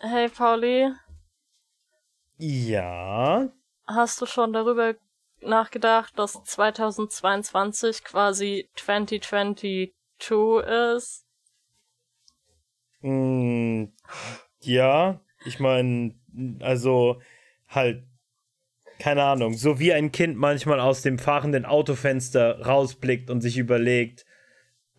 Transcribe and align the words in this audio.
Hey 0.00 0.28
Pauli, 0.28 0.92
Ja. 2.38 3.52
hast 3.86 4.22
du 4.22 4.24
schon 4.26 4.54
darüber 4.54 4.94
nachgedacht, 5.42 6.18
dass 6.18 6.42
2022 6.44 8.04
quasi 8.04 8.70
2022 8.74 9.92
ist? 10.96 11.26
Mm, 13.02 13.86
ja, 14.62 15.20
ich 15.46 15.58
meine, 15.60 16.14
also 16.60 17.20
halt, 17.68 18.04
keine 18.98 19.24
Ahnung, 19.24 19.54
so 19.54 19.78
wie 19.80 19.92
ein 19.92 20.12
Kind 20.12 20.36
manchmal 20.36 20.80
aus 20.80 21.02
dem 21.02 21.18
fahrenden 21.18 21.64
Autofenster 21.66 22.60
rausblickt 22.66 23.30
und 23.30 23.40
sich 23.40 23.58
überlegt, 23.58 24.26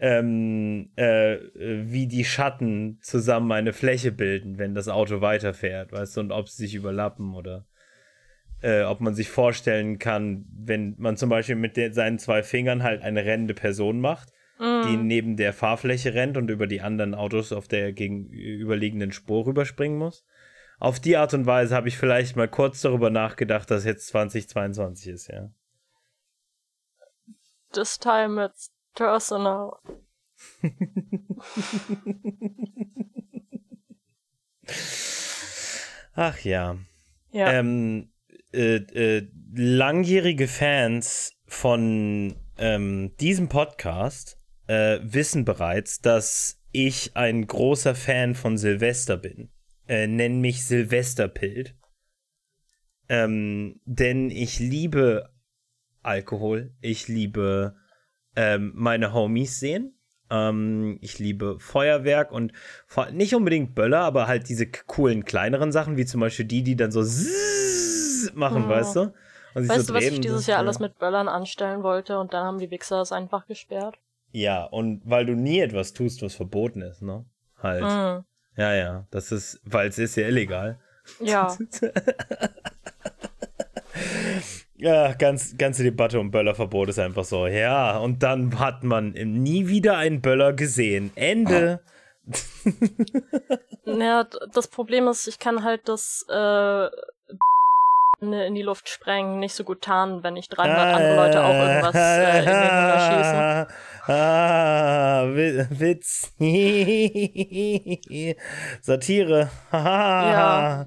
ähm, 0.01 0.89
äh, 0.95 1.37
wie 1.53 2.07
die 2.07 2.25
Schatten 2.25 2.97
zusammen 3.01 3.51
eine 3.51 3.71
Fläche 3.71 4.11
bilden, 4.11 4.57
wenn 4.57 4.73
das 4.73 4.89
Auto 4.89 5.21
weiterfährt, 5.21 5.91
weißt 5.91 6.17
du, 6.17 6.21
und 6.21 6.31
ob 6.31 6.49
sie 6.49 6.63
sich 6.63 6.73
überlappen 6.73 7.35
oder 7.35 7.67
äh, 8.63 8.81
ob 8.81 8.99
man 8.99 9.13
sich 9.13 9.29
vorstellen 9.29 9.99
kann, 9.99 10.45
wenn 10.51 10.95
man 10.97 11.17
zum 11.17 11.29
Beispiel 11.29 11.55
mit 11.55 11.77
den, 11.77 11.93
seinen 11.93 12.17
zwei 12.17 12.41
Fingern 12.41 12.81
halt 12.81 13.03
eine 13.03 13.25
rennende 13.25 13.53
Person 13.53 14.01
macht, 14.01 14.29
die 14.59 14.95
neben 14.95 15.37
der 15.37 15.53
Fahrfläche 15.53 16.13
rennt 16.13 16.37
und 16.37 16.51
über 16.51 16.67
die 16.67 16.81
anderen 16.81 17.15
Autos 17.15 17.51
auf 17.51 17.67
der 17.67 17.93
gegenüberliegenden 17.93 19.11
Spur 19.11 19.47
rüberspringen 19.47 19.97
muss. 19.97 20.23
Auf 20.77 20.99
die 20.99 21.17
Art 21.17 21.33
und 21.33 21.47
Weise 21.47 21.75
habe 21.75 21.87
ich 21.87 21.97
vielleicht 21.97 22.35
mal 22.35 22.47
kurz 22.47 22.81
darüber 22.81 23.09
nachgedacht, 23.09 23.71
dass 23.71 23.85
jetzt 23.85 24.05
2022 24.09 25.07
ist, 25.07 25.27
ja. 25.29 25.49
This 27.73 27.97
time 27.97 28.45
it's 28.45 28.69
personal. 28.93 29.79
Ach 36.13 36.39
ja. 36.39 36.77
Ja. 37.31 37.53
Ähm, 37.53 38.11
äh, 38.53 38.75
äh, 38.75 39.27
langjährige 39.53 40.47
Fans 40.47 41.33
von 41.47 42.35
ähm, 42.57 43.15
diesem 43.19 43.49
Podcast 43.49 44.37
äh, 44.67 44.99
wissen 45.01 45.45
bereits, 45.45 46.01
dass 46.01 46.61
ich 46.71 47.15
ein 47.15 47.47
großer 47.47 47.95
Fan 47.95 48.35
von 48.35 48.57
Silvester 48.57 49.17
bin. 49.17 49.51
Äh, 49.87 50.07
nenn 50.07 50.41
mich 50.41 50.65
Silvesterpild. 50.65 51.75
Ähm, 53.09 53.81
denn 53.85 54.29
ich 54.29 54.59
liebe 54.59 55.33
Alkohol. 56.01 56.73
Ich 56.81 57.07
liebe 57.07 57.75
ähm, 58.35 58.71
meine 58.75 59.13
Homies 59.13 59.59
sehen. 59.59 59.93
Ähm, 60.29 60.97
ich 61.01 61.19
liebe 61.19 61.59
Feuerwerk 61.59 62.31
und 62.31 62.53
nicht 63.11 63.35
unbedingt 63.35 63.75
Böller, 63.75 63.99
aber 63.99 64.27
halt 64.27 64.47
diese 64.47 64.65
coolen 64.67 65.25
kleineren 65.25 65.71
Sachen, 65.71 65.97
wie 65.97 66.05
zum 66.05 66.21
Beispiel 66.21 66.45
die, 66.45 66.63
die 66.63 66.75
dann 66.77 66.91
so 66.91 67.01
machen, 68.33 68.65
Oh. 68.65 68.69
weißt 68.69 68.95
du? 68.95 69.13
Weißt 69.53 69.87
so 69.87 69.93
du, 69.93 69.99
was 69.99 70.05
ich 70.05 70.21
dieses. 70.21 70.47
Jahr 70.47 70.59
Ja. 70.59 70.61
alles 70.63 70.79
mit 70.79 70.97
Böllern 70.99 71.27
anstellen 71.27 71.83
wollte 71.83 72.17
und 72.19 72.33
dann 72.33 72.45
haben 72.45 72.59
die 72.59 72.71
Wichser 72.71 73.01
es 73.01 73.11
einfach 73.11 73.45
gesperrt? 73.47 73.97
Ja, 74.31 74.63
und 74.63 75.01
weil 75.03 75.25
du 75.25 75.33
nie 75.35 75.59
etwas 75.59 75.91
tust, 75.91 76.21
was 76.21 76.35
verboten 76.35 76.81
ist, 76.81 77.01
ne? 77.01 77.25
Halt. 77.61 77.83
Mhm. 77.83 78.23
Ja, 78.55 78.73
ja. 78.73 79.07
Das 79.11 79.33
ist, 79.33 79.59
weil 79.65 79.89
es 79.89 79.97
ist 79.97 80.15
ja 80.15 80.27
illegal. 80.27 80.79
Ja, 81.19 81.57
Ja, 84.81 85.13
ganz, 85.13 85.55
ganze 85.59 85.83
Debatte 85.83 86.19
um 86.19 86.31
Böllerverbot 86.31 86.89
ist 86.89 86.97
einfach 86.97 87.23
so. 87.23 87.45
Ja, 87.45 87.97
und 87.97 88.23
dann 88.23 88.57
hat 88.59 88.83
man 88.83 89.11
nie 89.11 89.67
wieder 89.67 89.97
einen 89.97 90.21
Böller 90.21 90.53
gesehen. 90.53 91.11
Ende. 91.13 91.81
ja, 93.85 94.23
d- 94.23 94.37
das 94.51 94.67
Problem 94.67 95.07
ist, 95.07 95.27
ich 95.27 95.37
kann 95.37 95.63
halt 95.63 95.87
das 95.87 96.25
äh, 96.29 96.85
in 98.21 98.55
die 98.55 98.63
Luft 98.63 98.89
sprengen, 98.89 99.37
nicht 99.39 99.53
so 99.53 99.63
gut 99.63 99.81
tarnen, 99.81 100.23
wenn 100.23 100.35
ich 100.35 100.49
300 100.49 100.95
andere 100.95 101.15
Leute 101.15 101.43
auch 101.43 101.53
irgendwas 101.53 101.95
äh, 101.95 102.39
in 102.39 102.45
den 102.45 102.75
Himmel 102.75 102.99
schießen. 102.99 103.67
Ah, 104.07 105.25
Wi- 105.27 105.67
Witz. 105.69 106.33
Satire. 108.81 109.51
Ja. 109.71 110.85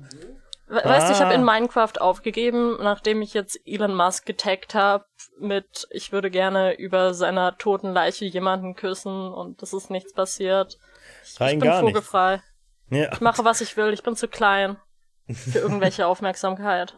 We 0.74 0.88
weißt 0.88 1.08
du, 1.08 1.12
ich 1.12 1.20
habe 1.20 1.30
Ah. 1.30 1.34
in 1.34 1.44
Minecraft 1.44 2.00
aufgegeben, 2.00 2.76
nachdem 2.82 3.22
ich 3.22 3.34
jetzt 3.34 3.58
Elon 3.64 3.94
Musk 3.94 4.26
getaggt 4.26 4.74
habe 4.74 5.04
mit, 5.38 5.86
ich 5.90 6.12
würde 6.12 6.30
gerne 6.30 6.74
über 6.74 7.14
seiner 7.14 7.56
toten 7.58 7.92
Leiche 7.92 8.24
jemanden 8.24 8.74
küssen 8.74 9.32
und 9.32 9.62
es 9.62 9.72
ist 9.72 9.90
nichts 9.90 10.12
passiert. 10.12 10.78
Ich, 11.24 11.40
Rein 11.40 11.54
ich 11.56 11.60
bin 11.60 11.68
gar 11.70 11.80
vogelfrei. 11.80 12.42
Ja. 12.90 13.12
Ich 13.12 13.20
mache, 13.20 13.44
was 13.44 13.60
ich 13.60 13.76
will. 13.76 13.92
Ich 13.92 14.02
bin 14.02 14.16
zu 14.16 14.28
klein 14.28 14.76
für 15.28 15.58
irgendwelche 15.58 16.06
Aufmerksamkeit. 16.06 16.94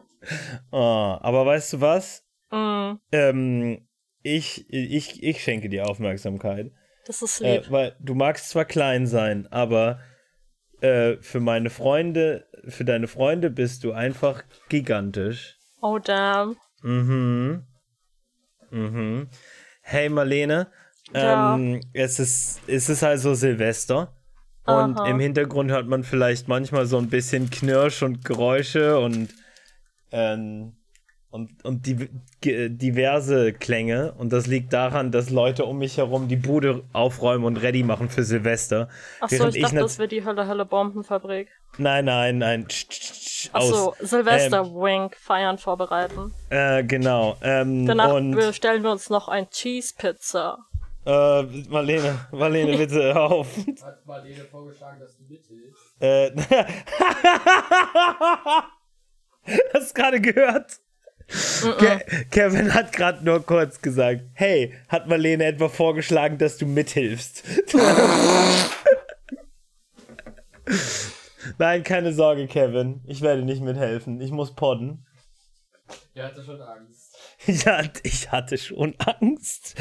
Oh, 0.73 1.17
aber 1.21 1.47
weißt 1.47 1.75
du 1.75 1.81
was? 1.81 2.25
Mm, 2.51 2.95
Ähm, 3.13 3.89
ich, 4.23 4.67
ich, 4.69 5.23
ich 5.23 5.43
schenke 5.43 5.69
dir 5.69 5.87
Aufmerksamkeit. 5.89 6.73
das 7.07 7.23
ist 7.23 7.41
Äh, 7.41 7.59
lieb. 7.59 7.71
weil 7.71 7.97
du 8.01 8.15
magst 8.15 8.49
zwar 8.51 8.65
klein 8.65 9.07
sein, 9.07 9.47
aber 9.51 10.01
äh, 10.81 11.17
für 11.21 11.41
meine 11.41 11.71
Freunde, 11.71 12.47
für 12.69 12.85
deine 12.85 13.09
Freunde 13.09 13.51
bist 13.51 13.85
du 13.85 13.93
einfach 13.93 14.43
gigantisch. 14.69 15.57
oh 15.81 15.99
damn. 15.99 16.57
Mhm. 16.83 17.63
Mhm. 18.71 19.29
Hey 19.83 20.09
Marlene, 20.09 20.67
Ja. 21.15 21.55
ähm, 21.55 21.81
es 21.93 22.19
ist, 22.19 22.61
es 22.67 22.89
ist 22.89 23.03
also 23.03 23.35
Silvester. 23.35 24.13
Und 24.65 24.99
Aha. 24.99 25.09
im 25.09 25.21
Hintergrund 25.21 25.71
hört 25.71 25.87
man 25.87 26.03
vielleicht 26.03 26.49
manchmal 26.49 26.87
so 26.87 26.99
ein 26.99 27.09
bisschen 27.09 27.51
Knirsch 27.51 28.03
und 28.03 28.25
Geräusche 28.25 28.99
und, 28.99 29.33
ähm, 30.11 30.73
und, 31.31 31.65
und 31.65 31.87
die, 31.87 32.09
diverse 32.43 33.53
Klänge. 33.53 34.13
Und 34.15 34.33
das 34.33 34.49
liegt 34.49 34.73
daran, 34.73 35.13
dass 35.13 35.31
Leute 35.31 35.67
um 35.67 35.79
mich 35.79 35.99
herum 35.99 36.27
die 36.27 36.35
Bude 36.37 36.83
aufräumen 36.93 37.45
und 37.45 37.59
ready 37.59 37.85
machen 37.85 38.09
für 38.09 38.25
Silvester. 38.25 38.89
Ach 39.21 39.29
so, 39.29 39.39
Während 39.39 39.55
ich 39.57 39.63
dachte, 39.63 39.77
das 39.77 39.99
wäre 39.99 40.09
die 40.09 40.25
Hölle, 40.25 40.49
Hölle 40.49 40.65
Bombenfabrik. 40.65 41.49
Nein, 41.79 42.07
nein, 42.07 42.39
nein. 42.39 42.67
Tsch, 42.69 42.89
tsch, 42.89 43.13
tsch, 43.13 43.51
Ach 43.53 43.61
aus. 43.61 43.69
so, 43.69 43.95
Silvester, 44.01 44.65
Wink, 44.65 45.15
feiern 45.17 45.59
vorbereiten. 45.59 46.33
Äh, 46.49 46.83
genau. 46.85 47.37
Ähm, 47.43 47.85
Danach 47.87 48.15
und 48.15 48.35
bestellen 48.35 48.83
wir 48.83 48.91
uns 48.91 49.11
noch 49.11 49.29
ein 49.29 49.49
Cheese 49.51 49.93
Pizza. 49.99 50.59
äh, 51.05 51.43
Marlene, 51.69 52.27
Marlene, 52.33 52.77
bitte 52.79 53.13
hör 53.15 53.31
auf. 53.31 53.49
Hat 53.83 54.07
Marlene 54.07 54.45
vorgeschlagen, 54.45 54.99
dass 55.01 55.17
du 55.17 55.23
mithilfst. 55.29 56.01
Äh, 56.01 56.31
Hast 59.75 59.91
du 59.91 59.95
gerade 60.03 60.21
gehört? 60.21 60.81
Ke 61.79 62.05
Kevin 62.31 62.73
hat 62.73 62.93
gerade 62.93 63.25
nur 63.25 63.45
kurz 63.45 63.83
gesagt, 63.83 64.23
hey, 64.35 64.73
hat 64.89 65.09
Marlene 65.09 65.45
etwa 65.45 65.69
vorgeschlagen, 65.69 66.39
dass 66.39 66.57
du 66.57 66.67
mithilfst? 66.67 67.43
Nein, 71.59 71.83
keine 71.83 72.13
Sorge, 72.13 72.47
Kevin. 72.47 73.03
Ich 73.07 73.23
werde 73.23 73.43
nicht 73.43 73.63
mithelfen. 73.63 74.21
Ich 74.21 74.31
muss 74.31 74.55
podden. 74.55 75.07
Er 76.15 76.27
hatte 76.27 76.43
schon 76.43 76.61
Angst. 76.61 77.15
Ja, 77.47 77.83
ich 78.03 78.33
hatte 78.33 78.57
schon 78.59 78.95
Angst. 78.99 79.77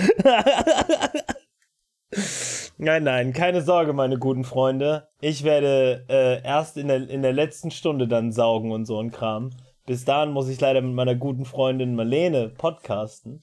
nein, 2.77 3.03
nein, 3.03 3.33
keine 3.33 3.61
Sorge, 3.61 3.93
meine 3.93 4.17
guten 4.19 4.43
Freunde. 4.43 5.07
Ich 5.21 5.43
werde 5.43 6.05
äh, 6.09 6.43
erst 6.43 6.77
in 6.77 6.89
der, 6.89 7.09
in 7.09 7.21
der 7.21 7.33
letzten 7.33 7.71
Stunde 7.71 8.07
dann 8.07 8.31
saugen 8.31 8.71
und 8.71 8.85
so 8.85 8.99
ein 8.99 9.11
Kram. 9.11 9.51
Bis 9.85 10.03
dahin 10.05 10.31
muss 10.31 10.49
ich 10.49 10.59
leider 10.59 10.81
mit 10.81 10.93
meiner 10.93 11.15
guten 11.15 11.45
Freundin 11.45 11.95
Marlene 11.95 12.49
podcasten. 12.49 13.41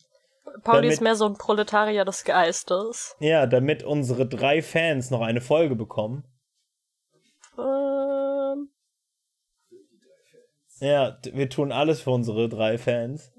Pauli 0.62 0.82
Damit- 0.82 0.92
ist 0.92 1.00
mehr 1.00 1.16
so 1.16 1.26
ein 1.26 1.34
Proletarier 1.34 2.04
des 2.04 2.24
Geistes. 2.24 3.16
Ja, 3.20 3.46
damit 3.46 3.82
unsere 3.84 4.26
drei 4.26 4.60
Fans 4.62 5.10
noch 5.10 5.22
eine 5.22 5.40
Folge 5.40 5.74
bekommen. 5.76 6.24
Ähm, 7.58 8.01
Ja, 10.82 11.16
wir 11.32 11.48
tun 11.48 11.70
alles 11.70 12.00
für 12.00 12.10
unsere 12.10 12.48
drei 12.48 12.76
Fans. 12.76 13.32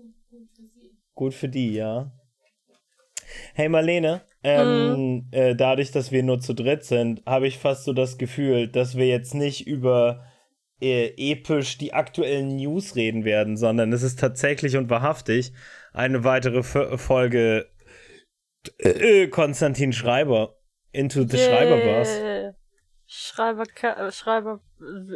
Gut 1.13 1.33
für 1.33 1.49
die, 1.49 1.73
ja. 1.73 2.11
Hey 3.53 3.67
Marlene, 3.67 4.21
ähm, 4.43 5.27
äh, 5.31 5.53
dadurch, 5.53 5.91
dass 5.91 6.11
wir 6.11 6.23
nur 6.23 6.39
zu 6.39 6.53
dritt 6.53 6.85
sind, 6.85 7.21
habe 7.25 7.47
ich 7.47 7.57
fast 7.57 7.83
so 7.83 7.91
das 7.91 8.17
Gefühl, 8.17 8.69
dass 8.69 8.95
wir 8.95 9.07
jetzt 9.07 9.33
nicht 9.33 9.67
über 9.67 10.25
äh, 10.81 11.13
episch 11.17 11.77
die 11.77 11.93
aktuellen 11.93 12.55
News 12.55 12.95
reden 12.95 13.25
werden, 13.25 13.57
sondern 13.57 13.91
es 13.91 14.03
ist 14.03 14.19
tatsächlich 14.19 14.77
und 14.77 14.89
wahrhaftig 14.89 15.51
eine 15.91 16.23
weitere 16.23 16.59
F 16.59 16.77
Folge 17.01 17.69
äh, 18.79 19.27
Konstantin 19.27 19.91
Schreiber 19.91 20.55
into 20.91 21.23
the 21.23 21.37
Schreiberverse. 21.37 22.21
yeah. 22.21 22.55
Schreiber, 23.05 23.65
Ka- 23.65 24.07
äh, 24.07 24.11
Schreiber, 24.11 24.61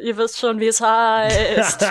ihr 0.01 0.17
wisst 0.17 0.39
schon, 0.39 0.59
wie 0.59 0.67
es 0.67 0.81
heißt. 0.81 1.83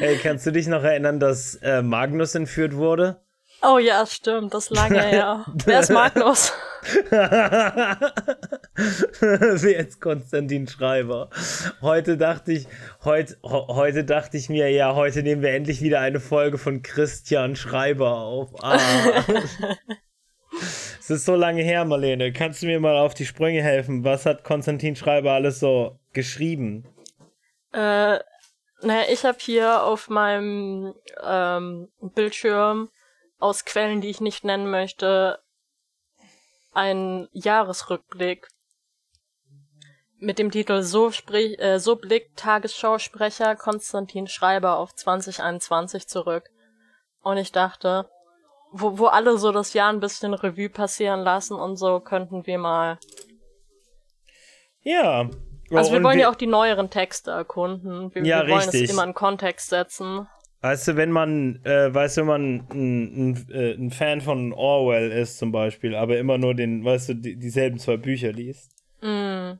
Ey, 0.00 0.18
kannst 0.22 0.46
du 0.46 0.52
dich 0.52 0.66
noch 0.66 0.82
erinnern, 0.82 1.20
dass 1.20 1.56
äh, 1.56 1.82
Magnus 1.82 2.34
entführt 2.34 2.76
wurde? 2.76 3.20
oh 3.62 3.78
ja, 3.78 4.04
stimmt, 4.06 4.54
das 4.54 4.64
ist 4.64 4.76
lange 4.76 5.02
her. 5.02 5.44
Wer 5.64 5.80
ist 5.80 5.90
Magnus? 5.90 6.52
Jetzt 9.62 10.00
Konstantin 10.00 10.68
Schreiber. 10.68 11.30
Heute 11.80 12.16
dachte 12.16 12.52
ich, 12.52 12.66
heute, 13.04 13.36
heute 13.42 14.04
dachte 14.04 14.36
ich 14.36 14.48
mir, 14.48 14.70
ja, 14.70 14.94
heute 14.94 15.22
nehmen 15.22 15.42
wir 15.42 15.50
endlich 15.50 15.82
wieder 15.82 16.00
eine 16.00 16.20
Folge 16.20 16.58
von 16.58 16.82
Christian 16.82 17.56
Schreiber 17.56 18.18
auf. 18.18 18.50
Ah. 18.62 18.78
es 21.00 21.10
ist 21.10 21.24
so 21.24 21.34
lange 21.34 21.62
her, 21.62 21.84
Marlene. 21.84 22.32
Kannst 22.32 22.62
du 22.62 22.66
mir 22.66 22.78
mal 22.78 22.96
auf 22.96 23.14
die 23.14 23.26
Sprünge 23.26 23.62
helfen? 23.62 24.04
Was 24.04 24.26
hat 24.26 24.44
Konstantin 24.44 24.94
Schreiber 24.94 25.32
alles 25.32 25.58
so 25.58 25.98
geschrieben? 26.16 26.84
Äh, 27.72 28.18
naja, 28.80 29.04
ich 29.10 29.24
habe 29.24 29.38
hier 29.38 29.84
auf 29.84 30.08
meinem 30.08 30.94
ähm, 31.22 31.88
Bildschirm 32.00 32.90
aus 33.38 33.64
Quellen, 33.64 34.00
die 34.00 34.08
ich 34.08 34.20
nicht 34.20 34.44
nennen 34.44 34.68
möchte, 34.68 35.38
einen 36.72 37.28
Jahresrückblick 37.32 38.48
mit 40.18 40.38
dem 40.38 40.50
Titel 40.50 40.82
So, 40.82 41.10
sprich, 41.10 41.58
äh, 41.60 41.78
so 41.78 41.96
blickt 41.96 42.38
Tagesschausprecher 42.38 43.54
Konstantin 43.54 44.26
Schreiber 44.26 44.78
auf 44.78 44.94
2021 44.94 46.08
zurück. 46.08 46.48
Und 47.20 47.36
ich 47.36 47.52
dachte, 47.52 48.08
wo, 48.72 48.98
wo 48.98 49.06
alle 49.06 49.36
so 49.36 49.52
das 49.52 49.74
Jahr 49.74 49.92
ein 49.92 50.00
bisschen 50.00 50.32
Revue 50.32 50.70
passieren 50.70 51.20
lassen 51.20 51.54
und 51.54 51.76
so 51.76 52.00
könnten 52.00 52.46
wir 52.46 52.58
mal. 52.58 52.98
Ja. 54.80 55.28
Also 55.70 55.92
wir 55.92 56.02
wollen 56.02 56.18
ja 56.18 56.30
auch 56.30 56.36
die 56.36 56.46
neueren 56.46 56.90
Texte 56.90 57.30
erkunden. 57.30 58.14
Wir, 58.14 58.24
ja, 58.24 58.46
wir 58.46 58.54
wollen 58.54 58.62
richtig. 58.62 58.84
es 58.84 58.90
immer 58.90 59.04
in 59.04 59.14
Kontext 59.14 59.70
setzen. 59.70 60.26
Weißt 60.62 60.88
du, 60.88 60.96
wenn 60.96 61.10
man, 61.10 61.60
äh, 61.64 61.92
weißt 61.94 62.16
du, 62.16 62.20
wenn 62.22 62.26
man 62.26 62.66
ein, 62.70 63.30
ein, 63.30 63.46
äh, 63.52 63.72
ein, 63.74 63.90
Fan 63.90 64.20
von 64.20 64.52
Orwell 64.52 65.12
ist 65.12 65.38
zum 65.38 65.52
Beispiel, 65.52 65.94
aber 65.94 66.18
immer 66.18 66.38
nur 66.38 66.54
den, 66.54 66.84
weißt 66.84 67.10
du, 67.10 67.14
die, 67.14 67.36
dieselben 67.36 67.78
zwei 67.78 67.96
Bücher 67.96 68.32
liest. 68.32 68.72
Mm. 69.02 69.58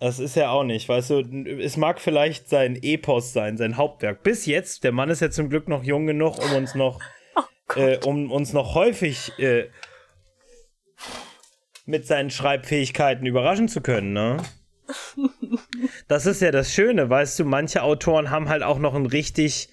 Das 0.00 0.20
ist 0.20 0.36
ja 0.36 0.50
auch 0.50 0.62
nicht, 0.62 0.88
weißt 0.88 1.10
du, 1.10 1.20
es 1.60 1.76
mag 1.76 2.00
vielleicht 2.00 2.48
sein 2.48 2.78
Epos 2.80 3.32
sein, 3.32 3.56
sein 3.56 3.76
Hauptwerk. 3.76 4.22
Bis 4.22 4.46
jetzt, 4.46 4.84
der 4.84 4.92
Mann 4.92 5.10
ist 5.10 5.20
ja 5.20 5.30
zum 5.30 5.48
Glück 5.48 5.66
noch 5.66 5.82
jung 5.82 6.06
genug, 6.06 6.38
um 6.38 6.56
uns 6.56 6.76
noch, 6.76 7.00
oh 7.34 7.80
äh, 7.80 7.98
um 8.04 8.30
uns 8.30 8.52
noch 8.52 8.76
häufig 8.76 9.32
äh, 9.38 9.70
mit 11.88 12.06
seinen 12.06 12.30
Schreibfähigkeiten 12.30 13.26
überraschen 13.26 13.66
zu 13.66 13.80
können, 13.80 14.12
ne? 14.12 14.36
Das 16.08 16.26
ist 16.26 16.40
ja 16.42 16.50
das 16.50 16.72
Schöne, 16.72 17.08
weißt 17.10 17.38
du, 17.38 17.44
manche 17.44 17.82
Autoren 17.82 18.30
haben 18.30 18.48
halt 18.48 18.62
auch 18.62 18.78
noch 18.78 18.94
ein 18.94 19.06
richtig, 19.06 19.68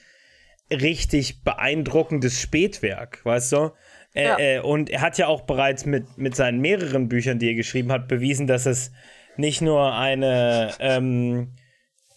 richtig 0.72 1.44
beeindruckendes 1.44 2.40
Spätwerk, 2.42 3.24
weißt 3.24 3.52
du? 3.54 3.72
Äh, 4.14 4.24
Ja. 4.24 4.40
äh, 4.40 4.60
und 4.60 4.90
er 4.90 5.02
hat 5.02 5.18
ja 5.18 5.28
auch 5.28 5.42
bereits 5.42 5.86
mit, 5.86 6.18
mit 6.18 6.36
seinen 6.36 6.60
mehreren 6.60 7.08
Büchern, 7.10 7.40
die 7.40 7.50
er 7.50 7.56
geschrieben 7.56 7.92
hat, 7.92 8.08
bewiesen, 8.08 8.48
dass 8.48 8.66
es 8.66 8.92
nicht 9.38 9.62
nur 9.62 9.94
eine 9.94 10.72
ähm, 10.80 11.56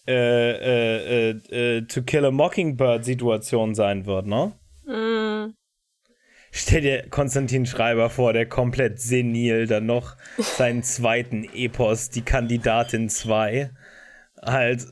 äh, 0.06 0.50
äh, 0.52 1.30
äh, 1.30 1.76
äh, 1.78 1.82
To 1.82 2.02
Kill 2.02 2.24
a 2.24 2.30
Mockingbird-Situation 2.30 3.74
sein 3.74 4.06
wird, 4.06 4.26
ne? 4.26 4.52
Mm. 4.86 5.54
Stell 6.50 6.80
dir 6.80 7.08
Konstantin 7.10 7.66
Schreiber 7.66 8.10
vor, 8.10 8.32
der 8.32 8.48
komplett 8.48 9.00
senil 9.00 9.66
dann 9.66 9.86
noch 9.86 10.16
seinen 10.38 10.82
zweiten 10.84 11.44
Epos, 11.44 12.10
die 12.10 12.22
Kandidatin 12.22 13.08
2, 13.08 13.70
halt. 14.42 14.86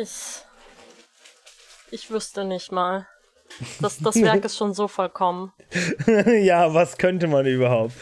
Ich. 0.00 0.44
Ich 1.90 2.10
wüsste 2.10 2.44
nicht 2.44 2.70
mal. 2.70 3.06
Das, 3.80 3.98
das 3.98 4.20
Werk 4.20 4.44
ist 4.44 4.56
schon 4.56 4.74
so 4.74 4.88
vollkommen. 4.88 5.52
ja, 6.42 6.74
was 6.74 6.98
könnte 6.98 7.26
man 7.26 7.46
überhaupt? 7.46 7.94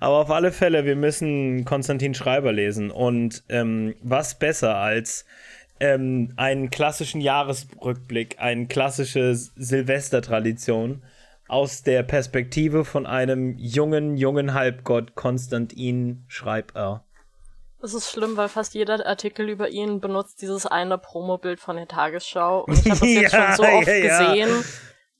Aber 0.00 0.16
auf 0.16 0.30
alle 0.30 0.50
Fälle, 0.50 0.84
wir 0.84 0.96
müssen 0.96 1.64
Konstantin 1.64 2.14
Schreiber 2.14 2.52
lesen. 2.52 2.90
Und 2.90 3.44
ähm, 3.48 3.94
was 4.02 4.38
besser 4.38 4.76
als 4.76 5.24
ähm, 5.80 6.32
einen 6.36 6.70
klassischen 6.70 7.20
Jahresrückblick, 7.20 8.36
eine 8.38 8.66
klassische 8.66 9.34
Silvestertradition 9.34 11.02
aus 11.48 11.82
der 11.82 12.02
Perspektive 12.02 12.84
von 12.84 13.06
einem 13.06 13.56
jungen, 13.58 14.16
jungen 14.16 14.54
Halbgott 14.54 15.14
Konstantin 15.14 16.24
Schreiber. 16.28 17.04
Es 17.82 17.92
ist 17.92 18.10
schlimm, 18.10 18.36
weil 18.38 18.48
fast 18.48 18.72
jeder 18.74 19.04
Artikel 19.06 19.48
über 19.50 19.68
ihn 19.68 20.00
benutzt 20.00 20.40
dieses 20.40 20.64
eine 20.64 20.96
Promobild 20.96 21.60
von 21.60 21.76
der 21.76 21.86
Tagesschau. 21.86 22.64
Und 22.64 22.78
ich 22.86 22.90
habe 22.90 23.00
das 23.00 23.08
jetzt 23.10 23.32
Ja, 23.32 23.54
schon 23.56 23.66
so 23.66 23.72
oft 23.72 23.86
ja, 23.86 23.94
ja. 23.94 24.32
gesehen, 24.32 24.64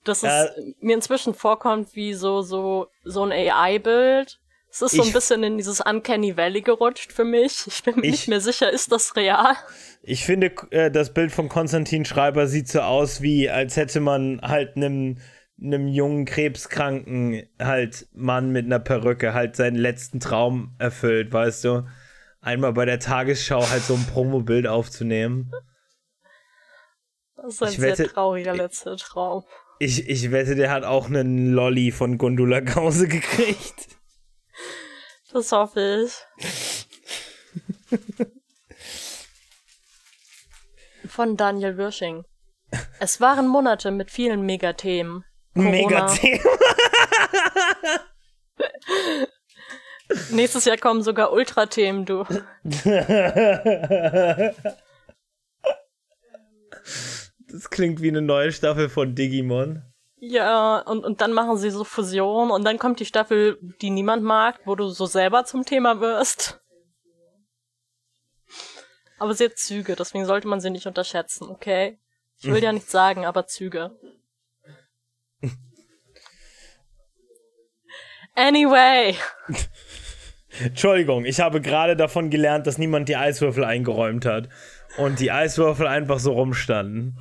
dass 0.04 0.22
es 0.22 0.32
Ja. 0.32 0.46
mir 0.80 0.94
inzwischen 0.94 1.34
vorkommt 1.34 1.94
wie 1.94 2.14
so, 2.14 2.40
so, 2.40 2.86
so 3.04 3.22
ein 3.24 3.32
AI-Bild. 3.32 4.40
Es 4.76 4.82
ist 4.82 4.96
so 4.96 5.02
ein 5.02 5.08
Ich- 5.08 5.14
bisschen 5.14 5.44
in 5.44 5.56
dieses 5.56 5.80
Uncanny 5.80 6.36
Valley 6.36 6.60
gerutscht 6.60 7.12
für 7.12 7.24
mich. 7.24 7.64
Ich 7.68 7.84
bin 7.84 7.94
mir 7.94 8.06
Ich- 8.06 8.10
nicht 8.10 8.28
mehr 8.28 8.40
sicher, 8.40 8.72
ist 8.72 8.90
das 8.90 9.14
real? 9.14 9.54
Ich 10.02 10.24
finde, 10.24 10.52
äh, 10.70 10.90
das 10.90 11.14
Bild 11.14 11.30
von 11.30 11.48
Konstantin 11.48 12.04
Schreiber 12.04 12.48
sieht 12.48 12.66
so 12.66 12.80
aus, 12.80 13.22
wie 13.22 13.48
als 13.48 13.76
hätte 13.76 14.00
man 14.00 14.40
halt 14.42 14.74
einem 14.76 15.18
einem 15.62 15.86
jungen 15.86 16.24
krebskranken 16.24 17.44
halt 17.62 18.08
Mann 18.12 18.50
mit 18.50 18.66
einer 18.66 18.80
Perücke 18.80 19.32
halt 19.34 19.54
seinen 19.54 19.76
letzten 19.76 20.18
Traum 20.18 20.74
erfüllt, 20.80 21.32
weißt 21.32 21.62
du? 21.64 21.86
Einmal 22.40 22.72
bei 22.72 22.84
der 22.84 22.98
Tagesschau 22.98 23.64
halt 23.70 23.82
so 23.84 23.94
ein 23.94 24.04
Promobild 24.12 24.66
aufzunehmen. 24.66 25.52
Das 27.36 27.54
ist 27.54 27.62
ein 27.62 27.68
Ich 27.68 27.76
sehr 27.76 27.90
wette- 27.96 28.08
trauriger 28.12 28.56
letzter 28.56 28.96
Traum. 28.96 29.44
Ich, 29.78 30.08
ich 30.08 30.32
wette, 30.32 30.56
der 30.56 30.72
hat 30.72 30.82
auch 30.82 31.06
einen 31.06 31.52
Lolli 31.52 31.92
von 31.92 32.18
Gundula 32.18 32.58
Gause 32.60 33.06
gekriegt. 33.06 33.86
Das 35.34 35.50
hoffe 35.50 36.06
ich. 36.06 36.12
Von 41.08 41.36
Daniel 41.36 41.76
Wirsching. 41.76 42.24
Es 43.00 43.20
waren 43.20 43.48
Monate 43.48 43.90
mit 43.90 44.12
vielen 44.12 44.46
Megathemen. 44.46 45.24
Corona. 45.54 45.70
Mega 45.72 46.06
Thema. 46.06 46.50
Nächstes 50.30 50.66
Jahr 50.66 50.76
kommen 50.76 51.02
sogar 51.02 51.32
Ultrathemen, 51.32 52.06
du. 52.06 52.24
Das 57.48 57.70
klingt 57.70 58.00
wie 58.00 58.08
eine 58.08 58.22
neue 58.22 58.52
Staffel 58.52 58.88
von 58.88 59.16
Digimon. 59.16 59.82
Ja, 60.26 60.78
und, 60.78 61.04
und 61.04 61.20
dann 61.20 61.32
machen 61.32 61.56
sie 61.58 61.70
so 61.70 61.84
Fusion 61.84 62.50
und 62.50 62.64
dann 62.64 62.78
kommt 62.78 62.98
die 63.00 63.04
Staffel, 63.04 63.58
die 63.80 63.90
niemand 63.90 64.22
mag, 64.22 64.60
wo 64.64 64.74
du 64.74 64.88
so 64.88 65.06
selber 65.06 65.44
zum 65.44 65.64
Thema 65.64 66.00
wirst. 66.00 66.60
Aber 69.18 69.34
sie 69.34 69.44
hat 69.44 69.58
Züge, 69.58 69.96
deswegen 69.96 70.24
sollte 70.24 70.48
man 70.48 70.60
sie 70.60 70.70
nicht 70.70 70.86
unterschätzen, 70.86 71.48
okay? 71.48 71.98
Ich 72.38 72.50
will 72.50 72.62
ja 72.62 72.72
nichts 72.72 72.90
sagen, 72.90 73.24
aber 73.26 73.46
Züge. 73.46 73.96
Anyway. 78.34 79.14
Entschuldigung, 80.60 81.24
ich 81.24 81.40
habe 81.40 81.60
gerade 81.60 81.96
davon 81.96 82.30
gelernt, 82.30 82.66
dass 82.66 82.78
niemand 82.78 83.08
die 83.08 83.16
Eiswürfel 83.16 83.64
eingeräumt 83.64 84.24
hat. 84.24 84.48
Und 84.96 85.20
die 85.20 85.30
Eiswürfel 85.30 85.86
einfach 85.86 86.18
so 86.18 86.32
rumstanden. 86.32 87.18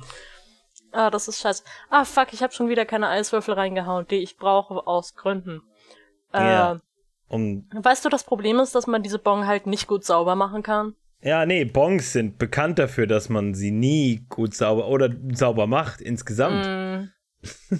Ah, 0.94 1.10
das 1.10 1.28
ist 1.28 1.40
scheiße. 1.40 1.64
Ah, 1.90 2.04
fuck, 2.04 2.32
ich 2.32 2.42
habe 2.42 2.52
schon 2.52 2.68
wieder 2.68 2.84
keine 2.86 3.08
Eiswürfel 3.08 3.54
reingehauen, 3.54 4.06
die 4.08 4.16
ich 4.22 4.36
brauche 4.36 4.86
aus 4.86 5.14
Gründen. 5.14 5.62
Äh, 6.32 6.44
Ja. 6.44 6.80
Und 7.28 7.66
Weißt 7.74 8.04
du, 8.04 8.08
das 8.10 8.22
Problem 8.24 8.60
ist, 8.60 8.74
dass 8.74 8.86
man 8.86 9.02
diese 9.02 9.18
Bong 9.18 9.46
halt 9.46 9.66
nicht 9.66 9.86
gut 9.86 10.04
sauber 10.04 10.34
machen 10.36 10.62
kann? 10.62 10.94
ja, 11.20 11.46
nee, 11.46 11.64
Bongs 11.64 12.12
sind 12.12 12.36
bekannt 12.38 12.78
dafür, 12.78 13.06
dass 13.06 13.30
man 13.30 13.54
sie 13.54 13.70
nie 13.70 14.26
gut 14.28 14.54
sauber 14.54 14.88
oder 14.88 15.08
sauber 15.32 15.66
macht 15.66 16.00
insgesamt. 16.02 16.66
Mm. 16.66 17.08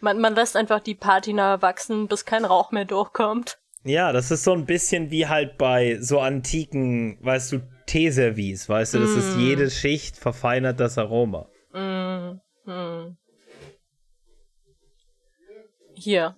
Man, 0.00 0.20
man 0.20 0.34
lässt 0.36 0.56
einfach 0.56 0.78
die 0.80 0.94
Patina 0.94 1.60
wachsen, 1.60 2.06
bis 2.06 2.24
kein 2.24 2.44
Rauch 2.44 2.70
mehr 2.70 2.84
durchkommt. 2.84 3.58
Ja, 3.82 4.12
das 4.12 4.30
ist 4.30 4.44
so 4.44 4.52
ein 4.52 4.64
bisschen 4.64 5.10
wie 5.10 5.26
halt 5.26 5.58
bei 5.58 5.98
so 6.00 6.20
antiken, 6.20 7.18
weißt 7.24 7.50
du, 7.52 7.60
Teeservice, 7.86 8.68
weißt 8.68 8.94
du, 8.94 8.98
das 9.00 9.10
ist 9.10 9.36
Mm. 9.36 9.40
jede 9.40 9.70
Schicht 9.70 10.16
verfeinert 10.16 10.78
das 10.78 10.98
Aroma. 10.98 11.48
Mm, 11.78 12.40
mm. 12.70 13.16
Hier. 15.94 16.36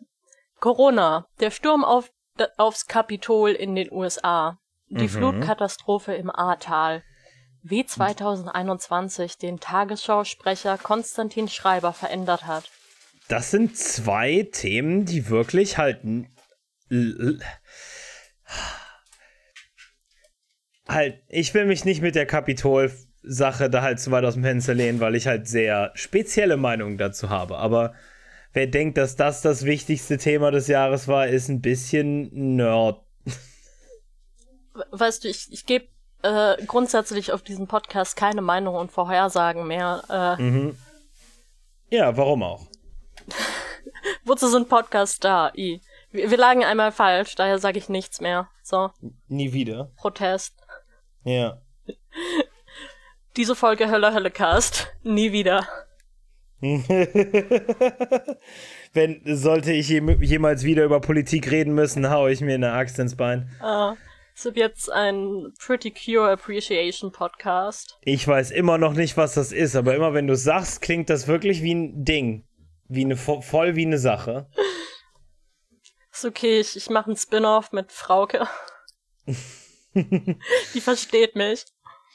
Corona. 0.58 1.26
Der 1.40 1.50
Sturm 1.50 1.84
auf, 1.84 2.10
aufs 2.56 2.86
Kapitol 2.86 3.50
in 3.52 3.74
den 3.74 3.90
USA. 3.92 4.58
Die 4.88 5.04
Mhm. 5.04 5.08
Flutkatastrophe 5.08 6.14
im 6.14 6.30
Ahrtal. 6.30 7.02
Wie 7.62 7.84
2021 7.84 9.36
den 9.38 9.60
Tagesschausprecher 9.60 10.78
Konstantin 10.78 11.48
Schreiber 11.48 11.92
verändert 11.92 12.46
hat. 12.46 12.70
Das 13.28 13.50
sind 13.50 13.76
zwei 13.76 14.48
Themen, 14.50 15.04
die 15.04 15.28
wirklich 15.28 15.78
halt 15.78 16.02
n- 16.02 16.34
l- 16.88 17.16
l- 17.20 17.40
halt, 20.88 21.22
ich 21.28 21.54
will 21.54 21.66
mich 21.66 21.84
nicht 21.84 22.02
mit 22.02 22.14
der 22.14 22.26
Kapitol-Sache 23.22 23.70
da 23.70 23.82
halt 23.82 24.00
zu 24.00 24.10
weit 24.10 24.24
aus 24.24 24.34
dem 24.34 24.42
Fenster 24.42 24.74
lehnen, 24.74 25.00
weil 25.00 25.14
ich 25.14 25.26
halt 25.26 25.48
sehr 25.48 25.90
spezielle 25.94 26.56
Meinungen 26.56 26.98
dazu 26.98 27.28
habe. 27.28 27.56
Aber 27.58 27.94
wer 28.52 28.66
denkt, 28.66 28.98
dass 28.98 29.16
das 29.16 29.42
das 29.42 29.64
wichtigste 29.64 30.18
Thema 30.18 30.50
des 30.50 30.68
Jahres 30.68 31.08
war, 31.08 31.26
ist 31.26 31.48
ein 31.48 31.60
bisschen 31.60 32.56
Nerd. 32.56 33.00
Weißt 34.90 35.24
du, 35.24 35.28
ich, 35.28 35.48
ich 35.52 35.66
gebe 35.66 35.86
äh, 36.22 36.56
grundsätzlich 36.66 37.32
auf 37.32 37.42
diesem 37.42 37.66
Podcast 37.66 38.16
keine 38.16 38.42
Meinung 38.42 38.74
und 38.74 38.90
Vorhersagen 38.92 39.66
mehr. 39.66 40.36
Äh, 40.38 40.42
Mhm. 40.42 40.76
Ja, 41.90 42.16
warum 42.16 42.42
auch? 42.44 42.68
Wozu 44.24 44.48
sind 44.48 44.68
Podcasts 44.68 45.18
da? 45.18 45.52
I. 45.56 45.80
Wir, 46.12 46.30
wir 46.30 46.38
lagen 46.38 46.64
einmal 46.64 46.92
falsch, 46.92 47.34
daher 47.34 47.58
sage 47.58 47.78
ich 47.78 47.88
nichts 47.88 48.20
mehr. 48.20 48.48
So, 48.62 48.90
Nie 49.26 49.52
wieder. 49.52 49.90
Protest. 49.96 50.54
Ja. 51.24 51.60
Diese 53.36 53.54
Folge 53.54 53.90
Hölle 53.90 54.12
Hölle 54.12 54.30
Cast. 54.30 54.88
Nie 55.02 55.32
wieder. 55.32 55.66
Wenn 58.92 59.22
sollte 59.24 59.72
ich 59.72 59.88
jem- 59.88 60.20
jemals 60.22 60.62
wieder 60.64 60.84
über 60.84 61.00
Politik 61.00 61.50
reden 61.50 61.74
müssen, 61.74 62.10
hau 62.10 62.26
ich 62.26 62.40
mir 62.40 62.54
eine 62.54 62.72
Axt 62.72 62.98
ins 62.98 63.16
Bein. 63.16 63.50
Äh, 63.62 63.92
es 64.34 64.44
ist 64.44 64.56
jetzt 64.56 64.90
ein 64.92 65.52
Pretty 65.58 65.90
Cure 65.92 66.30
Appreciation 66.32 67.12
Podcast. 67.12 67.98
Ich 68.02 68.26
weiß 68.26 68.50
immer 68.50 68.78
noch 68.78 68.92
nicht, 68.94 69.16
was 69.16 69.34
das 69.34 69.52
ist, 69.52 69.74
aber 69.76 69.94
immer 69.94 70.12
wenn 70.12 70.26
du 70.26 70.36
sagst, 70.36 70.82
klingt 70.82 71.08
das 71.08 71.28
wirklich 71.28 71.62
wie 71.62 71.74
ein 71.74 72.04
Ding. 72.04 72.44
Wie 72.88 73.04
eine, 73.04 73.14
vo- 73.16 73.40
voll 73.42 73.76
wie 73.76 73.86
eine 73.86 73.98
Sache. 73.98 74.48
Ist 76.12 76.24
okay, 76.24 76.58
ich, 76.60 76.76
ich 76.76 76.90
mache 76.90 77.06
einen 77.06 77.16
Spin-off 77.16 77.70
mit 77.72 77.92
Frauke. 77.92 78.46
Die 79.94 80.80
versteht 80.80 81.36
mich. 81.36 81.64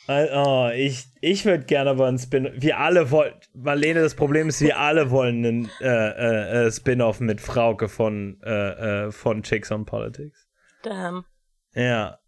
Oh, 0.07 0.69
ich 0.73 1.07
ich 1.21 1.45
würde 1.45 1.65
gerne 1.65 1.89
aber 1.89 2.05
einen 2.07 2.19
Spin. 2.19 2.51
Wir 2.55 2.77
alle 2.77 3.09
wollen. 3.09 3.33
Marlene, 3.53 4.01
das 4.01 4.13
Problem 4.13 4.49
ist, 4.49 4.61
wir 4.61 4.77
alle 4.77 5.09
wollen 5.09 5.45
einen 5.45 5.71
äh, 5.81 5.87
äh, 5.87 6.67
äh, 6.67 6.71
Spin-off 6.71 7.19
mit 7.19 7.41
Frauke 7.41 7.89
von, 7.89 8.39
äh, 8.43 9.05
äh, 9.07 9.11
von 9.11 9.41
Chicks 9.41 9.71
on 9.71 9.85
Politics. 9.85 10.47
Damn. 10.83 11.25
Ja. 11.73 12.19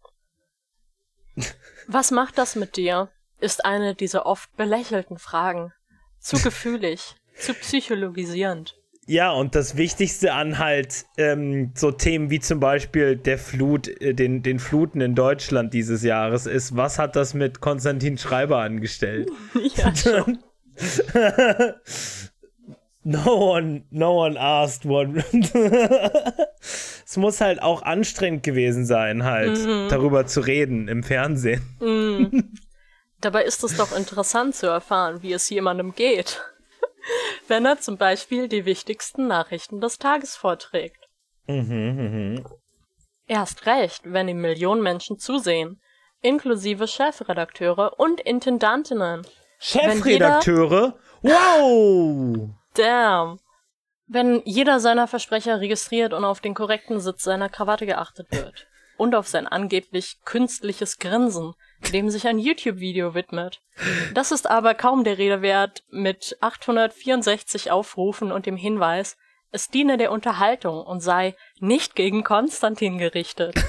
Was 1.86 2.10
macht 2.10 2.38
das 2.38 2.56
mit 2.56 2.76
dir? 2.76 3.10
Ist 3.40 3.64
eine 3.64 3.94
dieser 3.94 4.26
oft 4.26 4.56
belächelten 4.56 5.18
Fragen. 5.18 5.72
Zu 6.18 6.42
gefühlig, 6.42 7.14
zu 7.36 7.54
psychologisierend. 7.54 8.77
Ja, 9.08 9.30
und 9.30 9.54
das 9.54 9.78
Wichtigste 9.78 10.34
an 10.34 10.58
halt 10.58 11.06
ähm, 11.16 11.72
so 11.74 11.90
Themen 11.90 12.28
wie 12.28 12.40
zum 12.40 12.60
Beispiel 12.60 13.16
der 13.16 13.38
Flut, 13.38 13.88
äh, 13.88 14.12
den, 14.12 14.42
den 14.42 14.58
Fluten 14.58 15.00
in 15.00 15.14
Deutschland 15.14 15.72
dieses 15.72 16.02
Jahres 16.02 16.44
ist, 16.44 16.76
was 16.76 16.98
hat 16.98 17.16
das 17.16 17.32
mit 17.32 17.62
Konstantin 17.62 18.18
Schreiber 18.18 18.58
angestellt? 18.58 19.30
Ja, 19.76 19.94
schon. 19.96 20.38
No 23.04 23.54
one, 23.54 23.84
no 23.90 24.26
one 24.26 24.38
asked 24.38 24.86
what. 24.86 25.08
es 26.60 27.16
muss 27.16 27.40
halt 27.40 27.62
auch 27.62 27.80
anstrengend 27.80 28.42
gewesen 28.42 28.84
sein, 28.84 29.24
halt 29.24 29.56
darüber 29.90 30.26
zu 30.26 30.40
reden 30.40 30.88
im 30.88 31.02
Fernsehen. 31.02 31.62
Dabei 33.22 33.44
ist 33.44 33.64
es 33.64 33.78
doch 33.78 33.96
interessant 33.96 34.56
zu 34.56 34.66
erfahren, 34.66 35.22
wie 35.22 35.32
es 35.32 35.48
jemandem 35.48 35.94
geht. 35.94 36.42
Wenn 37.48 37.64
er 37.64 37.78
zum 37.78 37.96
Beispiel 37.96 38.48
die 38.48 38.64
wichtigsten 38.64 39.26
Nachrichten 39.26 39.80
des 39.80 39.98
Tages 39.98 40.36
vorträgt. 40.36 41.08
Erst 43.26 43.66
recht, 43.66 44.02
wenn 44.04 44.28
ihm 44.28 44.40
Millionen 44.40 44.82
Menschen 44.82 45.18
zusehen, 45.18 45.80
inklusive 46.20 46.86
Chefredakteure 46.86 47.98
und 47.98 48.20
Intendantinnen. 48.20 49.26
Chefredakteure? 49.58 50.98
Wow! 51.22 52.50
Damn. 52.74 53.38
Wenn 54.06 54.42
jeder 54.44 54.80
seiner 54.80 55.06
Versprecher 55.06 55.60
registriert 55.60 56.12
und 56.12 56.24
auf 56.24 56.40
den 56.40 56.54
korrekten 56.54 57.00
Sitz 57.00 57.24
seiner 57.24 57.48
Krawatte 57.48 57.86
geachtet 57.86 58.30
wird. 58.30 58.66
Und 58.96 59.14
auf 59.14 59.28
sein 59.28 59.46
angeblich 59.46 60.16
künstliches 60.24 60.98
Grinsen, 60.98 61.54
dem 61.92 62.10
sich 62.10 62.26
ein 62.26 62.38
YouTube-Video 62.38 63.14
widmet. 63.14 63.60
Das 64.14 64.32
ist 64.32 64.48
aber 64.48 64.74
kaum 64.74 65.04
der 65.04 65.18
Rede 65.18 65.42
wert 65.42 65.84
mit 65.90 66.36
864 66.40 67.70
Aufrufen 67.70 68.32
und 68.32 68.46
dem 68.46 68.56
Hinweis, 68.56 69.16
es 69.50 69.68
diene 69.68 69.96
der 69.96 70.12
Unterhaltung 70.12 70.84
und 70.84 71.00
sei 71.00 71.34
nicht 71.58 71.94
gegen 71.94 72.24
Konstantin 72.24 72.98
gerichtet. 72.98 73.54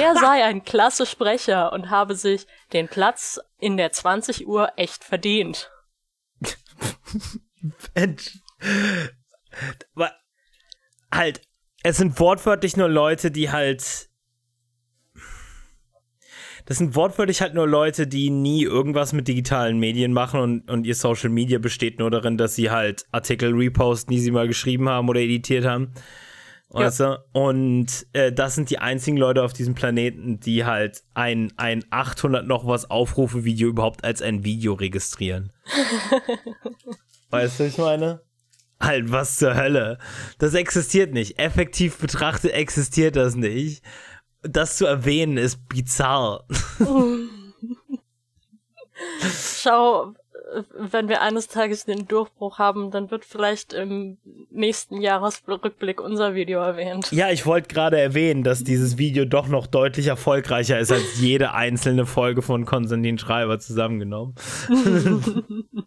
Er 0.00 0.14
sei 0.14 0.44
ein 0.44 0.64
klasse 0.64 1.04
Sprecher 1.04 1.72
und 1.72 1.90
habe 1.90 2.14
sich 2.14 2.46
den 2.72 2.88
Platz 2.88 3.38
in 3.58 3.76
der 3.76 3.92
20 3.92 4.46
Uhr 4.46 4.72
echt 4.76 5.04
verdient. 5.04 5.70
Mensch. 7.94 8.38
Aber 9.94 10.12
halt, 11.12 11.42
es 11.82 11.98
sind 11.98 12.18
wortwörtlich 12.18 12.76
nur 12.76 12.88
Leute, 12.88 13.30
die 13.30 13.50
halt. 13.50 14.08
Das 16.64 16.78
sind 16.78 16.94
wortwörtlich 16.94 17.40
halt 17.40 17.54
nur 17.54 17.66
Leute, 17.66 18.06
die 18.06 18.30
nie 18.30 18.62
irgendwas 18.62 19.12
mit 19.12 19.28
digitalen 19.28 19.78
Medien 19.78 20.12
machen 20.12 20.40
und, 20.40 20.70
und 20.70 20.86
ihr 20.86 20.94
Social 20.94 21.30
Media 21.30 21.58
besteht 21.58 21.98
nur 21.98 22.10
darin, 22.10 22.36
dass 22.36 22.54
sie 22.54 22.70
halt 22.70 23.04
Artikel 23.12 23.52
reposten, 23.54 24.14
die 24.14 24.20
sie 24.20 24.30
mal 24.30 24.46
geschrieben 24.46 24.88
haben 24.88 25.08
oder 25.08 25.20
editiert 25.20 25.64
haben. 25.64 25.92
Weißt 26.72 27.00
du? 27.00 27.22
Und 27.32 28.06
äh, 28.14 28.32
das 28.32 28.54
sind 28.54 28.70
die 28.70 28.78
einzigen 28.78 29.18
Leute 29.18 29.42
auf 29.42 29.52
diesem 29.52 29.74
Planeten, 29.74 30.40
die 30.40 30.64
halt 30.64 31.02
ein, 31.12 31.52
ein 31.58 31.84
800 31.90 32.46
noch 32.46 32.66
was 32.66 32.90
Aufrufe-Video 32.90 33.68
überhaupt 33.68 34.04
als 34.04 34.22
ein 34.22 34.42
Video 34.42 34.72
registrieren. 34.72 35.52
weißt 37.30 37.60
du, 37.60 37.64
was 37.64 37.72
ich 37.72 37.78
meine? 37.78 38.22
Halt, 38.80 39.12
was 39.12 39.36
zur 39.36 39.54
Hölle? 39.54 39.98
Das 40.38 40.54
existiert 40.54 41.12
nicht. 41.12 41.38
Effektiv 41.38 41.98
betrachtet 41.98 42.52
existiert 42.52 43.16
das 43.16 43.36
nicht. 43.36 43.82
Das 44.42 44.76
zu 44.76 44.86
erwähnen 44.86 45.36
ist 45.36 45.68
bizarr. 45.68 46.44
Schau, 49.60 50.14
wenn 50.76 51.08
wir 51.08 51.22
eines 51.22 51.48
Tages 51.48 51.84
den 51.84 52.06
Durchbruch 52.06 52.58
haben, 52.58 52.90
dann 52.90 53.10
wird 53.10 53.24
vielleicht 53.24 53.72
im 53.72 54.18
nächsten 54.50 55.00
Jahresrückblick 55.00 56.00
unser 56.00 56.34
Video 56.34 56.60
erwähnt. 56.60 57.10
Ja, 57.12 57.30
ich 57.30 57.46
wollte 57.46 57.72
gerade 57.72 57.98
erwähnen, 58.00 58.42
dass 58.42 58.64
dieses 58.64 58.98
Video 58.98 59.24
doch 59.24 59.48
noch 59.48 59.66
deutlich 59.66 60.08
erfolgreicher 60.08 60.78
ist 60.78 60.92
als 60.92 61.20
jede 61.20 61.54
einzelne 61.54 62.04
Folge 62.06 62.42
von 62.42 62.64
Konstantin 62.66 63.18
Schreiber 63.18 63.58
zusammengenommen. 63.58 64.34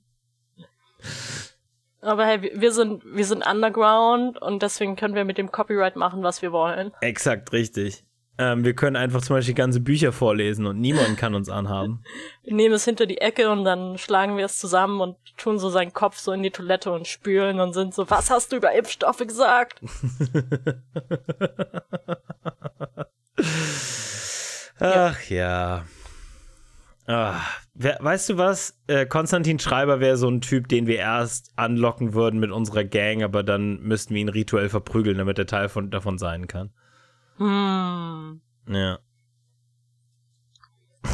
Aber 2.01 2.25
hey, 2.25 2.51
wir 2.53 2.71
sind, 2.71 3.03
wir 3.05 3.25
sind 3.25 3.45
underground 3.45 4.41
und 4.41 4.61
deswegen 4.61 4.95
können 4.95 5.15
wir 5.15 5.25
mit 5.25 5.37
dem 5.39 5.51
Copyright 5.51 5.95
machen, 5.95 6.23
was 6.23 6.41
wir 6.43 6.51
wollen. 6.51 6.91
Exakt 7.01 7.51
richtig. 7.51 8.03
Ähm, 8.37 8.65
wir 8.65 8.73
können 8.73 8.97
einfach 8.97 9.21
zum 9.21 9.37
Beispiel 9.37 9.53
ganze 9.53 9.79
Bücher 9.79 10.11
vorlesen 10.11 10.65
und 10.65 10.79
niemand 10.79 11.17
kann 11.17 11.35
uns 11.35 11.49
anhaben. 11.49 12.03
Wir 12.43 12.53
nehmen 12.53 12.75
es 12.75 12.83
hinter 12.83 13.05
die 13.05 13.19
Ecke 13.19 13.49
und 13.49 13.63
dann 13.63 13.97
schlagen 13.97 14.35
wir 14.37 14.45
es 14.45 14.59
zusammen 14.59 14.99
und 14.99 15.15
tun 15.37 15.57
so 15.57 15.69
seinen 15.69 15.93
Kopf 15.93 16.17
so 16.17 16.33
in 16.33 16.43
die 16.43 16.51
Toilette 16.51 16.91
und 16.91 17.07
spülen 17.07 17.61
und 17.61 17.73
sind 17.73 17.93
so, 17.93 18.09
was 18.09 18.29
hast 18.29 18.51
du 18.51 18.57
über 18.57 18.73
Impfstoffe 18.73 19.25
gesagt? 19.25 19.79
Ach 24.79 25.21
ja. 25.29 25.85
Ah, 27.07 27.39
wer, 27.75 27.99
weißt 28.01 28.29
du 28.29 28.37
was? 28.37 28.81
Äh, 28.87 29.05
Konstantin 29.05 29.59
Schreiber 29.59 29.99
wäre 29.99 30.17
so 30.17 30.27
ein 30.27 30.41
Typ, 30.41 30.67
den 30.67 30.87
wir 30.87 30.97
erst 30.97 31.53
anlocken 31.55 32.13
würden 32.15 32.39
mit 32.39 32.51
unserer 32.51 32.83
Gang, 32.83 33.23
aber 33.23 33.43
dann 33.43 33.79
müssten 33.81 34.15
wir 34.15 34.21
ihn 34.21 34.29
rituell 34.29 34.69
verprügeln, 34.69 35.19
damit 35.19 35.37
er 35.37 35.45
Teil 35.45 35.69
von, 35.69 35.91
davon 35.91 36.17
sein 36.17 36.47
kann. 36.47 36.71
Hm. 37.37 38.41
Ja. 38.67 38.99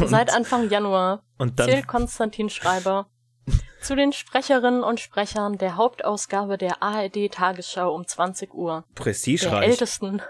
Seit 0.06 0.34
Anfang 0.34 0.70
Januar 0.70 1.24
Und 1.38 1.60
dann 1.60 1.70
zählt 1.70 1.88
Konstantin 1.88 2.50
Schreiber 2.50 3.08
zu 3.82 3.96
den 3.96 4.14
Sprecherinnen 4.14 4.84
und 4.84 5.00
Sprechern 5.00 5.58
der 5.58 5.76
Hauptausgabe 5.76 6.58
der 6.58 6.82
ARD 6.82 7.32
Tagesschau 7.32 7.94
um 7.94 8.08
20 8.08 8.54
Uhr. 8.54 8.86
Der 8.90 9.04
prestigereich. 9.04 9.68
ältesten 9.68 10.22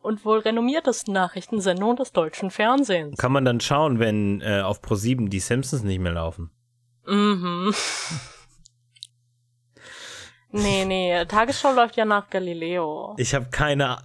und 0.00 0.24
wohl 0.24 0.38
renommiertesten 0.38 1.12
Nachrichtensendung 1.12 1.96
des 1.96 2.12
deutschen 2.12 2.50
Fernsehens. 2.50 3.18
Kann 3.18 3.32
man 3.32 3.44
dann 3.44 3.60
schauen, 3.60 3.98
wenn 3.98 4.40
äh, 4.40 4.60
auf 4.60 4.80
Pro7 4.80 5.28
die 5.28 5.40
Simpsons 5.40 5.82
nicht 5.82 5.98
mehr 5.98 6.12
laufen. 6.12 6.50
Mhm. 7.06 7.74
Nee, 10.50 10.84
nee, 10.86 11.24
Tagesschau 11.26 11.74
läuft 11.74 11.96
ja 11.96 12.06
nach 12.06 12.30
Galileo. 12.30 13.14
Ich 13.18 13.34
habe 13.34 13.46
keine, 13.50 13.98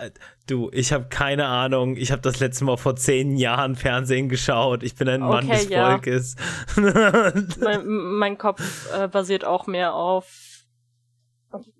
du, 0.46 0.70
ich 0.74 0.92
habe 0.92 1.06
keine 1.06 1.46
Ahnung. 1.46 1.96
Ich 1.96 2.12
habe 2.12 2.22
das 2.22 2.40
letzte 2.40 2.66
Mal 2.66 2.76
vor 2.76 2.98
zehn 2.98 3.38
Jahren 3.38 3.76
Fernsehen 3.76 4.28
geschaut. 4.28 4.84
Ich 4.84 4.96
bin 4.96 5.08
ein 5.08 5.22
Mann 5.22 5.46
Okay, 5.46 5.58
des 5.58 5.70
ja. 5.70 5.92
Volkes. 5.92 6.36
mein, 6.76 7.88
mein 7.88 8.38
Kopf 8.38 8.90
äh, 8.94 9.08
basiert 9.08 9.46
auch 9.46 9.68
mehr 9.68 9.94
auf 9.94 10.54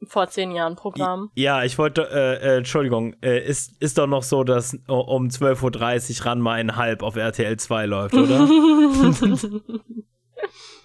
vor 0.08 0.30
zehn 0.30 0.52
Jahren 0.52 0.76
Programm. 0.76 1.32
Ja, 1.36 1.64
ich 1.64 1.78
wollte, 1.78 2.08
äh, 2.10 2.36
äh, 2.36 2.58
Entschuldigung, 2.58 3.16
äh, 3.22 3.44
ist, 3.44 3.82
ist 3.82 3.98
doch 3.98 4.08
noch 4.08 4.24
so, 4.24 4.44
dass 4.44 4.76
um 4.88 5.28
12.30 5.28 6.20
Uhr 6.20 6.26
ran 6.26 6.40
mal 6.40 6.60
ein 6.60 6.76
Halb 6.76 7.02
auf 7.04 7.16
RTL 7.16 7.58
2 7.58 7.86
läuft, 7.88 8.14
oder? 8.14 8.48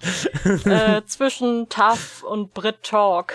äh, 0.65 1.03
zwischen 1.07 1.69
TAF 1.69 2.23
und 2.23 2.55
Brit 2.55 2.83
Talk. 2.83 3.35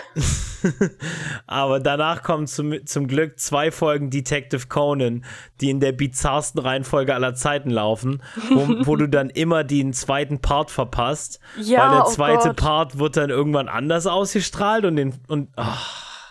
Aber 1.48 1.80
danach 1.80 2.24
kommen 2.24 2.48
zum, 2.48 2.86
zum 2.86 3.08
Glück 3.08 3.38
zwei 3.39 3.72
Folgen 3.72 4.10
Detective 4.10 4.68
Conan, 4.68 5.25
die 5.60 5.70
in 5.70 5.80
der 5.80 5.92
bizarrsten 5.92 6.62
Reihenfolge 6.62 7.13
aller 7.13 7.36
Zeiten 7.36 7.70
laufen, 7.70 8.24
wo, 8.50 8.88
wo 8.88 8.96
du 8.96 9.10
dann 9.10 9.30
immer 9.34 9.63
den 9.63 9.92
zweiten 9.94 10.39
Part 10.39 10.72
verpasst. 10.72 11.39
Ja, 11.58 11.82
weil 11.82 11.89
der 11.98 12.06
oh 12.06 12.10
zweite 12.10 12.48
Gott. 12.50 12.58
Part 12.58 13.00
wird 13.00 13.18
dann 13.18 13.30
irgendwann 13.30 13.68
anders 13.68 14.08
ausgestrahlt 14.08 14.86
und 14.86 14.96
den 14.96 15.20
und 15.27 15.50
ach, 15.58 16.24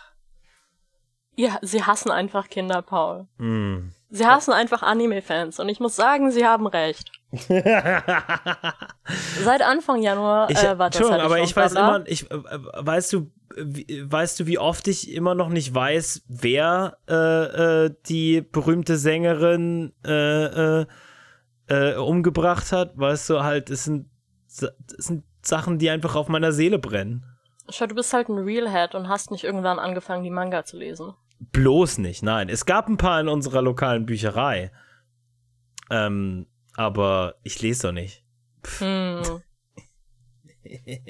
Ja, 1.36 1.58
sie 1.60 1.82
hassen 1.82 2.10
einfach 2.10 2.48
Kinder, 2.48 2.80
Paul. 2.82 3.26
mm. 3.38 3.92
Sie 4.14 4.26
hassen 4.26 4.52
einfach 4.52 4.82
Anime-Fans 4.82 5.58
und 5.58 5.70
ich 5.70 5.80
muss 5.80 5.96
sagen, 5.96 6.30
sie 6.30 6.44
haben 6.44 6.66
recht. 6.66 7.10
Seit 9.42 9.62
Anfang 9.62 10.02
Januar 10.02 10.50
Ich, 10.50 10.62
äh, 10.62 10.78
war 10.78 10.90
das 10.90 11.10
halt 11.10 11.22
aber 11.22 11.38
ich 11.38 11.56
weiß 11.56 11.72
immer, 11.72 12.04
ich, 12.06 12.30
äh, 12.30 12.36
weißt 12.38 13.14
du, 13.14 13.30
wie, 13.56 14.04
weißt 14.04 14.38
du, 14.40 14.46
wie 14.46 14.58
oft 14.58 14.86
ich 14.86 15.14
immer 15.14 15.34
noch 15.34 15.48
nicht 15.48 15.74
weiß, 15.74 16.24
wer 16.28 16.98
äh, 17.08 17.86
äh, 17.86 17.94
die 18.04 18.42
berühmte 18.42 18.98
Sängerin 18.98 19.94
äh, 20.04 20.80
äh, 20.80 20.86
äh, 21.68 21.96
umgebracht 21.96 22.70
hat? 22.70 22.92
Weißt 22.98 23.30
du, 23.30 23.42
halt, 23.42 23.70
es 23.70 23.84
sind, 23.84 24.10
es 24.46 24.66
sind 24.98 25.24
Sachen, 25.40 25.78
die 25.78 25.88
einfach 25.88 26.16
auf 26.16 26.28
meiner 26.28 26.52
Seele 26.52 26.78
brennen. 26.78 27.24
Schau, 27.70 27.86
du 27.86 27.94
bist 27.94 28.12
halt 28.12 28.28
ein 28.28 28.36
Realhead 28.36 28.94
und 28.94 29.08
hast 29.08 29.30
nicht 29.30 29.44
irgendwann 29.44 29.78
angefangen, 29.78 30.22
die 30.22 30.28
Manga 30.28 30.66
zu 30.66 30.76
lesen. 30.76 31.14
Bloß 31.50 31.98
nicht, 31.98 32.22
nein. 32.22 32.48
Es 32.48 32.66
gab 32.66 32.88
ein 32.88 32.96
paar 32.96 33.20
in 33.20 33.28
unserer 33.28 33.62
lokalen 33.62 34.06
Bücherei. 34.06 34.70
Ähm, 35.90 36.46
aber 36.76 37.34
ich 37.42 37.60
lese 37.60 37.88
doch 37.88 37.92
nicht. 37.92 38.24
Hm. 38.78 39.42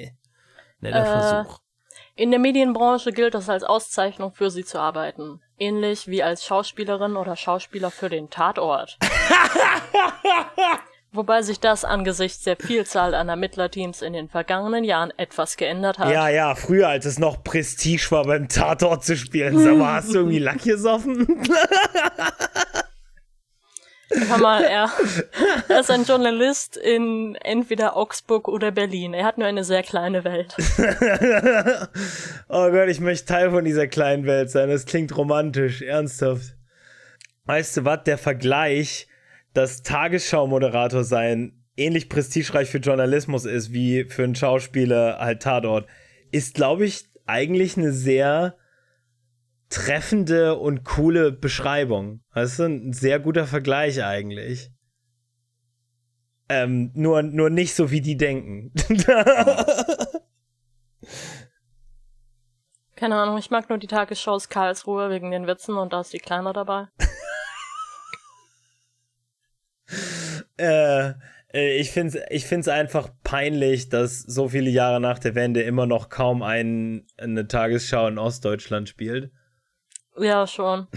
Netter 0.80 1.00
Äh, 1.00 1.04
Versuch. 1.04 1.58
In 2.14 2.30
der 2.30 2.40
Medienbranche 2.40 3.12
gilt 3.12 3.34
es 3.34 3.48
als 3.48 3.64
Auszeichnung 3.64 4.32
für 4.32 4.50
sie 4.50 4.64
zu 4.64 4.78
arbeiten. 4.78 5.40
Ähnlich 5.58 6.08
wie 6.08 6.22
als 6.22 6.44
Schauspielerin 6.44 7.16
oder 7.16 7.36
Schauspieler 7.36 7.90
für 7.90 8.08
den 8.08 8.30
Tatort. 8.30 8.98
Wobei 11.14 11.42
sich 11.42 11.60
das 11.60 11.84
angesichts 11.84 12.42
der 12.44 12.56
Vielzahl 12.56 13.14
an 13.14 13.28
Ermittlerteams 13.28 14.00
in 14.00 14.14
den 14.14 14.30
vergangenen 14.30 14.82
Jahren 14.82 15.12
etwas 15.18 15.58
geändert 15.58 15.98
hat. 15.98 16.10
Ja, 16.10 16.30
ja, 16.30 16.54
früher, 16.54 16.88
als 16.88 17.04
es 17.04 17.18
noch 17.18 17.44
Prestige 17.44 18.10
war, 18.10 18.24
beim 18.24 18.48
Tatort 18.48 19.04
zu 19.04 19.14
spielen. 19.14 19.58
Sag 19.58 19.76
mal, 19.76 19.96
hast 19.96 20.14
du 20.14 20.20
irgendwie 20.20 20.38
Lack 20.38 20.62
gesoffen? 20.62 21.44
Hör 24.08 24.38
mal, 24.38 24.64
er, 24.64 24.90
er 25.68 25.80
ist 25.80 25.90
ein 25.90 26.04
Journalist 26.04 26.78
in 26.78 27.34
entweder 27.42 27.94
Augsburg 27.94 28.48
oder 28.48 28.70
Berlin. 28.70 29.12
Er 29.12 29.26
hat 29.26 29.36
nur 29.36 29.46
eine 29.46 29.64
sehr 29.64 29.82
kleine 29.82 30.24
Welt. 30.24 30.54
oh 32.48 32.70
Gott, 32.70 32.88
ich 32.88 33.00
möchte 33.00 33.26
Teil 33.26 33.50
von 33.50 33.66
dieser 33.66 33.86
kleinen 33.86 34.24
Welt 34.24 34.50
sein. 34.50 34.70
Das 34.70 34.86
klingt 34.86 35.14
romantisch, 35.14 35.82
ernsthaft. 35.82 36.56
Weißt 37.44 37.76
du 37.76 37.84
was, 37.84 38.04
der 38.04 38.16
Vergleich, 38.16 39.08
dass 39.54 39.82
Tagesschau-Moderator 39.82 41.04
sein 41.04 41.62
ähnlich 41.76 42.08
prestigereich 42.08 42.68
für 42.68 42.78
Journalismus 42.78 43.44
ist, 43.44 43.72
wie 43.72 44.04
für 44.04 44.24
einen 44.24 44.34
Schauspieler 44.34 45.18
halt 45.18 45.42
Tatort, 45.42 45.86
ist, 46.30 46.54
glaube 46.54 46.84
ich, 46.84 47.08
eigentlich 47.26 47.76
eine 47.76 47.92
sehr 47.92 48.56
treffende 49.68 50.56
und 50.58 50.84
coole 50.84 51.32
Beschreibung. 51.32 52.22
Das 52.34 52.52
ist 52.52 52.60
ein 52.60 52.92
sehr 52.92 53.18
guter 53.20 53.46
Vergleich 53.46 54.04
eigentlich. 54.04 54.70
Ähm, 56.48 56.90
nur, 56.94 57.22
nur 57.22 57.48
nicht 57.48 57.74
so, 57.74 57.90
wie 57.90 58.02
die 58.02 58.16
denken. 58.18 58.72
Keine 62.96 63.16
Ahnung, 63.16 63.38
ich 63.38 63.50
mag 63.50 63.68
nur 63.68 63.78
die 63.78 63.86
Tagesshows 63.86 64.48
Karlsruhe 64.48 65.10
wegen 65.10 65.30
den 65.30 65.46
Witzen 65.46 65.76
und 65.76 65.92
da 65.92 66.00
ist 66.02 66.12
die 66.12 66.18
Kleine 66.18 66.52
dabei. 66.52 66.88
äh, 70.58 71.12
äh, 71.52 71.76
ich 71.78 71.90
finde 71.90 72.18
es 72.18 72.24
ich 72.30 72.46
find's 72.46 72.68
einfach 72.68 73.10
peinlich, 73.24 73.88
dass 73.88 74.20
so 74.20 74.48
viele 74.48 74.70
Jahre 74.70 75.00
nach 75.00 75.18
der 75.18 75.34
Wende 75.34 75.62
immer 75.62 75.86
noch 75.86 76.08
kaum 76.08 76.42
ein, 76.42 77.06
eine 77.16 77.46
Tagesschau 77.46 78.08
in 78.08 78.18
Ostdeutschland 78.18 78.88
spielt. 78.88 79.30
Ja, 80.16 80.46
schon. 80.46 80.88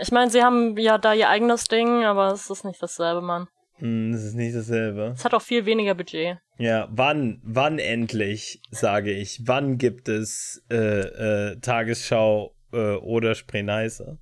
Ich 0.00 0.12
meine, 0.12 0.30
sie 0.30 0.44
haben 0.44 0.76
ja 0.76 0.96
da 0.96 1.12
ihr 1.12 1.28
eigenes 1.28 1.64
Ding, 1.64 2.04
aber 2.04 2.32
es 2.32 2.50
ist 2.50 2.64
nicht 2.64 2.80
dasselbe, 2.80 3.20
Mann. 3.20 3.48
Hm, 3.78 4.12
das 4.12 4.22
ist 4.22 4.34
nicht 4.34 4.54
dasselbe. 4.54 5.12
Es 5.16 5.24
hat 5.24 5.34
auch 5.34 5.42
viel 5.42 5.66
weniger 5.66 5.96
Budget. 5.96 6.38
Ja, 6.56 6.88
wann, 6.90 7.40
wann 7.42 7.80
endlich, 7.80 8.60
sage 8.70 9.12
ich, 9.12 9.40
wann 9.46 9.76
gibt 9.76 10.08
es 10.08 10.64
äh, 10.70 10.76
äh, 10.76 11.60
Tagesschau 11.60 12.54
äh, 12.72 12.94
oder 12.94 13.34
Spreneise? 13.34 14.18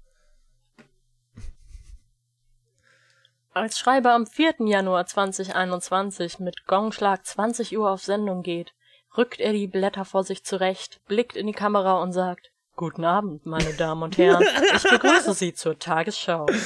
Als 3.57 3.79
Schreiber 3.79 4.13
am 4.13 4.27
4. 4.27 4.57
Januar 4.67 5.07
2021 5.07 6.41
mit 6.41 6.67
Gongschlag 6.67 7.25
20 7.25 7.79
Uhr 7.79 7.91
auf 7.91 8.03
Sendung 8.03 8.43
geht, 8.43 8.75
rückt 9.17 9.41
er 9.41 9.55
die 9.55 9.67
Blätter 9.67 10.05
vor 10.05 10.25
sich 10.25 10.45
zurecht, 10.45 11.01
blickt 11.07 11.37
in 11.37 11.47
die 11.47 11.55
Kamera 11.55 12.03
und 12.03 12.13
sagt, 12.13 12.53
Guten 12.75 13.07
Abend, 13.07 13.47
meine 13.47 13.73
Damen 13.73 14.03
und 14.03 14.19
Herren. 14.19 14.45
Ich 14.75 14.83
begrüße 14.83 15.33
Sie 15.33 15.55
zur 15.55 15.79
Tagesschau. 15.79 16.45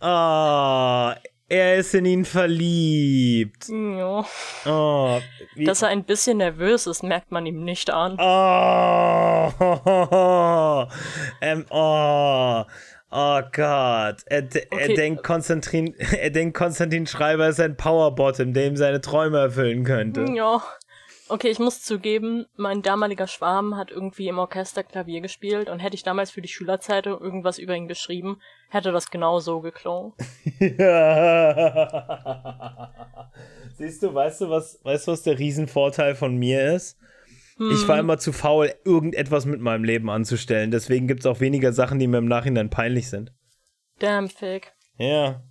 Ah, 0.00 1.14
er 1.48 1.76
ist 1.76 1.94
in 1.94 2.04
ihn 2.04 2.24
verliebt. 2.26 3.68
Ja. 3.68 4.26
Oh, 4.66 5.20
Dass 5.56 5.82
er 5.82 5.88
ein 5.88 6.04
bisschen 6.04 6.38
nervös 6.38 6.86
ist, 6.86 7.02
merkt 7.02 7.30
man 7.30 7.46
ihm 7.46 7.64
nicht 7.64 7.90
an. 7.90 8.18
Oh, 8.18 9.52
ähm, 11.40 11.64
oh, 11.70 12.64
oh 13.14 13.40
Gott. 13.52 14.16
Er, 14.26 14.42
er, 14.42 14.44
Okay. 14.70 14.94
denkt 14.94 15.22
Konstantin, 15.22 15.94
er 15.98 16.30
denkt 16.30 16.56
Konstantin 16.56 17.06
Schreiber 17.06 17.48
ist 17.48 17.60
ein 17.60 17.76
Powerbottom, 17.76 18.52
der 18.52 18.66
ihm 18.66 18.76
seine 18.76 19.00
Träume 19.00 19.38
erfüllen 19.38 19.84
könnte. 19.84 20.26
Ja. 20.34 20.62
Okay, 21.26 21.48
ich 21.48 21.58
muss 21.58 21.82
zugeben, 21.82 22.44
mein 22.56 22.82
damaliger 22.82 23.26
Schwarm 23.26 23.78
hat 23.78 23.90
irgendwie 23.90 24.28
im 24.28 24.38
Orchester 24.38 24.82
Klavier 24.82 25.22
gespielt 25.22 25.70
und 25.70 25.78
hätte 25.78 25.94
ich 25.94 26.02
damals 26.02 26.30
für 26.30 26.42
die 26.42 26.48
Schülerzeitung 26.48 27.18
irgendwas 27.18 27.58
über 27.58 27.74
ihn 27.74 27.88
geschrieben, 27.88 28.42
hätte 28.68 28.92
das 28.92 29.10
genau 29.10 29.38
so 29.40 29.60
geklungen. 29.62 30.12
Siehst 33.78 34.02
du, 34.02 34.12
weißt 34.12 34.42
du, 34.42 34.50
was, 34.50 34.78
weißt 34.82 35.08
du, 35.08 35.12
was 35.12 35.22
der 35.22 35.38
Riesenvorteil 35.38 36.14
von 36.14 36.36
mir 36.36 36.74
ist? 36.74 36.98
Ich 37.56 37.86
war 37.86 37.98
immer 37.98 38.18
zu 38.18 38.32
faul, 38.32 38.74
irgendetwas 38.84 39.46
mit 39.46 39.60
meinem 39.60 39.84
Leben 39.84 40.10
anzustellen. 40.10 40.72
Deswegen 40.72 41.06
gibt 41.06 41.20
es 41.20 41.26
auch 41.26 41.40
weniger 41.40 41.72
Sachen, 41.72 42.00
die 42.00 42.08
mir 42.08 42.18
im 42.18 42.26
Nachhinein 42.26 42.68
peinlich 42.68 43.08
sind. 43.08 43.32
Damn 44.00 44.28
fake. 44.28 44.72
Ja. 44.98 45.42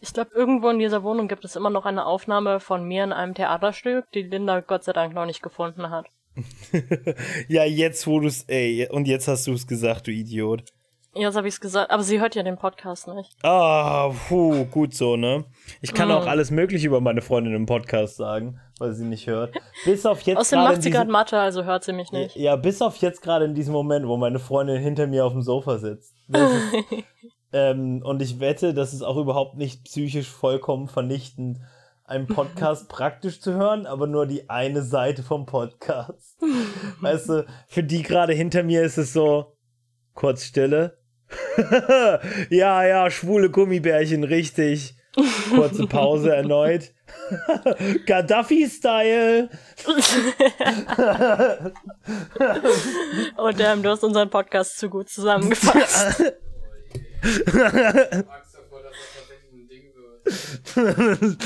Ich 0.00 0.12
glaube, 0.12 0.30
irgendwo 0.34 0.68
in 0.68 0.78
dieser 0.78 1.02
Wohnung 1.02 1.26
gibt 1.26 1.44
es 1.44 1.56
immer 1.56 1.70
noch 1.70 1.84
eine 1.84 2.06
Aufnahme 2.06 2.60
von 2.60 2.84
mir 2.84 3.02
in 3.02 3.12
einem 3.12 3.34
Theaterstück, 3.34 4.10
die 4.12 4.22
Linda 4.22 4.60
Gott 4.60 4.84
sei 4.84 4.92
Dank 4.92 5.14
noch 5.14 5.26
nicht 5.26 5.42
gefunden 5.42 5.90
hat. 5.90 6.06
Ja, 7.48 7.64
jetzt, 7.64 8.06
wo 8.06 8.20
du 8.20 8.28
es, 8.28 8.44
ey, 8.44 8.88
und 8.90 9.06
jetzt 9.06 9.28
hast 9.28 9.46
du 9.46 9.52
es 9.52 9.66
gesagt, 9.66 10.06
du 10.06 10.12
Idiot. 10.12 10.64
Jetzt 11.14 11.36
habe 11.36 11.46
ich 11.46 11.54
es 11.54 11.60
gesagt, 11.60 11.90
aber 11.90 12.02
sie 12.02 12.20
hört 12.20 12.34
ja 12.34 12.42
den 12.42 12.56
Podcast 12.56 13.06
nicht. 13.08 13.36
Ah, 13.42 14.10
puh, 14.28 14.64
gut 14.64 14.94
so, 14.94 15.16
ne? 15.16 15.44
Ich 15.82 15.92
kann 15.92 16.08
Mm. 16.08 16.12
auch 16.12 16.26
alles 16.26 16.50
Mögliche 16.50 16.86
über 16.86 17.02
meine 17.02 17.20
Freundin 17.20 17.54
im 17.54 17.66
Podcast 17.66 18.16
sagen, 18.16 18.58
weil 18.78 18.92
sie 18.94 19.04
nicht 19.04 19.26
hört. 19.26 19.54
Bis 19.84 20.06
auf 20.06 20.22
jetzt 20.22 20.38
Außerdem 20.38 20.64
macht 20.64 20.82
sie 20.82 20.90
gerade 20.90 21.10
Mathe, 21.10 21.38
also 21.38 21.64
hört 21.64 21.84
sie 21.84 21.92
mich 21.92 22.12
nicht. 22.12 22.34
Ja, 22.36 22.56
bis 22.56 22.80
auf 22.80 22.96
jetzt 22.96 23.20
gerade 23.20 23.44
in 23.44 23.54
diesem 23.54 23.74
Moment, 23.74 24.06
wo 24.06 24.16
meine 24.16 24.38
Freundin 24.38 24.80
hinter 24.80 25.06
mir 25.06 25.26
auf 25.26 25.32
dem 25.32 25.42
Sofa 25.42 25.78
sitzt. 25.78 26.14
Ähm, 27.54 28.00
und 28.02 28.22
ich 28.22 28.40
wette, 28.40 28.72
das 28.72 28.94
ist 28.94 29.02
auch 29.02 29.18
überhaupt 29.18 29.58
nicht 29.58 29.84
psychisch 29.84 30.26
vollkommen 30.30 30.88
vernichtend, 30.88 31.58
einen 32.04 32.26
Podcast 32.26 32.88
praktisch 32.88 33.42
zu 33.42 33.52
hören, 33.52 33.84
aber 33.84 34.06
nur 34.06 34.24
die 34.26 34.48
eine 34.48 34.80
Seite 34.82 35.22
vom 35.22 35.44
Podcast. 35.44 36.38
Weißt 37.02 37.28
du, 37.28 37.44
für 37.68 37.82
die 37.82 38.02
gerade 38.02 38.32
hinter 38.32 38.62
mir 38.62 38.82
ist 38.82 38.96
es 38.96 39.12
so, 39.12 39.54
kurz 40.14 40.44
Stille. 40.44 40.96
ja, 42.50 42.84
ja, 42.84 43.10
schwule 43.10 43.50
Gummibärchen, 43.50 44.24
richtig. 44.24 44.94
Kurze 45.54 45.86
Pause 45.86 46.34
erneut. 46.34 46.92
Gaddafi-Style. 48.06 49.50
Oh 53.36 53.50
damn, 53.50 53.82
du 53.82 53.90
hast 53.90 54.04
unseren 54.04 54.30
Podcast 54.30 54.78
zu 54.78 54.88
gut 54.88 55.10
zusammengefasst. 55.10 56.32
Angst 57.22 58.54
davor, 58.54 58.82
dass 58.82 58.92
das 58.96 59.12
tatsächlich 59.14 59.52
ein 59.52 59.68
Ding 59.68 59.92
wird. 61.14 61.38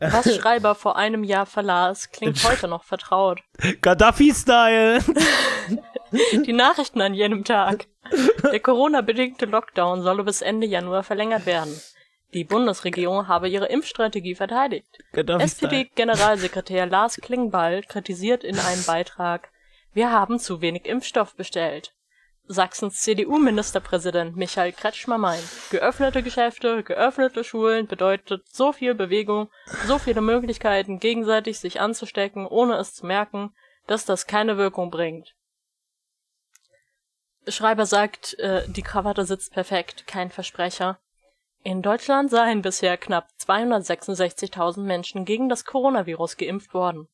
Was 0.00 0.36
Schreiber 0.36 0.74
vor 0.74 0.96
einem 0.96 1.24
Jahr 1.24 1.46
verlas, 1.46 2.10
klingt 2.10 2.42
heute 2.44 2.68
noch 2.68 2.84
vertraut. 2.84 3.40
Gaddafi-Style. 3.80 5.00
Die 6.12 6.52
Nachrichten 6.52 7.00
an 7.00 7.14
jenem 7.14 7.44
Tag. 7.44 7.86
Der 8.42 8.60
Corona-bedingte 8.60 9.46
Lockdown 9.46 10.02
solle 10.02 10.24
bis 10.24 10.42
Ende 10.42 10.66
Januar 10.66 11.02
verlängert 11.02 11.46
werden. 11.46 11.80
Die 12.34 12.44
Bundesregierung 12.44 13.26
habe 13.26 13.48
ihre 13.48 13.66
Impfstrategie 13.66 14.34
verteidigt. 14.34 14.98
SPD-Generalsekretär 15.12 16.86
Lars 16.86 17.16
Klingbeil 17.16 17.82
kritisiert 17.82 18.44
in 18.44 18.58
einem 18.58 18.84
Beitrag, 18.84 19.50
wir 19.94 20.12
haben 20.12 20.38
zu 20.38 20.60
wenig 20.60 20.84
Impfstoff 20.84 21.34
bestellt. 21.34 21.94
Sachsens 22.46 23.02
CDU-Ministerpräsident 23.02 24.36
Michael 24.36 24.72
Kretschmer 24.72 25.18
meint, 25.18 25.42
geöffnete 25.70 26.22
Geschäfte, 26.22 26.82
geöffnete 26.82 27.44
Schulen 27.44 27.86
bedeutet 27.86 28.42
so 28.50 28.72
viel 28.72 28.94
Bewegung, 28.94 29.50
so 29.86 29.98
viele 29.98 30.20
Möglichkeiten, 30.20 30.98
gegenseitig 30.98 31.58
sich 31.58 31.80
anzustecken, 31.80 32.46
ohne 32.46 32.76
es 32.76 32.94
zu 32.94 33.06
merken, 33.06 33.54
dass 33.86 34.04
das 34.04 34.26
keine 34.26 34.56
Wirkung 34.56 34.90
bringt. 34.90 35.34
Schreiber 37.50 37.86
sagt, 37.86 38.38
äh, 38.38 38.62
die 38.68 38.82
Krawatte 38.82 39.24
sitzt 39.24 39.52
perfekt, 39.52 40.06
kein 40.06 40.30
Versprecher. 40.30 40.98
In 41.64 41.82
Deutschland 41.82 42.30
seien 42.30 42.62
bisher 42.62 42.96
knapp 42.96 43.28
266.000 43.44 44.80
Menschen 44.80 45.24
gegen 45.24 45.48
das 45.48 45.64
Coronavirus 45.64 46.36
geimpft 46.36 46.72
worden. 46.74 47.08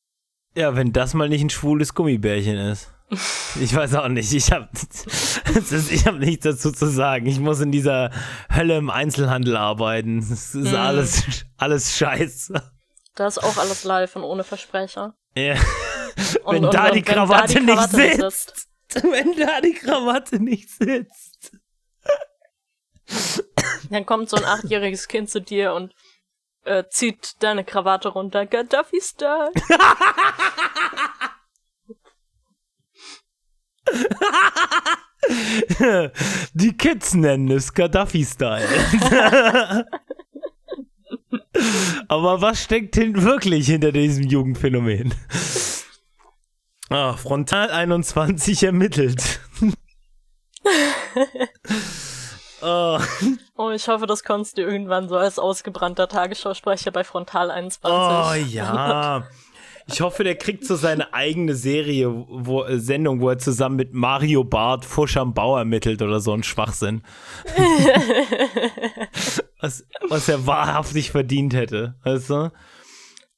Ja, 0.56 0.76
wenn 0.76 0.92
das 0.92 1.14
mal 1.14 1.28
nicht 1.28 1.42
ein 1.42 1.50
schwules 1.50 1.94
Gummibärchen 1.94 2.56
ist. 2.56 2.90
Ich 3.60 3.72
weiß 3.72 3.94
auch 3.94 4.08
nicht. 4.08 4.32
Ich 4.32 4.50
habe 4.50 4.68
ich 5.90 6.06
hab 6.06 6.16
nichts 6.16 6.42
dazu 6.42 6.72
zu 6.72 6.86
sagen. 6.86 7.26
Ich 7.26 7.38
muss 7.38 7.60
in 7.60 7.70
dieser 7.70 8.10
Hölle 8.52 8.76
im 8.78 8.90
Einzelhandel 8.90 9.56
arbeiten. 9.56 10.18
Es 10.18 10.56
ist 10.56 10.72
Mhm. 10.72 10.74
alles, 10.74 11.22
alles 11.56 11.96
scheiße. 11.96 12.60
Da 13.14 13.26
ist 13.28 13.38
auch 13.38 13.56
alles 13.58 13.84
live 13.84 14.16
und 14.16 14.24
ohne 14.24 14.42
Versprecher. 14.42 15.14
Ja. 15.36 15.54
Und, 16.42 16.54
Wenn 16.56 16.64
und, 16.64 16.74
da 16.74 16.86
und 16.86 16.94
die 16.96 17.02
Krawatte 17.02 17.60
nicht 17.60 17.76
Krawatte 17.76 18.16
sitzt. 18.16 18.68
Wenn 19.02 19.36
da 19.36 19.60
die 19.60 19.74
Krawatte 19.74 20.42
nicht 20.42 20.70
sitzt. 20.70 21.52
Dann 23.90 24.06
kommt 24.06 24.30
so 24.30 24.36
ein 24.36 24.44
achtjähriges 24.44 25.08
Kind 25.08 25.30
zu 25.30 25.40
dir 25.40 25.74
und 25.74 25.94
äh, 26.64 26.84
zieht 26.88 27.42
deine 27.42 27.64
Krawatte 27.64 28.08
runter. 28.08 28.46
Gaddafi-Style. 28.46 29.52
Die 36.54 36.76
Kids 36.76 37.14
nennen 37.14 37.50
es 37.50 37.72
Gaddafi-Style. 37.72 38.68
Aber 42.08 42.40
was 42.40 42.62
steckt 42.62 42.96
hin 42.96 43.22
wirklich 43.22 43.66
hinter 43.66 43.92
diesem 43.92 44.24
Jugendphänomen? 44.24 45.14
Ah, 46.90 47.14
Frontal 47.14 47.70
21 47.70 48.62
ermittelt. 48.62 49.40
oh, 52.62 52.98
Oh, 53.56 53.70
ich 53.70 53.86
hoffe, 53.86 54.06
das 54.06 54.24
konntest 54.24 54.58
du 54.58 54.62
irgendwann 54.62 55.08
so 55.08 55.16
als 55.16 55.38
ausgebrannter 55.38 56.08
Tagesschausprecher 56.08 56.90
bei 56.90 57.04
Frontal 57.04 57.52
21. 57.52 57.84
oh 57.84 58.34
ja. 58.52 59.28
Ich 59.86 60.00
hoffe, 60.00 60.24
der 60.24 60.34
kriegt 60.34 60.66
so 60.66 60.76
seine 60.76 61.12
eigene 61.12 61.54
Serie, 61.54 62.10
wo, 62.10 62.64
äh, 62.64 62.78
Sendung, 62.80 63.20
wo 63.20 63.28
er 63.28 63.38
zusammen 63.38 63.76
mit 63.76 63.92
Mario 63.92 64.42
Barth 64.42 64.84
Fusch 64.84 65.16
am 65.16 65.34
Bau 65.34 65.56
ermittelt 65.58 66.02
oder 66.02 66.20
so 66.20 66.32
ein 66.32 66.42
Schwachsinn. 66.42 67.02
was, 69.60 69.84
was 70.08 70.28
er 70.28 70.46
wahrhaftig 70.46 71.10
verdient 71.10 71.54
hätte, 71.54 71.94
weißt 72.02 72.30
du? 72.30 72.50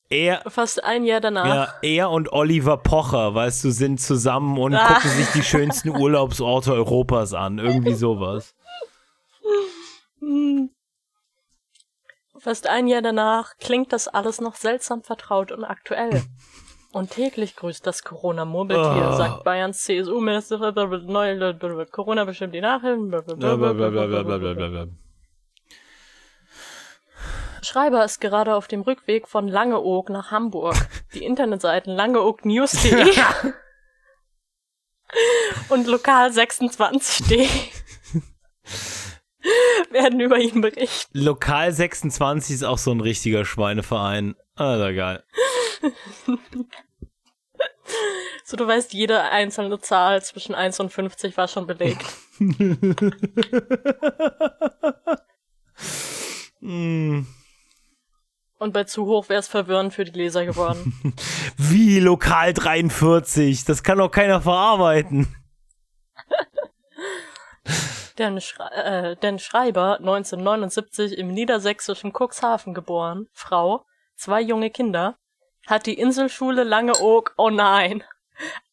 Er, 0.08 0.42
Fast 0.48 0.84
ein 0.84 1.04
Jahr 1.04 1.20
danach. 1.20 1.46
ja, 1.46 1.68
er 1.82 2.10
und 2.10 2.32
Oliver 2.32 2.76
Pocher, 2.76 3.34
weißt 3.34 3.64
du, 3.64 3.70
sind 3.70 4.00
zusammen 4.00 4.56
und 4.58 4.74
Ah. 4.74 4.94
gucken 4.94 5.10
sich 5.10 5.26
die 5.32 5.42
schönsten 5.42 5.88
Urlaubsorte 5.90 6.72
Europas 6.72 7.32
an. 7.34 7.58
Irgendwie 7.58 7.94
sowas. 7.94 8.54
Fast 12.38 12.68
ein 12.68 12.86
Jahr 12.86 13.02
danach 13.02 13.56
klingt 13.58 13.92
das 13.92 14.06
alles 14.08 14.40
noch 14.40 14.54
seltsam 14.54 15.02
vertraut 15.02 15.50
und 15.50 15.64
aktuell. 15.64 16.22
Und 16.92 17.10
täglich 17.10 17.56
grüßt 17.56 17.86
das 17.86 18.04
Corona-Murmeltier, 18.04 19.10
Oh. 19.12 19.16
sagt 19.16 19.44
Bayerns 19.44 19.82
CSU-Minister, 19.82 20.72
Corona 21.90 22.24
bestimmt 22.24 22.54
die 22.54 22.60
Nachhilfen. 22.60 23.08
Blablabla. 23.10 24.86
Schreiber 27.66 28.04
ist 28.04 28.20
gerade 28.20 28.54
auf 28.54 28.68
dem 28.68 28.82
Rückweg 28.82 29.26
von 29.28 29.48
Langeoog 29.48 30.10
nach 30.10 30.30
Hamburg. 30.30 30.76
Die 31.14 31.24
Internetseiten 31.24 31.92
langeoognews.de 31.94 32.92
und 35.68 35.88
lokal26.de 35.88 37.48
werden 39.90 40.20
über 40.20 40.38
ihn 40.38 40.60
berichten. 40.60 41.18
Lokal 41.18 41.72
26 41.72 42.54
ist 42.54 42.62
auch 42.62 42.78
so 42.78 42.92
ein 42.92 43.00
richtiger 43.00 43.44
Schweineverein. 43.44 44.36
Also 44.54 44.94
geil. 44.94 45.24
So, 48.44 48.56
du 48.56 48.66
weißt, 48.66 48.92
jede 48.92 49.22
einzelne 49.22 49.80
Zahl 49.80 50.22
zwischen 50.22 50.54
1 50.54 50.78
und 50.78 50.92
50 50.92 51.36
war 51.36 51.48
schon 51.48 51.66
belegt. 51.66 52.06
Hm. 56.60 57.26
Und 58.58 58.72
bei 58.72 58.84
zu 58.84 59.04
hoch 59.04 59.28
wäre 59.28 59.40
es 59.40 59.48
verwirrend 59.48 59.92
für 59.92 60.04
die 60.04 60.18
Leser 60.18 60.46
geworden. 60.46 61.14
Wie 61.56 62.00
Lokal 62.00 62.54
43? 62.54 63.64
Das 63.64 63.82
kann 63.82 63.98
doch 63.98 64.10
keiner 64.10 64.40
verarbeiten. 64.40 65.34
denn, 68.18 68.40
Schrei 68.40 68.68
äh, 68.68 69.16
denn 69.16 69.38
Schreiber, 69.38 69.98
1979 69.98 71.18
im 71.18 71.28
niedersächsischen 71.28 72.12
Cuxhaven 72.12 72.72
geboren, 72.72 73.28
Frau, 73.32 73.84
zwei 74.16 74.40
junge 74.40 74.70
Kinder, 74.70 75.18
hat 75.66 75.86
die 75.86 75.98
Inselschule 75.98 76.64
Langeoog, 76.64 77.34
oh 77.36 77.50
nein, 77.50 78.04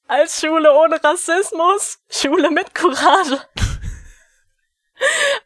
als 0.08 0.39
Schule 0.39 0.74
ohne 0.74 1.04
Rassismus, 1.04 2.00
Schule 2.10 2.52
mit 2.52 2.74
Courage. 2.74 3.41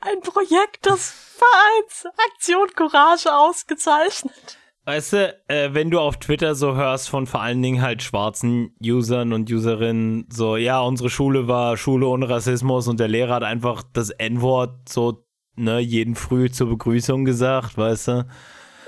Ein 0.01 0.21
Projekt 0.21 0.85
des 0.85 1.11
Vereins 1.37 2.05
Aktion 2.31 2.69
Courage 2.75 3.33
ausgezeichnet. 3.33 4.57
Weißt 4.85 5.13
du, 5.13 5.37
äh, 5.49 5.73
wenn 5.73 5.91
du 5.91 5.99
auf 5.99 6.17
Twitter 6.17 6.55
so 6.55 6.75
hörst 6.75 7.09
von 7.09 7.27
vor 7.27 7.41
allen 7.41 7.61
Dingen 7.61 7.81
halt 7.81 8.01
schwarzen 8.01 8.73
Usern 8.81 9.33
und 9.33 9.51
Userinnen, 9.51 10.27
so, 10.31 10.55
ja, 10.55 10.79
unsere 10.79 11.09
Schule 11.09 11.49
war 11.49 11.75
Schule 11.75 12.07
ohne 12.07 12.29
Rassismus 12.29 12.87
und 12.87 12.99
der 12.99 13.09
Lehrer 13.09 13.35
hat 13.35 13.43
einfach 13.43 13.83
das 13.91 14.11
N-Wort 14.11 14.87
so, 14.87 15.25
ne, 15.57 15.79
jeden 15.79 16.15
Früh 16.15 16.49
zur 16.49 16.69
Begrüßung 16.69 17.25
gesagt, 17.25 17.77
weißt 17.77 18.07
du? 18.07 18.27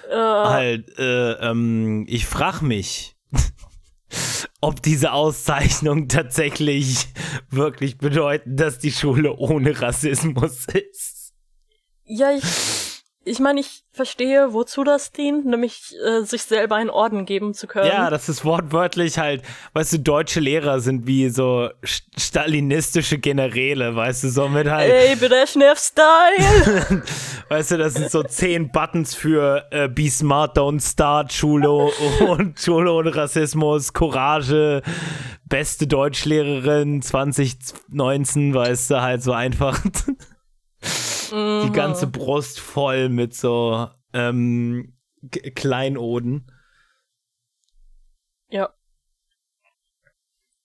Äh, 0.09 0.15
Halt, 0.15 0.97
äh, 0.97 1.33
ähm, 1.33 2.05
ich 2.07 2.25
frag 2.25 2.61
mich, 2.61 3.17
ob 4.61 4.81
diese 4.81 5.13
Auszeichnung 5.13 6.07
tatsächlich 6.07 7.07
wirklich 7.49 7.97
bedeuten, 7.97 8.55
dass 8.55 8.79
die 8.79 8.91
Schule 8.91 9.35
ohne 9.37 9.79
Rassismus 9.81 10.65
ist. 10.67 11.33
ja, 12.05 12.31
ich, 12.31 12.43
ich 13.29 13.39
meine, 13.39 13.59
ich 13.59 13.83
verstehe, 13.91 14.53
wozu 14.53 14.83
das 14.83 15.11
dient, 15.11 15.45
nämlich 15.45 15.93
äh, 16.05 16.21
sich 16.23 16.43
selber 16.43 16.75
einen 16.75 16.89
Orden 16.89 17.25
geben 17.25 17.53
zu 17.53 17.67
können. 17.67 17.87
Ja, 17.87 18.09
das 18.09 18.27
ist 18.29 18.43
wortwörtlich 18.45 19.19
halt, 19.19 19.43
weißt 19.73 19.93
du, 19.93 19.99
deutsche 19.99 20.39
Lehrer 20.39 20.79
sind 20.79 21.05
wie 21.05 21.29
so 21.29 21.69
st- 21.83 22.03
stalinistische 22.17 23.17
Generäle, 23.17 23.95
weißt 23.95 24.23
du, 24.23 24.29
so 24.29 24.47
mit 24.47 24.67
halt, 24.69 24.91
Ey, 24.91 25.15
Brezhnev-Style! 25.15 27.03
weißt 27.49 27.71
du, 27.71 27.77
das 27.77 27.93
sind 27.93 28.09
so 28.11 28.23
zehn 28.23 28.71
Buttons 28.71 29.13
für 29.15 29.65
äh, 29.71 29.87
Be 29.87 30.09
Smart, 30.09 30.57
Don't 30.57 30.81
Start, 30.81 31.31
Schule 31.33 31.69
und 32.27 32.59
Schule 32.59 32.91
ohne 32.91 33.15
Rassismus, 33.15 33.93
Courage, 33.93 34.81
beste 35.45 35.87
Deutschlehrerin 35.87 37.01
2019, 37.01 38.53
weißt 38.53 38.91
du, 38.91 39.01
halt 39.01 39.23
so 39.23 39.33
einfach 39.33 39.79
die 41.31 41.71
ganze 41.71 42.07
Brust 42.07 42.59
voll 42.59 43.09
mit 43.09 43.35
so 43.35 43.87
ähm, 44.13 44.97
Kleinoden. 45.55 46.51
ja. 48.49 48.69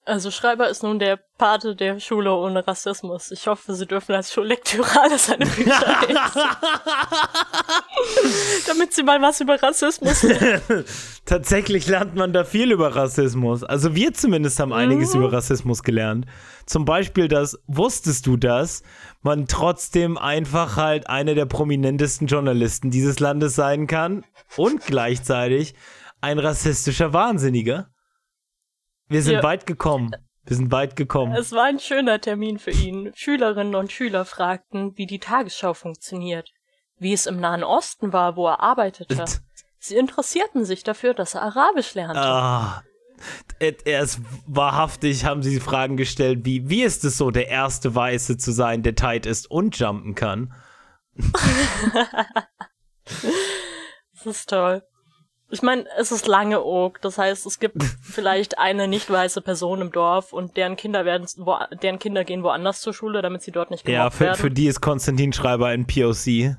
Also 0.07 0.31
Schreiber 0.31 0.68
ist 0.68 0.83
nun 0.83 0.98
der 0.98 1.18
Pate 1.38 1.74
der 1.74 1.98
Schule 1.98 2.35
ohne 2.35 2.66
Rassismus. 2.66 3.31
Ich 3.31 3.46
hoffe, 3.46 3.74
Sie 3.74 3.87
dürfen 3.87 4.14
als 4.14 4.35
Schullektüre 4.35 4.87
seine 5.16 5.46
Bücher 5.46 6.00
lesen, 6.07 6.16
damit 8.66 8.92
Sie 8.92 9.03
mal 9.03 9.22
was 9.22 9.40
über 9.40 9.62
Rassismus 9.62 10.22
lernen. 10.22 10.85
Tatsächlich 11.24 11.87
lernt 11.87 12.16
man 12.16 12.35
da 12.35 12.44
viel 12.44 12.70
über 12.70 12.94
Rassismus. 12.94 13.64
Also 13.64 13.94
wir 13.94 14.12
zumindest 14.12 14.61
haben 14.61 14.74
einiges 14.74 15.14
über 15.14 15.33
Rassismus 15.33 15.83
gelernt. 15.83 16.27
Zum 16.66 16.85
Beispiel 16.85 17.29
das, 17.29 17.59
wusstest 17.66 18.27
du 18.27 18.37
das, 18.37 18.83
man 19.24 19.46
trotzdem 19.48 20.16
einfach 20.18 20.76
halt 20.76 21.08
einer 21.08 21.34
der 21.34 21.46
prominentesten 21.46 22.26
Journalisten 22.28 22.90
dieses 22.90 23.18
Landes 23.20 23.54
sein 23.56 23.87
kann 23.87 24.24
und 24.56 24.84
gleichzeitig 24.87 25.74
ein 26.20 26.38
rassistischer 26.38 27.12
Wahnsinniger? 27.12 27.88
Wir 29.08 29.22
sind 29.22 29.34
Ja. 29.34 29.42
weit 29.42 29.66
gekommen. 29.66 30.12
Wir 30.44 30.56
sind 30.56 30.70
weit 30.70 30.94
gekommen. 30.94 31.32
Es 31.34 31.52
war 31.52 31.64
ein 31.64 31.78
schöner 31.80 32.20
Termin 32.20 32.58
für 32.58 32.70
ihn. 32.70 33.10
Schülerinnen 33.14 33.74
und 33.74 33.90
Schüler 33.92 34.24
fragten, 34.24 34.96
wie 34.96 35.06
die 35.06 35.18
Tagesschau 35.18 35.74
funktioniert. 35.74 36.50
wie 36.96 37.12
es 37.12 37.26
im 37.26 37.40
Nahen 37.40 37.64
Osten 37.64 38.12
war, 38.12 38.37
wo 38.37 38.46
er 38.46 38.60
arbeitete. 38.60 39.24
Sie 39.80 39.96
interessierten 39.96 40.64
sich 40.64 40.84
dafür, 40.84 41.12
dass 41.12 41.34
er 41.34 41.42
Arabisch 41.42 41.94
lernte. 41.94 42.20
Ah. 42.20 42.82
Er 43.58 44.02
ist 44.02 44.20
wahrhaftig, 44.46 45.24
haben 45.24 45.42
sie 45.42 45.60
Fragen 45.60 45.96
gestellt, 45.96 46.40
wie, 46.44 46.68
wie 46.68 46.82
ist 46.82 47.04
es 47.04 47.16
so, 47.16 47.30
der 47.30 47.48
erste 47.48 47.94
Weiße 47.94 48.37
zu 48.37 48.52
sein, 48.52 48.82
der 48.82 48.94
tight 48.94 49.26
ist 49.26 49.50
und 49.50 49.78
jumpen 49.78 50.14
kann? 50.14 50.52
das 54.14 54.26
ist 54.26 54.48
toll. 54.50 54.82
Ich 55.50 55.62
meine, 55.62 55.84
es 55.98 56.10
ist 56.10 56.26
lange 56.26 56.64
Oak, 56.64 57.00
das 57.00 57.18
heißt, 57.18 57.46
es 57.46 57.60
gibt 57.60 57.82
vielleicht 58.02 58.58
eine 58.58 58.88
nicht 58.88 59.08
weiße 59.10 59.40
Person 59.40 59.80
im 59.80 59.92
Dorf 59.92 60.32
und 60.32 60.56
deren 60.56 60.76
Kinder 60.76 61.04
werden, 61.04 61.26
wo, 61.37 61.56
deren 61.82 61.98
Kinder 61.98 62.24
gehen 62.24 62.42
woanders 62.42 62.80
zur 62.80 62.92
Schule, 62.92 63.22
damit 63.22 63.42
sie 63.42 63.52
dort 63.52 63.70
nicht 63.70 63.84
gemobbt 63.84 64.02
ja, 64.02 64.10
für, 64.10 64.24
werden. 64.24 64.37
für 64.40 64.50
die 64.50 64.66
ist 64.66 64.80
Konstantin 64.80 65.32
Schreiber 65.32 65.68
ein 65.68 65.87
POC. 65.87 66.56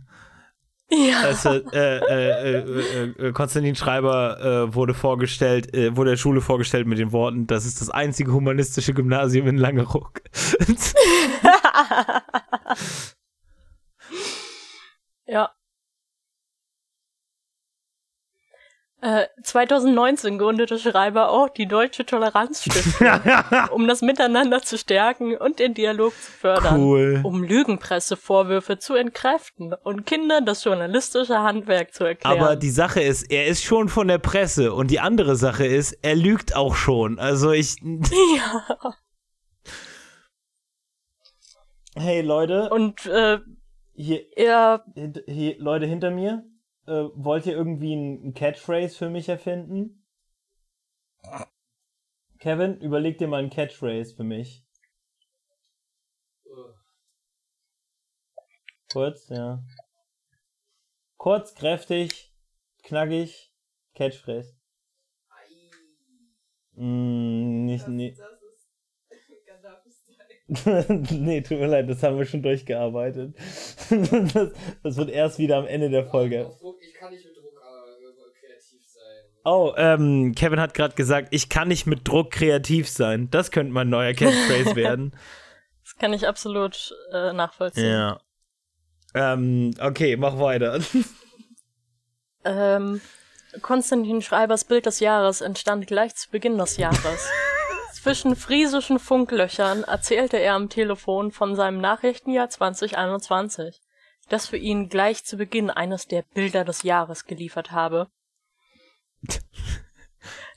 Ja. 0.89 1.21
Also, 1.21 1.49
äh, 1.71 1.97
äh, 1.97 3.09
äh, 3.17 3.31
Konstantin 3.31 3.75
Schreiber 3.75 4.71
wurde 4.73 4.93
vorgestellt, 4.93 5.75
wurde 5.95 6.11
der 6.11 6.17
Schule 6.17 6.41
vorgestellt 6.41 6.85
mit 6.85 6.99
den 6.99 7.11
Worten, 7.11 7.47
das 7.47 7.65
ist 7.65 7.81
das 7.81 7.89
einzige 7.89 8.31
humanistische 8.31 8.93
Gymnasium 8.93 9.47
in 9.47 9.57
Langeruck. 9.57 10.21
ja. 15.25 15.54
2019 19.43 20.39
gründete 20.39 20.79
Schreiber 20.79 21.29
auch 21.29 21.49
die 21.49 21.67
Deutsche 21.67 22.05
Toleranzstiftung, 22.05 23.07
um 23.71 23.87
das 23.87 24.01
Miteinander 24.01 24.61
zu 24.61 24.77
stärken 24.77 25.37
und 25.37 25.59
den 25.59 25.73
Dialog 25.75 26.13
zu 26.13 26.31
fördern, 26.31 26.79
cool. 26.79 27.19
um 27.23 27.43
Lügenpressevorwürfe 27.43 28.79
zu 28.79 28.95
entkräften 28.95 29.73
und 29.83 30.05
Kindern 30.05 30.45
das 30.45 30.63
journalistische 30.63 31.39
Handwerk 31.39 31.93
zu 31.93 32.03
erklären. 32.03 32.41
Aber 32.41 32.55
die 32.55 32.71
Sache 32.71 33.01
ist, 33.01 33.31
er 33.31 33.45
ist 33.45 33.63
schon 33.63 33.89
von 33.89 34.07
der 34.07 34.17
Presse 34.17 34.73
und 34.73 34.89
die 34.89 34.99
andere 34.99 35.35
Sache 35.35 35.65
ist, 35.65 35.93
er 36.01 36.15
lügt 36.15 36.55
auch 36.55 36.75
schon. 36.75 37.19
Also 37.19 37.51
ich. 37.51 37.75
Ja. 38.35 38.93
Hey 41.95 42.21
Leute. 42.21 42.69
Und 42.69 43.05
äh, 43.05 43.39
hier, 43.93 44.21
er. 44.35 44.83
Hier, 45.27 45.55
Leute 45.59 45.85
hinter 45.85 46.11
mir 46.11 46.43
äh, 46.87 47.09
wollt 47.15 47.45
ihr 47.45 47.53
irgendwie 47.53 47.95
ein, 47.95 48.33
Catchphrase 48.33 48.95
für 48.95 49.09
mich 49.09 49.29
erfinden? 49.29 50.05
Kevin, 52.39 52.79
überleg 52.81 53.17
dir 53.17 53.27
mal 53.27 53.43
ein 53.43 53.49
Catchphrase 53.49 54.15
für 54.15 54.23
mich. 54.23 54.63
Kurz, 58.91 59.27
ja. 59.29 59.63
Kurz, 61.17 61.55
kräftig, 61.55 62.33
knackig, 62.83 63.51
Catchphrase. 63.95 64.55
Mm, 66.73 67.65
nicht, 67.65 67.87
nee. 67.87 68.15
nee, 70.65 71.41
tut 71.41 71.59
mir 71.59 71.65
leid, 71.65 71.89
das 71.89 72.03
haben 72.03 72.19
wir 72.19 72.25
schon 72.25 72.43
durchgearbeitet. 72.43 73.35
das, 73.89 74.51
das, 74.83 74.97
wird 74.97 75.09
erst 75.09 75.39
wieder 75.39 75.57
am 75.57 75.65
Ende 75.65 75.89
der 75.89 76.05
Folge. 76.05 76.51
Ich 76.81 76.93
kann 76.93 77.11
nicht 77.11 77.25
mit 77.25 77.35
Druck 77.35 77.55
kreativ 78.39 78.81
sein. 78.87 79.23
Oh, 79.43 79.73
ähm, 79.75 80.35
Kevin 80.35 80.59
hat 80.59 80.75
gerade 80.75 80.93
gesagt, 80.93 81.29
ich 81.31 81.49
kann 81.49 81.69
nicht 81.69 81.87
mit 81.87 82.07
Druck 82.07 82.29
kreativ 82.29 82.87
sein. 82.87 83.29
Das 83.31 83.49
könnte 83.49 83.73
mein 83.73 83.89
neuer 83.89 84.13
Catchphrase 84.13 84.75
werden. 84.75 85.15
Das 85.83 85.95
kann 85.95 86.13
ich 86.13 86.27
absolut 86.27 86.93
äh, 87.11 87.33
nachvollziehen. 87.33 87.85
Ja. 87.85 88.19
Ähm, 89.15 89.71
okay, 89.79 90.15
mach 90.15 90.37
weiter. 90.37 90.79
ähm, 92.43 93.01
Konstantin 93.61 94.21
Schreibers 94.21 94.65
Bild 94.65 94.85
des 94.85 94.99
Jahres 94.99 95.41
entstand 95.41 95.87
gleich 95.87 96.13
zu 96.15 96.29
Beginn 96.29 96.57
des 96.59 96.77
Jahres. 96.77 97.29
Zwischen 98.05 98.35
friesischen 98.35 98.99
Funklöchern 98.99 99.83
erzählte 99.83 100.37
er 100.37 100.53
am 100.53 100.69
Telefon 100.69 101.31
von 101.31 101.55
seinem 101.55 101.81
Nachrichtenjahr 101.81 102.51
2021, 102.51 103.81
das 104.29 104.45
für 104.45 104.57
ihn 104.57 104.89
gleich 104.89 105.25
zu 105.25 105.37
Beginn 105.37 105.71
eines 105.71 106.05
der 106.05 106.21
Bilder 106.21 106.63
des 106.63 106.83
Jahres 106.83 107.25
geliefert 107.25 107.71
habe. 107.71 108.11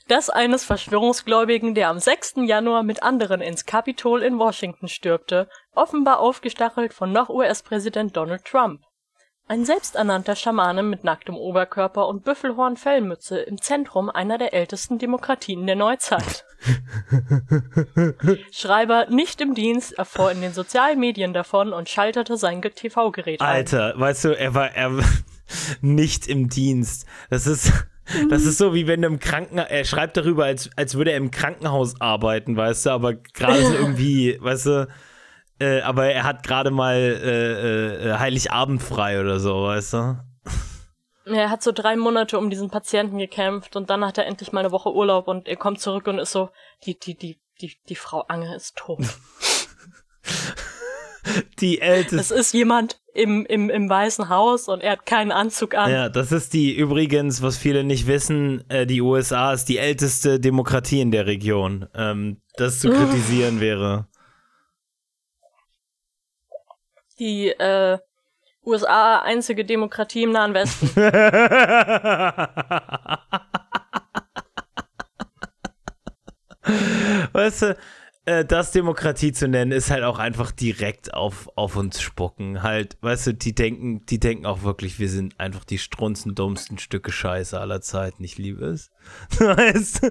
Das 0.07 0.29
eines 0.29 0.63
Verschwörungsgläubigen, 0.63 1.73
der 1.73 1.89
am 1.89 1.97
6. 1.97 2.35
Januar 2.45 2.83
mit 2.83 3.01
anderen 3.01 3.41
ins 3.41 3.65
Kapitol 3.65 4.21
in 4.21 4.37
Washington 4.37 4.87
stürmte, 4.87 5.49
offenbar 5.73 6.19
aufgestachelt 6.19 6.93
von 6.93 7.11
noch 7.11 7.29
US-Präsident 7.29 8.15
Donald 8.15 8.45
Trump. 8.45 8.83
Ein 9.49 9.65
selbsternannter 9.65 10.35
Schamane 10.35 10.83
mit 10.83 11.03
nacktem 11.03 11.35
Oberkörper 11.35 12.07
und 12.07 12.23
Büffelhorn-Fellmütze 12.23 13.39
im 13.39 13.59
Zentrum 13.59 14.07
einer 14.07 14.37
der 14.37 14.53
ältesten 14.53 14.99
Demokratien 14.99 15.65
der 15.65 15.75
Neuzeit. 15.75 16.45
Schreiber 18.51 19.07
nicht 19.09 19.41
im 19.41 19.55
Dienst 19.55 19.97
erfuhr 19.97 20.31
in 20.31 20.41
den 20.41 20.53
sozialen 20.53 20.99
Medien 20.99 21.33
davon 21.33 21.73
und 21.73 21.89
schaltete 21.89 22.37
sein 22.37 22.61
TV-Gerät 22.61 23.41
ein. 23.41 23.47
Alter, 23.47 23.95
weißt 23.97 24.25
du, 24.25 24.37
er 24.37 24.53
war 24.53 24.71
er 24.75 24.91
nicht 25.81 26.27
im 26.27 26.49
Dienst. 26.49 27.07
Das 27.31 27.47
ist 27.47 27.73
das 28.29 28.43
ist 28.43 28.59
so 28.59 28.75
wie 28.75 28.85
wenn 28.85 29.01
du 29.01 29.07
im 29.07 29.19
Krankenhaus, 29.19 29.67
er 29.69 29.83
schreibt 29.83 30.17
darüber, 30.17 30.45
als, 30.45 30.69
als 30.75 30.93
würde 30.95 31.11
er 31.11 31.17
im 31.17 31.31
Krankenhaus 31.31 31.99
arbeiten, 31.99 32.55
weißt 32.55 32.85
du, 32.85 32.89
aber 32.91 33.15
gerade 33.15 33.65
so 33.65 33.73
irgendwie, 33.79 34.37
weißt 34.39 34.65
du, 34.67 34.87
äh, 35.59 35.81
aber 35.81 36.07
er 36.07 36.23
hat 36.23 36.43
gerade 36.43 36.71
mal 36.71 36.95
äh, 36.95 38.11
äh, 38.11 38.17
Heiligabend 38.17 38.81
frei 38.81 39.19
oder 39.19 39.39
so, 39.39 39.63
weißt 39.63 39.93
du? 39.93 40.17
Er 41.25 41.49
hat 41.49 41.61
so 41.61 41.71
drei 41.71 41.95
Monate 41.95 42.39
um 42.39 42.49
diesen 42.49 42.69
Patienten 42.69 43.17
gekämpft 43.17 43.75
und 43.75 43.89
dann 43.89 44.03
hat 44.03 44.17
er 44.17 44.25
endlich 44.25 44.51
mal 44.51 44.61
eine 44.61 44.71
Woche 44.71 44.93
Urlaub 44.93 45.27
und 45.27 45.47
er 45.47 45.57
kommt 45.57 45.79
zurück 45.79 46.07
und 46.07 46.17
ist 46.17 46.31
so, 46.31 46.49
die, 46.85 46.97
die, 46.97 47.15
die, 47.15 47.39
die, 47.61 47.77
die 47.87 47.95
Frau 47.95 48.21
Ange 48.21 48.55
ist 48.55 48.75
tot. 48.77 48.99
die 51.59 51.81
älteste. 51.81 52.17
Es 52.17 52.31
ist 52.31 52.53
jemand 52.53 52.99
im, 53.13 53.45
im, 53.45 53.69
im 53.69 53.89
Weißen 53.89 54.29
Haus 54.29 54.67
und 54.67 54.81
er 54.81 54.93
hat 54.93 55.05
keinen 55.05 55.31
Anzug 55.31 55.75
an. 55.75 55.91
Ja, 55.91 56.09
das 56.09 56.31
ist 56.31 56.53
die 56.53 56.75
übrigens, 56.75 57.41
was 57.41 57.57
viele 57.57 57.83
nicht 57.83 58.07
wissen, 58.07 58.63
äh, 58.69 58.85
die 58.85 59.01
USA 59.01 59.53
ist 59.53 59.65
die 59.65 59.77
älteste 59.77 60.39
Demokratie 60.39 61.01
in 61.01 61.11
der 61.11 61.25
Region. 61.25 61.87
Ähm, 61.93 62.41
das 62.55 62.79
zu 62.79 62.89
kritisieren 62.91 63.59
wäre. 63.59 64.07
Die 67.19 67.49
äh, 67.49 67.97
USA 68.65 69.19
einzige 69.19 69.65
Demokratie 69.65 70.23
im 70.23 70.31
Nahen 70.31 70.53
Westen. 70.53 70.89
weißt 77.33 77.61
du, 77.63 77.77
äh, 78.25 78.45
das 78.45 78.71
Demokratie 78.71 79.31
zu 79.31 79.47
nennen, 79.47 79.71
ist 79.71 79.89
halt 79.89 80.03
auch 80.03 80.19
einfach 80.19 80.51
direkt 80.51 81.13
auf, 81.13 81.49
auf 81.55 81.75
uns 81.75 81.99
spucken. 81.99 82.61
Halt, 82.61 82.97
weißt 83.01 83.27
du, 83.27 83.33
die 83.33 83.55
denken, 83.55 84.05
die 84.05 84.19
denken 84.19 84.45
auch 84.45 84.61
wirklich, 84.61 84.99
wir 84.99 85.09
sind 85.09 85.39
einfach 85.39 85.63
die 85.63 85.79
strunzendummsten 85.79 86.77
Stücke 86.77 87.11
Scheiße 87.11 87.59
aller 87.59 87.81
Zeiten. 87.81 88.23
Ich 88.23 88.37
liebe 88.37 88.65
es. 88.65 88.91
Weißt 89.39 90.03
du, 90.03 90.09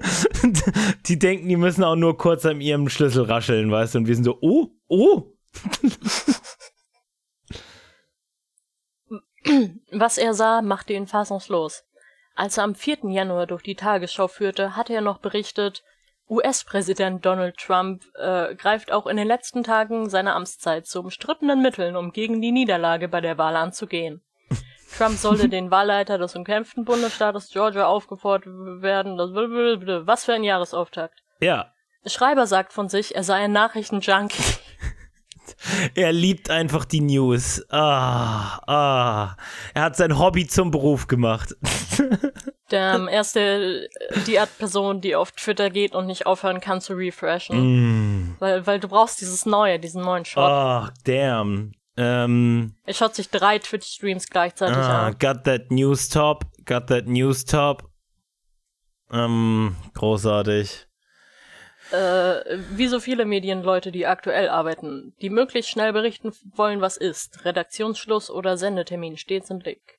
die 1.06 1.18
denken, 1.18 1.48
die 1.48 1.56
müssen 1.56 1.84
auch 1.84 1.96
nur 1.96 2.18
kurz 2.18 2.44
an 2.44 2.60
ihrem 2.60 2.88
Schlüssel 2.88 3.24
rascheln, 3.24 3.70
weißt 3.70 3.94
du, 3.94 3.98
und 3.98 4.08
wir 4.08 4.14
sind 4.14 4.24
so, 4.24 4.38
oh, 4.40 4.68
oh. 4.88 5.34
Was 9.92 10.18
er 10.18 10.34
sah, 10.34 10.62
machte 10.62 10.92
ihn 10.92 11.06
fassungslos. 11.06 11.84
Als 12.34 12.56
er 12.56 12.64
am 12.64 12.74
4. 12.74 12.98
Januar 13.10 13.46
durch 13.46 13.62
die 13.62 13.74
Tagesschau 13.74 14.28
führte, 14.28 14.76
hatte 14.76 14.94
er 14.94 15.00
noch 15.00 15.18
berichtet, 15.18 15.82
US-Präsident 16.30 17.24
Donald 17.24 17.56
Trump 17.56 18.04
äh, 18.14 18.54
greift 18.54 18.92
auch 18.92 19.06
in 19.06 19.16
den 19.16 19.26
letzten 19.26 19.64
Tagen 19.64 20.10
seiner 20.10 20.36
Amtszeit 20.36 20.86
zu 20.86 21.00
umstrittenen 21.00 21.62
Mitteln, 21.62 21.96
um 21.96 22.12
gegen 22.12 22.42
die 22.42 22.52
Niederlage 22.52 23.08
bei 23.08 23.20
der 23.20 23.38
Wahl 23.38 23.56
anzugehen. 23.56 24.22
Trump 24.96 25.16
sollte 25.16 25.48
den 25.48 25.70
Wahlleiter 25.70 26.18
des 26.18 26.36
umkämpften 26.36 26.84
Bundesstaates 26.84 27.50
Georgia 27.50 27.86
aufgefordert 27.86 28.46
werden. 28.82 29.16
Das 29.16 29.30
was 29.30 30.24
für 30.24 30.34
ein 30.34 30.44
Jahresauftakt. 30.44 31.22
Ja. 31.40 31.72
Schreiber 32.06 32.46
sagt 32.46 32.72
von 32.72 32.88
sich, 32.88 33.14
er 33.14 33.24
sei 33.24 33.36
ein 33.36 33.52
Nachrichtenjunkie. 33.52 34.42
Er 35.94 36.12
liebt 36.12 36.50
einfach 36.50 36.84
die 36.84 37.00
News. 37.00 37.64
Ah, 37.70 38.60
ah. 38.66 39.36
Er 39.74 39.82
hat 39.82 39.96
sein 39.96 40.18
Hobby 40.18 40.46
zum 40.46 40.70
Beruf 40.70 41.06
gemacht. 41.06 41.54
Der, 42.70 42.94
ähm, 42.94 43.08
er 43.08 43.22
ist 43.22 43.34
der, 43.34 43.88
die 44.26 44.38
Art 44.38 44.58
Person, 44.58 45.00
die 45.00 45.16
auf 45.16 45.32
Twitter 45.32 45.70
geht 45.70 45.94
und 45.94 46.06
nicht 46.06 46.26
aufhören 46.26 46.60
kann 46.60 46.82
zu 46.82 46.92
refreshen. 46.92 48.26
Mm. 48.26 48.36
Weil, 48.40 48.66
weil 48.66 48.78
du 48.78 48.88
brauchst 48.88 49.22
dieses 49.22 49.46
Neue, 49.46 49.78
diesen 49.78 50.02
neuen 50.02 50.26
Shot. 50.26 50.44
Ah, 50.44 50.92
damn. 51.04 51.72
Ähm, 51.96 52.74
er 52.84 52.94
schaut 52.94 53.14
sich 53.14 53.30
drei 53.30 53.58
Twitch-Streams 53.58 54.28
gleichzeitig 54.28 54.76
ah, 54.76 55.06
an. 55.06 55.18
Got 55.18 55.44
that 55.44 55.70
news 55.70 56.08
top, 56.08 56.44
got 56.64 56.88
that 56.88 57.06
news 57.06 57.44
top. 57.44 57.90
Ähm, 59.10 59.74
großartig. 59.94 60.87
Äh, 61.90 62.58
wie 62.70 62.86
so 62.86 63.00
viele 63.00 63.24
Medienleute, 63.24 63.90
die 63.92 64.06
aktuell 64.06 64.48
arbeiten, 64.50 65.14
die 65.22 65.30
möglichst 65.30 65.70
schnell 65.70 65.92
berichten 65.92 66.32
wollen, 66.54 66.82
was 66.82 66.98
ist. 66.98 67.44
Redaktionsschluss 67.46 68.30
oder 68.30 68.58
Sendetermin 68.58 69.16
stets 69.16 69.48
im 69.48 69.58
Blick. 69.58 69.98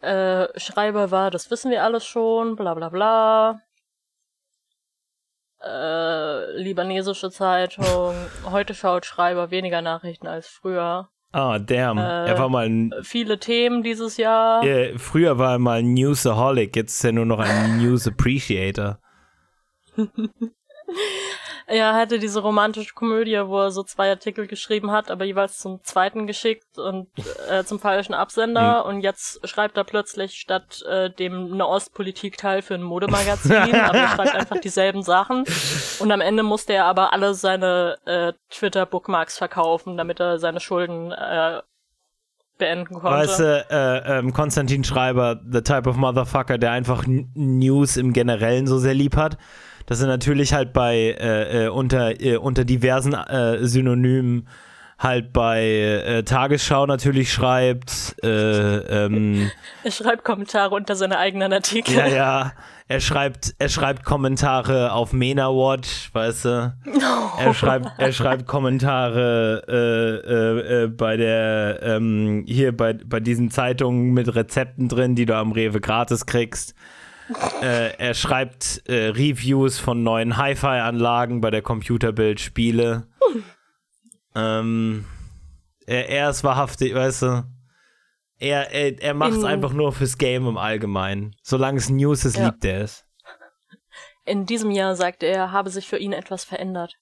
Äh, 0.00 0.48
Schreiber 0.58 1.10
war, 1.10 1.30
das 1.30 1.50
wissen 1.50 1.70
wir 1.70 1.84
alles 1.84 2.06
schon, 2.06 2.56
bla 2.56 2.74
bla 2.74 2.88
bla. 2.88 3.60
Äh, 5.62 6.56
libanesische 6.60 7.30
Zeitung. 7.30 8.14
Heute 8.50 8.74
schaut 8.74 9.04
Schreiber 9.04 9.50
weniger 9.50 9.82
Nachrichten 9.82 10.26
als 10.26 10.48
früher. 10.48 11.08
Ah, 11.30 11.58
damn. 11.58 11.98
Äh, 11.98 12.28
er 12.28 12.38
war 12.38 12.48
mal 12.48 12.66
ein, 12.66 12.92
Viele 13.02 13.38
Themen 13.38 13.82
dieses 13.82 14.16
Jahr. 14.16 14.64
äh, 14.64 14.98
früher 14.98 15.38
war 15.38 15.52
er 15.52 15.58
mal 15.58 15.78
ein 15.78 15.94
Newsaholic, 15.94 16.74
jetzt 16.74 16.96
ist 16.96 17.04
er 17.04 17.12
nur 17.12 17.26
noch 17.26 17.38
ein 17.38 17.78
News 17.78 18.08
Appreciator. 18.08 18.98
Er 21.66 21.94
hatte 21.94 22.18
diese 22.18 22.40
romantische 22.40 22.92
Komödie, 22.92 23.40
wo 23.46 23.60
er 23.60 23.70
so 23.70 23.82
zwei 23.82 24.10
Artikel 24.10 24.46
geschrieben 24.46 24.90
hat, 24.90 25.10
aber 25.10 25.24
jeweils 25.24 25.58
zum 25.58 25.82
zweiten 25.84 26.26
geschickt 26.26 26.76
und 26.76 27.08
äh, 27.48 27.64
zum 27.64 27.78
falschen 27.78 28.14
Absender. 28.14 28.84
Und 28.84 29.00
jetzt 29.00 29.48
schreibt 29.48 29.76
er 29.76 29.84
plötzlich 29.84 30.34
statt 30.34 30.82
äh, 30.82 31.08
dem 31.08 31.56
Nahostpolitik-Teil 31.56 32.62
für 32.62 32.74
ein 32.74 32.82
Modemagazin, 32.82 33.74
aber 33.74 33.98
er 33.98 34.08
schreibt 34.08 34.34
einfach 34.34 34.58
dieselben 34.58 35.02
Sachen. 35.02 35.44
Und 36.00 36.10
am 36.10 36.20
Ende 36.20 36.42
musste 36.42 36.72
er 36.72 36.86
aber 36.86 37.12
alle 37.12 37.34
seine 37.34 37.96
äh, 38.04 38.32
Twitter-Bookmarks 38.50 39.38
verkaufen, 39.38 39.96
damit 39.96 40.20
er 40.20 40.38
seine 40.38 40.60
Schulden 40.60 41.12
äh, 41.12 41.62
beenden 42.58 42.94
konnte. 42.94 43.08
Weißt 43.08 43.40
du, 43.40 43.66
äh, 43.70 44.18
ähm, 44.18 44.32
Konstantin 44.32 44.84
Schreiber, 44.84 45.40
the 45.50 45.62
type 45.62 45.88
of 45.88 45.96
motherfucker, 45.96 46.58
der 46.58 46.72
einfach 46.72 47.04
News 47.06 47.96
im 47.96 48.12
Generellen 48.12 48.66
so 48.66 48.78
sehr 48.78 48.94
lieb 48.94 49.16
hat, 49.16 49.36
dass 49.86 50.00
er 50.00 50.06
natürlich 50.06 50.52
halt 50.52 50.72
bei, 50.72 50.96
äh, 50.96 51.66
äh, 51.66 51.68
unter, 51.68 52.20
äh, 52.20 52.36
unter 52.36 52.64
diversen 52.64 53.14
äh, 53.14 53.64
Synonymen 53.66 54.46
halt 55.02 55.32
bei 55.32 55.64
äh, 55.64 56.22
Tagesschau 56.22 56.86
natürlich 56.86 57.32
schreibt, 57.32 58.16
äh, 58.22 58.28
ähm, 58.28 59.50
er 59.84 59.90
schreibt 59.90 60.24
Kommentare 60.24 60.74
unter 60.74 60.94
seine 60.94 61.18
eigenen 61.18 61.52
Artikel. 61.52 61.94
ja, 61.94 62.06
ja, 62.06 62.52
er 62.86 63.00
schreibt, 63.00 63.54
er 63.58 63.68
schreibt 63.68 64.04
Kommentare 64.04 64.92
auf 64.92 65.12
MENA 65.12 65.48
Watch, 65.48 66.10
weißt 66.12 66.44
du, 66.44 66.74
er 67.38 67.54
schreibt, 67.54 67.88
er 67.98 68.12
schreibt 68.12 68.46
Kommentare 68.46 69.64
äh, 69.66 70.32
äh, 70.32 70.84
äh, 70.84 70.86
bei 70.88 71.16
der, 71.16 71.80
ähm, 71.82 72.44
hier 72.46 72.76
bei, 72.76 72.92
bei 72.92 73.18
diesen 73.18 73.50
Zeitungen 73.50 74.12
mit 74.12 74.34
Rezepten 74.34 74.88
drin, 74.88 75.14
die 75.14 75.26
du 75.26 75.36
am 75.36 75.52
Rewe 75.52 75.80
gratis 75.80 76.26
kriegst. 76.26 76.74
Äh, 77.62 77.96
er 77.98 78.14
schreibt 78.14 78.82
äh, 78.88 79.08
Reviews 79.08 79.78
von 79.78 80.02
neuen 80.02 80.36
Hi-Fi-Anlagen 80.36 81.40
bei 81.40 81.50
der 81.50 81.62
Computerbild 81.62 82.40
Spiele. 82.40 83.06
ähm, 84.34 85.04
er, 85.86 86.08
er 86.08 86.30
ist 86.30 86.44
wahrhaftig, 86.44 86.94
weißt 86.94 87.22
du. 87.22 87.44
Er, 88.38 88.72
er, 88.72 89.00
er 89.00 89.14
macht 89.14 89.32
es 89.32 89.38
In- 89.38 89.44
einfach 89.46 89.72
nur 89.72 89.92
fürs 89.92 90.18
Game 90.18 90.46
im 90.48 90.56
Allgemeinen. 90.58 91.36
Solange 91.42 91.78
es 91.78 91.90
News 91.90 92.24
ist, 92.24 92.36
Ja. 92.36 92.46
liebt 92.46 92.64
er 92.64 92.82
es. 92.82 93.04
In 94.24 94.46
diesem 94.46 94.70
Jahr 94.70 94.94
sagte 94.94 95.26
er, 95.26 95.50
habe 95.52 95.70
sich 95.70 95.88
für 95.88 95.98
ihn 95.98 96.12
etwas 96.12 96.44
verändert. 96.44 96.94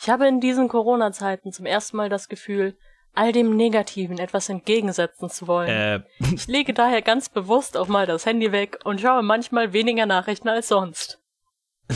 Ich 0.00 0.10
habe 0.10 0.26
in 0.28 0.40
diesen 0.40 0.68
Corona-Zeiten 0.68 1.52
zum 1.52 1.64
ersten 1.64 1.96
Mal 1.96 2.08
das 2.08 2.28
Gefühl, 2.28 2.76
all 3.16 3.32
dem 3.32 3.56
Negativen 3.56 4.18
etwas 4.18 4.48
entgegensetzen 4.48 5.28
zu 5.30 5.46
wollen. 5.46 5.68
Äh, 5.68 6.00
Ich 6.34 6.46
lege 6.46 6.72
daher 6.74 7.02
ganz 7.02 7.28
bewusst 7.28 7.76
auch 7.76 7.88
mal 7.88 8.06
das 8.06 8.26
Handy 8.26 8.52
weg 8.52 8.78
und 8.84 9.00
schaue 9.00 9.22
manchmal 9.22 9.72
weniger 9.72 10.06
Nachrichten 10.06 10.48
als 10.48 10.68
sonst. 10.68 11.20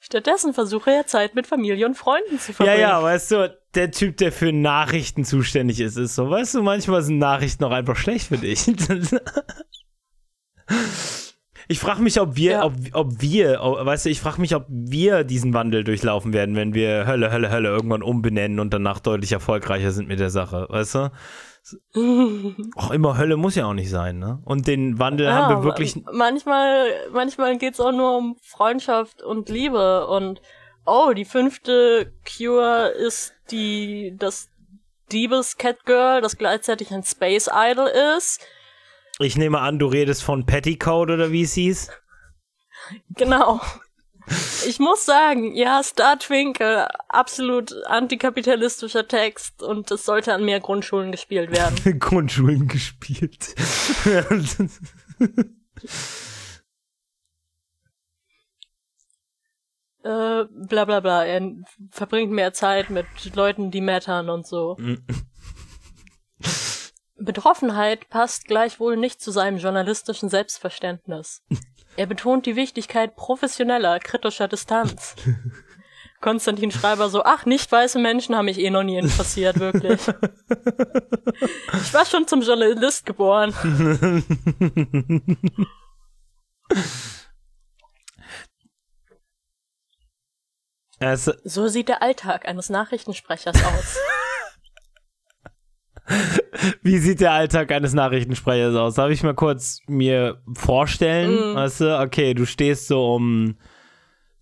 Stattdessen 0.00 0.54
versuche 0.54 0.90
er 0.90 1.06
Zeit 1.06 1.34
mit 1.34 1.46
Familie 1.46 1.86
und 1.86 1.94
Freunden 1.94 2.38
zu 2.38 2.50
ja, 2.50 2.56
verbringen. 2.56 2.80
ja, 2.80 3.02
weißt 3.02 3.30
du, 3.30 3.58
der 3.74 3.90
Typ, 3.92 4.16
der 4.16 4.32
für 4.32 4.52
Nachrichten 4.52 5.24
zuständig 5.24 5.78
ist, 5.80 5.96
ist 5.96 6.16
so, 6.16 6.28
weißt 6.28 6.54
du, 6.54 6.62
manchmal 6.62 7.02
sind 7.02 7.18
Nachrichten 7.18 7.62
auch 7.64 7.70
einfach 7.70 7.96
schlecht 7.96 8.26
für 8.26 8.38
dich. 8.38 8.66
Ich 11.70 11.78
frage 11.78 12.02
mich, 12.02 12.20
ob 12.20 12.34
wir, 12.34 12.50
Ja. 12.52 12.64
ob, 12.64 12.72
ob 12.94 13.22
wir, 13.22 13.60
ob, 13.62 13.84
weißt 13.86 14.06
du, 14.06 14.10
ich 14.10 14.20
frage 14.20 14.40
mich, 14.40 14.56
ob 14.56 14.64
wir 14.68 15.22
diesen 15.22 15.54
Wandel 15.54 15.84
durchlaufen 15.84 16.32
werden, 16.32 16.56
wenn 16.56 16.74
wir 16.74 17.06
Hölle, 17.06 17.30
Hölle, 17.30 17.50
Hölle 17.52 17.68
irgendwann 17.68 18.02
umbenennen 18.02 18.58
und 18.58 18.74
danach 18.74 18.98
deutlich 18.98 19.30
erfolgreicher 19.30 19.92
sind 19.92 20.08
mit 20.08 20.18
der 20.18 20.30
Sache, 20.30 20.66
weißt 20.68 20.94
du? 20.96 21.10
Auch 22.76 22.90
immer 22.90 23.18
Hölle 23.18 23.36
muss 23.36 23.54
ja 23.54 23.66
auch 23.66 23.74
nicht 23.74 23.90
sein, 23.90 24.18
ne? 24.18 24.40
Und 24.44 24.66
den 24.66 24.98
Wandel 24.98 25.26
Ja, 25.26 25.32
haben 25.34 25.56
wir 25.58 25.64
wirklich. 25.64 25.94
ma- 25.96 26.10
Manchmal, 26.12 26.86
manchmal 27.12 27.56
geht's 27.58 27.78
auch 27.80 27.92
nur 27.92 28.16
um 28.16 28.36
Freundschaft 28.42 29.22
und 29.22 29.48
Liebe 29.48 30.06
und 30.08 30.40
oh, 30.86 31.12
die 31.14 31.24
fünfte 31.26 32.12
Cure 32.36 32.88
ist 32.88 33.32
die 33.50 34.14
das 34.18 34.48
Diebes 35.12 35.56
Catgirl, 35.56 36.20
das 36.20 36.36
gleichzeitig 36.36 36.92
ein 36.92 37.02
Space 37.04 37.48
Idol 37.54 37.90
ist. 38.16 38.40
Ich 39.22 39.36
nehme 39.36 39.60
an, 39.60 39.78
du 39.78 39.86
redest 39.86 40.22
von 40.22 40.46
Petticoat 40.46 41.10
oder 41.10 41.30
wie 41.30 41.42
es 41.42 41.52
hieß. 41.52 41.90
Genau. 43.10 43.60
Ich 44.66 44.78
muss 44.78 45.04
sagen, 45.04 45.54
ja, 45.54 45.82
Star 45.82 46.18
Twinkle, 46.18 46.88
absolut 47.08 47.74
antikapitalistischer 47.84 49.06
Text 49.08 49.62
und 49.62 49.90
es 49.90 50.06
sollte 50.06 50.32
an 50.32 50.44
mehr 50.44 50.60
Grundschulen 50.60 51.12
gespielt 51.12 51.50
werden. 51.50 51.98
Grundschulen 52.00 52.66
gespielt. 52.66 53.54
äh, 60.02 60.44
bla 60.44 60.84
bla 60.86 61.00
bla. 61.00 61.26
Er 61.26 61.42
verbringt 61.90 62.32
mehr 62.32 62.54
Zeit 62.54 62.88
mit 62.88 63.06
Leuten, 63.34 63.70
die 63.70 63.82
mattern 63.82 64.30
und 64.30 64.46
so. 64.46 64.78
Betroffenheit 67.20 68.08
passt 68.08 68.46
gleichwohl 68.46 68.96
nicht 68.96 69.20
zu 69.20 69.30
seinem 69.30 69.58
journalistischen 69.58 70.28
Selbstverständnis. 70.28 71.42
Er 71.96 72.06
betont 72.06 72.46
die 72.46 72.54
Wichtigkeit 72.54 73.16
professioneller, 73.16 73.98
kritischer 73.98 74.46
Distanz. 74.46 75.16
Konstantin 76.20 76.70
Schreiber 76.70 77.08
so, 77.10 77.24
ach, 77.24 77.46
nicht 77.46 77.70
weiße 77.70 77.98
Menschen 77.98 78.36
haben 78.36 78.44
mich 78.44 78.58
eh 78.58 78.70
noch 78.70 78.84
nie 78.84 78.96
interessiert, 78.98 79.58
wirklich. 79.58 80.00
Ich 81.82 81.94
war 81.94 82.06
schon 82.06 82.26
zum 82.28 82.42
Journalist 82.42 83.06
geboren. 83.06 83.52
Also, 91.00 91.32
So 91.44 91.68
sieht 91.68 91.88
der 91.88 92.02
Alltag 92.02 92.46
eines 92.46 92.68
Nachrichtensprechers 92.68 93.56
aus. 93.56 93.96
wie 96.82 96.98
sieht 96.98 97.20
der 97.20 97.32
Alltag 97.32 97.72
eines 97.72 97.94
Nachrichtensprechers 97.94 98.74
aus? 98.74 98.94
Darf 98.94 99.10
ich 99.10 99.22
mal 99.22 99.34
kurz 99.34 99.80
mir 99.86 100.42
vorstellen? 100.54 101.52
Mm. 101.52 101.56
Weißt 101.56 101.80
du, 101.80 102.00
okay, 102.00 102.34
du 102.34 102.46
stehst 102.46 102.88
so 102.88 103.14
um 103.14 103.56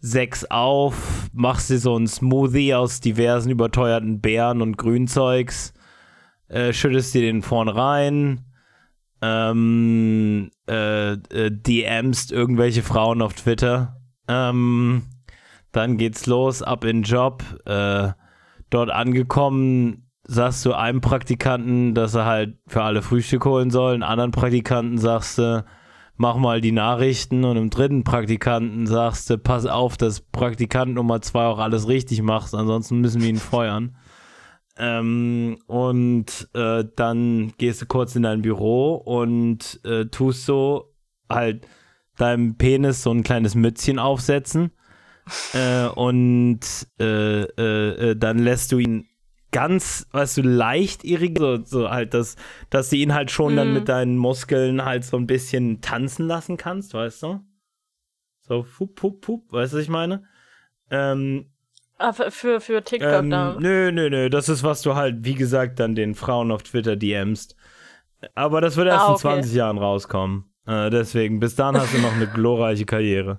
sechs 0.00 0.44
auf, 0.44 1.28
machst 1.32 1.70
dir 1.70 1.78
so 1.78 1.96
einen 1.96 2.06
Smoothie 2.06 2.74
aus 2.74 3.00
diversen 3.00 3.50
überteuerten 3.50 4.20
Beeren 4.20 4.62
und 4.62 4.78
Grünzeugs, 4.78 5.74
äh, 6.48 6.72
schüttest 6.72 7.14
dir 7.14 7.22
den 7.22 7.42
vorn 7.42 7.68
rein, 7.68 8.44
ähm, 9.20 10.50
äh, 10.68 11.12
äh, 11.12 11.50
DMst 11.50 12.30
irgendwelche 12.30 12.82
Frauen 12.82 13.22
auf 13.22 13.34
Twitter, 13.34 14.00
ähm, 14.28 15.02
dann 15.72 15.96
geht's 15.96 16.26
los, 16.26 16.62
ab 16.62 16.84
in 16.84 16.98
den 16.98 17.02
Job, 17.02 17.42
äh, 17.66 18.10
dort 18.70 18.90
angekommen, 18.90 20.07
sagst 20.28 20.64
du 20.66 20.74
einem 20.74 21.00
Praktikanten, 21.00 21.94
dass 21.94 22.14
er 22.14 22.26
halt 22.26 22.58
für 22.66 22.82
alle 22.82 23.02
Frühstück 23.02 23.46
holen 23.46 23.70
soll, 23.70 23.94
einem 23.94 24.02
anderen 24.02 24.30
Praktikanten 24.30 24.98
sagst 24.98 25.38
du, 25.38 25.64
mach 26.16 26.36
mal 26.36 26.60
die 26.60 26.72
Nachrichten 26.72 27.44
und 27.44 27.56
im 27.56 27.70
dritten 27.70 28.04
Praktikanten 28.04 28.86
sagst 28.86 29.30
du, 29.30 29.38
pass 29.38 29.64
auf, 29.64 29.96
dass 29.96 30.20
Praktikant 30.20 30.94
Nummer 30.94 31.22
zwei 31.22 31.46
auch 31.46 31.58
alles 31.58 31.88
richtig 31.88 32.20
macht, 32.20 32.54
ansonsten 32.54 33.00
müssen 33.00 33.22
wir 33.22 33.28
ihn 33.28 33.36
feuern. 33.36 33.96
Ähm, 34.80 35.58
und 35.66 36.48
äh, 36.54 36.84
dann 36.94 37.52
gehst 37.58 37.82
du 37.82 37.86
kurz 37.86 38.14
in 38.14 38.22
dein 38.22 38.42
Büro 38.42 38.94
und 38.94 39.80
äh, 39.84 40.04
tust 40.04 40.46
so 40.46 40.94
halt 41.28 41.66
deinem 42.16 42.56
Penis 42.56 43.02
so 43.02 43.10
ein 43.10 43.24
kleines 43.24 43.56
Mützchen 43.56 43.98
aufsetzen 43.98 44.70
äh, 45.52 45.86
und 45.86 46.60
äh, 47.00 47.42
äh, 47.42 48.10
äh, 48.10 48.16
dann 48.16 48.38
lässt 48.38 48.70
du 48.70 48.78
ihn 48.78 49.07
ganz, 49.52 50.06
weißt 50.12 50.38
du, 50.38 50.42
leicht 50.42 51.04
irrigieren, 51.04 51.64
so, 51.64 51.80
so 51.82 51.90
halt, 51.90 52.14
dass, 52.14 52.36
dass 52.70 52.90
du 52.90 52.96
ihn 52.96 53.14
halt 53.14 53.30
schon 53.30 53.56
dann 53.56 53.68
Mhm. 53.68 53.74
mit 53.74 53.88
deinen 53.88 54.16
Muskeln 54.16 54.84
halt 54.84 55.04
so 55.04 55.16
ein 55.16 55.26
bisschen 55.26 55.80
tanzen 55.80 56.26
lassen 56.26 56.56
kannst, 56.56 56.94
weißt 56.94 57.22
du? 57.22 57.40
So, 58.42 58.62
fup, 58.62 58.98
fup, 58.98 59.24
fup, 59.24 59.52
weißt 59.52 59.72
du, 59.72 59.76
was 59.76 59.82
ich 59.82 59.88
meine? 59.90 60.24
Ähm, 60.90 61.46
Ah, 61.98 62.12
für, 62.12 62.60
für, 62.60 62.82
TikTok 62.84 63.10
ähm, 63.10 63.30
dann. 63.30 63.60
nö, 63.60 63.90
nö, 63.92 64.08
nö, 64.08 64.30
das 64.30 64.48
ist, 64.48 64.62
was 64.62 64.82
du 64.82 64.94
halt, 64.94 65.24
wie 65.24 65.34
gesagt, 65.34 65.80
dann 65.80 65.94
den 65.94 66.14
Frauen 66.14 66.50
auf 66.52 66.62
Twitter 66.62 66.94
DMst. 66.96 67.56
Aber 68.34 68.60
das 68.60 68.76
wird 68.76 68.88
erst 68.88 69.06
Ah, 69.06 69.10
in 69.10 69.14
okay. 69.14 69.28
20 69.28 69.54
Jahren 69.54 69.78
rauskommen. 69.78 70.44
Äh, 70.66 70.90
deswegen, 70.90 71.40
bis 71.40 71.56
dahin 71.56 71.76
hast 71.76 71.94
du 71.94 71.98
noch 71.98 72.12
eine 72.14 72.28
glorreiche 72.28 72.84
Karriere. 72.86 73.38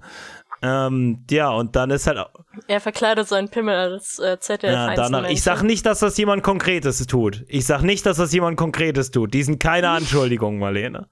Ähm, 0.62 1.26
ja, 1.32 1.50
und 1.52 1.76
dann 1.76 1.90
ist 1.90 2.06
halt. 2.08 2.18
auch- 2.18 2.32
Er 2.68 2.82
verkleidet 2.82 3.28
seinen 3.28 3.50
Pimmel 3.50 3.76
als 3.76 4.20
äh, 4.20 4.40
ZDF 4.40 4.74
Ja, 4.74 4.94
danach, 4.96 5.30
ich 5.30 5.42
sag 5.42 5.64
nicht, 5.64 5.86
dass 5.86 6.00
das 6.00 6.18
jemand 6.18 6.44
Konkretes 6.44 7.06
tut. 7.08 7.46
Ich 7.48 7.66
sag 7.66 7.82
nicht, 7.82 8.06
dass 8.06 8.18
das 8.18 8.34
jemand 8.34 8.58
Konkretes 8.58 9.12
tut. 9.12 9.34
Die 9.34 9.44
sind 9.44 9.60
keine 9.62 9.90
Anschuldigungen, 9.92 10.60
Marlene. 10.60 11.08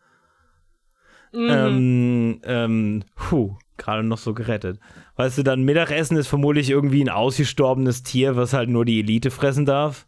Mhm. 1.34 1.50
Ähm, 1.50 2.41
ähm, 2.43 3.04
puh, 3.16 3.56
gerade 3.78 4.04
noch 4.04 4.18
so 4.18 4.34
gerettet. 4.34 4.80
Weißt 5.16 5.38
du, 5.38 5.43
dann 5.43 5.64
Mittagessen 5.64 6.18
ist 6.18 6.28
vermutlich 6.28 6.70
irgendwie 6.70 7.04
ein 7.04 7.10
ausgestorbenes 7.10 8.04
Tier, 8.04 8.36
was 8.36 8.54
halt 8.54 8.70
nur 8.70 8.86
die 8.86 9.00
Elite 9.00 9.32
fressen 9.32 9.66
darf. 9.66 10.08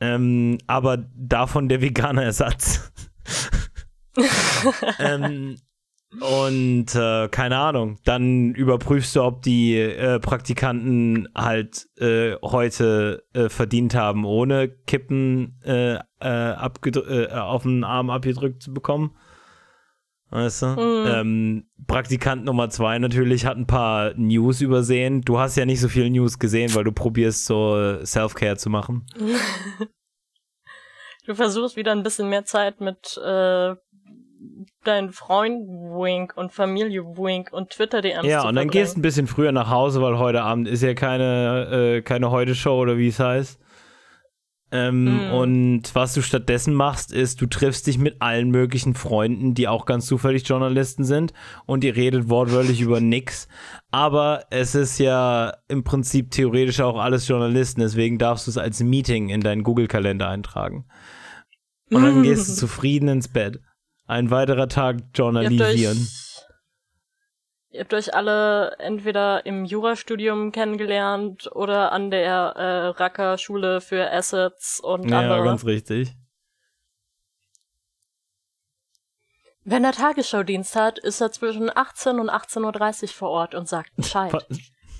Ähm, 0.00 0.58
aber 0.66 0.98
davon 1.16 1.68
der 1.68 1.80
vegane 1.80 2.22
Ersatz. 2.24 2.92
ähm, 4.98 5.56
und 6.20 6.94
äh, 6.94 7.28
keine 7.28 7.58
Ahnung, 7.58 7.98
dann 8.04 8.54
überprüfst 8.54 9.16
du, 9.16 9.22
ob 9.22 9.42
die 9.42 9.76
äh, 9.76 10.18
Praktikanten 10.20 11.28
halt 11.34 11.88
äh, 11.98 12.36
heute 12.42 13.24
äh, 13.32 13.48
verdient 13.48 13.94
haben, 13.94 14.24
ohne 14.24 14.68
Kippen 14.68 15.60
äh, 15.64 15.94
äh, 15.94 15.98
äh, 16.20 17.32
auf 17.32 17.62
den 17.62 17.84
Arm 17.84 18.10
abgedrückt 18.10 18.62
zu 18.62 18.72
bekommen. 18.72 19.16
Weißt 20.30 20.62
du? 20.62 20.66
Mhm. 20.66 21.06
Ähm, 21.06 21.66
Praktikant 21.86 22.44
Nummer 22.44 22.68
zwei 22.68 22.98
natürlich 22.98 23.46
hat 23.46 23.56
ein 23.56 23.66
paar 23.68 24.12
News 24.14 24.60
übersehen. 24.60 25.22
Du 25.22 25.38
hast 25.38 25.56
ja 25.56 25.64
nicht 25.64 25.80
so 25.80 25.88
viel 25.88 26.10
News 26.10 26.38
gesehen, 26.38 26.74
weil 26.74 26.84
du 26.84 26.92
probierst 26.92 27.46
so 27.46 28.04
Self-Care 28.04 28.56
zu 28.56 28.70
machen. 28.70 29.06
Du 31.26 31.34
versuchst 31.34 31.74
wieder 31.74 31.90
ein 31.90 32.04
bisschen 32.04 32.28
mehr 32.28 32.44
Zeit 32.44 32.80
mit 32.80 33.18
äh, 33.18 33.74
deinen 34.84 35.12
Freunden 35.12 35.90
Wink 35.90 36.36
und 36.36 36.52
Familie 36.52 37.02
Wink 37.02 37.52
und 37.52 37.70
Twitter-DMs 37.70 38.26
Ja, 38.26 38.42
zu 38.42 38.48
und 38.48 38.54
dann 38.54 38.68
gehst 38.68 38.94
du 38.94 39.00
ein 39.00 39.02
bisschen 39.02 39.26
früher 39.26 39.52
nach 39.52 39.70
Hause, 39.70 40.00
weil 40.02 40.18
heute 40.18 40.42
Abend 40.42 40.68
ist 40.68 40.82
ja 40.82 40.94
keine, 40.94 41.96
äh, 41.96 42.02
keine 42.02 42.30
Heute-Show 42.30 42.80
oder 42.80 42.98
wie 42.98 43.08
es 43.08 43.18
heißt. 43.18 43.60
Ähm, 44.72 45.04
Mhm. 45.04 45.32
Und 45.32 45.94
was 45.94 46.14
du 46.14 46.22
stattdessen 46.22 46.74
machst, 46.74 47.12
ist, 47.12 47.40
du 47.40 47.46
triffst 47.46 47.86
dich 47.86 47.98
mit 47.98 48.20
allen 48.20 48.50
möglichen 48.50 48.94
Freunden, 48.94 49.54
die 49.54 49.68
auch 49.68 49.86
ganz 49.86 50.06
zufällig 50.06 50.46
Journalisten 50.48 51.04
sind 51.04 51.32
und 51.66 51.84
ihr 51.84 51.94
redet 51.94 52.28
wortwörtlich 52.28 52.80
über 52.80 53.00
nix. 53.00 53.46
Aber 53.92 54.44
es 54.50 54.74
ist 54.74 54.98
ja 54.98 55.54
im 55.68 55.84
Prinzip 55.84 56.32
theoretisch 56.32 56.80
auch 56.80 56.98
alles 56.98 57.28
Journalisten, 57.28 57.80
deswegen 57.80 58.18
darfst 58.18 58.48
du 58.48 58.50
es 58.50 58.58
als 58.58 58.82
Meeting 58.82 59.28
in 59.28 59.40
deinen 59.40 59.62
Google-Kalender 59.62 60.28
eintragen. 60.28 60.86
Und 61.92 62.02
dann 62.02 62.24
gehst 62.24 62.48
du 62.48 62.52
zufrieden 62.66 63.08
ins 63.08 63.28
Bett. 63.28 63.60
Ein 64.06 64.30
weiterer 64.30 64.68
Tag 64.68 64.96
journalisieren. 65.14 66.08
ihr 67.70 67.80
habt 67.80 67.92
euch 67.92 68.14
alle 68.14 68.76
entweder 68.78 69.44
im 69.46 69.64
Jurastudium 69.64 70.52
kennengelernt 70.52 71.50
oder 71.54 71.92
an 71.92 72.10
der 72.10 72.30
äh, 72.56 72.86
Racker 72.88 73.36
Schule 73.38 73.80
für 73.80 74.10
Assets 74.12 74.80
und 74.80 75.08
Ja, 75.08 75.20
andere. 75.20 75.44
ganz 75.44 75.64
richtig. 75.64 76.14
Wenn 79.64 79.82
er 79.82 79.92
Tagesschaudienst 79.92 80.76
hat, 80.76 80.98
ist 81.00 81.20
er 81.20 81.32
zwischen 81.32 81.76
18 81.76 82.20
und 82.20 82.30
18.30 82.30 83.02
Uhr 83.02 83.08
vor 83.08 83.30
Ort 83.30 83.54
und 83.56 83.68
sagt 83.68 83.90
Bescheid. 83.96 84.32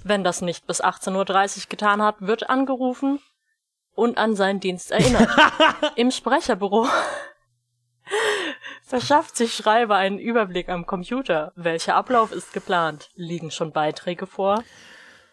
Wenn 0.02 0.24
das 0.24 0.40
nicht 0.42 0.66
bis 0.66 0.82
18.30 0.82 1.14
Uhr 1.58 1.64
getan 1.68 2.02
hat, 2.02 2.16
wird 2.20 2.50
angerufen 2.50 3.20
und 3.94 4.18
an 4.18 4.34
seinen 4.34 4.58
Dienst 4.58 4.90
erinnert. 4.90 5.28
Im 5.96 6.10
Sprecherbüro 6.10 6.86
verschafft 8.86 9.36
sich 9.36 9.54
Schreiber 9.54 9.96
einen 9.96 10.18
Überblick 10.18 10.68
am 10.68 10.86
Computer. 10.86 11.52
Welcher 11.56 11.96
Ablauf 11.96 12.32
ist 12.32 12.52
geplant? 12.52 13.10
Liegen 13.14 13.50
schon 13.50 13.72
Beiträge 13.72 14.26
vor? 14.26 14.62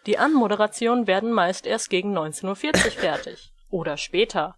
Die 0.06 0.18
Anmoderationen 0.18 1.06
werden 1.06 1.32
meist 1.32 1.64
erst 1.66 1.88
gegen 1.88 2.16
19.40 2.18 2.46
Uhr 2.48 2.90
fertig. 2.90 3.52
Oder 3.70 3.96
später. 3.96 4.56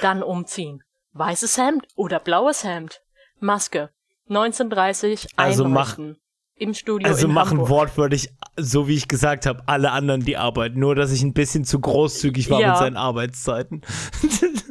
Dann 0.00 0.22
umziehen. 0.22 0.82
Weißes 1.12 1.58
Hemd 1.58 1.86
oder 1.96 2.20
blaues 2.20 2.64
Hemd. 2.64 3.02
Maske. 3.40 3.90
1930 4.28 5.26
Also 5.36 5.64
mach- 5.66 5.98
einrichten. 5.98 6.16
Im 6.54 6.74
Studio 6.74 7.08
Also 7.08 7.26
machen 7.26 7.52
Hamburg. 7.52 7.70
wortwörtlich, 7.70 8.28
so 8.58 8.86
wie 8.86 8.94
ich 8.94 9.08
gesagt 9.08 9.46
habe, 9.46 9.62
alle 9.66 9.92
anderen 9.92 10.22
die 10.26 10.36
Arbeit. 10.36 10.76
Nur, 10.76 10.94
dass 10.94 11.10
ich 11.10 11.22
ein 11.22 11.32
bisschen 11.32 11.64
zu 11.64 11.80
großzügig 11.80 12.50
war 12.50 12.60
Ja. 12.60 12.68
mit 12.70 12.78
seinen 12.78 12.96
Arbeitszeiten. 12.96 13.80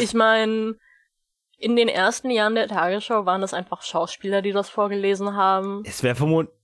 Ich 0.00 0.12
meine, 0.14 0.74
in 1.62 1.76
den 1.76 1.88
ersten 1.88 2.30
Jahren 2.30 2.54
der 2.54 2.68
Tagesschau 2.68 3.24
waren 3.24 3.42
es 3.42 3.54
einfach 3.54 3.82
Schauspieler, 3.82 4.42
die 4.42 4.52
das 4.52 4.68
vorgelesen 4.68 5.34
haben. 5.34 5.82
es 5.86 6.02
wäre 6.02 6.14
vermutlich. 6.16 6.54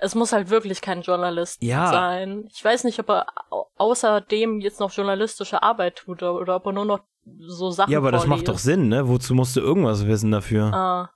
Es 0.00 0.14
muss 0.14 0.32
halt 0.32 0.48
wirklich 0.50 0.80
kein 0.80 1.02
Journalist 1.02 1.60
Ja. 1.62 1.90
sein. 1.90 2.48
Ich 2.52 2.64
weiß 2.64 2.84
nicht, 2.84 2.98
ob 3.00 3.08
er 3.10 3.26
au- 3.50 3.66
außerdem 3.76 4.60
jetzt 4.60 4.78
noch 4.78 4.92
journalistische 4.92 5.62
Arbeit 5.62 5.96
tut 5.96 6.22
oder- 6.22 6.56
ob 6.56 6.66
er 6.66 6.72
nur 6.72 6.84
noch 6.84 7.00
so 7.40 7.70
Sachen 7.70 7.90
Ja, 7.92 7.98
aber 7.98 8.12
das 8.12 8.22
macht 8.26 8.46
vorliest. 8.46 8.48
doch 8.48 8.58
Sinn, 8.58 8.88
ne? 8.88 9.08
Wozu 9.08 9.34
musst 9.34 9.56
du 9.56 9.60
irgendwas 9.60 10.06
wissen 10.06 10.30
dafür? 10.30 10.72
Ah. 10.72 11.10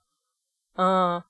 Ah. 0.76 1.24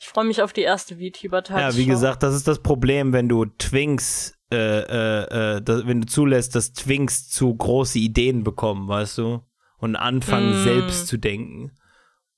Ich 0.00 0.08
freue 0.08 0.24
mich 0.24 0.42
auf 0.42 0.52
die 0.52 0.62
erste 0.62 0.96
VTuber-Tagesschau. 0.96 1.68
ja, 1.70 1.76
wie 1.76 1.86
gesagt, 1.86 2.22
das 2.22 2.34
ist 2.34 2.48
das 2.48 2.60
Problem, 2.62 3.12
wenn 3.12 3.28
du 3.28 3.44
Twinks, 3.46 4.36
äh, 4.52 4.56
äh, 4.56 5.56
äh, 5.56 5.62
das, 5.62 5.86
wenn 5.86 6.00
du 6.00 6.06
zulässt, 6.06 6.54
dass 6.54 6.72
Twinks 6.72 7.28
zu 7.28 7.54
große 7.54 7.98
Ideen 7.98 8.42
bekommen, 8.44 8.88
weißt 8.88 9.18
du? 9.18 9.40
Und 9.78 9.96
anfangen, 9.96 10.60
Mm. 10.60 10.64
selbst 10.64 11.06
zu 11.06 11.16
denken. 11.18 11.72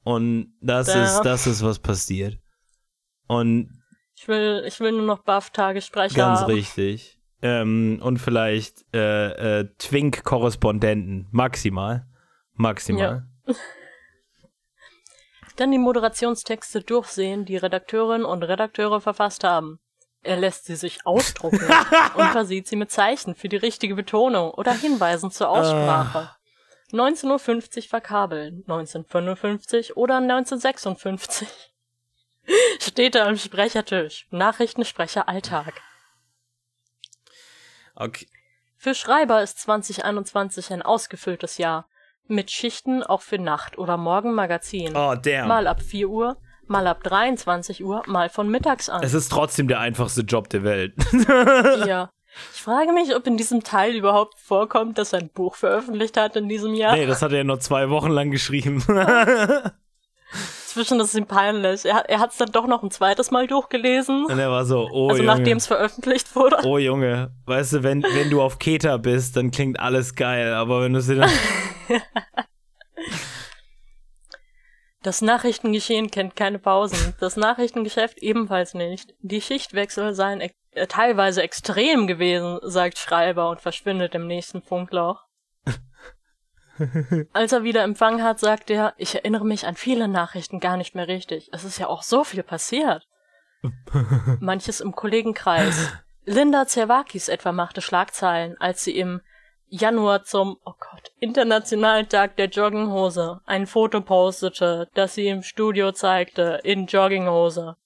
Und 0.02 0.54
das 0.60 0.88
Ja. 0.88 1.02
ist, 1.04 1.22
das 1.22 1.46
ist, 1.46 1.62
was 1.64 1.78
passiert. 1.78 2.38
Und 3.26 3.70
Ich 4.14 4.28
will, 4.28 4.62
ich 4.66 4.78
will 4.80 4.92
nur 4.92 5.06
noch 5.06 5.22
Buff-Tagessprecher 5.24 6.14
Ganz 6.14 6.40
haben. 6.40 6.50
richtig. 6.52 7.18
Ähm, 7.42 8.00
und 8.02 8.18
vielleicht 8.18 8.84
äh, 8.94 9.60
äh, 9.60 9.68
Twink-Korrespondenten. 9.78 11.26
Maximal. 11.30 12.06
Maximal. 12.52 13.26
Dann 15.56 15.70
die 15.72 15.78
Moderationstexte 15.78 16.82
durchsehen, 16.82 17.44
die 17.44 17.56
Redakteurinnen 17.56 18.24
und 18.24 18.42
Redakteure 18.42 19.00
verfasst 19.00 19.44
haben. 19.44 19.78
Er 20.22 20.36
lässt 20.36 20.66
sie 20.66 20.76
sich 20.76 21.06
ausdrucken 21.06 21.60
und 22.14 22.26
versieht 22.28 22.66
sie 22.68 22.76
mit 22.76 22.90
Zeichen 22.90 23.34
für 23.34 23.48
die 23.48 23.56
richtige 23.56 23.94
Betonung 23.94 24.50
oder 24.50 24.72
Hinweisen 24.72 25.30
zur 25.30 25.48
Aussprache. 25.48 26.30
19.50 26.92 27.76
Uhr 27.76 27.82
verkabeln, 27.82 28.64
1955 28.66 29.96
oder 29.96 30.16
1956. 30.16 31.48
Steht 32.80 33.14
er 33.14 33.26
am 33.26 33.36
Sprechertisch. 33.36 34.26
Nachrichtensprecher 34.30 35.28
Alltag. 35.28 35.74
Okay. 37.94 38.26
Für 38.76 38.94
Schreiber 38.94 39.42
ist 39.42 39.58
2021 39.60 40.72
ein 40.72 40.82
ausgefülltes 40.82 41.58
Jahr. 41.58 41.86
Mit 42.26 42.50
Schichten 42.50 43.02
auch 43.02 43.22
für 43.22 43.38
Nacht- 43.38 43.76
oder 43.76 43.96
Morgenmagazin. 43.96 44.96
Oh, 44.96 45.14
damn. 45.14 45.48
Mal 45.48 45.66
ab 45.66 45.82
4 45.82 46.08
Uhr, 46.08 46.36
mal 46.66 46.86
ab 46.86 47.02
23 47.02 47.84
Uhr, 47.84 48.02
mal 48.06 48.30
von 48.30 48.48
mittags 48.48 48.88
an. 48.88 49.02
Es 49.02 49.14
ist 49.14 49.30
trotzdem 49.30 49.68
der 49.68 49.80
einfachste 49.80 50.22
Job 50.22 50.48
der 50.48 50.62
Welt. 50.62 50.94
ja. 51.86 52.10
Ich 52.54 52.62
frage 52.62 52.92
mich, 52.92 53.14
ob 53.16 53.26
in 53.26 53.36
diesem 53.36 53.62
Teil 53.64 53.94
überhaupt 53.94 54.38
vorkommt, 54.38 54.98
dass 54.98 55.12
er 55.12 55.18
ein 55.20 55.30
Buch 55.30 55.56
veröffentlicht 55.56 56.16
hat 56.16 56.36
in 56.36 56.48
diesem 56.48 56.74
Jahr. 56.74 56.94
nee, 56.94 57.06
das 57.06 57.22
hat 57.22 57.32
er 57.32 57.42
nur 57.44 57.58
zwei 57.60 57.90
Wochen 57.90 58.10
lang 58.10 58.30
geschrieben. 58.30 58.82
Zwischen 60.66 60.98
das 61.00 61.08
ist 61.08 61.14
ihm 61.16 61.26
peinlich. 61.26 61.84
Er, 61.84 61.96
hat- 61.96 62.08
er 62.08 62.20
hat 62.20 62.30
es 62.30 62.36
dann 62.36 62.52
doch 62.52 62.68
noch 62.68 62.84
ein 62.84 62.92
zweites 62.92 63.32
Mal 63.32 63.48
durchgelesen. 63.48 64.26
und 64.26 64.38
er 64.38 64.50
war 64.52 64.64
so, 64.64 64.88
oh 64.92 65.08
also 65.10 65.24
nachdem 65.24 65.56
es 65.56 65.66
veröffentlicht 65.66 66.36
wurde. 66.36 66.58
Oh 66.64 66.78
Junge, 66.78 67.32
weißt 67.46 67.72
du, 67.72 67.82
wenn, 67.82 68.04
wenn 68.04 68.30
du 68.30 68.40
auf 68.40 68.60
Keta 68.60 68.96
bist, 68.96 69.36
dann 69.36 69.50
klingt 69.50 69.80
alles 69.80 70.14
geil, 70.14 70.54
aber 70.54 70.82
wenn 70.82 70.92
du 70.92 71.00
sie 71.00 71.16
dann. 71.16 71.30
Das 75.02 75.22
Nachrichtengeschehen 75.22 76.10
kennt 76.10 76.36
keine 76.36 76.58
Pausen. 76.58 77.14
Das 77.20 77.36
Nachrichtengeschäft 77.36 78.18
ebenfalls 78.18 78.74
nicht. 78.74 79.14
Die 79.20 79.40
Schichtwechsel 79.40 80.14
seien 80.14 80.42
teilweise 80.88 81.42
extrem 81.42 82.06
gewesen, 82.06 82.58
sagt 82.62 82.98
Schreiber 82.98 83.50
und 83.50 83.60
verschwindet 83.60 84.14
im 84.14 84.26
nächsten 84.26 84.62
Funkloch. 84.62 85.24
Als 87.32 87.52
er 87.52 87.62
wieder 87.62 87.82
Empfang 87.82 88.22
hat, 88.22 88.40
sagt 88.40 88.70
er, 88.70 88.94
ich 88.96 89.14
erinnere 89.14 89.44
mich 89.44 89.66
an 89.66 89.76
viele 89.76 90.08
Nachrichten 90.08 90.60
gar 90.60 90.76
nicht 90.76 90.94
mehr 90.94 91.08
richtig. 91.08 91.50
Es 91.52 91.64
ist 91.64 91.78
ja 91.78 91.88
auch 91.88 92.02
so 92.02 92.24
viel 92.24 92.42
passiert. 92.42 93.06
Manches 94.40 94.80
im 94.80 94.92
Kollegenkreis. 94.92 95.92
Linda 96.24 96.66
Zerwakis 96.66 97.28
etwa 97.28 97.52
machte 97.52 97.82
Schlagzeilen, 97.82 98.56
als 98.58 98.84
sie 98.84 98.96
im 98.96 99.20
Januar 99.66 100.24
zum, 100.24 100.58
oh 100.64 100.74
Gott, 100.78 101.12
Internationalen 101.20 102.08
Tag 102.08 102.36
der 102.36 102.48
Jogginghose 102.48 103.40
ein 103.46 103.66
Foto 103.66 104.00
postete, 104.00 104.88
das 104.94 105.14
sie 105.14 105.28
im 105.28 105.42
Studio 105.42 105.92
zeigte, 105.92 106.60
in 106.64 106.86
Jogginghose. 106.86 107.76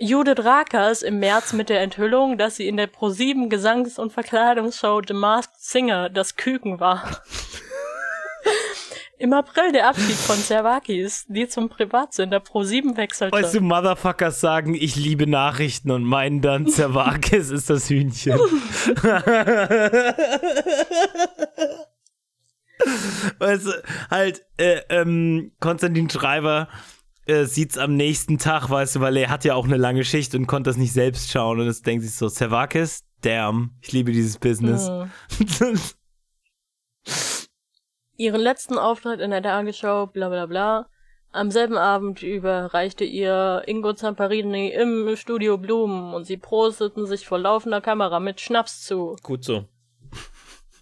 Judith 0.03 0.45
Rakers 0.45 1.03
im 1.03 1.21
März 1.21 1.53
mit 1.53 1.69
der 1.69 1.81
Enthüllung, 1.81 2.37
dass 2.37 2.57
sie 2.57 2.67
in 2.67 2.77
der 2.77 2.89
ProSieben 2.89 3.49
Gesangs- 3.49 4.01
und 4.01 4.13
Verkleidungsshow 4.13 5.01
The 5.07 5.15
Masked 5.15 5.61
Singer 5.61 6.11
das 6.11 6.35
Küken 6.35 6.81
war. 6.81 7.23
Im 9.19 9.33
April 9.33 9.71
der 9.71 9.87
Abschied 9.87 10.17
von 10.17 10.37
Servakis, 10.37 11.27
die 11.29 11.47
zum 11.47 11.69
Privatsender 11.69 12.39
Pro7 12.39 12.97
wechselte. 12.97 13.37
Weißt 13.37 13.55
du, 13.55 13.61
Motherfuckers 13.61 14.41
sagen, 14.41 14.75
ich 14.75 14.97
liebe 14.97 15.29
Nachrichten 15.29 15.93
und 15.93 16.03
meinen 16.03 16.41
dann, 16.41 16.67
Zerwakis 16.67 17.51
ist 17.51 17.71
das 17.71 17.89
Hühnchen. 17.89 18.33
weißt 23.39 23.67
du, 23.67 23.83
halt, 24.11 24.45
äh, 24.57 24.81
ähm, 24.89 25.53
Konstantin 25.61 26.11
Schreiber 26.11 26.67
äh, 27.27 27.45
sieht's 27.45 27.79
am 27.79 27.95
nächsten 27.97 28.39
Tag, 28.39 28.69
weißt 28.69 28.97
du, 28.97 29.01
weil 29.01 29.17
er 29.17 29.31
hat 29.31 29.45
ja 29.45 29.55
auch 29.55 29.65
eine 29.65 29.77
lange 29.77 30.05
Schicht 30.05 30.35
und 30.35 30.47
konnte 30.47 30.71
das 30.71 30.77
nicht 30.77 30.93
selbst 30.93 31.31
schauen 31.31 31.61
und 31.61 31.67
es 31.67 31.83
denkt 31.83 32.05
sich 32.05 32.15
so, 32.15 32.29
Zerwakis, 32.29 33.05
damn, 33.21 33.77
ich 33.81 33.93
liebe 33.93 34.13
dieses 34.13 34.39
Business. 34.39 34.91
Mhm. 34.91 35.81
Ihren 38.17 38.41
letzten 38.41 38.79
Auftritt 38.79 39.21
in 39.21 39.31
der 39.31 39.43
Tagesschau, 39.43 40.07
bla 40.07 40.29
bla 40.29 40.47
bla. 40.47 40.89
Am 41.35 41.51
selben 41.51 41.79
Abend 41.79 42.23
überreichte 42.23 43.05
ihr 43.05 43.63
Ingo 43.67 43.95
Zamparini 43.95 44.69
im 44.69 45.17
Studio 45.17 45.57
Blumen 45.57 46.13
und 46.13 46.25
sie 46.25 46.37
prosteten 46.37 47.07
sich 47.07 47.27
vor 47.27 47.39
laufender 47.39 47.81
Kamera 47.81 48.21
mit 48.21 48.41
Schnaps 48.41 48.83
zu. 48.83 49.17
Gut 49.23 49.43
so. 49.43 49.65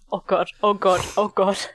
Oh 0.09 0.21
Gott, 0.27 0.51
oh 0.61 0.73
Gott, 0.73 1.01
oh 1.15 1.29
Gott. 1.29 1.69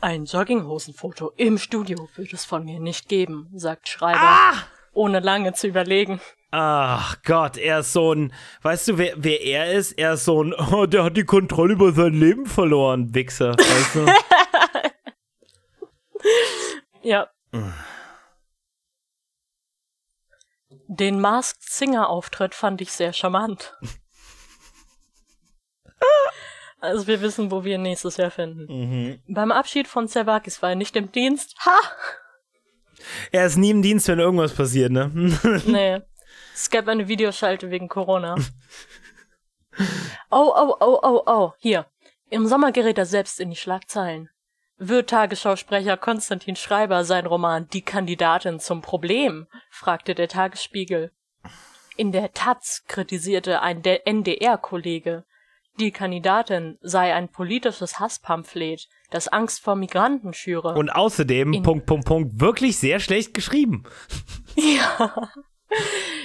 Ein 0.00 0.26
Jogginghosenfoto 0.26 1.32
im 1.36 1.58
Studio 1.58 2.08
wird 2.14 2.32
es 2.32 2.44
von 2.44 2.64
mir 2.64 2.78
nicht 2.78 3.08
geben, 3.08 3.48
sagt 3.54 3.88
Schreiber, 3.88 4.54
ohne 4.92 5.18
lange 5.18 5.54
zu 5.54 5.66
überlegen. 5.66 6.20
Ach 6.52 7.16
Gott, 7.24 7.56
er 7.56 7.80
ist 7.80 7.92
so 7.92 8.14
ein, 8.14 8.32
weißt 8.62 8.88
du, 8.88 8.98
wer, 8.98 9.14
wer 9.16 9.42
er 9.42 9.72
ist? 9.72 9.92
Er 9.92 10.14
ist 10.14 10.24
so 10.24 10.42
ein, 10.42 10.54
oh, 10.72 10.86
der 10.86 11.04
hat 11.04 11.16
die 11.16 11.24
Kontrolle 11.24 11.72
über 11.72 11.92
sein 11.92 12.14
Leben 12.14 12.46
verloren, 12.46 13.14
Wichser, 13.14 13.54
weißt 13.54 13.94
du? 13.94 14.06
Ja. 17.00 17.28
Den 20.88 21.20
Masked 21.20 21.62
Singer 21.62 22.10
Auftritt 22.10 22.54
fand 22.54 22.80
ich 22.80 22.92
sehr 22.92 23.12
charmant. 23.12 23.78
Also 26.80 27.06
wir 27.06 27.20
wissen, 27.20 27.50
wo 27.50 27.64
wir 27.64 27.74
ihn 27.74 27.82
nächstes 27.82 28.16
Jahr 28.16 28.30
finden. 28.30 29.20
Beim 29.26 29.50
Abschied 29.52 29.88
von 29.88 30.06
Servakis 30.06 30.62
war 30.62 30.70
er 30.70 30.76
nicht 30.76 30.96
im 30.96 31.10
Dienst. 31.10 31.56
Ha! 31.64 31.78
er 33.32 33.46
ist 33.46 33.56
nie 33.56 33.70
im 33.70 33.82
Dienst, 33.82 34.08
wenn 34.08 34.18
irgendwas 34.18 34.54
passiert, 34.54 34.92
ne? 34.92 35.10
Nee. 35.66 36.00
Es 36.54 36.70
gab 36.70 36.88
eine 36.88 37.08
Videoschalte 37.08 37.70
wegen 37.70 37.88
Corona. 37.88 38.34
Oh, 40.30 40.52
oh, 40.56 40.74
oh, 40.80 40.98
oh, 41.02 41.22
oh. 41.26 41.52
Hier. 41.58 41.86
Im 42.30 42.46
Sommer 42.46 42.72
gerät 42.72 42.98
er 42.98 43.06
selbst 43.06 43.40
in 43.40 43.50
die 43.50 43.56
Schlagzeilen. 43.56 44.28
Wird 44.76 45.10
Tagesschausprecher 45.10 45.96
Konstantin 45.96 46.56
Schreiber 46.56 47.04
sein 47.04 47.26
Roman 47.26 47.68
Die 47.68 47.82
Kandidatin 47.82 48.60
zum 48.60 48.82
Problem? 48.82 49.46
fragte 49.70 50.14
der 50.14 50.28
Tagesspiegel. 50.28 51.12
In 51.96 52.12
der 52.12 52.32
Taz 52.32 52.84
kritisierte 52.86 53.62
ein 53.62 53.82
der 53.82 54.06
NDR-Kollege. 54.06 55.24
Die 55.78 55.92
Kandidatin 55.92 56.76
sei 56.80 57.14
ein 57.14 57.28
politisches 57.28 58.00
Hasspamphlet, 58.00 58.88
das 59.10 59.28
Angst 59.28 59.62
vor 59.62 59.76
Migranten 59.76 60.32
schüre. 60.34 60.74
Und 60.74 60.90
außerdem, 60.90 61.52
In- 61.52 61.62
Punkt, 61.62 61.86
Punkt, 61.86 62.06
Punkt, 62.06 62.40
wirklich 62.40 62.78
sehr 62.78 62.98
schlecht 63.00 63.34
geschrieben. 63.34 63.84
Ja. 64.56 65.30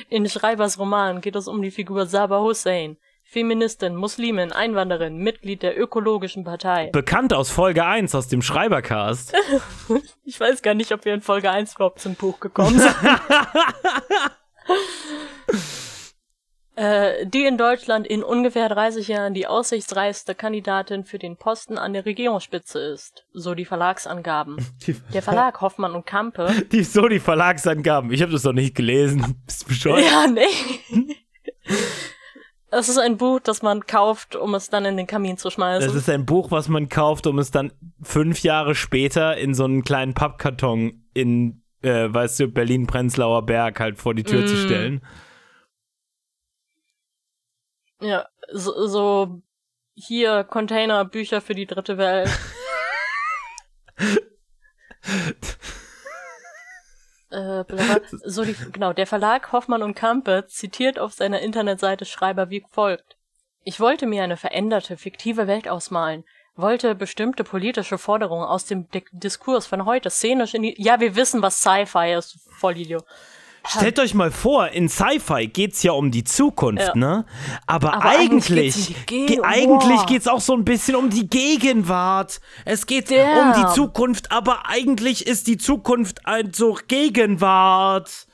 In 0.09 0.27
Schreibers 0.27 0.79
Roman 0.79 1.21
geht 1.21 1.35
es 1.35 1.47
um 1.47 1.61
die 1.61 1.69
Figur 1.69 2.07
Saba 2.07 2.39
Hussein, 2.39 2.97
Feministin, 3.23 3.95
Muslimin, 3.95 4.51
Einwanderin, 4.51 5.17
Mitglied 5.17 5.61
der 5.61 5.79
Ökologischen 5.79 6.43
Partei. 6.43 6.89
Bekannt 6.91 7.31
aus 7.33 7.51
Folge 7.51 7.85
1 7.85 8.15
aus 8.15 8.27
dem 8.29 8.41
Schreibercast. 8.41 9.35
Ich 10.23 10.39
weiß 10.39 10.63
gar 10.63 10.73
nicht, 10.73 10.91
ob 10.93 11.05
wir 11.05 11.13
in 11.13 11.21
Folge 11.21 11.51
1 11.51 11.75
überhaupt 11.75 11.99
zum 11.99 12.15
Buch 12.15 12.39
gekommen 12.39 12.79
sind. 12.79 12.95
äh, 16.75 17.25
die 17.27 17.45
in 17.45 17.57
Deutschland 17.57 18.07
in 18.07 18.23
ungefähr 18.23 18.67
30 18.69 19.07
Jahren 19.07 19.33
die 19.33 19.45
aussichtsreichste 19.47 20.33
Kandidatin 20.35 21.03
für 21.05 21.19
den 21.19 21.37
Posten 21.37 21.77
an 21.77 21.93
der 21.93 22.05
Regierungsspitze 22.05 22.79
ist, 22.79 23.25
so 23.33 23.53
die 23.55 23.65
Verlagsangaben. 23.65 24.57
Die, 24.87 24.95
Der 25.13 25.21
Verlag 25.21 25.61
Hoffmann 25.61 25.93
und 25.93 26.05
Kampe. 26.05 26.51
die 26.71 26.83
so 26.83 27.07
die 27.07 27.19
Verlagsangaben. 27.19 28.11
Ich 28.11 28.21
habe 28.21 28.31
das 28.31 28.41
doch 28.41 28.53
nicht 28.53 28.75
gelesen. 28.75 29.41
Bist 29.45 29.63
du 29.63 29.67
bescheuert? 29.67 30.03
Ja, 30.05 30.25
nee. 30.27 31.15
Es 32.71 32.89
ist 32.89 32.97
ein 32.97 33.17
Buch, 33.17 33.39
das 33.39 33.61
man 33.61 33.85
kauft, 33.85 34.35
um 34.35 34.55
es 34.55 34.69
dann 34.69 34.85
in 34.85 34.97
den 34.97 35.05
Kamin 35.05 35.37
zu 35.37 35.51
schmeißen. 35.51 35.87
Das 35.87 35.95
ist 35.95 36.09
ein 36.09 36.25
Buch, 36.25 36.49
was 36.49 36.69
man 36.69 36.89
kauft, 36.89 37.27
um 37.27 37.37
es 37.37 37.51
dann 37.51 37.71
fünf 38.01 38.41
Jahre 38.41 38.73
später 38.73 39.37
in 39.37 39.53
so 39.53 39.63
einen 39.65 39.83
kleinen 39.83 40.15
Pappkarton 40.15 41.03
in, 41.13 41.61
äh, 41.83 42.11
weißt 42.11 42.39
du, 42.39 42.47
Berlin-Prenzlauer 42.47 43.45
Berg 43.45 43.79
halt 43.79 43.99
vor 43.99 44.15
die 44.15 44.23
Tür 44.23 44.41
Mm. 44.41 44.47
zu 44.47 44.57
stellen. 44.57 45.01
Ja, 48.03 48.27
so, 48.51 48.85
so 48.87 49.41
hier 49.95 50.43
Containerbücher 50.43 51.39
für 51.39 51.55
die 51.55 51.65
dritte 51.65 51.97
Welt. 51.97 52.29
äh, 57.31 57.63
so 58.25 58.43
die, 58.43 58.57
genau, 58.73 58.91
der 58.91 59.07
Verlag 59.07 59.53
Hoffmann 59.53 59.81
und 59.81 59.95
Kampe 59.95 60.45
zitiert 60.47 60.99
auf 60.99 61.13
seiner 61.13 61.39
Internetseite 61.39 62.03
Schreiber 62.03 62.49
wie 62.49 62.65
folgt. 62.69 63.15
Ich 63.63 63.79
wollte 63.79 64.05
mir 64.05 64.23
eine 64.23 64.35
veränderte, 64.35 64.97
fiktive 64.97 65.47
Welt 65.47 65.69
ausmalen, 65.69 66.25
wollte 66.55 66.95
bestimmte 66.95 67.45
politische 67.45 67.97
Forderungen 67.97 68.45
aus 68.45 68.65
dem 68.65 68.89
Di 68.89 69.05
Diskurs 69.13 69.65
von 69.65 69.85
heute 69.85 70.09
szenisch 70.09 70.53
in 70.53 70.63
die, 70.63 70.75
ja, 70.77 70.99
wir 70.99 71.15
wissen, 71.15 71.41
was 71.41 71.61
Sci-Fi 71.61 72.15
ist, 72.17 72.37
Vollidiot. 72.59 73.05
Stellt 73.65 73.97
euch 73.99 74.13
mal 74.13 74.29
vor, 74.31 74.67
in 74.69 74.89
Sci-Fi 74.89 75.47
geht's 75.47 75.83
ja 75.83 75.93
um 75.93 76.11
die 76.11 76.23
Zukunft, 76.25 76.87
Ja. 76.87 76.95
ne? 76.95 77.25
Aber, 77.65 77.93
Aber 77.93 78.05
eigentlich 78.09 78.49
eigentlich, 78.49 78.75
geht's 78.75 78.87
um 78.87 78.93
die 78.93 79.15
Geg- 79.15 79.27
ge 79.27 79.39
eigentlich 79.43 79.99
Boah. 79.99 80.05
geht's 80.05 80.27
auch 80.27 80.41
so 80.41 80.53
ein 80.53 80.65
bisschen 80.65 80.95
um 80.95 81.09
die 81.09 81.29
Gegenwart. 81.29 82.41
Es 82.65 82.85
geht 82.85 83.09
Damn. 83.09 83.55
um 83.55 83.61
die 83.61 83.73
Zukunft, 83.73 84.31
aber 84.31 84.63
eigentlich 84.67 85.25
ist 85.27 85.47
die 85.47 85.57
Zukunft 85.57 86.25
also 86.25 86.77
Gegenwart. 86.87 88.27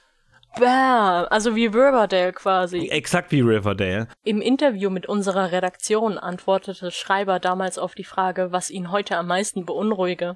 Bam, 0.60 1.28
also 1.30 1.56
wie 1.56 1.68
Riverdale 1.68 2.34
quasi. 2.34 2.88
Exakt 2.90 3.32
wie 3.32 3.42
Riverdale. 3.42 4.08
Im 4.24 4.42
Interview 4.42 4.90
mit 4.90 5.06
unserer 5.06 5.52
Redaktion 5.52 6.18
antwortete 6.18 6.90
Schreiber 6.92 7.40
damals 7.40 7.78
auf 7.78 7.94
die 7.94 8.04
Frage, 8.04 8.52
was 8.52 8.72
ihn 8.72 8.92
heute 8.92 9.16
am 9.18 9.28
meisten 9.28 9.66
beunruhige. 9.66 10.36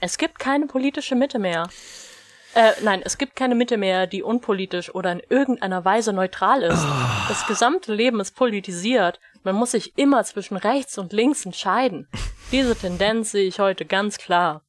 Es 0.00 0.18
gibt 0.18 0.38
keine 0.38 0.66
politische 0.66 1.14
Mitte 1.14 1.38
mehr. 1.38 1.68
Äh, 2.56 2.72
nein, 2.82 3.02
es 3.04 3.18
gibt 3.18 3.36
keine 3.36 3.54
Mitte 3.54 3.76
mehr, 3.76 4.06
die 4.06 4.22
unpolitisch 4.22 4.94
oder 4.94 5.12
in 5.12 5.20
irgendeiner 5.28 5.84
Weise 5.84 6.14
neutral 6.14 6.62
ist. 6.62 6.82
Das 7.28 7.46
gesamte 7.46 7.92
Leben 7.92 8.18
ist 8.18 8.34
politisiert. 8.34 9.20
Man 9.44 9.56
muss 9.56 9.72
sich 9.72 9.98
immer 9.98 10.24
zwischen 10.24 10.56
rechts 10.56 10.96
und 10.96 11.12
links 11.12 11.44
entscheiden. 11.44 12.08
Diese 12.52 12.74
Tendenz 12.74 13.32
sehe 13.32 13.46
ich 13.46 13.60
heute 13.60 13.84
ganz 13.84 14.16
klar. 14.16 14.62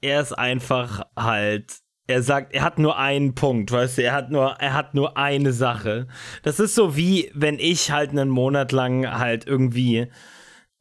er 0.00 0.22
ist 0.22 0.32
einfach 0.32 1.04
halt. 1.14 1.80
Er 2.06 2.22
sagt, 2.22 2.54
er 2.54 2.62
hat 2.62 2.78
nur 2.78 2.96
einen 2.96 3.34
Punkt, 3.34 3.70
weißt 3.70 3.98
du, 3.98 4.02
er 4.04 4.14
hat 4.14 4.30
nur, 4.30 4.52
er 4.58 4.72
hat 4.72 4.94
nur 4.94 5.18
eine 5.18 5.52
Sache. 5.52 6.08
Das 6.42 6.58
ist 6.58 6.74
so 6.74 6.96
wie, 6.96 7.30
wenn 7.34 7.58
ich 7.58 7.90
halt 7.90 8.08
einen 8.08 8.30
Monat 8.30 8.72
lang 8.72 9.18
halt 9.18 9.46
irgendwie 9.46 10.10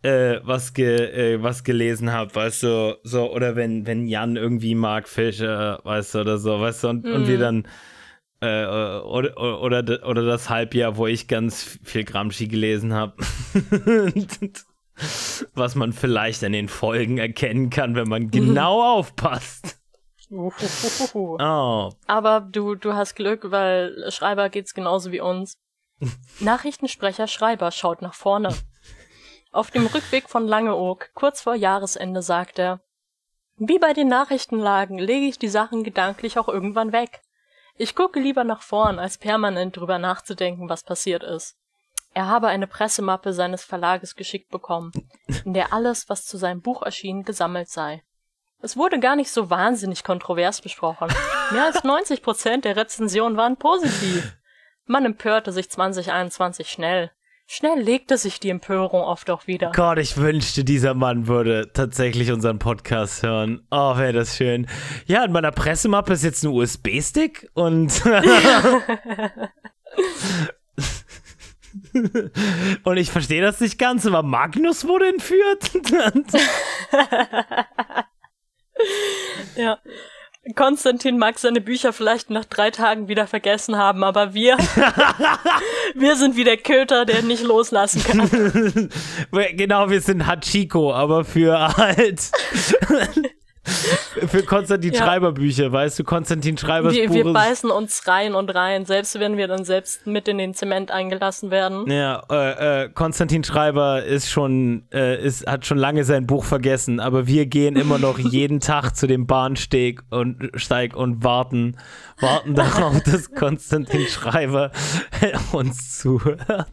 äh, 0.04 0.40
was, 0.44 0.74
ge, 0.74 1.36
äh, 1.36 1.44
was 1.44 1.64
gelesen 1.64 2.12
habe, 2.12 2.34
weißt 2.34 2.64
du, 2.64 2.98
so, 3.04 3.32
oder 3.32 3.56
wenn, 3.56 3.86
wenn 3.86 4.08
Jan 4.08 4.36
irgendwie 4.36 4.76
Mark 4.76 5.08
Fischer, 5.08 5.80
weißt 5.84 6.16
du, 6.16 6.20
oder 6.20 6.38
so, 6.38 6.60
weißt 6.60 6.84
du, 6.84 6.88
und, 6.90 7.06
und 7.06 7.28
wir 7.28 7.40
dann 7.40 7.68
äh, 8.40 8.66
oder, 8.66 9.38
oder, 9.38 10.08
oder 10.08 10.26
das 10.26 10.50
Halbjahr, 10.50 10.98
wo 10.98 11.08
ich 11.08 11.28
ganz 11.28 11.80
viel 11.84 12.04
Gramsci 12.04 12.48
gelesen 12.48 12.94
habe. 12.94 13.16
was 15.54 15.76
man 15.76 15.94
vielleicht 15.94 16.44
an 16.44 16.52
den 16.52 16.70
Folgen 16.70 17.18
erkennen 17.18 17.70
kann, 17.70 17.96
wenn 17.96 18.08
man 18.08 18.32
genau 18.32 18.98
aufpasst. 18.98 19.80
Uhuhuhu. 20.30 21.38
Oh, 21.40 21.92
Aber 22.06 22.42
du, 22.42 22.76
du 22.76 22.94
hast 22.94 23.16
Glück, 23.16 23.50
weil 23.52 24.12
Schreiber 24.12 24.50
geht's 24.50 24.74
genauso 24.74 25.12
wie 25.12 25.22
uns. 25.22 25.54
Nachrichtensprecher 26.40 27.28
Schreiber 27.28 27.72
schaut 27.72 28.02
nach 28.02 28.14
vorne. 28.14 28.54
Auf 29.58 29.72
dem 29.72 29.88
Rückweg 29.88 30.30
von 30.30 30.48
Langeoog, 30.48 31.10
kurz 31.16 31.42
vor 31.42 31.56
Jahresende, 31.56 32.22
sagt 32.22 32.60
er, 32.60 32.80
wie 33.56 33.80
bei 33.80 33.94
den 33.94 34.08
Nachrichtenlagen 34.08 35.00
lege 35.00 35.26
ich 35.26 35.40
die 35.40 35.48
Sachen 35.48 35.84
gedanklich 35.84 36.38
auch 36.38 36.48
irgendwann 36.48 36.92
weg. 36.92 37.24
Ich 37.76 37.96
gucke 37.96 38.20
lieber 38.20 38.44
nach 38.44 38.62
vorn, 38.62 39.00
als 39.00 39.18
permanent 39.18 39.76
drüber 39.76 39.98
nachzudenken, 39.98 40.70
was 40.70 40.84
passiert 40.84 41.24
ist. 41.24 41.58
Er 42.14 42.28
habe 42.28 42.50
eine 42.50 42.68
Pressemappe 42.68 43.34
seines 43.34 43.64
Verlages 43.64 44.16
geschickt 44.16 44.52
bekommen, 44.52 44.92
in 45.44 45.56
der 45.56 45.74
alles, 45.74 46.08
was 46.08 46.28
zu 46.28 46.38
seinem 46.38 46.62
Buch 46.62 46.84
erschien, 46.84 47.24
gesammelt 47.24 47.70
sei. 47.70 48.04
Es 48.62 48.78
wurde 48.78 49.00
gar 49.00 49.16
nicht 49.16 49.32
so 49.32 49.50
wahnsinnig 49.50 50.04
kontrovers 50.04 50.62
besprochen. 50.62 51.12
Mehr 51.50 51.66
als 51.66 51.84
90 51.84 52.22
Prozent 52.22 52.64
der 52.64 52.76
Rezensionen 52.76 53.40
waren 53.40 53.58
positiv. 53.58 54.38
Man 54.86 55.04
empörte 55.04 55.52
sich 55.52 55.72
2021 55.72 56.70
schnell. 56.70 57.10
Schnell 57.50 57.80
legte 57.80 58.18
sich 58.18 58.42
die 58.42 58.50
Empörung 58.50 59.00
oft 59.02 59.30
auch 59.30 59.48
wieder. 59.48 59.72
Gott, 59.74 60.00
ich 60.00 60.18
wünschte, 60.18 60.66
dieser 60.66 60.94
Mann 60.94 61.28
würde 61.28 61.72
tatsächlich 61.72 62.34
unseren 62.34 62.60
Podcast 62.60 63.24
hören. 63.24 63.66
Oh, 63.72 63.98
wäre 63.98 64.12
das 64.12 64.36
schön. 64.36 64.68
Ja, 65.06 65.24
in 65.24 65.32
meiner 65.32 65.54
Pressemappe 65.54 66.12
ist 66.12 66.26
jetzt 66.26 66.44
ein 66.44 66.52
USB-Stick 66.52 67.50
und. 67.54 68.06
und 72.84 72.98
ich 72.98 73.12
verstehe 73.12 73.42
das 73.42 73.62
nicht 73.62 73.80
ganz, 73.80 74.06
aber 74.06 74.24
Magnus 74.24 74.86
wurde 74.86 75.08
entführt. 75.08 75.72
Ja. 79.56 79.80
Konstantin 80.56 81.18
mag 81.18 81.40
seine 81.40 81.62
Bücher 81.62 81.94
vielleicht 81.94 82.30
nach 82.30 82.46
drei 82.46 82.72
Tagen 82.72 83.08
wieder 83.08 83.28
vergessen 83.28 83.78
haben, 83.78 84.04
aber 84.04 84.34
wir, 84.34 84.58
wir 85.96 86.16
sind 86.16 86.36
wie 86.36 86.44
der 86.44 86.58
Köter, 86.58 87.06
der 87.06 87.22
nicht 87.22 87.44
loslassen 87.44 88.04
kann. 88.04 88.90
genau, 89.58 89.90
wir 89.90 90.02
sind 90.02 90.28
Hachiko, 90.28 90.94
aber 90.94 91.26
für 91.26 91.76
halt. 91.78 92.32
für 94.28 94.44
Konstantin 94.44 94.94
Ja. 94.94 95.04
Schreiber 95.04 95.32
Bücher, 95.32 95.72
weißt 95.72 96.00
du, 96.00 96.04
Konstantin 96.04 96.58
Schreibers 96.58 96.94
Wir, 96.94 97.08
Buch 97.08 97.16
wir 97.16 97.34
beißen 97.34 97.70
uns 97.70 98.08
rein 98.08 98.34
und 98.34 98.54
rein, 98.54 98.86
selbst 98.86 99.20
wenn 99.20 99.38
wir 99.38 99.48
dann 99.48 99.66
selbst 99.66 100.08
mit 100.08 100.28
in 100.28 100.38
den 100.38 100.54
Zement 100.54 100.92
eingelassen 100.92 101.52
werden. 101.52 101.90
Ja, 101.92 102.24
äh, 102.30 102.86
äh, 102.86 102.90
Konstantin 102.90 103.44
Schreiber 103.44 104.04
ist 104.04 104.30
schon, 104.30 104.88
äh, 104.94 105.22
ist, 105.22 105.46
hat 105.48 105.66
schon 105.66 105.78
lange 105.78 106.04
sein 106.04 106.26
Buch 106.26 106.44
vergessen, 106.44 107.00
aber 107.00 107.28
wir 107.28 107.46
gehen 107.46 107.76
immer 107.76 107.98
noch 107.98 108.18
jeden 108.32 108.60
Tag 108.60 108.96
zu 108.96 109.08
dem 109.08 109.28
Bahnsteig 109.28 110.04
und 110.10 110.52
Steig 110.56 110.96
und 110.96 111.24
warten, 111.24 111.78
warten 112.20 112.56
darauf, 112.56 113.02
dass 113.04 113.32
Konstantin 113.32 114.08
Schreiber 114.08 114.72
uns 115.52 115.98
zuhört. 116.00 116.68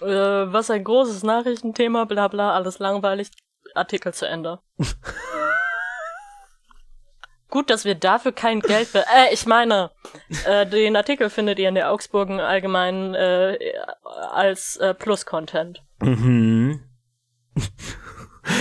Äh, 0.00 0.06
was 0.06 0.70
ein 0.70 0.84
großes 0.84 1.22
Nachrichtenthema, 1.22 2.04
bla 2.04 2.28
bla, 2.28 2.52
alles 2.52 2.78
langweilig. 2.78 3.30
Artikel 3.74 4.14
zu 4.14 4.26
Ende. 4.26 4.60
Gut, 7.48 7.70
dass 7.70 7.84
wir 7.84 7.94
dafür 7.94 8.32
kein 8.32 8.60
Geld 8.60 8.92
be 8.92 9.04
Äh, 9.14 9.32
ich 9.32 9.46
meine, 9.46 9.92
äh, 10.44 10.66
den 10.66 10.96
Artikel 10.96 11.30
findet 11.30 11.58
ihr 11.60 11.68
in 11.68 11.76
der 11.76 11.92
Augsburgen 11.92 12.40
allgemein 12.40 13.14
äh, 13.14 13.56
als 14.32 14.76
äh, 14.78 14.92
Plus-Content. 14.92 15.82
Mhm. 16.00 16.80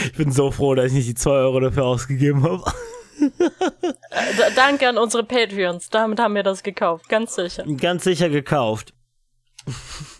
Ich 0.05 0.13
bin 0.15 0.31
so 0.31 0.51
froh, 0.51 0.75
dass 0.75 0.87
ich 0.87 0.93
nicht 0.93 1.07
die 1.07 1.15
2 1.15 1.31
Euro 1.31 1.59
dafür 1.59 1.85
ausgegeben 1.85 2.43
habe. 2.43 2.63
D 3.19 3.31
danke 4.55 4.87
an 4.87 4.97
unsere 4.97 5.23
Patreons, 5.23 5.89
damit 5.89 6.19
haben 6.19 6.35
wir 6.35 6.43
das 6.43 6.63
gekauft, 6.63 7.09
ganz 7.09 7.35
sicher. 7.35 7.63
Ganz 7.65 8.03
sicher 8.03 8.29
gekauft. 8.29 8.93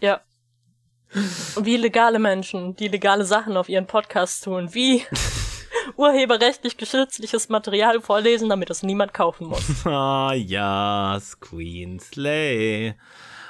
Ja. 0.02 0.22
Und 1.56 1.66
wie 1.66 1.78
legale 1.78 2.20
Menschen, 2.20 2.76
die 2.76 2.88
legale 2.88 3.26
Sachen 3.26 3.58
auf 3.58 3.70
ihren 3.70 3.86
Podcasts 3.88 4.42
tun, 4.42 4.74
wie 4.74 5.04
urheberrechtlich 5.98 6.78
geschützliches 6.78 7.50
Material 7.50 8.02
vorlesen, 8.02 8.50
damit 8.50 8.70
es 8.70 8.84
niemand 8.84 9.14
kaufen 9.14 9.48
muss. 9.48 9.64
Ah 9.86 10.34
ja, 10.34 11.20
Queen 11.40 12.00
Slay. 12.00 12.96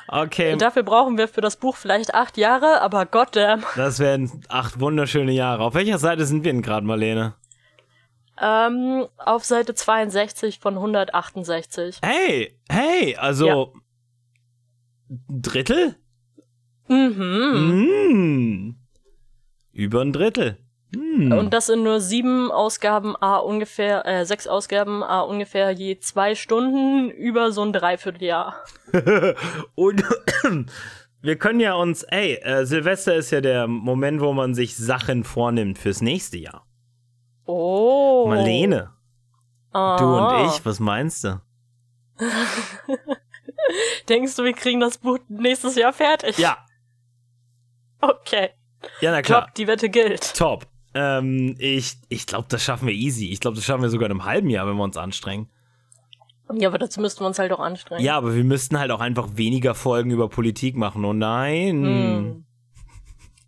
Okay, 0.07 0.57
Dafür 0.57 0.83
brauchen 0.83 1.17
wir 1.17 1.27
für 1.29 1.39
das 1.41 1.55
Buch 1.55 1.77
vielleicht 1.77 2.13
acht 2.13 2.37
Jahre, 2.37 2.81
aber 2.81 3.05
goddamn. 3.05 3.63
das 3.75 3.99
werden 3.99 4.43
acht 4.49 4.79
wunderschöne 4.79 5.31
Jahre. 5.31 5.63
Auf 5.63 5.75
welcher 5.75 5.97
Seite 5.97 6.25
sind 6.25 6.43
wir 6.43 6.51
denn 6.51 6.61
gerade, 6.61 6.85
Marlene? 6.85 7.35
Ähm, 8.41 9.05
auf 9.17 9.45
Seite 9.45 9.75
62 9.75 10.59
von 10.59 10.75
168. 10.75 11.99
Hey, 12.03 12.59
hey, 12.69 13.15
also 13.15 13.47
Ja. 13.47 13.65
Drittel? 15.29 15.95
Mhm. 16.87 17.87
Mm. 18.69 18.75
Über 19.71 20.01
ein 20.01 20.13
Drittel. 20.13 20.57
Mm. 20.95 21.31
Und 21.31 21.53
das 21.53 21.67
sind 21.67 21.83
nur 21.83 21.99
sieben 21.99 22.51
Ausgaben, 22.51 23.15
a 23.19 23.37
ungefähr, 23.37 24.05
äh, 24.05 24.25
sechs 24.25 24.47
Ausgaben, 24.47 25.01
a 25.03 25.21
ungefähr 25.21 25.71
je 25.71 25.97
zwei 25.99 26.35
Stunden 26.35 27.09
über 27.09 27.51
so 27.51 27.63
ein 27.63 27.73
Dreivierteljahr. 27.73 28.55
Und 29.75 30.03
wir 31.21 31.35
können 31.37 31.59
ja 31.59 31.73
uns, 31.73 32.03
ey, 32.03 32.35
äh, 32.35 32.65
Silvester 32.65 33.15
ist 33.15 33.31
ja 33.31 33.41
der 33.41 33.67
Moment, 33.67 34.21
wo 34.21 34.33
man 34.33 34.53
sich 34.53 34.77
Sachen 34.77 35.23
vornimmt 35.23 35.77
fürs 35.79 36.01
nächste 36.01 36.37
Jahr. 36.37 36.65
Oh. 37.45 38.27
Marlene, 38.27 38.91
Ah. 39.73 39.97
du 39.97 40.05
und 40.05 40.45
ich, 40.47 40.63
was 40.65 40.79
meinst 40.79 41.23
du? 41.23 41.41
Denkst 44.09 44.35
du, 44.35 44.43
wir 44.43 44.53
kriegen 44.53 44.79
das 44.79 44.97
Buch 44.99 45.17
nächstes 45.29 45.75
Jahr 45.75 45.93
fertig? 45.93 46.37
Ja, 46.37 46.57
Okay. 48.03 48.49
ja, 48.99 49.11
na 49.11 49.21
klar. 49.21 49.45
Top, 49.45 49.55
die 49.55 49.67
Wette 49.67 49.89
gilt. 49.89 50.35
Top. 50.35 50.67
Ähm, 50.93 51.55
ich 51.57 51.95
ich 52.09 52.27
glaube, 52.27 52.47
das 52.49 52.63
schaffen 52.63 52.87
wir 52.87 52.93
easy. 52.93 53.29
Ich 53.29 53.39
glaube, 53.39 53.55
das 53.55 53.65
schaffen 53.65 53.81
wir 53.81 53.89
sogar 53.89 54.07
in 54.07 54.11
einem 54.11 54.25
halben 54.25 54.49
Jahr, 54.49 54.67
wenn 54.67 54.75
wir 54.75 54.83
uns 54.83 54.97
anstrengen. 54.97 55.49
Ja, 56.51 56.67
aber 56.67 56.77
dazu 56.77 56.99
müssten 56.99 57.21
wir 57.21 57.27
uns 57.27 57.39
halt 57.39 57.51
auch 57.51 57.59
anstrengen. 57.59 58.03
Ja, 58.03 58.17
aber 58.17 58.35
wir 58.35 58.43
müssten 58.43 58.77
halt 58.77 58.91
auch 58.91 58.99
einfach 58.99 59.29
weniger 59.35 59.73
Folgen 59.73 60.11
über 60.11 60.27
Politik 60.27 60.75
machen. 60.75 61.05
Oh 61.05 61.13
nein. 61.13 61.85
Hm. 61.85 62.45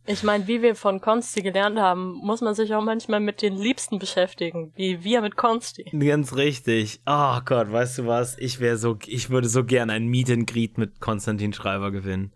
Ich 0.07 0.21
meine, 0.23 0.47
wie 0.47 0.61
wir 0.61 0.75
von 0.75 1.01
Konsti 1.01 1.41
gelernt 1.41 1.79
haben, 1.79 2.13
muss 2.13 2.41
man 2.41 2.53
sich 2.53 2.73
auch 2.75 2.83
manchmal 2.83 3.19
mit 3.19 3.41
den 3.41 3.55
Liebsten 3.55 3.97
beschäftigen, 3.97 4.71
wie 4.75 5.03
wir 5.03 5.21
mit 5.21 5.35
Konsti. 5.35 5.83
Ganz 5.97 6.35
richtig. 6.35 7.01
Oh 7.07 7.39
Gott, 7.43 7.71
weißt 7.71 7.97
du 7.97 8.07
was? 8.07 8.37
Ich 8.37 8.59
wäre 8.59 8.77
so, 8.77 8.97
ich 9.07 9.31
würde 9.31 9.49
so 9.49 9.63
gern 9.63 9.89
ein 9.89 10.05
Meet 10.05 10.29
and 10.29 10.47
Greet 10.47 10.77
mit 10.77 10.99
Konstantin 10.99 11.53
Schreiber 11.53 11.91
gewinnen. 11.91 12.33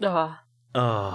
Ja. 0.00 0.40
Oh. 0.78 1.12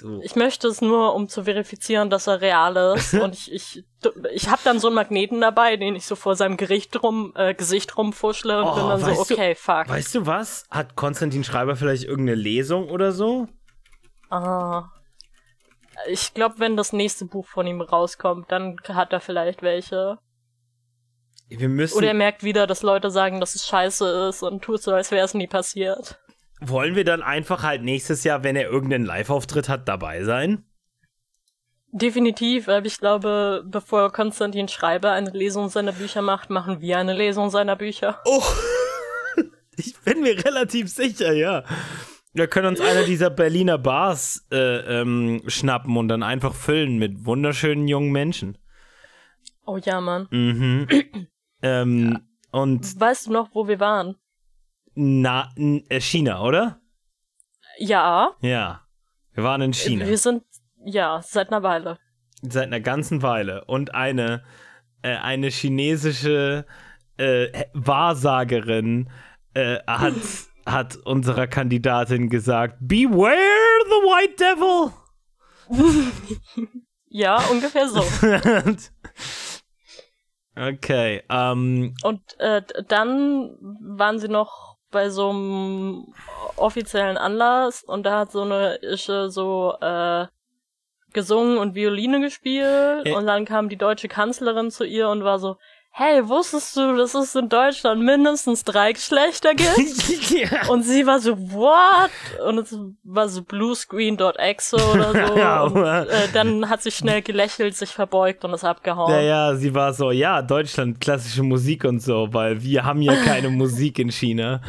Du. 0.00 0.20
Ich 0.22 0.36
möchte 0.36 0.68
es 0.68 0.80
nur, 0.80 1.14
um 1.14 1.28
zu 1.28 1.44
verifizieren, 1.44 2.08
dass 2.08 2.26
er 2.26 2.40
real 2.40 2.76
ist. 2.96 3.12
Und 3.22 3.34
ich, 3.34 3.52
ich, 3.52 3.84
ich 4.32 4.48
habe 4.48 4.62
dann 4.64 4.80
so 4.80 4.88
einen 4.88 4.94
Magneten 4.96 5.40
dabei, 5.42 5.76
den 5.76 5.94
ich 5.94 6.06
so 6.06 6.16
vor 6.16 6.34
seinem 6.34 6.56
Gericht 6.56 7.02
rum, 7.02 7.32
äh, 7.36 7.54
Gesicht 7.54 7.96
rumfuschle 7.98 8.58
und 8.62 8.68
Oh, 8.68 8.74
bin 8.74 8.88
dann 8.88 9.00
so, 9.00 9.06
weißt 9.06 9.30
du- 9.30 9.34
okay, 9.34 9.54
fuck. 9.54 9.88
Weißt 9.88 10.14
du 10.14 10.26
was? 10.26 10.64
Hat 10.70 10.96
Konstantin 10.96 11.44
Schreiber 11.44 11.76
vielleicht 11.76 12.04
irgendeine 12.04 12.40
Lesung 12.40 12.88
oder 12.88 13.12
so? 13.12 13.48
Ah. 14.30 14.88
Ich 16.08 16.32
glaube, 16.32 16.54
wenn 16.58 16.76
das 16.76 16.94
nächste 16.94 17.26
Buch 17.26 17.46
von 17.46 17.66
ihm 17.66 17.82
rauskommt, 17.82 18.50
dann 18.50 18.78
hat 18.88 19.12
er 19.12 19.20
vielleicht 19.20 19.60
welche. 19.62 20.18
Wir 21.48 21.68
müssen. 21.68 21.98
Oder 21.98 22.08
er 22.08 22.14
merkt 22.14 22.42
wieder, 22.42 22.66
dass 22.66 22.82
Leute 22.82 23.10
sagen, 23.10 23.40
dass 23.40 23.54
es 23.54 23.66
scheiße 23.66 24.28
ist 24.30 24.42
und 24.42 24.62
tut 24.64 24.82
so, 24.82 24.92
als 24.94 25.10
wäre 25.10 25.24
es 25.26 25.34
nie 25.34 25.46
passiert. 25.46 26.18
Wollen 26.68 26.94
wir 26.94 27.04
dann 27.04 27.22
einfach 27.22 27.62
halt 27.62 27.82
nächstes 27.82 28.24
Jahr, 28.24 28.44
wenn 28.44 28.56
er 28.56 28.68
irgendeinen 28.68 29.04
Live-Auftritt 29.04 29.68
hat, 29.68 29.88
dabei 29.88 30.24
sein? 30.24 30.64
Definitiv, 31.94 32.68
aber 32.68 32.86
ich 32.86 32.98
glaube, 32.98 33.64
bevor 33.66 34.12
Konstantin 34.12 34.66
Schreiber 34.66 35.12
eine 35.12 35.30
Lesung 35.30 35.68
seiner 35.68 35.92
Bücher 35.92 36.22
macht, 36.22 36.48
machen 36.48 36.80
wir 36.80 36.98
eine 36.98 37.12
Lesung 37.12 37.50
seiner 37.50 37.76
Bücher. 37.76 38.18
Oh. 38.24 38.42
ich 39.76 39.98
bin 40.00 40.22
mir 40.22 40.42
relativ 40.42 40.88
sicher, 40.88 41.34
ja. 41.34 41.64
Wir 42.32 42.46
können 42.46 42.68
uns 42.68 42.80
eine 42.80 43.04
dieser 43.04 43.28
Berliner 43.28 43.76
Bars 43.76 44.46
äh, 44.50 44.56
ähm, 45.00 45.42
schnappen 45.48 45.98
und 45.98 46.08
dann 46.08 46.22
einfach 46.22 46.54
füllen 46.54 46.96
mit 46.96 47.26
wunderschönen 47.26 47.86
jungen 47.86 48.10
Menschen. 48.10 48.56
Oh 49.66 49.76
ja, 49.76 50.00
Mann. 50.00 50.28
Mhm. 50.30 50.88
ähm, 51.62 52.20
Und 52.50 52.98
Weißt 52.98 53.26
du 53.26 53.32
noch, 53.32 53.50
wo 53.52 53.68
wir 53.68 53.80
waren? 53.80 54.16
Na, 54.94 55.52
äh, 55.56 56.00
China, 56.00 56.42
oder? 56.42 56.80
Ja. 57.78 58.32
Ja. 58.40 58.82
Wir 59.32 59.44
waren 59.44 59.62
in 59.62 59.72
China. 59.72 60.06
Wir 60.06 60.18
sind, 60.18 60.44
ja, 60.84 61.20
seit 61.22 61.48
einer 61.48 61.62
Weile. 61.62 61.98
seit 62.42 62.66
einer 62.66 62.80
ganzen 62.80 63.22
Weile 63.22 63.64
und 63.66 63.94
eine 63.94 64.42
äh, 65.02 65.16
eine 65.16 65.48
chinesische 65.48 66.66
äh, 67.16 67.64
Wahrsagerin 67.72 69.10
äh, 69.54 69.78
hat 69.86 70.14
hat 70.66 70.96
unserer 70.96 71.46
Kandidatin 71.46 72.28
gesagt 72.28 72.76
Beware 72.80 73.36
the 73.86 74.00
White 74.04 74.36
Devil. 74.36 74.92
Ja, 77.14 77.36
ungefähr 77.50 77.88
so. 77.88 78.00
okay, 80.56 81.22
ähm, 81.28 81.94
Und 82.02 82.22
äh, 82.38 82.62
dann 82.88 83.54
waren 83.60 84.18
sie 84.18 84.28
noch 84.28 84.71
bei 84.92 85.10
so 85.10 85.30
einem 85.30 86.14
offiziellen 86.56 87.16
Anlass 87.16 87.82
und 87.82 88.04
da 88.04 88.20
hat 88.20 88.32
so 88.32 88.42
eine 88.42 88.76
Ische 88.76 89.30
so 89.30 89.74
äh, 89.80 90.26
gesungen 91.12 91.58
und 91.58 91.74
Violine 91.74 92.20
gespielt 92.20 93.06
Ä- 93.06 93.14
und 93.14 93.26
dann 93.26 93.44
kam 93.44 93.68
die 93.68 93.76
deutsche 93.76 94.08
Kanzlerin 94.08 94.70
zu 94.70 94.84
ihr 94.84 95.08
und 95.08 95.24
war 95.24 95.38
so, 95.38 95.56
hey, 95.94 96.26
wusstest 96.26 96.74
du, 96.76 96.96
dass 96.96 97.14
es 97.14 97.34
in 97.34 97.48
Deutschland 97.50 98.02
mindestens 98.02 98.64
drei 98.64 98.92
Geschlechter 98.92 99.54
gibt? 99.54 100.30
ja. 100.30 100.68
Und 100.68 100.84
sie 100.84 101.06
war 101.06 101.20
so, 101.20 101.36
what? 101.52 102.10
Und 102.46 102.58
es 102.58 102.74
war 103.04 103.28
so 103.28 103.42
bluescreen.exe 103.42 104.76
oder 104.76 105.12
so. 105.12 105.36
Ja, 105.42 105.62
und, 105.62 105.76
äh, 105.76 106.28
dann 106.32 106.68
hat 106.68 106.82
sie 106.82 106.90
schnell 106.90 107.20
gelächelt, 107.22 107.76
sich 107.76 107.90
verbeugt 107.90 108.44
und 108.44 108.54
ist 108.54 108.64
abgehauen. 108.64 109.10
Ja, 109.12 109.20
ja, 109.20 109.54
sie 109.56 109.74
war 109.74 109.92
so, 109.92 110.10
ja, 110.10 110.40
Deutschland, 110.42 111.00
klassische 111.00 111.42
Musik 111.42 111.84
und 111.84 112.00
so, 112.00 112.28
weil 112.32 112.62
wir 112.62 112.84
haben 112.84 113.02
ja 113.02 113.14
keine 113.16 113.48
Musik 113.50 113.98
in 113.98 114.10
China. 114.10 114.60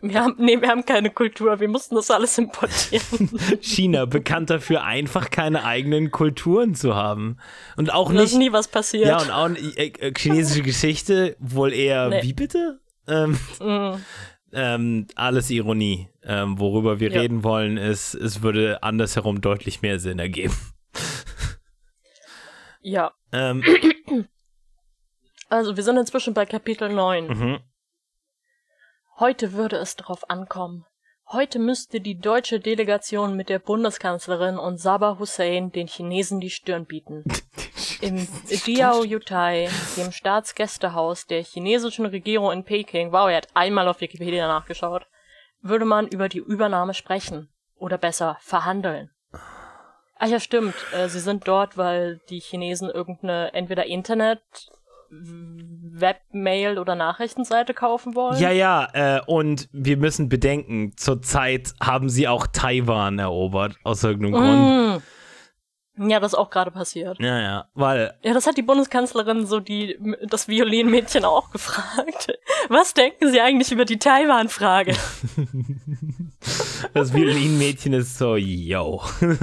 Wir 0.00 0.22
haben, 0.22 0.34
nee, 0.38 0.60
wir 0.60 0.68
haben 0.68 0.84
keine 0.84 1.10
Kultur, 1.10 1.58
wir 1.58 1.68
mussten 1.68 1.96
das 1.96 2.10
alles 2.10 2.38
importieren. 2.38 3.30
China, 3.60 4.04
bekannt 4.04 4.48
dafür, 4.50 4.84
einfach 4.84 5.30
keine 5.30 5.64
eigenen 5.64 6.12
Kulturen 6.12 6.74
zu 6.76 6.94
haben. 6.94 7.38
Und 7.76 7.92
auch 7.92 8.12
Da 8.12 8.20
ist 8.20 8.34
nicht, 8.34 8.38
nie 8.38 8.52
was 8.52 8.68
passiert. 8.68 9.08
ja, 9.08 9.20
und 9.20 9.30
auch 9.32 9.48
äh, 9.76 9.86
äh, 9.88 10.12
chinesische 10.16 10.62
Geschichte, 10.68 11.34
wohl 11.40 11.72
eher, 11.72 12.08
Nee. 12.10 12.22
wie 12.22 12.32
bitte? 12.34 12.80
Ähm, 13.06 13.38
Mm, 13.58 13.96
ähm, 14.52 15.06
alles 15.14 15.48
Ironie. 15.50 16.08
Ähm, 16.22 16.58
worüber 16.58 17.00
wir 17.00 17.10
Ja. 17.10 17.20
reden 17.22 17.42
wollen, 17.42 17.78
ist, 17.78 18.12
es 18.14 18.42
würde 18.42 18.82
andersherum 18.82 19.40
deutlich 19.40 19.80
mehr 19.82 19.98
Sinn 19.98 20.18
ergeben. 20.18 20.54
ja, 22.82 23.12
Ähm, 23.32 23.62
also 25.48 25.76
wir 25.76 25.82
sind 25.82 25.96
inzwischen 25.96 26.34
bei 26.34 26.44
Kapitel 26.46 26.88
9. 26.90 27.26
mhm. 27.28 27.58
Heute 29.18 29.52
würde 29.54 29.76
es 29.76 29.96
darauf 29.96 30.28
ankommen. 30.30 30.84
Heute 31.30 31.58
müsste 31.58 32.00
die 32.00 32.18
deutsche 32.18 32.58
Delegation 32.58 33.36
mit 33.36 33.50
der 33.50 33.58
Bundeskanzlerin 33.58 34.56
und 34.56 34.78
Sabah 34.78 35.18
Hussein 35.18 35.70
den 35.70 35.86
Chinesen 35.86 36.40
die 36.40 36.48
Stirn 36.48 36.86
bieten. 36.86 37.22
Im 38.00 38.26
Diao 38.64 39.04
Yutai, 39.04 39.68
dem 39.98 40.10
Staatsgästehaus 40.10 41.26
der 41.26 41.42
chinesischen 41.42 42.06
Regierung 42.06 42.50
in 42.52 42.64
Peking, 42.64 43.12
wow, 43.12 43.28
er 43.28 43.36
hat 43.36 43.48
einmal 43.52 43.88
auf 43.88 44.00
Wikipedia 44.00 44.48
nachgeschaut, 44.48 45.06
würde 45.60 45.84
man 45.84 46.08
über 46.08 46.30
die 46.30 46.38
Übernahme 46.38 46.94
sprechen. 46.94 47.50
Oder 47.76 47.98
besser, 47.98 48.38
verhandeln. 48.40 49.10
Ah 50.16 50.26
ja, 50.26 50.40
stimmt. 50.40 50.76
Äh, 50.94 51.10
sie 51.10 51.20
sind 51.20 51.46
dort, 51.46 51.76
weil 51.76 52.22
die 52.30 52.40
Chinesen 52.40 52.88
irgendeine 52.88 53.52
entweder 53.52 53.84
Internet, 53.84 54.40
Webmail 55.10 56.78
oder 56.78 56.94
Nachrichtenseite 56.94 57.74
kaufen 57.74 58.14
wollen. 58.14 58.38
Ja, 58.38 58.50
ja, 58.50 58.88
äh, 58.92 59.20
und 59.26 59.68
wir 59.72 59.96
müssen 59.96 60.28
bedenken, 60.28 60.92
zurzeit 60.96 61.72
haben 61.80 62.08
sie 62.08 62.28
auch 62.28 62.46
Taiwan 62.46 63.18
erobert, 63.18 63.76
aus 63.84 64.04
irgendeinem 64.04 64.32
Grund. 64.32 64.98
Mm. 64.98 65.02
Ja, 66.00 66.20
das 66.20 66.32
ist 66.32 66.38
auch 66.38 66.50
gerade 66.50 66.70
passiert. 66.70 67.18
Ja, 67.18 67.40
ja, 67.40 67.68
weil 67.74 68.14
Ja, 68.22 68.32
das 68.32 68.46
hat 68.46 68.56
die 68.56 68.62
Bundeskanzlerin 68.62 69.46
so 69.46 69.58
die 69.58 69.98
das 70.22 70.46
Violinmädchen 70.46 71.24
auch 71.24 71.50
gefragt. 71.54 72.38
Was 72.68 72.94
denken 72.94 73.30
Sie 73.32 73.40
eigentlich 73.40 73.72
über 73.72 73.84
die 73.84 73.98
Taiwan-Frage? 73.98 74.94
das 76.94 77.12
Violinmädchen 77.12 77.94
ist 77.94 78.16
so, 78.16 78.36
yo. 78.36 79.02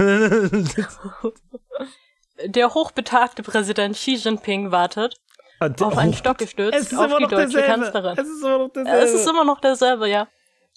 Der 2.44 2.74
hochbetagte 2.74 3.42
Präsident 3.42 3.96
Xi 3.96 4.14
Jinping 4.14 4.70
wartet, 4.70 5.16
Und- 5.60 5.82
auf 5.82 5.96
einen 5.96 6.12
oh, 6.12 6.16
Stock 6.16 6.38
gestützt, 6.38 6.74
es 6.74 6.92
ist 6.92 6.98
auf 6.98 7.06
immer 7.06 7.18
die 7.18 7.24
noch 7.24 7.30
deutsche 7.30 7.58
derselbe. 7.58 7.82
Kanzlerin. 7.82 8.18
Es 8.18 8.28
ist 8.28 8.42
immer 8.42 8.58
noch 8.58 8.70
derselbe. 8.72 9.04
Es 9.04 9.12
ist 9.14 9.26
immer 9.28 9.44
noch 9.44 9.60
derselbe, 9.60 10.08
ja. 10.08 10.28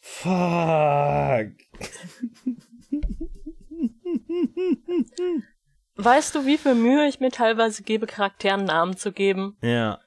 Fuck. 0.01 1.51
Weißt 5.95 6.33
du, 6.33 6.45
wie 6.45 6.57
viel 6.57 6.75
Mühe 6.75 7.07
ich 7.07 7.19
mir 7.19 7.31
teilweise 7.31 7.83
gebe, 7.83 8.07
Charakteren 8.07 8.63
Namen 8.63 8.95
zu 8.95 9.11
geben? 9.11 9.57
Ja. 9.61 9.99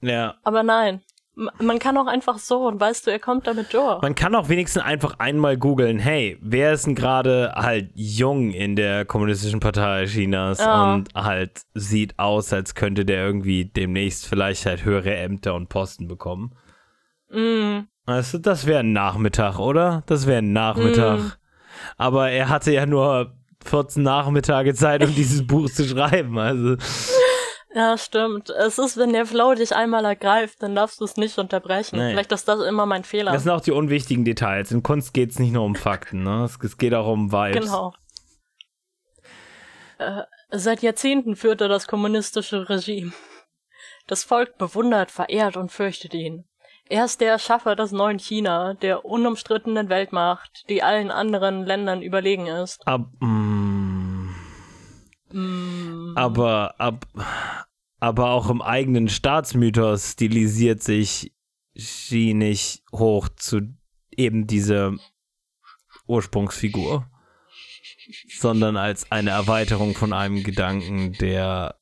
Ja. 0.00 0.36
Aber 0.44 0.62
nein. 0.62 1.02
Man 1.34 1.78
kann 1.78 1.96
auch 1.96 2.06
einfach 2.06 2.38
so 2.38 2.66
und 2.66 2.80
weißt 2.80 3.06
du, 3.06 3.10
er 3.10 3.18
kommt 3.18 3.46
damit 3.46 3.72
durch. 3.72 4.02
Man 4.02 4.14
kann 4.14 4.34
auch 4.34 4.48
wenigstens 4.48 4.82
einfach 4.82 5.18
einmal 5.18 5.56
googeln, 5.56 5.98
hey, 5.98 6.36
wer 6.42 6.72
ist 6.72 6.86
denn 6.86 6.94
gerade 6.94 7.52
halt 7.54 7.90
jung 7.94 8.50
in 8.50 8.76
der 8.76 9.04
Kommunistischen 9.04 9.60
Partei 9.60 10.06
Chinas 10.06 10.58
Ja. 10.58 10.92
und 10.92 11.14
halt 11.14 11.62
sieht 11.74 12.18
aus, 12.18 12.52
als 12.52 12.74
könnte 12.74 13.04
der 13.04 13.24
irgendwie 13.24 13.64
demnächst 13.64 14.26
vielleicht 14.26 14.66
halt 14.66 14.84
höhere 14.84 15.16
Ämter 15.16 15.54
und 15.54 15.68
Posten 15.68 16.08
bekommen. 16.08 16.52
Mm. 17.30 17.86
Weißt 18.06 18.34
du, 18.34 18.38
das 18.38 18.66
wäre 18.66 18.80
ein 18.80 18.92
Nachmittag, 18.92 19.58
oder? 19.58 20.02
Das 20.06 20.26
wäre 20.26 20.38
ein 20.38 20.52
Nachmittag. 20.52 21.20
Mm. 21.20 21.32
Aber 21.96 22.30
er 22.30 22.48
hatte 22.48 22.72
ja 22.72 22.84
nur 22.86 23.34
14 23.64 24.02
Nachmittage 24.02 24.74
Zeit, 24.74 25.04
um 25.04 25.14
dieses 25.14 25.46
Buch 25.46 25.70
zu 25.70 25.84
schreiben. 25.84 26.38
Also, 26.38 26.76
Ja, 27.72 27.96
stimmt. 27.96 28.50
Es 28.50 28.78
ist, 28.78 28.96
wenn 28.96 29.12
der 29.12 29.26
Flow 29.26 29.54
dich 29.54 29.74
einmal 29.74 30.04
ergreift, 30.04 30.62
dann 30.62 30.74
darfst 30.74 31.00
du 31.00 31.04
es 31.04 31.16
nicht 31.16 31.38
unterbrechen. 31.38 31.98
Nee. 31.98 32.10
Vielleicht 32.10 32.32
ist 32.32 32.48
das 32.48 32.60
immer 32.60 32.84
mein 32.84 33.04
Fehler. 33.04 33.32
das 33.32 33.44
sind 33.44 33.52
auch 33.52 33.60
die 33.60 33.70
unwichtigen 33.70 34.24
Details. 34.24 34.72
In 34.72 34.82
Kunst 34.82 35.14
geht 35.14 35.30
es 35.30 35.38
nicht 35.38 35.52
nur 35.52 35.64
um 35.64 35.76
Fakten, 35.76 36.24
ne? 36.24 36.44
Es, 36.44 36.58
es 36.62 36.78
geht 36.78 36.94
auch 36.94 37.06
um 37.06 37.30
Vibes. 37.30 37.66
Genau. 37.66 37.94
Äh, 39.98 40.22
seit 40.50 40.82
Jahrzehnten 40.82 41.36
führte 41.36 41.68
das 41.68 41.86
kommunistische 41.86 42.68
Regime. 42.68 43.12
Das 44.08 44.24
Volk 44.24 44.58
bewundert, 44.58 45.12
verehrt 45.12 45.56
und 45.56 45.70
fürchtet 45.70 46.14
ihn. 46.14 46.44
Er 46.88 47.04
ist 47.04 47.20
der 47.20 47.30
Erschaffer 47.30 47.76
des 47.76 47.92
neuen 47.92 48.18
China, 48.18 48.74
der 48.74 49.04
unumstrittenen 49.04 49.88
Weltmacht, 49.88 50.64
die 50.68 50.82
allen 50.82 51.12
anderen 51.12 51.64
Ländern 51.64 52.02
überlegen 52.02 52.48
ist. 52.48 52.84
Ab, 52.84 53.02
mm, 53.20 53.69
Mm, 55.32 56.12
aber, 56.16 56.80
ab, 56.80 57.06
aber 57.98 58.30
auch 58.30 58.50
im 58.50 58.62
eigenen 58.62 59.08
Staatsmythos 59.08 60.12
stilisiert 60.12 60.82
sich 60.82 61.32
nicht 61.74 62.82
hoch 62.92 63.28
zu 63.28 63.60
eben 64.10 64.46
dieser 64.46 64.96
Ursprungsfigur, 66.06 67.06
sondern 68.28 68.76
als 68.76 69.10
eine 69.12 69.30
Erweiterung 69.30 69.94
von 69.94 70.12
einem 70.12 70.42
Gedanken, 70.42 71.12
der 71.12 71.76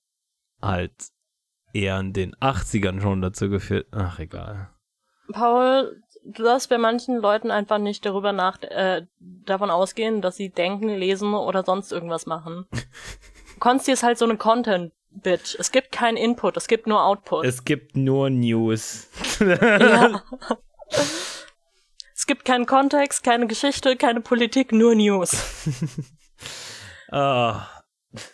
halt 0.61 0.93
eher 1.73 1.99
in 2.01 2.13
den 2.13 2.35
80ern 2.37 3.01
schon 3.01 3.23
dazu 3.23 3.49
geführt. 3.49 3.89
Ach, 3.93 4.19
egal. 4.19 4.71
Paul, 5.33 6.03
du 6.25 6.43
darfst 6.43 6.69
bei 6.69 6.79
manchen 6.79 7.17
Leuten 7.17 7.51
einfach 7.51 7.79
nicht 7.79 8.05
darüber 8.05 8.33
nach, 8.33 8.63
äh, 8.63 9.07
davon 9.19 9.71
ausgehen, 9.71 10.23
dass 10.23 10.37
sie 10.37 10.51
denken, 10.51 10.89
lesen 10.89 11.35
oder 11.35 11.65
sonst 11.65 11.93
irgendwas 11.93 12.27
machen. 12.27 12.67
Konsti 13.59 13.93
ist 13.93 14.03
halt 14.03 14.19
so 14.19 14.25
eine 14.25 14.37
Content-Bitch. 14.37 15.57
Es 15.59 15.71
gibt 15.73 15.93
keinen 15.93 16.17
Input, 16.17 16.57
es 16.57 16.67
gibt 16.69 16.87
nur 16.87 17.03
Output. 17.05 17.45
Es 17.45 17.65
gibt 17.65 17.97
nur 17.97 18.31
News. 18.31 19.09
ja. 19.41 20.23
es 22.15 22.27
gibt 22.27 22.45
keinen 22.45 22.67
Kontext, 22.67 23.23
keine 23.25 23.47
Geschichte, 23.47 23.97
keine 23.97 24.21
Politik, 24.21 24.73
nur 24.73 24.95
News. 24.95 25.37
Ah, 27.11 27.67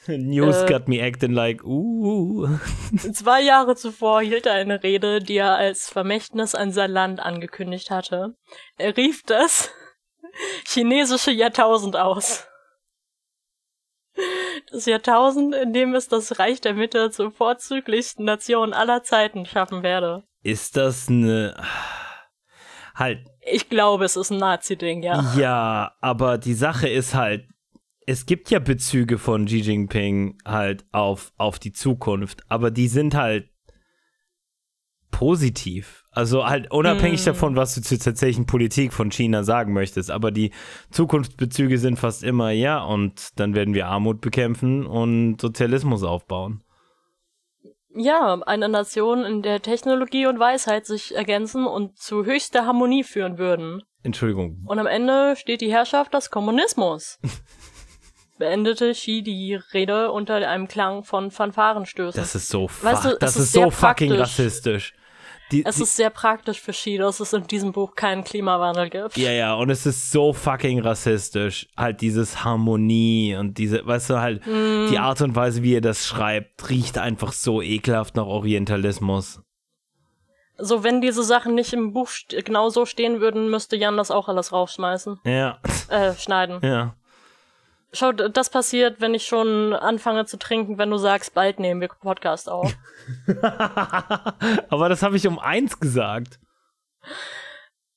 News 0.09 0.63
Äh. 0.63 0.67
got 0.67 0.89
me 0.89 1.01
acting 1.01 1.31
like, 1.33 1.63
uh. 1.65 2.49
Zwei 3.13 3.41
Jahre 3.41 3.77
zuvor 3.77 4.21
hielt 4.21 4.47
er 4.47 4.55
eine 4.55 4.83
Rede, 4.83 5.21
die 5.21 5.37
er 5.37 5.55
als 5.55 5.89
Vermächtnis 5.89 6.57
an 6.57 6.73
sein 6.73 6.91
Land 6.91 7.21
angekündigt 7.21 7.91
hatte. 7.91 8.35
Er 8.77 8.97
rief 8.97 9.23
das 9.23 9.71
chinesische 10.67 11.31
Jahrtausend 11.31 11.97
aus. 11.97 12.49
Das 14.71 14.87
Jahrtausend, 14.87 15.55
in 15.55 15.73
dem 15.73 15.95
es 15.95 16.09
das 16.09 16.39
Reich 16.39 16.61
der 16.61 16.75
Mitte 16.75 17.11
zur 17.11 17.31
vorzüglichsten 17.31 18.25
Nation 18.25 18.73
aller 18.73 19.03
Zeiten 19.03 19.47
schaffen 19.47 19.83
werde. 19.83 20.25
Ist 20.43 20.77
das 20.77 21.09
eine. 21.09 21.55
Halt, 22.95 23.27
Ich 23.41 23.69
glaube, 23.69 24.05
es 24.05 24.17
ist 24.17 24.31
ein 24.31 24.39
Nazi-Ding, 24.39 25.03
ja. 25.03 25.35
ja, 25.37 25.93
aber 26.01 26.39
die 26.39 26.55
Sache 26.55 26.89
ist 26.89 27.15
halt, 27.15 27.49
es 28.07 28.27
gibt 28.27 28.51
ja 28.51 28.59
Bezüge 28.61 29.19
von 29.19 29.47
Xi 29.47 29.59
Jinping 29.59 30.39
halt 30.45 30.85
auf, 30.93 31.33
auf 31.37 31.59
die 31.59 31.73
Zukunft, 31.73 32.43
aber 32.49 32.71
die 32.71 32.89
sind 32.89 33.15
halt 33.15 33.49
positiv. 35.19 36.05
Also 36.11 36.47
halt 36.47 36.71
unabhängig 36.71 37.23
Mm. 37.23 37.27
davon, 37.27 37.57
was 37.57 37.75
du 37.75 37.83
zur 37.83 37.99
tatsächlichen 37.99 38.47
Politik 38.47 38.93
von 38.93 39.11
China 39.11 39.43
sagen 39.45 39.73
möchtest, 39.73 40.11
aber 40.11 40.31
die 40.31 40.53
Zukunftsbezüge 40.91 41.79
sind 41.79 41.99
fast 41.99 42.23
immer, 42.23 42.51
ja, 42.51 42.83
und 42.83 43.31
dann 43.39 43.55
werden 43.55 43.75
wir 43.75 43.87
Armut 43.87 44.21
bekämpfen 44.21 44.87
und 44.87 45.41
Sozialismus 45.41 46.03
aufbauen. 46.03 46.63
Ja, 47.97 48.41
eine 48.47 48.69
Nation, 48.69 49.25
in 49.25 49.43
der 49.43 49.63
Technologie 49.63 50.27
und 50.27 50.39
Weisheit 50.41 50.85
sich 50.85 51.15
ergänzen 51.15 51.65
und 51.67 51.97
zu 51.97 52.25
höchster 52.25 52.67
Harmonie 52.67 53.05
führen 53.05 53.39
würden. 53.39 53.83
Entschuldigung, 54.03 54.63
Und 54.67 54.79
am 54.81 54.87
Ende 54.87 55.35
steht 55.37 55.61
die 55.61 55.71
Herrschaft 55.73 56.13
des 56.13 56.31
Kommunismus. 56.31 57.19
Beendete 58.39 58.93
Xi 58.93 59.23
die 59.23 59.55
Rede 59.73 60.11
unter 60.11 60.35
einem 60.35 60.67
Klang 60.67 61.05
von 61.05 61.31
Fanfarenstößen. 61.31 62.21
Das 62.21 62.35
ist 62.35 62.49
so, 62.49 62.69
Weißt 62.83 63.05
du, 63.05 63.17
das 63.19 63.37
ist 63.37 63.45
ist 63.45 63.53
so 63.53 63.71
fucking 63.71 64.13
rassistisch. 64.13 64.93
Die, 65.53 65.65
Es 65.65 65.77
die, 65.77 65.83
ist 65.83 65.97
sehr 65.97 66.11
praktisch 66.11 66.61
für 66.61 66.73
Ski, 66.73 66.97
dass 66.99 67.21
es 67.21 67.33
in 67.33 67.47
diesem 67.47 67.73
Buch 67.73 67.95
keinen 67.95 68.25
Klimawandel 68.25 68.89
gibt. 68.91 69.17
ja, 69.17 69.31
ja, 69.31 69.55
und 69.55 69.69
es 69.71 69.85
ist 69.87 70.11
so 70.11 70.33
fucking 70.33 70.81
rassistisch. 70.81 71.69
Halt 71.77 72.01
dieses 72.01 72.45
Harmonie 72.45 73.37
und 73.37 73.59
diese, 73.59 73.87
weißt 73.87 74.11
du, 74.11 74.21
halt 74.21 74.47
Mm. 74.47 74.89
die 74.91 74.99
Art 74.99 75.21
und 75.21 75.37
Weise, 75.37 75.63
wie 75.63 75.75
er 75.77 75.81
das 75.81 76.07
schreibt, 76.07 76.71
riecht 76.71 76.99
einfach 76.99 77.33
so 77.33 77.61
ekelhaft 77.63 78.17
nach 78.17 78.27
Orientalismus. 78.27 79.41
So, 80.57 80.85
wenn 80.85 81.01
diese 81.01 81.25
Sachen 81.25 81.55
nicht 81.57 81.73
im 81.73 81.93
Buch 81.93 82.09
genau 82.45 82.69
so 82.69 82.87
stehen 82.87 83.21
würden, 83.21 83.51
müsste 83.51 83.77
Jan 83.77 83.97
das 83.97 84.11
auch 84.13 84.29
alles 84.29 84.53
rausschmeißen. 84.53 85.19
Ja, 85.25 85.59
Äh, 85.89 86.15
schneiden. 86.15 86.61
ja. 86.63 86.95
Schau, 87.95 88.13
das 88.13 88.51
passiert, 88.51 89.01
wenn 89.01 89.15
ich 89.15 89.27
schon 89.27 89.73
anfange 89.73 90.27
zu 90.27 90.39
trinken, 90.39 90.77
wenn 90.79 90.91
du 90.91 90.99
sagst, 90.99 91.35
bald 91.35 91.59
nehmen 91.61 91.81
wir 91.81 91.89
Podcast 91.89 92.49
auf. 92.51 92.75
Aber 93.41 94.89
das 94.89 95.03
habe 95.03 95.17
ich 95.17 95.27
um 95.27 95.39
eins 95.39 95.79
gesagt. 95.81 96.39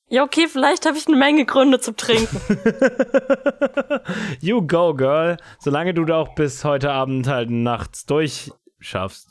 ja, 0.08 0.22
okay, 0.22 0.46
vielleicht 0.48 0.86
habe 0.86 0.96
ich 0.96 1.06
eine 1.08 1.16
Menge 1.16 1.44
Gründe 1.44 1.80
zum 1.80 1.96
Trinken. 1.96 2.40
You 4.40 4.66
go, 4.66 4.94
girl. 4.94 5.36
Solange 5.58 5.94
du 5.94 6.04
da 6.04 6.16
auch 6.16 6.34
bis 6.34 6.64
heute 6.64 6.92
Abend 6.92 7.26
halt 7.26 7.50
nachts 7.50 8.04
durchschaffst. 8.06 9.28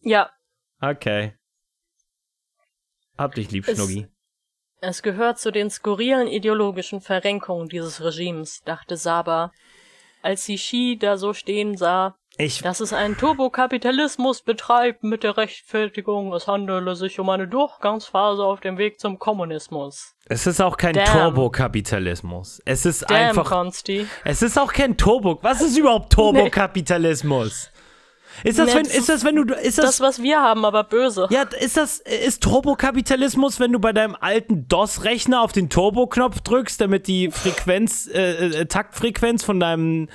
ja, 0.00 0.30
Okay. 0.80 1.34
Hab 3.16 3.34
dich 3.34 3.50
lieb, 3.50 3.66
Es- 3.66 3.76
Schnuggi. 3.78 4.08
es 4.82 5.02
gehört 5.02 5.38
zu 5.38 5.50
den 5.50 5.70
skurrilen 5.70 6.28
ideologischen 6.28 7.00
Verrenkungen 7.00 7.68
dieses 7.70 8.04
Regimes, 8.04 8.62
dachte 8.64 8.98
Saba, 8.98 9.52
als 10.26 10.44
sie 10.44 10.58
Shi 10.58 10.98
da 10.98 11.16
so 11.16 11.32
stehen 11.32 11.76
sah, 11.76 12.16
Ich, 12.36 12.60
dass 12.60 12.80
es 12.80 12.92
einen 12.92 13.16
Turbokapitalismus 13.16 14.42
betreibt 14.42 15.04
mit 15.04 15.22
der 15.22 15.36
Rechtfertigung, 15.36 16.32
es 16.34 16.48
handele 16.48 16.96
sich 16.96 17.20
um 17.20 17.28
eine 17.30 17.46
Durchgangsphase 17.46 18.42
auf 18.42 18.60
dem 18.60 18.76
Weg 18.76 18.98
zum 18.98 19.20
Kommunismus. 19.20 20.16
es 20.28 20.48
ist 20.48 20.60
auch 20.60 20.76
kein. 20.76 20.94
Turbokapitalismus. 20.94 22.60
Es 22.64 22.84
ist 22.84 23.08
Damn, 23.08 23.16
einfach. 23.16 23.48
Konsti. 23.48 24.06
Es 24.24 24.42
ist 24.42 24.58
auch 24.58 24.72
kein 24.72 24.96
Turbo. 24.96 25.38
Was 25.42 25.60
ist 25.60 25.78
überhaupt 25.78 26.12
Turbokapitalismus? 26.12 27.70
Ist 28.44 28.58
das, 28.58 28.68
Nee, 28.68 28.74
wenn, 28.74 28.84
das 28.84 28.96
ist 28.96 29.08
das, 29.08 29.24
wenn 29.24 29.36
du, 29.36 29.54
ist 29.54 29.78
das, 29.78 29.84
Das, 29.84 30.00
was 30.00 30.22
wir 30.22 30.40
haben, 30.40 30.64
aber 30.64 30.84
böse. 30.84 31.26
ja, 31.30 31.42
ist 31.42 31.76
das, 31.76 31.98
ist 32.00 32.42
Turbokapitalismus, 32.42 33.60
wenn 33.60 33.72
du 33.72 33.78
bei 33.78 33.92
deinem 33.92 34.16
alten 34.18 34.68
DOS-Rechner 34.68 35.40
auf 35.40 35.52
den 35.52 35.70
Turbo-Knopf 35.70 36.40
drückst, 36.40 36.80
damit 36.80 37.06
die 37.06 37.30
Frequenz, 37.30 38.08
äh, 38.12 38.60
äh, 38.60 38.66
Taktfrequenz 38.66 39.44
von 39.44 39.60
deinem 39.60 40.08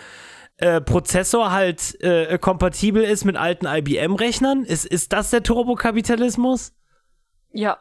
äh, 0.57 0.79
Prozessor 0.79 1.51
halt 1.51 1.99
äh, 2.01 2.37
kompatibel 2.37 3.03
ist 3.03 3.25
mit 3.25 3.35
alten 3.35 3.65
IBM-Rechnern? 3.65 4.63
Ist, 4.63 4.85
ist 4.85 5.11
das 5.11 5.31
der 5.31 5.43
Turbokapitalismus? 5.43 6.73
Ja. 7.51 7.79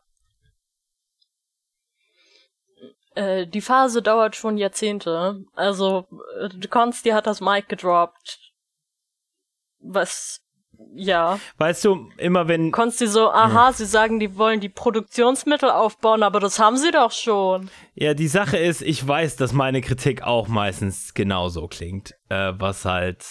Äh, 3.15 3.47
die 3.47 3.61
Phase 3.61 4.03
dauert 4.03 4.37
schon 4.37 4.57
Jahrzehnte. 4.57 5.45
Also, 5.55 6.07
äh, 6.41 6.67
Konsti 6.69 7.11
hat 7.11 7.27
das 7.27 7.41
Mic 7.41 7.67
gedroppt. 7.69 8.40
Was, 9.81 10.41
ja. 10.95 11.39
Weißt 11.59 11.85
du, 11.85 12.11
immer 12.17 12.49
wenn, 12.49 12.71
Konsti 12.71 13.07
so, 13.07 13.31
aha, 13.31 13.73
sie 13.73 13.87
sagen, 13.87 14.21
die 14.21 14.37
wollen 14.37 14.61
die 14.61 14.69
Produktionsmittel 14.69 15.71
aufbauen, 15.71 16.23
aber 16.23 16.41
das 16.41 16.59
haben 16.59 16.77
sie 16.77 16.91
doch 16.91 17.13
schon. 17.13 17.71
Ja, 17.95 18.15
die 18.15 18.29
Sache 18.29 18.57
ist, 18.57 18.83
ich 18.83 19.07
weiß, 19.07 19.37
dass 19.37 19.53
meine 19.53 19.81
Kritik 19.81 20.23
auch 20.23 20.49
meistens 20.49 21.15
genauso 21.15 21.69
klingt. 21.69 22.15
Äh, 22.29 22.53
was 22.57 22.85
halt, 22.85 23.25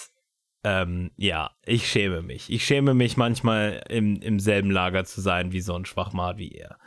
ähm, 0.64 1.10
ja, 1.16 1.50
ich 1.64 1.88
schäme 1.88 2.22
mich. 2.22 2.50
Ich 2.50 2.64
schäme 2.64 2.94
mich 2.94 3.16
manchmal 3.16 3.82
im, 3.88 4.20
im 4.20 4.40
selben 4.40 4.70
Lager 4.70 5.04
zu 5.04 5.20
sein 5.20 5.52
wie 5.52 5.60
so 5.60 5.74
ein 5.74 5.84
Schwachmat 5.84 6.38
wie 6.38 6.52
er. 6.52 6.78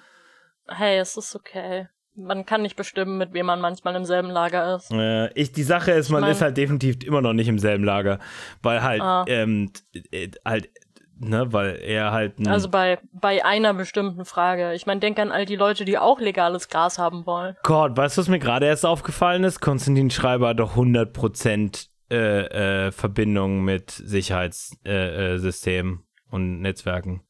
Hey, 0.67 0.97
es 0.97 1.17
ist 1.17 1.35
okay. 1.35 1.87
Man 2.15 2.45
kann 2.45 2.61
nicht 2.61 2.75
bestimmen, 2.75 3.17
mit 3.17 3.33
wem 3.33 3.47
man 3.47 3.59
manchmal 3.59 3.95
im 3.95 4.05
selben 4.05 4.29
Lager 4.29 4.75
ist. 4.75 4.91
Äh, 4.91 5.33
ich, 5.33 5.51
die 5.51 5.63
Sache 5.63 5.91
ist, 5.91 6.09
man 6.09 6.21
mein- 6.21 6.31
ist 6.31 6.41
halt 6.41 6.57
definitiv 6.57 7.03
immer 7.03 7.21
noch 7.21 7.33
nicht 7.33 7.47
im 7.47 7.57
selben 7.57 7.83
Lager. 7.83 8.19
Weil 8.61 8.83
halt, 8.83 9.01
Ah. 9.01 9.25
ähm, 9.27 9.71
äh, 10.11 10.29
halt, 10.45 10.69
ne, 11.17 11.51
weil 11.51 11.77
er 11.77 12.11
halt 12.11 12.35
Also 12.47 12.69
bei, 12.69 12.99
bei 13.13 13.43
einer 13.43 13.73
bestimmten 13.73 14.25
Frage. 14.25 14.73
Ich 14.73 14.85
meine, 14.85 14.99
denk 14.99 15.17
an 15.17 15.31
all 15.31 15.45
die 15.45 15.55
Leute, 15.55 15.85
die 15.85 15.97
auch 15.97 16.19
legales 16.19 16.69
Gras 16.69 16.99
haben 16.99 17.25
wollen. 17.25 17.55
Gott, 17.63 17.97
weißt 17.97 18.17
du, 18.17 18.21
was 18.21 18.27
mir 18.27 18.39
gerade 18.39 18.67
erst 18.67 18.85
aufgefallen 18.85 19.43
ist? 19.43 19.59
Konstantin 19.59 20.11
Schreiber 20.11 20.49
hat 20.49 20.59
doch 20.59 20.75
100% 20.75 21.87
äh, 22.11 22.87
äh, 22.87 22.91
Verbindung 22.91 23.63
mit 23.63 23.89
Sicherheitssystemen 23.89 25.93
äh, 25.93 25.97
äh, 25.97 26.35
und 26.35 26.61
Netzwerken. 26.61 27.23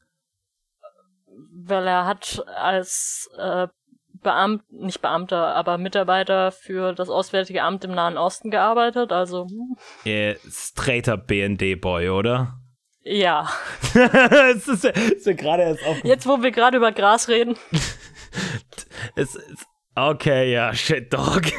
weil 1.65 1.87
er 1.87 2.05
hat 2.05 2.43
als 2.57 3.29
äh, 3.37 3.67
Beamt, 4.23 4.63
nicht 4.71 5.01
Beamter, 5.01 5.53
aber 5.55 5.77
Mitarbeiter 5.77 6.51
für 6.51 6.93
das 6.93 7.09
Auswärtige 7.09 7.61
Amt 7.63 7.83
im 7.83 7.91
Nahen 7.91 8.17
Osten 8.17 8.49
gearbeitet. 8.49 9.11
Also 9.11 9.45
hm, 9.47 9.75
Äh, 10.05 10.35
straighter 10.49 11.17
BND-Boy, 11.17 12.09
oder? 12.09 12.59
ja. 13.03 13.49
es 14.55 14.67
ist, 14.67 14.85
ist 14.85 15.25
mir 15.27 15.35
gerade 15.35 15.63
erst 15.63 15.81
aufgefallen. 15.81 16.07
Jetzt, 16.07 16.25
wo 16.25 16.41
wir 16.41 16.51
gerade 16.51 16.77
über 16.77 16.91
Gras 16.93 17.27
reden, 17.27 17.55
Es, 19.15 19.35
es, 19.35 19.65
okay, 19.95 20.51
ja, 20.53 20.73
shit, 20.73 21.13
dog. 21.13 21.41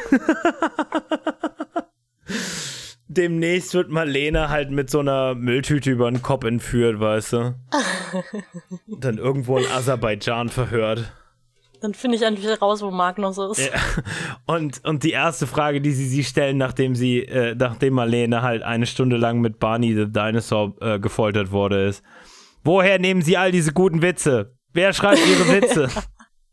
Demnächst 3.07 3.75
wird 3.75 3.91
Marlene 3.91 4.49
halt 4.49 4.71
mit 4.71 4.91
so 4.91 5.01
einer 5.01 5.35
Mülltüte 5.35 5.91
über 5.91 6.11
den 6.11 6.23
Kopf 6.23 6.45
entführt, 6.45 6.99
weißt 6.99 7.33
du? 7.35 7.55
Und 8.89 9.05
dann 9.05 9.19
irgendwo 9.19 9.59
in 9.59 9.67
Aserbaidschan 9.67 10.49
verhört. 10.49 11.12
Dann 11.85 11.93
finde 11.93 12.16
ich 12.16 12.22
endlich 12.22 12.62
raus, 12.62 12.82
wo 12.82 12.91
Magnus 12.91 13.37
ist. 13.37 13.70
Ja. 13.70 13.72
Und, 14.47 14.82
und 14.85 15.05
die 15.05 15.11
erste 15.11 15.47
Frage, 15.47 15.82
die 15.82 15.93
sie 15.93 16.07
sie 16.07 16.24
stellen, 16.24 16.57
nachdem 16.57 16.95
sie, 16.95 17.20
äh, 17.20 17.55
nachdem 17.55 17.95
Marlene 17.95 18.41
halt 18.41 18.62
eine 18.62 18.87
Stunde 18.87 19.18
lang 19.18 19.41
mit 19.41 19.59
Barney 19.59 19.95
the 19.95 20.11
Dinosaur 20.11 20.74
äh, 20.80 20.99
gefoltert 20.99 21.53
wurde, 21.53 21.85
ist: 21.87 22.03
Woher 22.62 22.99
nehmen 22.99 23.20
sie 23.20 23.37
all 23.37 23.53
diese 23.53 23.72
guten 23.72 24.01
Witze? 24.01 24.57
Wer 24.72 24.95
schreibt 24.95 25.20
ihre 25.26 25.53
Witze? 25.53 25.89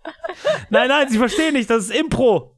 nein, 0.70 0.90
nein, 0.90 1.08
sie 1.10 1.18
verstehen 1.18 1.54
nicht, 1.54 1.70
das 1.70 1.86
ist 1.86 1.96
Impro. 1.96 2.58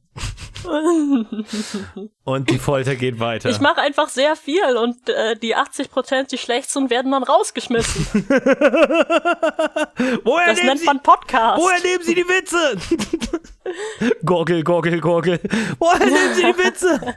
und 2.24 2.50
die 2.50 2.58
Folter 2.58 2.96
geht 2.96 3.20
weiter. 3.20 3.50
Ich 3.50 3.60
mache 3.60 3.80
einfach 3.80 4.08
sehr 4.08 4.34
viel 4.36 4.76
und 4.76 5.08
äh, 5.08 5.36
die 5.36 5.56
80%, 5.56 6.30
die 6.30 6.38
schlecht 6.38 6.70
sind, 6.70 6.90
werden 6.90 7.12
dann 7.12 7.22
rausgeschmissen. 7.22 8.06
woher, 10.24 10.46
Das 10.46 10.62
nennt 10.62 10.80
sie, 10.80 10.86
man 10.86 11.02
Podcast. 11.02 11.62
woher 11.62 11.80
nehmen 11.82 12.02
sie 12.02 12.14
die 12.14 12.26
Witze? 12.28 12.76
gurgel, 14.24 14.64
gurgel, 14.64 15.00
gurgel. 15.00 15.40
Woher 15.78 16.06
nehmen 16.06 16.34
sie 16.34 16.42
die 16.42 16.58
Witze? 16.58 17.16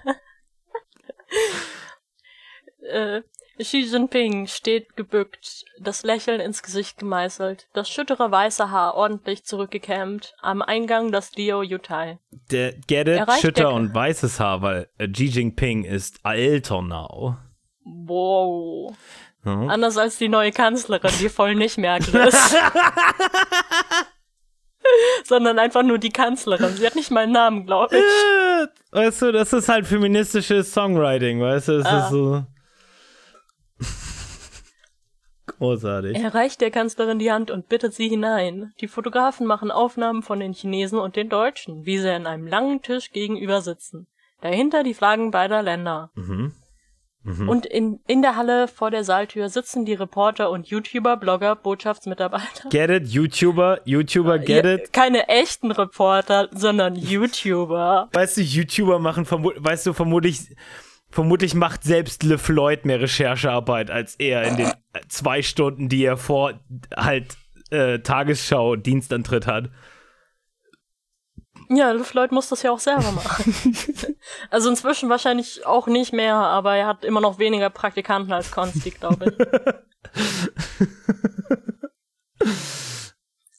äh, 2.81 3.21
Xi 3.59 3.79
Jinping 3.81 4.47
steht 4.47 4.95
gebückt, 4.95 5.65
das 5.79 6.03
Lächeln 6.03 6.39
ins 6.39 6.61
Gesicht 6.61 6.99
gemeißelt, 6.99 7.67
das 7.73 7.89
schüttere 7.89 8.29
weiße 8.31 8.69
Haar 8.71 8.95
ordentlich 8.95 9.43
zurückgekämmt, 9.45 10.35
am 10.41 10.61
Eingang 10.61 11.11
das 11.11 11.31
Dio 11.31 11.61
Yutai. 11.63 12.19
Der 12.51 12.73
Get 12.73 13.07
it, 13.07 13.17
Erreicht 13.17 13.41
Schütter 13.41 13.73
und 13.73 13.93
weißes 13.93 14.39
Haar, 14.39 14.61
weil 14.61 14.89
äh, 14.97 15.07
Xi 15.07 15.25
Jinping 15.25 15.83
ist 15.85 16.19
alter 16.23 16.81
now. 16.81 17.37
Wow. 17.83 18.95
Mhm. 19.43 19.69
Anders 19.69 19.97
als 19.97 20.17
die 20.17 20.29
neue 20.29 20.51
Kanzlerin, 20.51 21.11
die 21.19 21.29
voll 21.29 21.55
nicht 21.55 21.77
Merkel 21.77 22.15
ist. 22.27 22.55
Sondern 25.25 25.59
einfach 25.59 25.83
nur 25.83 25.97
die 25.97 26.11
Kanzlerin. 26.11 26.73
Sie 26.75 26.85
hat 26.85 26.95
nicht 26.95 27.11
mal 27.11 27.23
einen 27.23 27.33
Namen, 27.33 27.65
glaube 27.65 27.97
ich. 27.97 28.03
Äh, 28.03 28.67
Weißt 28.91 29.21
du, 29.21 29.31
das 29.31 29.53
ist 29.53 29.69
halt 29.69 29.85
feministisches 29.85 30.73
Songwriting, 30.73 31.41
weißt 31.41 31.67
du, 31.67 31.73
es 31.79 31.85
Ah. 31.85 31.99
ist 32.05 32.09
so 32.09 32.43
großartig. 35.47 36.17
Er 36.17 36.33
reicht 36.33 36.61
der 36.61 36.71
Kanzlerin 36.71 37.19
die 37.19 37.31
Hand 37.31 37.51
und 37.51 37.69
bittet 37.69 37.93
sie 37.93 38.09
hinein. 38.09 38.73
Die 38.81 38.87
Fotografen 38.87 39.47
machen 39.47 39.71
Aufnahmen 39.71 40.21
von 40.21 40.39
den 40.39 40.53
Chinesen 40.53 40.99
und 40.99 41.15
den 41.15 41.29
Deutschen, 41.29 41.85
wie 41.85 41.97
sie 41.97 42.11
an 42.11 42.27
einem 42.27 42.47
langen 42.47 42.81
Tisch 42.81 43.11
gegenüber 43.11 43.61
sitzen. 43.61 44.07
Dahinter 44.41 44.83
die 44.83 44.93
Flaggen 44.93 45.31
beider 45.31 45.63
Länder. 45.63 46.11
Mhm. 46.15 46.53
Und 47.49 47.65
in, 47.65 47.99
in 48.07 48.21
der 48.21 48.37
Halle 48.37 48.69
vor 48.69 48.89
der 48.89 49.03
Saaltür 49.03 49.49
sitzen 49.49 49.83
die 49.83 49.95
Reporter 49.95 50.49
und 50.49 50.67
YouTuber, 50.67 51.17
Blogger, 51.17 51.57
Botschaftsmitarbeiter. 51.57 52.69
Get 52.69 52.89
it, 52.89 53.09
YouTuber, 53.09 53.81
YouTuber, 53.83 54.39
get 54.39 54.63
Ja, 54.63 54.75
it. 54.75 54.93
Keine 54.93 55.27
echten 55.27 55.71
Reporter, 55.71 56.47
sondern 56.53 56.95
YouTuber. 56.95 58.07
Weißt 58.13 58.37
du, 58.37 58.41
YouTuber 58.41 58.99
machen, 58.99 59.25
vermu 59.25 59.51
weißt 59.57 59.87
du, 59.87 59.93
vermutlich, 59.93 60.55
vermutlich 61.09 61.53
macht 61.53 61.83
selbst 61.83 62.23
LeFloid 62.23 62.85
mehr 62.85 63.01
Recherchearbeit 63.01 63.89
als 63.91 64.15
er 64.15 64.43
in 64.43 64.57
den 64.57 64.71
zwei 65.09 65.41
Stunden, 65.41 65.89
die 65.89 66.03
er 66.03 66.17
vor 66.17 66.59
halt 66.95 67.37
äh, 67.69 67.99
Tagesschau-Dienstantritt 67.99 69.47
hat. 69.47 69.69
Ja, 71.69 71.97
Floyd 72.01 72.31
muss 72.31 72.47
das 72.47 72.63
ja 72.63 72.71
auch 72.71 72.79
selber 72.79 73.11
machen. 73.11 73.53
also 74.49 74.69
inzwischen 74.69 75.09
wahrscheinlich 75.09 75.65
auch 75.65 75.87
nicht 75.87 76.13
mehr, 76.13 76.35
aber 76.35 76.75
er 76.75 76.87
hat 76.87 77.03
immer 77.03 77.19
noch 77.19 77.39
weniger 77.39 77.69
Praktikanten 77.69 78.31
als 78.31 78.51
Konsti, 78.51 78.91
glaube 78.91 79.35
ich. 79.37 79.47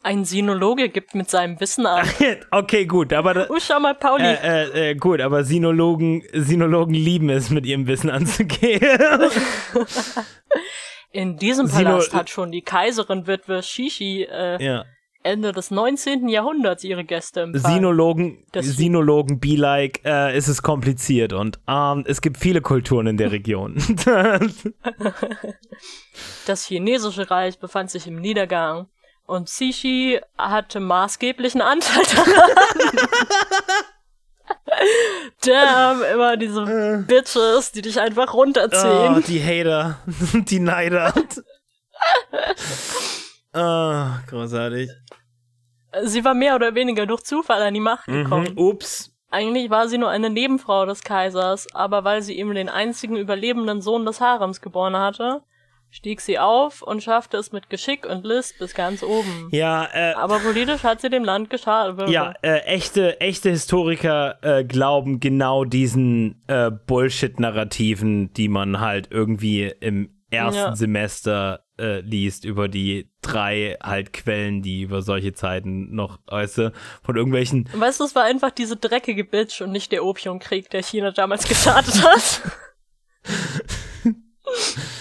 Ein 0.09 0.25
Sinologe 0.25 0.89
gibt 0.89 1.15
mit 1.15 1.29
seinem 1.29 1.61
Wissen 1.61 1.85
an. 1.85 2.09
okay, 2.51 2.87
gut, 2.87 3.13
aber 3.13 3.35
da, 3.35 3.47
Oh, 3.51 3.59
schau 3.61 3.79
mal, 3.79 3.95
Pauli. 3.95 4.25
äh, 4.25 4.65
äh, 4.65 4.91
äh, 4.93 4.95
gut, 4.95 5.21
aber 5.21 5.45
Sinologen, 5.45 6.23
Sinologen 6.33 6.95
lieben 6.95 7.29
es, 7.29 7.51
mit 7.51 7.67
ihrem 7.67 7.87
Wissen 7.87 8.09
anzugehen. 8.09 8.81
In 11.13 11.37
diesem 11.37 11.67
Sino- 11.67 11.91
Palast 11.91 12.15
hat 12.15 12.31
schon 12.31 12.51
die 12.53 12.63
Kaiserin 12.63 13.27
Witwe 13.27 13.63
Shishi 13.63 14.23
äh, 14.23 14.65
ja. 14.65 14.85
Ende 15.23 15.53
des 15.53 15.71
19. 15.71 16.29
Jahrhunderts 16.29 16.85
ihre 16.85 17.05
Gäste 17.05 17.43
empfangen. 17.43 17.75
Sinologen, 17.75 18.45
Das- 18.53 18.65
Sinologen 18.65 19.41
be 19.41 19.57
like, 19.57 20.01
äh, 20.07 20.35
ist 20.35 20.49
es 20.49 20.63
kompliziert 20.63 21.35
und 21.35 21.59
ähm, 21.69 22.03
es 22.07 22.23
gibt 22.23 22.39
viele 22.39 22.63
Kulturen 22.63 23.09
in 23.09 23.19
der 23.19 23.31
Region. 23.31 23.77
Das 26.47 26.65
chinesische 26.67 27.31
Reich 27.31 27.59
befand 27.59 27.91
sich 27.91 28.07
im 28.07 28.17
Niedergang 28.17 28.89
und 29.29 29.49
Cixi 29.49 30.21
hatte 30.39 30.81
maßgeblichen 30.81 31.61
Anteil 31.61 32.03
daran. 32.17 32.51
Damn, 35.45 36.03
immer 36.03 36.37
diese 36.37 37.05
Bitches, 37.07 37.73
die 37.73 37.83
dich 37.83 38.01
einfach 38.01 38.33
oh, 38.33 38.39
runterziehen. 38.39 39.23
die 39.29 39.43
Hater, 39.43 39.99
die 40.33 40.61
Neider. 40.61 41.13
Ah, 43.55 44.21
großartig. 44.29 44.91
Sie 46.05 46.23
war 46.23 46.35
mehr 46.35 46.55
oder 46.55 46.75
weniger 46.75 47.07
durch 47.07 47.23
Zufall 47.23 47.63
an 47.63 47.73
die 47.73 47.81
Macht 47.81 48.05
gekommen. 48.05 48.53
Mhm. 48.53 48.59
Ups. 48.59 49.11
Eigentlich 49.31 49.71
war 49.71 49.89
sie 49.89 49.97
nur 49.97 50.11
eine 50.11 50.29
Nebenfrau 50.29 50.85
des 50.85 51.03
Kaisers, 51.03 51.67
aber 51.75 52.05
weil 52.05 52.21
sie 52.23 52.39
ihm 52.39 52.55
den 52.55 52.69
einzigen 52.69 53.17
überlebenden 53.17 53.81
Sohn 53.81 54.05
des 54.05 54.21
Harems 54.21 54.61
geboren 54.61 54.97
hatte, 54.97 55.43
stieg 55.91 56.21
sie 56.21 56.39
auf 56.39 56.83
und 56.83 57.03
schaffte 57.03 57.37
es 57.39 57.53
mit 57.53 57.71
Geschick 57.71 58.07
und 58.07 58.25
List 58.25 58.59
bis 58.59 58.75
ganz 58.75 59.03
oben. 59.03 59.49
Ja, 59.53 59.89
äh, 59.93 60.13
Aber 60.15 60.39
politisch 60.39 60.83
hat 60.83 61.01
sie 61.01 61.11
dem 61.11 61.25
Land 61.25 61.51
geschadet. 61.51 62.09
Ja, 62.09 62.35
äh, 62.43 62.59
echte, 62.61 63.21
echte 63.21 63.51
Historiker 63.51 64.39
äh, 64.43 64.65
glauben 64.65 65.21
genau 65.21 65.65
diesen 65.65 66.43
äh, 66.47 66.71
Bullshit-Narrativen, 66.71 68.33
die 68.35 68.49
man 68.49 68.81
halt 68.81 69.09
irgendwie 69.11 69.73
im 69.81 70.11
ersten 70.31 70.59
Ja. 70.59 70.77
Semester 70.77 71.65
äh, 71.79 72.01
liest, 72.01 72.45
über 72.45 72.69
die 72.69 73.11
drei 73.23 73.79
halt 73.83 74.13
Quellen, 74.13 74.61
die 74.61 74.83
über 74.83 75.01
solche 75.01 75.33
Zeiten 75.33 75.95
noch, 75.95 76.19
weißt 76.27 76.59
du, 76.59 76.73
von 77.03 77.17
irgendwelchen. 77.17 77.69
Weißt 77.73 78.01
du, 78.01 78.05
es 78.05 78.15
war 78.15 78.25
einfach 78.25 78.51
diese 78.51 78.77
dreckige 78.77 79.25
Bitch 79.25 79.63
und 79.63 79.73
nicht 79.73 79.91
der 79.91 80.05
Opiumkrieg, 80.05 80.69
der 80.69 80.83
China 80.83 81.13
damals 81.13 81.49
gestartet 81.49 82.03
hat. 82.05 82.43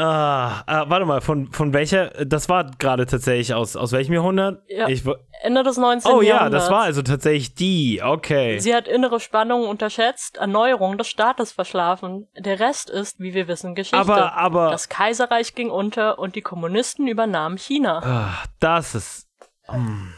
Ah, 0.00 0.62
ah, 0.66 0.84
warte 0.88 1.04
mal, 1.04 1.20
von, 1.20 1.52
von 1.52 1.74
welcher? 1.74 2.08
Das 2.24 2.48
war 2.48 2.70
gerade 2.78 3.04
tatsächlich 3.04 3.52
aus, 3.52 3.76
aus 3.76 3.92
welchem 3.92 4.14
Jahrhundert? 4.14 4.62
Ja. 4.66 4.88
Ich, 4.88 5.04
Ende 5.42 5.62
des 5.62 5.76
19. 5.76 6.10
oh 6.10 6.22
ja, 6.22 6.36
Jahrhunderts. 6.36 6.64
das 6.64 6.72
war 6.72 6.82
also 6.82 7.02
tatsächlich 7.02 7.54
die, 7.54 8.00
okay. 8.02 8.58
Sie 8.60 8.74
hat 8.74 8.88
innere 8.88 9.20
Spannungen 9.20 9.68
unterschätzt, 9.68 10.38
Erneuerung 10.38 10.96
des 10.96 11.08
Staates 11.08 11.52
verschlafen. 11.52 12.28
Der 12.38 12.60
Rest 12.60 12.88
ist, 12.88 13.20
wie 13.20 13.34
wir 13.34 13.46
wissen, 13.46 13.74
Geschichte. 13.74 13.98
Aber, 13.98 14.34
aber. 14.34 14.70
Das 14.70 14.88
Kaiserreich 14.88 15.54
ging 15.54 15.70
unter 15.70 16.18
und 16.18 16.34
die 16.34 16.42
Kommunisten 16.42 17.06
übernahmen 17.06 17.58
China. 17.58 18.00
Ah, 18.02 18.44
das 18.58 18.94
ist. 18.94 19.28
Hm. 19.66 20.14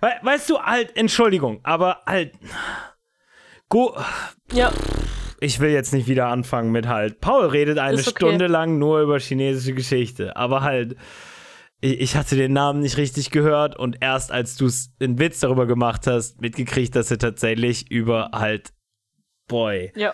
We 0.00 0.10
weißt 0.22 0.50
du, 0.50 0.58
halt, 0.60 0.96
Entschuldigung, 0.96 1.60
aber 1.62 2.02
halt. 2.04 2.34
Go 3.68 3.94
Ja, 4.52 4.72
ich 5.40 5.60
will 5.60 5.70
jetzt 5.70 5.92
nicht 5.92 6.08
wieder 6.08 6.28
anfangen 6.28 6.72
mit 6.72 6.86
halt. 6.86 7.20
Paul 7.20 7.46
redet 7.46 7.78
eine 7.78 7.98
okay. 7.98 8.10
Stunde 8.10 8.46
lang 8.46 8.78
nur 8.78 9.00
über 9.00 9.18
chinesische 9.18 9.74
Geschichte, 9.74 10.36
aber 10.36 10.62
halt. 10.62 10.96
Ich 11.80 12.00
ich 12.00 12.16
hatte 12.16 12.34
den 12.34 12.52
Namen 12.52 12.80
nicht 12.80 12.96
richtig 12.96 13.30
gehört 13.30 13.78
und 13.78 13.98
erst 14.00 14.32
als 14.32 14.56
du 14.56 14.68
einen 15.00 15.20
Witz 15.20 15.38
darüber 15.38 15.66
gemacht 15.66 16.08
hast, 16.08 16.40
mitgekriegt, 16.40 16.96
dass 16.96 17.10
er 17.10 17.18
tatsächlich 17.18 17.90
über 17.90 18.30
halt. 18.32 18.72
Boy. 19.46 19.92
ja. 19.94 20.12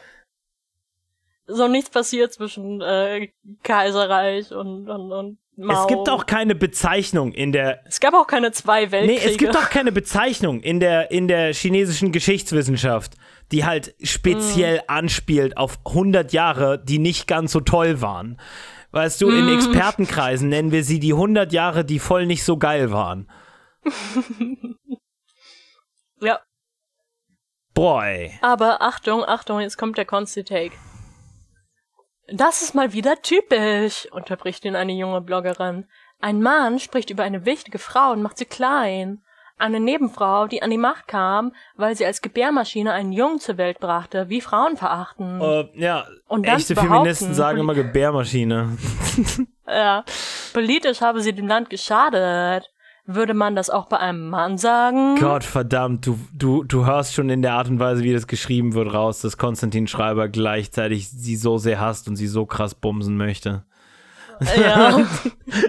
So 1.46 1.68
nichts 1.68 1.90
passiert 1.90 2.32
zwischen 2.32 2.80
äh, 2.80 3.28
Kaiserreich 3.62 4.52
und, 4.52 4.88
und, 4.88 5.12
und 5.12 5.38
Mao. 5.56 5.82
Es 5.82 5.86
gibt 5.86 6.08
auch 6.08 6.26
keine 6.26 6.54
Bezeichnung 6.54 7.32
in 7.32 7.52
der 7.52 7.80
Es 7.86 8.00
gab 8.00 8.14
auch 8.14 8.26
keine 8.26 8.50
zwei 8.50 8.90
Weltkriege. 8.90 9.20
Nee, 9.20 9.30
es 9.32 9.38
gibt 9.38 9.56
auch 9.56 9.70
keine 9.70 9.92
Bezeichnung 9.92 10.60
in 10.60 10.80
der, 10.80 11.12
in 11.12 11.28
der 11.28 11.54
chinesischen 11.54 12.10
Geschichtswissenschaft, 12.10 13.14
die 13.52 13.64
halt 13.64 13.94
speziell 14.02 14.82
anspielt 14.88 15.56
auf 15.56 15.78
100 15.86 16.32
Jahre, 16.32 16.82
die 16.82 16.98
nicht 16.98 17.28
ganz 17.28 17.52
so 17.52 17.60
toll 17.60 18.00
waren. 18.00 18.40
Weißt 18.90 19.20
du, 19.20 19.28
in 19.28 19.48
Expertenkreisen 19.48 20.48
nennen 20.48 20.70
wir 20.70 20.84
sie 20.84 21.00
die 21.00 21.12
100 21.12 21.52
Jahre, 21.52 21.84
die 21.84 21.98
voll 21.98 22.26
nicht 22.26 22.44
so 22.44 22.56
geil 22.56 22.90
waren. 22.90 23.30
Ja, 26.20 26.40
Boy. 27.74 28.38
aber 28.40 28.80
Achtung, 28.80 29.24
Achtung, 29.24 29.60
jetzt 29.60 29.76
kommt 29.76 29.98
der 29.98 30.06
Consti 30.06 30.44
Take. 30.44 30.76
Das 32.28 32.62
ist 32.62 32.74
mal 32.74 32.92
wieder 32.92 33.20
typisch, 33.20 34.08
unterbricht 34.10 34.64
ihn 34.64 34.76
eine 34.76 34.92
junge 34.92 35.20
Bloggerin. 35.20 35.86
Ein 36.20 36.40
Mann 36.40 36.78
spricht 36.78 37.10
über 37.10 37.22
eine 37.22 37.44
wichtige 37.44 37.78
Frau 37.78 38.12
und 38.12 38.22
macht 38.22 38.38
sie 38.38 38.46
klein. 38.46 39.20
Eine 39.56 39.78
Nebenfrau, 39.78 40.48
die 40.48 40.62
an 40.62 40.70
die 40.70 40.78
Macht 40.78 41.06
kam, 41.06 41.52
weil 41.76 41.94
sie 41.94 42.04
als 42.04 42.22
Gebärmaschine 42.22 42.92
einen 42.92 43.12
Jungen 43.12 43.38
zur 43.38 43.56
Welt 43.56 43.78
brachte, 43.78 44.28
wie 44.28 44.40
Frauen 44.40 44.76
verachten. 44.76 45.40
Äh, 45.40 45.68
ja, 45.74 46.06
Und 46.26 46.46
dann 46.46 46.56
echte 46.56 46.74
Feministen 46.74 47.34
sagen 47.34 47.58
immer 47.58 47.74
Gebärmaschine. 47.74 48.76
Ja. 49.66 50.04
Politisch 50.52 51.00
habe 51.00 51.22
sie 51.22 51.32
dem 51.32 51.46
Land 51.48 51.70
geschadet. 51.70 52.70
Würde 53.06 53.34
man 53.34 53.54
das 53.54 53.68
auch 53.68 53.86
bei 53.86 53.98
einem 53.98 54.30
Mann 54.30 54.56
sagen? 54.56 55.16
Gott 55.20 55.44
verdammt, 55.44 56.06
du, 56.06 56.18
du, 56.32 56.64
du 56.64 56.86
hörst 56.86 57.12
schon 57.12 57.28
in 57.28 57.42
der 57.42 57.52
Art 57.52 57.68
und 57.68 57.78
Weise, 57.78 58.02
wie 58.02 58.14
das 58.14 58.26
geschrieben 58.26 58.72
wird, 58.72 58.94
raus, 58.94 59.20
dass 59.20 59.36
Konstantin 59.36 59.86
Schreiber 59.86 60.28
gleichzeitig 60.28 61.10
sie 61.10 61.36
so 61.36 61.58
sehr 61.58 61.78
hasst 61.80 62.08
und 62.08 62.16
sie 62.16 62.26
so 62.28 62.46
krass 62.46 62.74
bumsen 62.74 63.16
möchte. 63.16 63.64
Ja. 64.58 65.00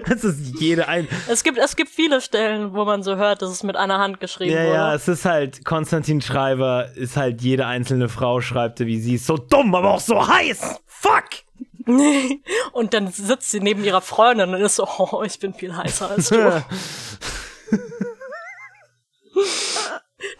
Das 0.08 0.24
ist 0.24 0.58
jede 0.60 0.88
ein. 0.88 1.06
Es 1.28 1.44
gibt, 1.44 1.58
es 1.58 1.76
gibt 1.76 1.90
viele 1.90 2.20
Stellen, 2.20 2.72
wo 2.74 2.84
man 2.84 3.02
so 3.02 3.16
hört, 3.16 3.42
dass 3.42 3.50
es 3.50 3.62
mit 3.62 3.76
einer 3.76 3.98
Hand 3.98 4.18
geschrieben 4.18 4.52
Ja, 4.54 4.62
wurde. 4.64 4.74
ja, 4.74 4.94
es 4.94 5.06
ist 5.06 5.24
halt, 5.24 5.64
Konstantin 5.64 6.20
Schreiber 6.20 6.88
ist 6.96 7.16
halt, 7.16 7.42
jede 7.42 7.66
einzelne 7.66 8.08
Frau 8.08 8.40
schreibt, 8.40 8.80
wie 8.80 8.98
sie 8.98 9.14
ist 9.16 9.26
so 9.26 9.36
dumm, 9.36 9.74
aber 9.74 9.90
auch 9.92 10.00
so 10.00 10.26
heiß. 10.26 10.80
Fuck! 10.86 11.45
Und 12.72 12.94
dann 12.94 13.10
sitzt 13.12 13.50
sie 13.50 13.60
neben 13.60 13.84
ihrer 13.84 14.00
Freundin 14.00 14.54
und 14.54 14.60
ist 14.60 14.76
so, 14.76 14.86
oh, 14.86 15.22
ich 15.22 15.38
bin 15.38 15.54
viel 15.54 15.76
heißer 15.76 16.10
als 16.10 16.28
du. 16.28 16.64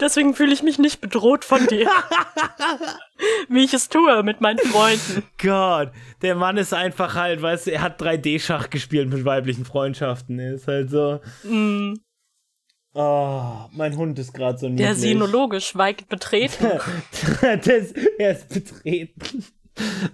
Deswegen 0.00 0.34
fühle 0.34 0.52
ich 0.52 0.62
mich 0.62 0.78
nicht 0.78 1.00
bedroht 1.00 1.44
von 1.44 1.66
dir. 1.66 1.88
Wie 3.48 3.64
ich 3.64 3.72
es 3.72 3.88
tue 3.88 4.22
mit 4.22 4.40
meinen 4.40 4.58
Freunden. 4.58 5.22
Gott, 5.38 5.92
der 6.22 6.34
Mann 6.34 6.56
ist 6.56 6.74
einfach 6.74 7.14
halt, 7.14 7.40
weißt 7.40 7.68
du, 7.68 7.72
er 7.72 7.82
hat 7.82 8.00
3D-Schach 8.00 8.68
gespielt 8.68 9.08
mit 9.08 9.24
weiblichen 9.24 9.64
Freundschaften. 9.64 10.38
Er 10.38 10.54
ist 10.54 10.66
halt 10.66 10.90
so. 10.90 11.20
Oh, 12.94 13.68
mein 13.72 13.96
Hund 13.96 14.18
ist 14.18 14.32
gerade 14.32 14.58
so 14.58 14.68
niedlich. 14.68 14.86
Der 14.86 14.94
Sinologe 14.94 15.60
schweigt 15.60 16.08
betreten. 16.08 16.66
das, 17.42 17.92
er 18.18 18.32
ist 18.32 18.48
betreten. 18.48 19.44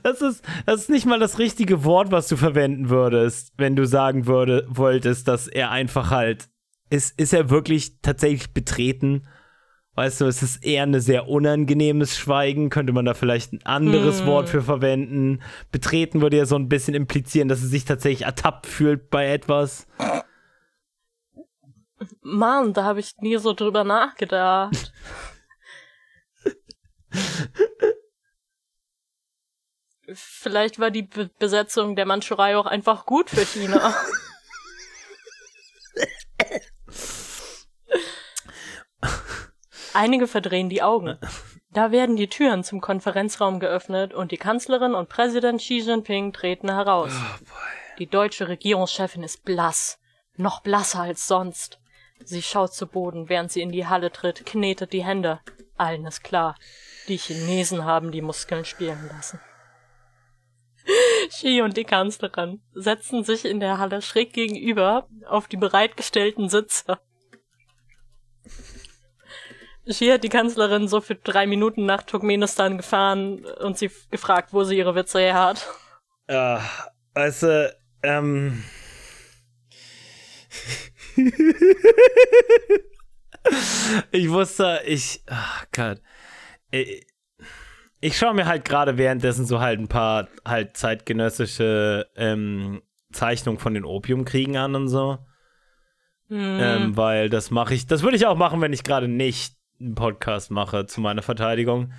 Das 0.03 0.21
ist, 0.21 0.45
das 0.67 0.83
ist 0.83 0.91
nicht 0.91 1.07
mal 1.07 1.21
das 1.21 1.39
richtige 1.39 1.85
Wort, 1.85 2.11
was 2.11 2.29
du 2.29 2.37
verwenden 2.37 2.91
würdest, 2.91 3.53
wenn 3.57 3.77
du 3.77 3.87
sagen 3.87 4.27
würde, 4.27 4.67
wolltest, 4.69 5.29
dass 5.29 5.47
er 5.47 5.71
einfach 5.71 6.11
halt. 6.11 6.49
Ist, 6.91 7.19
ist 7.19 7.33
er 7.33 7.49
wirklich 7.49 8.01
tatsächlich 8.03 8.53
betreten? 8.53 9.27
Weißt 9.95 10.21
du, 10.21 10.27
es 10.27 10.43
ist 10.43 10.65
eher 10.65 10.83
ein 10.85 11.01
sehr 11.01 11.29
unangenehmes 11.29 12.17
Schweigen. 12.17 12.71
Könnte 12.71 12.93
man 12.93 13.05
da 13.05 13.15
vielleicht 13.15 13.53
ein 13.53 13.65
anderes 13.65 14.27
Wort 14.27 14.49
für 14.49 14.63
verwenden? 14.63 15.43
Betreten 15.71 16.23
würde 16.23 16.39
ja 16.39 16.47
so 16.47 16.57
ein 16.57 16.69
bisschen 16.69 16.95
implizieren, 16.95 17.49
dass 17.49 17.63
er 17.63 17.69
sich 17.69 17.85
tatsächlich 17.85 18.27
ertappt 18.27 18.67
fühlt 18.67 19.11
bei 19.11 19.31
etwas. 19.31 19.87
Mann, 22.21 22.73
da 22.73 22.85
habe 22.85 23.01
ich 23.01 23.13
nie 23.19 23.37
so 23.37 23.53
drüber 23.53 23.85
nachgedacht. 23.85 24.93
Vielleicht 30.15 30.79
war 30.79 30.91
die 30.91 31.03
Be 31.03 31.31
Besetzung 31.39 31.97
der 31.97 32.07
Mandschurei 32.07 32.57
auch 32.57 32.67
einfach 32.67 33.07
gut 33.07 33.31
für 33.31 33.45
China. 33.45 33.95
Einige 39.95 40.27
verdrehen 40.27 40.69
die 40.71 40.83
Augen. 40.83 41.19
Da 41.71 41.91
werden 41.91 42.17
die 42.17 42.29
Türen 42.29 42.65
zum 42.65 42.81
Konferenzraum 42.81 43.61
geöffnet 43.61 44.13
und 44.15 44.31
die 44.31 44.37
Kanzlerin 44.37 44.95
und 44.95 45.09
Präsident 45.09 45.61
Xi 45.61 45.79
Jinping 45.79 46.33
treten 46.33 46.71
heraus. 46.71 47.13
Die 47.99 48.07
deutsche 48.07 48.49
Regierungschefin 48.49 49.23
ist 49.23 49.45
blass, 49.45 49.99
noch 50.37 50.61
blasser 50.61 51.01
als 51.01 51.27
sonst. 51.27 51.79
Sie 52.25 52.43
schaut 52.43 52.75
zu 52.75 52.87
Boden, 52.87 53.29
während 53.29 53.53
sie 53.53 53.63
in 53.63 53.73
die 53.73 53.87
Halle 53.87 54.13
tritt, 54.13 54.47
knetet 54.47 54.93
die 54.93 55.05
Hände. 55.05 55.41
Allen 55.77 56.07
ist 56.07 56.23
klar, 56.23 56.57
die 57.09 57.17
Chinesen 57.17 57.85
haben 57.85 58.13
die 58.13 58.23
Muskeln 58.23 58.65
spielen 58.65 59.09
lassen. 59.09 59.41
Xi 61.29 61.63
und 61.63 61.77
die 61.77 61.85
Kanzlerin 61.85 62.63
setzen 62.73 63.25
sich 63.25 63.45
in 63.45 63.61
der 63.61 63.79
Halle 63.79 64.03
schräg 64.03 64.33
gegenüber 64.33 65.09
auf 65.27 65.49
die 65.49 65.57
bereitgestellten 65.57 66.49
Sitze. 66.49 66.99
Xi 69.89 70.07
hat 70.09 70.23
die 70.23 70.29
Kanzlerin 70.29 70.87
so 70.89 71.01
für 71.01 71.15
drei 71.17 71.47
Minuten 71.47 71.87
nach 71.87 72.03
Turkmenistan 72.03 72.77
gefahren 72.77 73.45
und 73.45 73.79
sie 73.79 73.91
gefragt, 74.11 74.53
wo 74.53 74.65
sie 74.65 74.77
ihre 74.79 74.95
Witze 74.95 75.19
her 75.19 75.35
hat. 75.35 75.67
Äh, 76.29 76.59
du, 77.15 77.75
ähm. 78.03 78.63
ich 84.13 84.31
wusste, 84.31 84.83
ich. 84.87 85.23
Ach 85.27 85.67
Gott. 85.73 86.01
Ich, 86.71 87.07
ich 88.03 88.19
schaue 88.19 88.35
mir 88.35 88.47
halt 88.47 88.65
gerade 88.65 88.99
währenddessen 88.99 89.47
so 89.47 89.61
halt 89.61 89.79
ein 89.79 89.87
paar 89.87 90.29
halt 90.45 90.77
zeitgenössische 90.77 92.09
ähm, 92.17 92.83
Zeichnungen 93.13 93.61
von 93.61 93.75
den 93.75 93.85
Opiumkriegen 93.85 94.57
an 94.57 94.75
und 94.75 94.89
so. 94.89 95.19
Hm. 96.29 96.59
Ähm, 96.61 96.97
weil 96.97 97.31
das 97.31 97.53
mache 97.53 97.75
ich, 97.75 97.87
das 97.87 98.03
würde 98.03 98.17
ich 98.17 98.27
auch 98.27 98.37
machen, 98.37 98.61
wenn 98.61 98.73
ich 98.73 98.83
gerade 98.83 99.07
nicht 99.07 99.55
einen 99.81 99.95
Podcast 99.95 100.51
mache 100.51 100.87
zu 100.87 101.01
meiner 101.01 101.23
Verteidigung. 101.23 101.93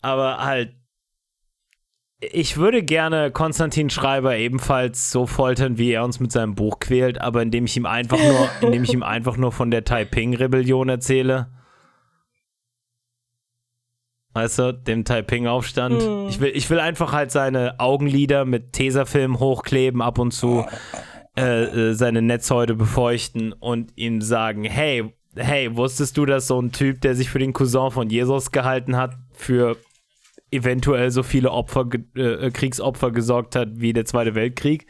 Aber 0.00 0.38
halt, 0.38 0.76
ich 2.20 2.56
würde 2.56 2.84
gerne 2.84 3.32
Konstantin 3.32 3.90
Schreiber 3.90 4.36
ebenfalls 4.36 5.10
so 5.10 5.26
foltern, 5.26 5.78
wie 5.78 5.90
er 5.90 6.04
uns 6.04 6.20
mit 6.20 6.30
seinem 6.30 6.54
Buch 6.54 6.78
quält, 6.78 7.20
aber 7.20 7.42
indem 7.42 7.64
ich 7.64 7.76
ihm 7.76 7.86
einfach 7.86 8.18
nur, 8.18 8.48
indem 8.60 8.84
ich 8.84 8.92
ihm 8.92 9.02
einfach 9.02 9.36
nur 9.36 9.50
von 9.50 9.72
der 9.72 9.84
Taiping-Rebellion 9.84 10.88
erzähle. 10.88 11.48
Weißt 14.34 14.58
du, 14.58 14.72
dem 14.74 15.04
Taiping-Aufstand. 15.04 16.02
Hm. 16.02 16.26
Ich, 16.28 16.40
will, 16.40 16.52
ich 16.54 16.68
will 16.68 16.80
einfach 16.80 17.12
halt 17.12 17.30
seine 17.30 17.78
Augenlider 17.78 18.44
mit 18.44 18.72
Tesafilm 18.72 19.38
hochkleben 19.38 20.02
ab 20.02 20.18
und 20.18 20.32
zu, 20.32 20.66
äh, 21.36 21.64
äh, 21.64 21.94
seine 21.94 22.20
Netzhäute 22.20 22.74
befeuchten 22.74 23.52
und 23.52 23.92
ihm 23.96 24.20
sagen, 24.20 24.64
hey, 24.64 25.14
hey, 25.36 25.76
wusstest 25.76 26.16
du, 26.16 26.26
dass 26.26 26.48
so 26.48 26.60
ein 26.60 26.72
Typ, 26.72 27.00
der 27.00 27.14
sich 27.14 27.30
für 27.30 27.38
den 27.38 27.52
Cousin 27.52 27.90
von 27.90 28.10
Jesus 28.10 28.50
gehalten 28.50 28.96
hat, 28.96 29.16
für 29.32 29.76
eventuell 30.50 31.10
so 31.10 31.22
viele 31.22 31.50
Opfer, 31.50 31.88
äh, 32.14 32.50
Kriegsopfer 32.50 33.10
gesorgt 33.12 33.56
hat 33.56 33.68
wie 33.74 33.92
der 33.92 34.04
Zweite 34.04 34.34
Weltkrieg? 34.34 34.86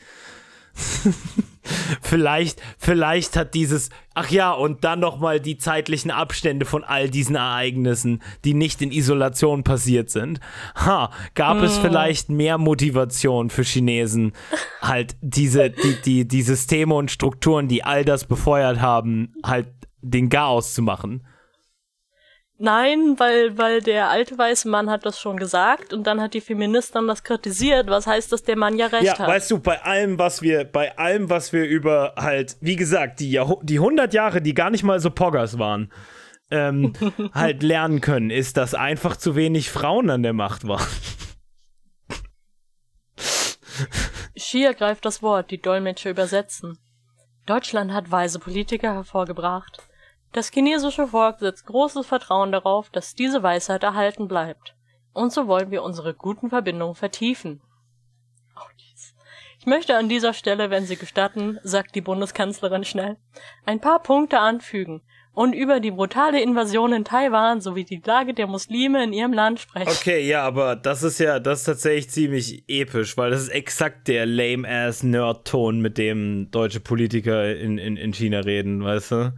vielleicht, 2.00 2.60
vielleicht 2.78 3.36
hat 3.36 3.54
dieses, 3.54 3.90
ach 4.14 4.30
ja, 4.30 4.52
und 4.52 4.84
dann 4.84 5.00
noch 5.00 5.18
mal 5.18 5.40
die 5.40 5.58
zeitlichen 5.58 6.10
Abstände 6.10 6.66
von 6.66 6.84
all 6.84 7.08
diesen 7.08 7.36
Ereignissen, 7.36 8.22
die 8.44 8.54
nicht 8.54 8.82
in 8.82 8.92
Isolation 8.92 9.64
passiert 9.64 10.10
sind. 10.10 10.40
Ha, 10.76 11.10
gab 11.34 11.62
es 11.62 11.78
vielleicht 11.78 12.28
mehr 12.28 12.58
Motivation 12.58 13.50
für 13.50 13.62
Chinesen, 13.62 14.32
halt 14.80 15.16
diese, 15.20 15.70
die, 15.70 15.96
die, 16.04 16.28
die 16.28 16.42
Systeme 16.42 16.94
und 16.94 17.10
Strukturen, 17.10 17.68
die 17.68 17.84
all 17.84 18.04
das 18.04 18.24
befeuert 18.24 18.80
haben, 18.80 19.34
halt 19.44 19.68
den 20.02 20.28
Chaos 20.28 20.74
zu 20.74 20.82
machen. 20.82 21.22
Nein, 22.56 23.18
weil, 23.18 23.58
weil 23.58 23.80
der 23.82 24.10
alte 24.10 24.38
weiße 24.38 24.68
Mann 24.68 24.88
hat 24.88 25.04
das 25.04 25.18
schon 25.18 25.36
gesagt 25.36 25.92
und 25.92 26.06
dann 26.06 26.20
hat 26.20 26.34
die 26.34 26.40
Feministin 26.40 27.08
das 27.08 27.24
kritisiert. 27.24 27.88
Was 27.88 28.06
heißt, 28.06 28.30
dass 28.30 28.44
der 28.44 28.56
Mann 28.56 28.76
ja 28.78 28.86
recht 28.86 29.04
Ja, 29.04 29.18
hat? 29.18 29.26
weißt 29.28 29.50
du, 29.50 29.58
bei 29.58 29.82
allem, 29.82 30.18
was 30.20 30.40
wir, 30.40 30.64
bei 30.64 30.96
allem, 30.96 31.28
was 31.30 31.52
wir 31.52 31.66
über 31.66 32.14
halt, 32.16 32.56
wie 32.60 32.76
gesagt, 32.76 33.18
die, 33.18 33.32
Jahrhu 33.32 33.60
die 33.64 33.78
100 33.78 34.14
Jahre, 34.14 34.40
die 34.40 34.54
gar 34.54 34.70
nicht 34.70 34.84
mal 34.84 35.00
so 35.00 35.10
Poggers 35.10 35.58
waren, 35.58 35.92
ähm, 36.52 36.92
halt 37.34 37.64
lernen 37.64 38.00
können, 38.00 38.30
ist, 38.30 38.56
dass 38.56 38.74
einfach 38.74 39.16
zu 39.16 39.34
wenig 39.34 39.70
Frauen 39.70 40.08
an 40.08 40.22
der 40.22 40.32
Macht 40.32 40.66
waren. 40.68 40.86
Xi 44.36 44.62
ergreift 44.62 45.04
das 45.04 45.22
Wort, 45.22 45.50
die 45.50 45.60
Dolmetscher 45.60 46.10
übersetzen. 46.10 46.78
Deutschland 47.46 47.92
hat 47.92 48.10
weise 48.10 48.38
Politiker 48.38 48.94
hervorgebracht. 48.94 49.82
Das 50.34 50.50
chinesische 50.50 51.06
Volk 51.06 51.38
setzt 51.38 51.64
großes 51.64 52.08
Vertrauen 52.08 52.50
darauf, 52.50 52.90
dass 52.90 53.14
diese 53.14 53.44
Weisheit 53.44 53.84
erhalten 53.84 54.26
bleibt. 54.26 54.74
Und 55.12 55.32
so 55.32 55.46
wollen 55.46 55.70
wir 55.70 55.84
unsere 55.84 56.12
guten 56.12 56.50
Verbindungen 56.50 56.96
vertiefen. 56.96 57.60
Oh. 58.56 58.62
Ich 59.60 59.66
möchte 59.66 59.96
an 59.96 60.08
dieser 60.08 60.34
Stelle, 60.34 60.70
wenn 60.70 60.86
Sie 60.86 60.96
gestatten, 60.96 61.60
sagt 61.62 61.94
die 61.94 62.00
Bundeskanzlerin 62.00 62.82
schnell, 62.82 63.16
ein 63.64 63.80
paar 63.80 64.02
Punkte 64.02 64.40
anfügen 64.40 65.02
und 65.34 65.52
über 65.52 65.78
die 65.78 65.92
brutale 65.92 66.42
Invasion 66.42 66.92
in 66.92 67.04
Taiwan 67.04 67.60
sowie 67.60 67.84
die 67.84 68.02
Lage 68.04 68.34
der 68.34 68.48
Muslime 68.48 69.04
in 69.04 69.12
ihrem 69.12 69.32
Land 69.32 69.60
sprechen. 69.60 69.88
Okay, 69.88 70.26
ja, 70.26 70.42
aber 70.42 70.74
das 70.74 71.04
ist 71.04 71.20
ja, 71.20 71.38
das 71.38 71.60
ist 71.60 71.66
tatsächlich 71.66 72.10
ziemlich 72.10 72.64
episch, 72.66 73.16
weil 73.16 73.30
das 73.30 73.42
ist 73.42 73.50
exakt 73.50 74.08
der 74.08 74.26
lame-ass-Nerd-Ton, 74.26 75.80
mit 75.80 75.96
dem 75.96 76.50
deutsche 76.50 76.80
Politiker 76.80 77.54
in, 77.54 77.78
in, 77.78 77.96
in 77.96 78.12
China 78.12 78.40
reden, 78.40 78.82
weißt 78.82 79.12
du? 79.12 79.32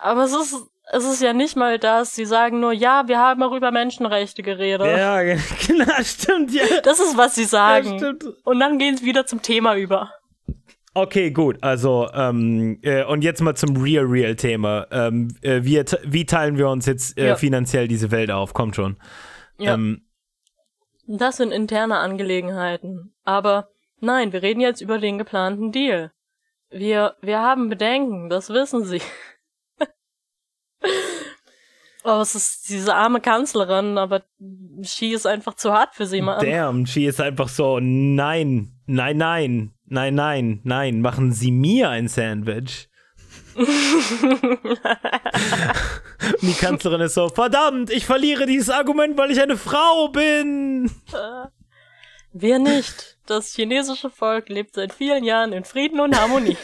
Aber 0.00 0.24
es 0.24 0.32
ist, 0.32 0.54
es 0.92 1.04
ist 1.04 1.20
ja 1.22 1.32
nicht 1.32 1.56
mal 1.56 1.78
das. 1.78 2.14
Sie 2.14 2.24
sagen 2.24 2.60
nur, 2.60 2.72
ja, 2.72 3.08
wir 3.08 3.18
haben 3.18 3.42
auch 3.42 3.52
über 3.52 3.70
Menschenrechte 3.70 4.42
geredet. 4.42 4.86
Ja, 4.86 5.20
genau, 5.66 6.02
stimmt, 6.02 6.52
ja. 6.52 6.64
Das 6.82 7.00
ist, 7.00 7.16
was 7.16 7.34
sie 7.34 7.44
sagen. 7.44 7.92
Ja, 7.92 7.98
stimmt. 7.98 8.24
Und 8.44 8.60
dann 8.60 8.78
gehen 8.78 8.96
sie 8.96 9.04
wieder 9.04 9.26
zum 9.26 9.42
Thema 9.42 9.76
über. 9.76 10.12
Okay, 10.94 11.30
gut. 11.30 11.58
Also, 11.62 12.08
ähm, 12.12 12.78
äh, 12.82 13.04
und 13.04 13.22
jetzt 13.22 13.40
mal 13.40 13.54
zum 13.54 13.76
Real-Real-Thema. 13.76 14.86
Ähm, 14.90 15.28
äh, 15.42 15.60
wir, 15.62 15.84
te- 15.86 16.00
wie 16.04 16.26
teilen 16.26 16.56
wir 16.58 16.68
uns 16.68 16.86
jetzt 16.86 17.16
äh, 17.18 17.28
Ja. 17.28 17.36
finanziell 17.36 17.86
diese 17.86 18.10
Welt 18.10 18.30
auf? 18.30 18.52
Kommt 18.54 18.74
schon. 18.74 18.96
Ja. 19.58 19.74
Ähm, 19.74 20.02
Das 21.06 21.36
sind 21.36 21.52
interne 21.52 21.98
Angelegenheiten. 21.98 23.14
Aber 23.24 23.68
nein, 24.00 24.32
wir 24.32 24.42
reden 24.42 24.60
jetzt 24.60 24.80
über 24.80 24.98
den 24.98 25.18
geplanten 25.18 25.70
Deal. 25.70 26.10
Wir, 26.70 27.14
wir 27.22 27.38
haben 27.40 27.68
Bedenken, 27.68 28.28
das 28.28 28.50
wissen 28.50 28.84
Sie. 28.84 29.00
Oh, 32.04 32.20
es 32.20 32.34
ist 32.34 32.68
diese 32.68 32.94
arme 32.94 33.20
Kanzlerin, 33.20 33.98
aber 33.98 34.22
Xi 34.82 35.12
ist 35.12 35.26
einfach 35.26 35.54
zu 35.54 35.72
hart 35.72 35.94
für 35.94 36.06
sie, 36.06 36.22
Mann. 36.22 36.44
damn, 36.44 36.86
she 36.86 37.06
ist 37.06 37.20
einfach 37.20 37.48
so, 37.48 37.78
nein, 37.80 38.72
nein, 38.86 39.16
nein, 39.16 39.72
nein, 39.86 40.14
nein, 40.14 40.60
nein, 40.64 41.00
machen 41.00 41.32
Sie 41.32 41.50
mir 41.50 41.90
ein 41.90 42.08
Sandwich. 42.08 42.88
Die 46.42 46.54
Kanzlerin 46.54 47.00
ist 47.00 47.14
so, 47.14 47.28
verdammt, 47.28 47.90
ich 47.90 48.06
verliere 48.06 48.46
dieses 48.46 48.70
Argument, 48.70 49.18
weil 49.18 49.32
ich 49.32 49.40
eine 49.40 49.56
Frau 49.56 50.08
bin. 50.08 50.90
Wir 52.32 52.58
nicht. 52.58 53.18
Das 53.26 53.54
chinesische 53.54 54.10
Volk 54.10 54.48
lebt 54.48 54.74
seit 54.74 54.92
vielen 54.92 55.24
Jahren 55.24 55.52
in 55.52 55.64
Frieden 55.64 56.00
und 56.00 56.18
Harmonie. 56.18 56.56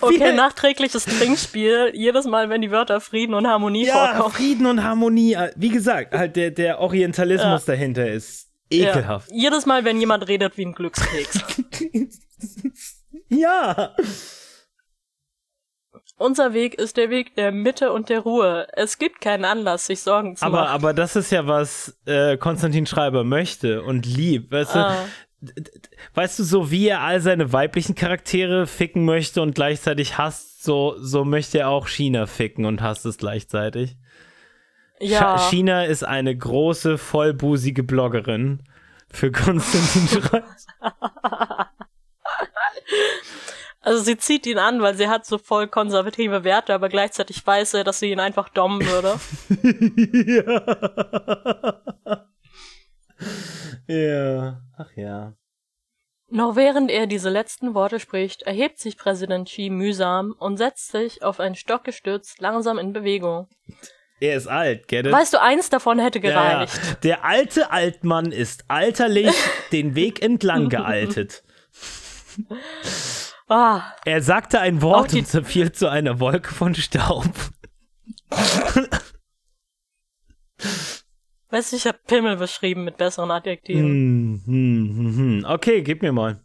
Okay, 0.00 0.32
nachträgliches 0.32 1.04
Trinkspiel. 1.04 1.90
Jedes 1.94 2.26
Mal, 2.26 2.48
wenn 2.50 2.60
die 2.62 2.70
Wörter 2.70 3.00
Frieden 3.00 3.34
und 3.34 3.46
Harmonie 3.46 3.86
ja, 3.86 4.14
vorkommen. 4.14 4.34
Frieden 4.34 4.66
und 4.66 4.82
Harmonie. 4.82 5.36
Wie 5.56 5.68
gesagt, 5.68 6.14
halt 6.14 6.36
der, 6.36 6.50
der 6.50 6.80
Orientalismus 6.80 7.64
dahinter 7.64 8.08
ist 8.10 8.48
ekelhaft. 8.70 9.30
Ja. 9.30 9.36
Jedes 9.50 9.66
Mal, 9.66 9.84
wenn 9.84 10.00
jemand 10.00 10.26
redet 10.28 10.56
wie 10.56 10.66
ein 10.66 10.72
Glückskeks. 10.74 11.38
Ja. 13.28 13.94
Unser 16.18 16.52
Weg 16.54 16.74
ist 16.74 16.96
der 16.96 17.10
Weg 17.10 17.34
der 17.34 17.50
Mitte 17.50 17.92
und 17.92 18.08
der 18.08 18.20
Ruhe. 18.20 18.66
Es 18.74 18.98
gibt 18.98 19.20
keinen 19.20 19.44
Anlass, 19.44 19.86
sich 19.86 20.00
Sorgen 20.02 20.36
zu 20.36 20.44
Aber, 20.44 20.60
machen. 20.62 20.70
aber 20.74 20.94
das 20.94 21.16
ist 21.16 21.32
ja, 21.32 21.46
was 21.46 21.98
äh, 22.06 22.36
Konstantin 22.36 22.86
Schreiber 22.86 23.24
möchte 23.24 23.82
und 23.82 24.06
liebt. 24.06 24.52
Weißt, 24.52 24.76
Ah. 24.76 24.92
du, 24.92 25.08
weißt 26.14 26.38
du, 26.38 26.44
so 26.44 26.70
wie 26.70 26.88
er 26.88 27.00
all 27.00 27.20
seine 27.20 27.52
weiblichen 27.52 27.94
Charaktere 27.94 28.66
ficken 28.66 29.04
möchte 29.04 29.42
und 29.42 29.54
gleichzeitig 29.54 30.18
hasst, 30.18 30.62
so, 30.62 30.94
so 30.98 31.24
möchte 31.24 31.58
er 31.58 31.68
auch 31.68 31.88
China 31.88 32.26
ficken 32.26 32.64
und 32.64 32.80
hasst 32.80 33.04
es 33.06 33.18
gleichzeitig. 33.18 33.96
ja. 35.00 35.38
China 35.50 35.84
ist 35.84 36.04
eine 36.04 36.36
große, 36.36 36.98
vollbusige 36.98 37.82
Bloggerin 37.82 38.62
für 39.10 39.32
Konstantin 39.32 40.22
Schreiber. 40.22 40.44
Also 43.84 44.00
sie 44.04 44.16
zieht 44.16 44.46
ihn 44.46 44.58
an, 44.58 44.80
weil 44.80 44.94
sie 44.94 45.08
hat 45.08 45.26
so 45.26 45.38
voll 45.38 45.66
konservative 45.66 46.44
Werte, 46.44 46.72
aber 46.72 46.88
gleichzeitig 46.88 47.44
weiß 47.44 47.74
er, 47.74 47.82
dass 47.82 47.98
sie 47.98 48.12
ihn 48.12 48.20
einfach 48.20 48.48
dommen 48.48 48.80
würde. 48.86 49.18
ja. 53.88 54.60
Ach 54.76 54.90
ja. 54.94 55.32
Noch 56.34 56.56
während 56.56 56.90
er 56.90 57.06
diese 57.06 57.28
letzten 57.28 57.74
Worte 57.74 58.00
spricht, 58.00 58.40
erhebt 58.42 58.78
sich 58.78 58.96
Präsident 58.96 59.48
Xi 59.48 59.68
mühsam 59.68 60.34
und 60.38 60.56
setzt 60.56 60.90
sich 60.90 61.22
auf 61.22 61.40
einen 61.40 61.56
Stock 61.56 61.84
gestützt 61.84 62.40
langsam 62.40 62.78
in 62.78 62.94
Bewegung. 62.94 63.48
Er 64.18 64.36
ist 64.36 64.46
alt, 64.46 64.88
get 64.88 65.04
it? 65.04 65.12
Weißt 65.12 65.34
du, 65.34 65.42
eins 65.42 65.68
davon 65.68 65.98
hätte 65.98 66.20
Ja, 66.20 66.30
gereicht. 66.30 66.80
ja. 66.86 66.94
Der 67.02 67.24
alte 67.26 67.70
Altmann 67.70 68.32
ist 68.32 68.64
alterlich 68.68 69.34
den 69.72 69.94
Weg 69.94 70.22
entlang 70.22 70.70
gealtet. 70.70 71.42
Ah, 73.48 73.82
Er 74.06 74.22
sagte 74.22 74.58
ein 74.60 74.80
Wort 74.80 75.12
und 75.12 75.28
zerfiel 75.28 75.72
zu 75.72 75.90
einer 75.90 76.18
Wolke 76.18 76.54
von 76.54 76.74
Staub. 76.74 77.26
Weißt 81.52 81.70
du, 81.70 81.76
ich 81.76 81.86
habe 81.86 81.98
Pimmel 82.06 82.38
beschrieben 82.38 82.84
mit 82.84 82.96
besseren 82.96 83.30
Adjektiven. 83.30 83.84
Hm, 83.84 84.42
hm, 84.46 84.96
hm, 84.96 85.16
hm. 85.16 85.44
Okay, 85.46 85.82
gib 85.82 86.00
mir 86.00 86.10
mal. 86.10 86.42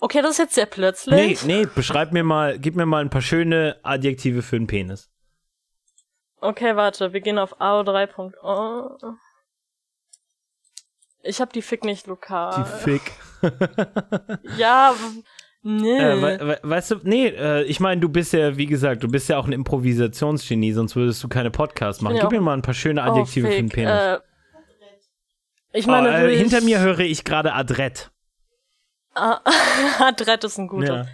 Okay, 0.00 0.20
das 0.22 0.32
ist 0.32 0.38
jetzt 0.38 0.54
sehr 0.56 0.64
Nee, 0.64 0.70
plötzlich. 0.72 1.44
nee, 1.44 1.66
beschreib 1.72 2.10
mir 2.10 2.24
mal, 2.24 2.58
gib 2.58 2.74
mir 2.74 2.84
mal 2.84 3.00
ein 3.00 3.10
paar 3.10 3.22
schöne 3.22 3.78
Adjektive 3.84 4.42
für 4.42 4.56
einen 4.56 4.66
Penis. 4.66 5.08
Okay, 6.40 6.74
warte, 6.74 7.12
wir 7.12 7.20
gehen 7.20 7.38
auf 7.38 7.60
AO3.0. 7.60 9.14
Ich 11.22 11.40
habe 11.40 11.52
die 11.52 11.62
Fick 11.62 11.84
nicht 11.84 12.08
lokal. 12.08 12.64
Die 12.64 12.78
Fick. 12.82 13.12
ja, 14.58 14.96
nee. 15.64 15.98
Äh, 15.98 16.22
we 16.22 16.38
we 16.40 16.58
weißt 16.62 16.92
du, 16.92 16.96
nee, 17.02 17.26
äh, 17.26 17.62
ich 17.64 17.80
meine, 17.80 18.00
du 18.00 18.08
bist 18.08 18.32
ja, 18.32 18.56
wie 18.56 18.66
gesagt, 18.66 19.02
du 19.02 19.08
bist 19.08 19.28
ja 19.28 19.38
auch 19.38 19.46
ein 19.46 19.52
Improvisationsgenie, 19.52 20.72
sonst 20.72 20.94
würdest 20.94 21.22
du 21.24 21.28
keine 21.28 21.50
Podcasts 21.50 22.00
machen. 22.00 22.18
Gib 22.20 22.30
mir 22.30 22.40
mal 22.40 22.54
ein 22.54 22.62
paar 22.62 22.74
schöne 22.74 23.00
Oh, 23.00 23.10
Adjektive 23.10 23.48
für 23.48 23.54
einen 23.54 23.70
Fick, 23.70 23.84
Penis. 23.84 24.00
Äh, 24.00 24.18
ich 25.72 25.88
oh, 25.88 25.90
meine, 25.90 26.30
äh, 26.30 26.36
hinter 26.36 26.60
mir 26.60 26.80
höre 26.80 27.00
ich 27.00 27.24
gerade 27.24 27.52
Adrett. 27.52 28.10
Ah, 29.14 29.40
Adrett 29.98 30.44
ist 30.44 30.58
ein 30.58 30.68
guter. 30.68 30.94
Ja. 30.94 31.06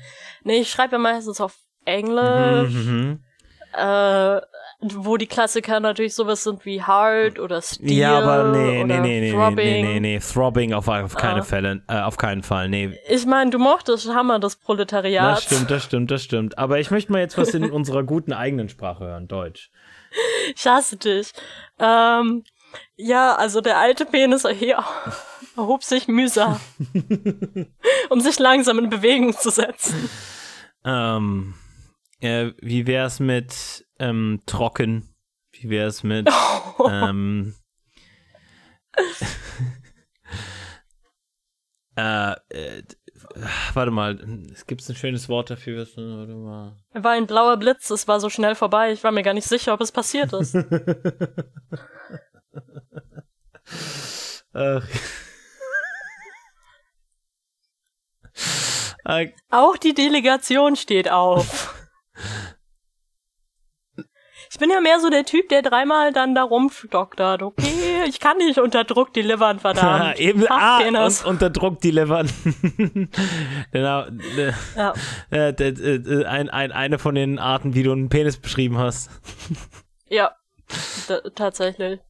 Nee, 0.44 0.60
ich 0.60 0.70
schreibe 0.70 0.92
ja 0.92 0.98
meistens 0.98 1.40
auf 1.40 1.56
Englisch. 1.84 2.72
Mhm. 2.72 3.20
äh, 3.72 4.40
wo 4.82 5.16
die 5.18 5.26
Klassiker 5.26 5.78
natürlich 5.80 6.14
sowas 6.14 6.42
sind 6.44 6.64
wie 6.64 6.82
Hard 6.82 7.38
oder 7.38 7.60
Steel 7.60 7.92
Ja, 7.92 8.18
aber 8.18 8.50
nee, 8.50 8.58
nee, 8.58 8.84
oder 8.84 9.00
nee, 9.00 9.20
nee, 9.20 9.32
Throbbing. 9.32 9.56
nee, 9.56 9.82
nee, 9.82 10.00
nee, 10.00 10.18
Throbbing 10.20 10.72
auf, 10.72 10.88
auf 10.88 11.14
keine 11.16 11.40
Ah. 11.40 11.44
Fälle, 11.44 11.82
äh, 11.86 12.00
auf 12.00 12.16
keinen 12.16 12.42
Fall, 12.42 12.68
nee. 12.70 12.98
Ich 13.08 13.26
meine, 13.26 13.50
du 13.50 13.58
mochtest 13.58 14.08
Hammer 14.08 14.38
des 14.38 14.56
Proletariats. 14.56 15.40
Das 15.40 15.44
stimmt, 15.54 15.70
das 15.70 15.84
stimmt, 15.84 16.10
das 16.10 16.22
stimmt. 16.24 16.58
Aber 16.58 16.78
ich 16.80 16.90
möchte 16.90 17.12
mal 17.12 17.18
jetzt 17.20 17.36
was 17.36 17.52
in 17.54 17.70
unserer 17.70 18.02
guten 18.04 18.32
eigenen 18.32 18.68
Sprache 18.70 19.04
hören, 19.04 19.28
Deutsch. 19.28 19.70
Ich 20.56 20.66
hasse 20.66 20.96
dich. 20.96 21.32
Ähm, 21.78 22.44
ja, 22.96 23.34
also 23.36 23.60
der 23.60 23.78
alte 23.78 24.06
Penis 24.06 24.44
erhe- 24.44 24.82
erhob 25.56 25.84
sich 25.84 26.08
mühsam, 26.08 26.58
um 28.08 28.20
sich 28.20 28.38
langsam 28.38 28.78
in 28.78 28.88
Bewegung 28.90 29.36
zu 29.36 29.50
setzen. 29.50 30.08
Ähm, 30.84 31.54
äh, 32.20 32.52
wie 32.60 32.86
wär's 32.86 33.20
mit 33.20 33.84
ähm, 34.00 34.42
trocken? 34.46 35.14
Wie 35.52 35.70
wär's 35.70 36.02
mit 36.02 36.28
ähm, 36.88 37.54
äh, 41.96 42.32
äh, 42.48 42.82
warte 43.74 43.90
mal, 43.90 44.18
es 44.52 44.66
gibt 44.66 44.88
ein 44.88 44.94
schönes 44.94 45.28
Wort 45.28 45.50
dafür. 45.50 45.82
Was, 45.82 45.96
warte 45.96 46.34
mal. 46.34 46.76
War 46.92 47.12
ein 47.12 47.26
blauer 47.26 47.56
Blitz, 47.56 47.90
es 47.90 48.06
war 48.08 48.20
so 48.20 48.30
schnell 48.30 48.54
vorbei, 48.54 48.92
ich 48.92 49.04
war 49.04 49.12
mir 49.12 49.22
gar 49.22 49.34
nicht 49.34 49.48
sicher, 49.48 49.74
ob 49.74 49.80
es 49.80 49.92
passiert 49.92 50.32
ist. 50.32 50.56
Ach. 54.52 54.84
Auch 59.48 59.76
die 59.76 59.94
Delegation 59.94 60.74
steht 60.76 61.10
auf. 61.10 61.69
Ich 64.60 64.62
bin 64.62 64.74
ja 64.74 64.82
mehr 64.82 65.00
so 65.00 65.08
der 65.08 65.24
Typ, 65.24 65.48
der 65.48 65.62
dreimal 65.62 66.12
dann 66.12 66.34
da 66.34 66.42
rumdoktert. 66.42 67.42
Okay, 67.42 68.02
ich 68.06 68.20
kann 68.20 68.36
nicht 68.36 68.58
unter 68.58 68.84
Druck 68.84 69.14
delivern, 69.14 69.58
verdammt. 69.58 70.20
eben, 70.20 70.42
Fuck, 70.42 70.50
ah, 70.50 70.80
und, 70.86 71.24
unter 71.24 71.48
Druck 71.48 71.80
die 71.80 71.90
Levern. 71.90 72.28
genau. 73.72 74.04
äh, 74.04 74.52
Ja. 74.76 74.92
Äh, 75.30 75.54
d- 75.54 76.26
ein, 76.26 76.50
ein, 76.50 76.72
eine 76.72 76.98
von 76.98 77.14
den 77.14 77.38
Arten, 77.38 77.72
wie 77.74 77.82
du 77.84 77.92
einen 77.92 78.10
Penis 78.10 78.36
beschrieben 78.36 78.76
hast. 78.76 79.10
Ja, 80.10 80.34
tatsächlich. 81.36 82.00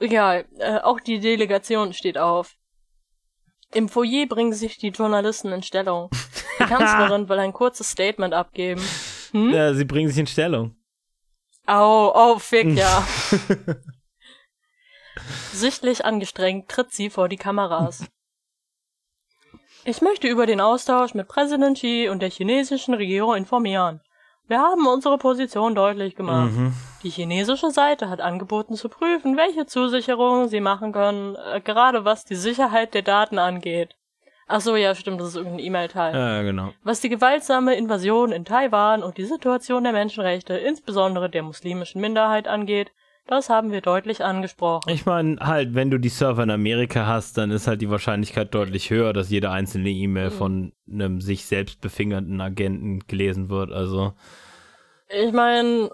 Egal, 0.00 0.46
äh, 0.58 0.78
auch 0.78 0.98
die 0.98 1.20
Delegation 1.20 1.92
steht 1.92 2.18
auf. 2.18 2.56
Im 3.74 3.88
Foyer 3.88 4.26
bringen 4.26 4.54
sich 4.54 4.78
die 4.78 4.88
Journalisten 4.88 5.52
in 5.52 5.62
Stellung. 5.62 6.10
Die 6.58 6.64
Kanzlerin 6.64 7.28
will 7.28 7.38
ein 7.38 7.52
kurzes 7.52 7.90
Statement 7.90 8.32
abgeben. 8.32 8.82
Hm? 9.32 9.50
Ja, 9.50 9.74
sie 9.74 9.84
bringen 9.84 10.08
sich 10.08 10.18
in 10.18 10.26
Stellung. 10.26 10.74
Au, 11.66 12.12
oh, 12.14 12.38
fick, 12.38 12.76
ja. 12.76 13.06
Sichtlich 15.52 16.04
angestrengt 16.04 16.68
tritt 16.68 16.92
sie 16.92 17.10
vor 17.10 17.28
die 17.28 17.36
Kameras. 17.36 18.04
Ich 19.84 20.00
möchte 20.00 20.28
über 20.28 20.46
den 20.46 20.60
Austausch 20.60 21.14
mit 21.14 21.28
Präsident 21.28 21.76
Xi 21.76 22.08
und 22.10 22.20
der 22.20 22.30
chinesischen 22.30 22.94
Regierung 22.94 23.36
informieren. 23.36 24.00
Wir 24.46 24.60
haben 24.60 24.86
unsere 24.86 25.18
Position 25.18 25.74
deutlich 25.74 26.16
gemacht. 26.16 26.52
Mhm. 26.52 26.72
Die 27.02 27.10
chinesische 27.10 27.70
Seite 27.70 28.08
hat 28.08 28.20
angeboten 28.20 28.74
zu 28.74 28.88
prüfen, 28.88 29.36
welche 29.36 29.66
Zusicherungen 29.66 30.48
sie 30.48 30.60
machen 30.60 30.92
können, 30.92 31.36
äh, 31.36 31.60
gerade 31.60 32.06
was 32.06 32.24
die 32.24 32.34
Sicherheit 32.34 32.94
der 32.94 33.02
Daten 33.02 33.38
angeht. 33.38 33.97
Ach 34.48 34.62
so, 34.62 34.76
ja, 34.76 34.94
stimmt, 34.94 35.20
das 35.20 35.28
ist 35.28 35.36
irgendein 35.36 35.60
E-Mail-Teil. 35.60 36.14
Ja, 36.14 36.42
genau. 36.42 36.72
Was 36.82 37.00
die 37.00 37.10
gewaltsame 37.10 37.74
Invasion 37.76 38.32
in 38.32 38.46
Taiwan 38.46 39.02
und 39.02 39.18
die 39.18 39.26
Situation 39.26 39.84
der 39.84 39.92
Menschenrechte, 39.92 40.54
insbesondere 40.54 41.28
der 41.28 41.42
muslimischen 41.42 42.00
Minderheit 42.00 42.48
angeht, 42.48 42.90
das 43.26 43.50
haben 43.50 43.72
wir 43.72 43.82
deutlich 43.82 44.24
angesprochen. 44.24 44.88
Ich 44.88 45.04
meine, 45.04 45.36
halt, 45.40 45.74
wenn 45.74 45.90
du 45.90 45.98
die 45.98 46.08
Server 46.08 46.42
in 46.42 46.50
Amerika 46.50 47.06
hast, 47.06 47.36
dann 47.36 47.50
ist 47.50 47.66
halt 47.66 47.82
die 47.82 47.90
Wahrscheinlichkeit 47.90 48.54
deutlich 48.54 48.88
höher, 48.88 49.12
dass 49.12 49.28
jede 49.28 49.50
einzelne 49.50 49.90
E-Mail 49.90 50.30
von 50.30 50.72
einem 50.90 51.20
sich 51.20 51.44
selbst 51.44 51.82
befingernden 51.82 52.40
Agenten 52.40 53.00
gelesen 53.06 53.50
wird. 53.50 53.70
Also, 53.70 54.14
Ich 55.10 55.32
meine, 55.32 55.90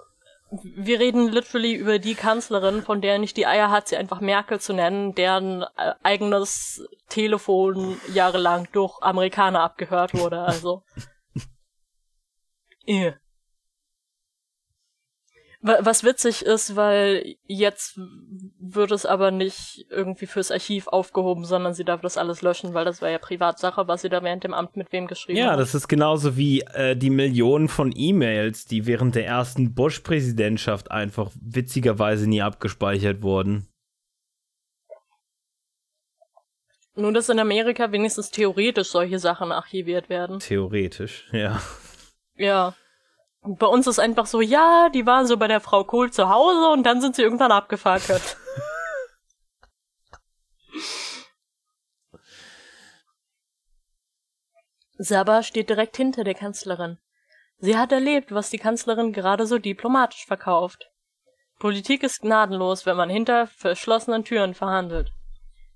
wir 0.62 1.00
reden 1.00 1.28
literally 1.28 1.74
über 1.74 1.98
die 1.98 2.14
Kanzlerin, 2.14 2.82
von 2.82 3.00
der 3.00 3.18
nicht 3.18 3.36
die 3.36 3.46
Eier 3.46 3.70
hat, 3.70 3.88
sie 3.88 3.96
einfach 3.96 4.20
Merkel 4.20 4.60
zu 4.60 4.72
nennen, 4.72 5.14
deren 5.14 5.62
äh, 5.76 5.94
eigenes 6.02 6.86
Telefon 7.08 8.00
jahrelang 8.12 8.68
durch 8.72 9.00
Amerikaner 9.02 9.62
abgehört 9.62 10.14
wurde, 10.14 10.40
also. 10.40 10.82
Ehe. 12.86 13.18
Wa- 15.66 15.78
Was 15.80 16.04
witzig 16.04 16.44
ist, 16.44 16.76
weil 16.76 17.36
jetzt 17.46 17.98
wird 18.58 18.90
es 18.90 19.06
aber 19.06 19.30
nicht 19.30 19.86
irgendwie 19.88 20.26
fürs 20.26 20.50
Archiv 20.50 20.88
aufgehoben, 20.88 21.46
sondern 21.46 21.72
sie 21.72 21.84
darf 21.84 22.02
das 22.02 22.18
alles 22.18 22.42
löschen, 22.42 22.74
weil 22.74 22.84
das 22.84 23.00
war 23.00 23.08
ja 23.08 23.16
Privatsache, 23.18 23.88
was 23.88 24.02
sie 24.02 24.10
da 24.10 24.22
während 24.22 24.44
dem 24.44 24.52
Amt 24.52 24.76
mit 24.76 24.92
wem 24.92 25.06
geschrieben 25.06 25.38
ja, 25.38 25.52
hat. 25.52 25.58
das 25.58 25.74
ist 25.74 25.88
genauso 25.88 26.36
wie 26.36 26.60
äh, 26.60 26.94
die 26.96 27.08
Millionen 27.08 27.68
von 27.68 27.92
E-Mails, 27.96 28.66
die 28.66 28.84
während 28.86 29.14
der 29.14 29.24
ersten 29.26 29.74
Bush-Präsidentschaft 29.74 30.90
einfach 30.90 31.30
witzigerweise 31.40 32.28
nie 32.28 32.42
abgespeichert 32.42 33.22
wurden. 33.22 33.66
Nur, 36.96 37.12
dass 37.12 37.28
in 37.30 37.38
Amerika 37.40 37.90
wenigstens 37.90 38.30
theoretisch 38.30 38.88
solche 38.88 39.18
Sachen 39.18 39.50
archiviert 39.50 40.08
werden. 40.08 40.40
Theoretisch, 40.40 41.26
ja. 41.32 41.60
Ja. 42.36 42.74
Und 43.44 43.58
bei 43.58 43.66
uns 43.66 43.86
ist 43.86 43.98
einfach 43.98 44.24
so, 44.24 44.40
ja, 44.40 44.88
die 44.88 45.04
waren 45.04 45.26
so 45.26 45.36
bei 45.36 45.48
der 45.48 45.60
Frau 45.60 45.84
Kohl 45.84 46.10
zu 46.10 46.30
Hause 46.30 46.70
und 46.70 46.82
dann 46.84 47.02
sind 47.02 47.14
sie 47.14 47.20
irgendwann 47.20 47.52
abgefackelt. 47.52 48.38
Saba 54.96 55.42
steht 55.42 55.68
direkt 55.68 55.98
hinter 55.98 56.24
der 56.24 56.32
Kanzlerin. 56.32 56.96
Sie 57.58 57.76
hat 57.76 57.92
erlebt, 57.92 58.32
was 58.32 58.48
die 58.48 58.56
Kanzlerin 58.56 59.12
gerade 59.12 59.46
so 59.46 59.58
diplomatisch 59.58 60.24
verkauft. 60.24 60.90
Politik 61.58 62.02
ist 62.02 62.22
gnadenlos, 62.22 62.86
wenn 62.86 62.96
man 62.96 63.10
hinter 63.10 63.46
verschlossenen 63.46 64.24
Türen 64.24 64.54
verhandelt. 64.54 65.12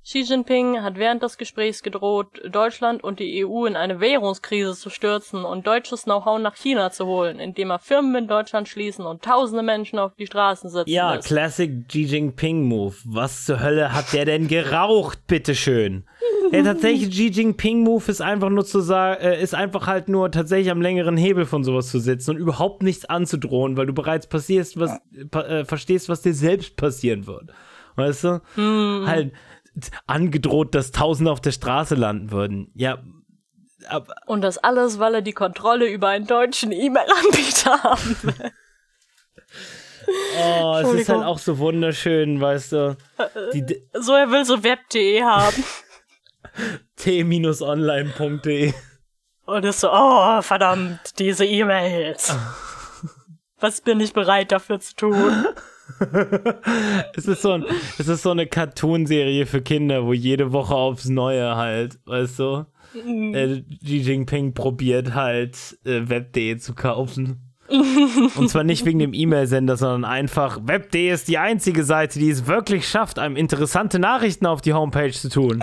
Xi 0.08 0.20
Jinping 0.20 0.80
hat 0.80 0.96
während 0.96 1.22
des 1.22 1.36
Gesprächs 1.36 1.82
gedroht, 1.82 2.40
Deutschland 2.50 3.04
und 3.04 3.18
die 3.18 3.44
EU 3.44 3.66
in 3.66 3.76
eine 3.76 4.00
Währungskrise 4.00 4.74
zu 4.74 4.88
stürzen 4.88 5.44
und 5.44 5.66
deutsches 5.66 6.04
Know-how 6.04 6.40
nach 6.40 6.56
China 6.56 6.90
zu 6.90 7.04
holen, 7.04 7.38
indem 7.38 7.68
er 7.68 7.78
Firmen 7.78 8.14
in 8.14 8.26
Deutschland 8.26 8.68
schließen 8.68 9.04
und 9.04 9.20
tausende 9.20 9.62
Menschen 9.62 9.98
auf 9.98 10.14
die 10.14 10.26
Straßen 10.26 10.70
setzen 10.70 10.88
Ja, 10.88 11.12
lässt. 11.12 11.28
Classic 11.28 11.86
Xi 11.88 12.04
Jinping 12.04 12.62
Move. 12.62 12.94
Was 13.04 13.44
zur 13.44 13.60
Hölle 13.60 13.92
hat 13.92 14.14
der 14.14 14.24
denn 14.24 14.48
geraucht, 14.48 15.26
bitteschön? 15.26 16.04
Der 16.52 16.64
tatsächliche 16.64 17.10
Xi 17.10 17.26
Jinping 17.26 17.82
Move 17.82 18.04
ist 18.10 18.22
einfach 18.22 18.48
nur 18.48 18.64
zu 18.64 18.80
sagen, 18.80 19.20
äh, 19.20 19.42
ist 19.42 19.54
einfach 19.54 19.88
halt 19.88 20.08
nur 20.08 20.30
tatsächlich 20.30 20.70
am 20.70 20.80
längeren 20.80 21.18
Hebel 21.18 21.44
von 21.44 21.64
sowas 21.64 21.90
zu 21.90 21.98
sitzen 21.98 22.30
und 22.30 22.36
überhaupt 22.38 22.82
nichts 22.82 23.04
anzudrohen, 23.04 23.76
weil 23.76 23.84
du 23.84 23.92
bereits 23.92 24.26
passierst, 24.26 24.80
was, 24.80 24.98
äh, 25.34 25.66
verstehst, 25.66 26.08
was 26.08 26.22
dir 26.22 26.32
selbst 26.32 26.76
passieren 26.76 27.26
wird. 27.26 27.52
Weißt 27.98 28.24
du? 28.24 28.40
Halt 29.06 29.32
angedroht, 30.06 30.74
dass 30.74 30.90
Tausende 30.92 31.30
auf 31.30 31.40
der 31.40 31.52
Straße 31.52 31.94
landen 31.94 32.30
würden. 32.30 32.70
Ja, 32.74 32.98
aber 33.88 34.14
Und 34.26 34.40
das 34.42 34.58
alles, 34.58 34.98
weil 34.98 35.14
er 35.14 35.22
die 35.22 35.32
Kontrolle 35.32 35.86
über 35.88 36.08
einen 36.08 36.26
deutschen 36.26 36.72
E-Mail-Anbieter 36.72 37.82
haben 37.84 38.16
will. 38.22 38.52
oh, 40.40 40.78
es 40.82 40.92
ist 41.00 41.08
halt 41.08 41.24
auch 41.24 41.38
so 41.38 41.58
wunderschön, 41.58 42.40
weißt 42.40 42.72
du. 42.72 42.96
Die 43.52 43.64
D- 43.64 43.82
So, 43.94 44.14
er 44.14 44.30
will 44.30 44.44
so 44.44 44.62
web.de 44.62 45.22
haben. 45.22 45.64
t-online.de 46.96 48.74
Und 49.46 49.64
ist 49.64 49.80
so, 49.80 49.90
oh, 49.92 50.42
verdammt, 50.42 51.18
diese 51.18 51.44
E-Mails. 51.44 52.34
Was 53.60 53.80
bin 53.80 54.00
ich 54.00 54.12
bereit 54.12 54.52
dafür 54.52 54.80
zu 54.80 54.94
tun? 54.94 55.46
Es 57.16 57.26
ist 57.26 57.42
so, 57.42 57.52
ein, 57.52 57.64
es 57.98 58.08
ist 58.08 58.22
so 58.22 58.30
eine 58.30 58.46
Cartoonserie 58.46 59.46
für 59.46 59.62
Kinder, 59.62 60.04
wo 60.04 60.12
jede 60.12 60.52
Woche 60.52 60.74
aufs 60.74 61.08
Neue 61.08 61.56
halt, 61.56 61.98
weißt 62.04 62.38
du, 62.38 62.66
äh, 62.94 63.62
Xi 63.82 63.98
Jinping 63.98 64.54
probiert 64.54 65.14
halt 65.14 65.78
äh, 65.84 66.08
Web.de 66.08 66.58
zu 66.58 66.74
kaufen. 66.74 67.44
Und 68.36 68.48
zwar 68.48 68.64
nicht 68.64 68.86
wegen 68.86 68.98
dem 68.98 69.12
E-Mail-Sender, 69.12 69.76
sondern 69.76 70.10
einfach, 70.10 70.60
Web.de 70.62 71.10
ist 71.10 71.28
die 71.28 71.38
einzige 71.38 71.84
Seite, 71.84 72.18
die 72.18 72.30
es 72.30 72.46
wirklich 72.46 72.88
schafft, 72.88 73.18
einem 73.18 73.36
interessante 73.36 73.98
Nachrichten 73.98 74.46
auf 74.46 74.62
die 74.62 74.72
Homepage 74.72 75.12
zu 75.12 75.28
tun. 75.28 75.62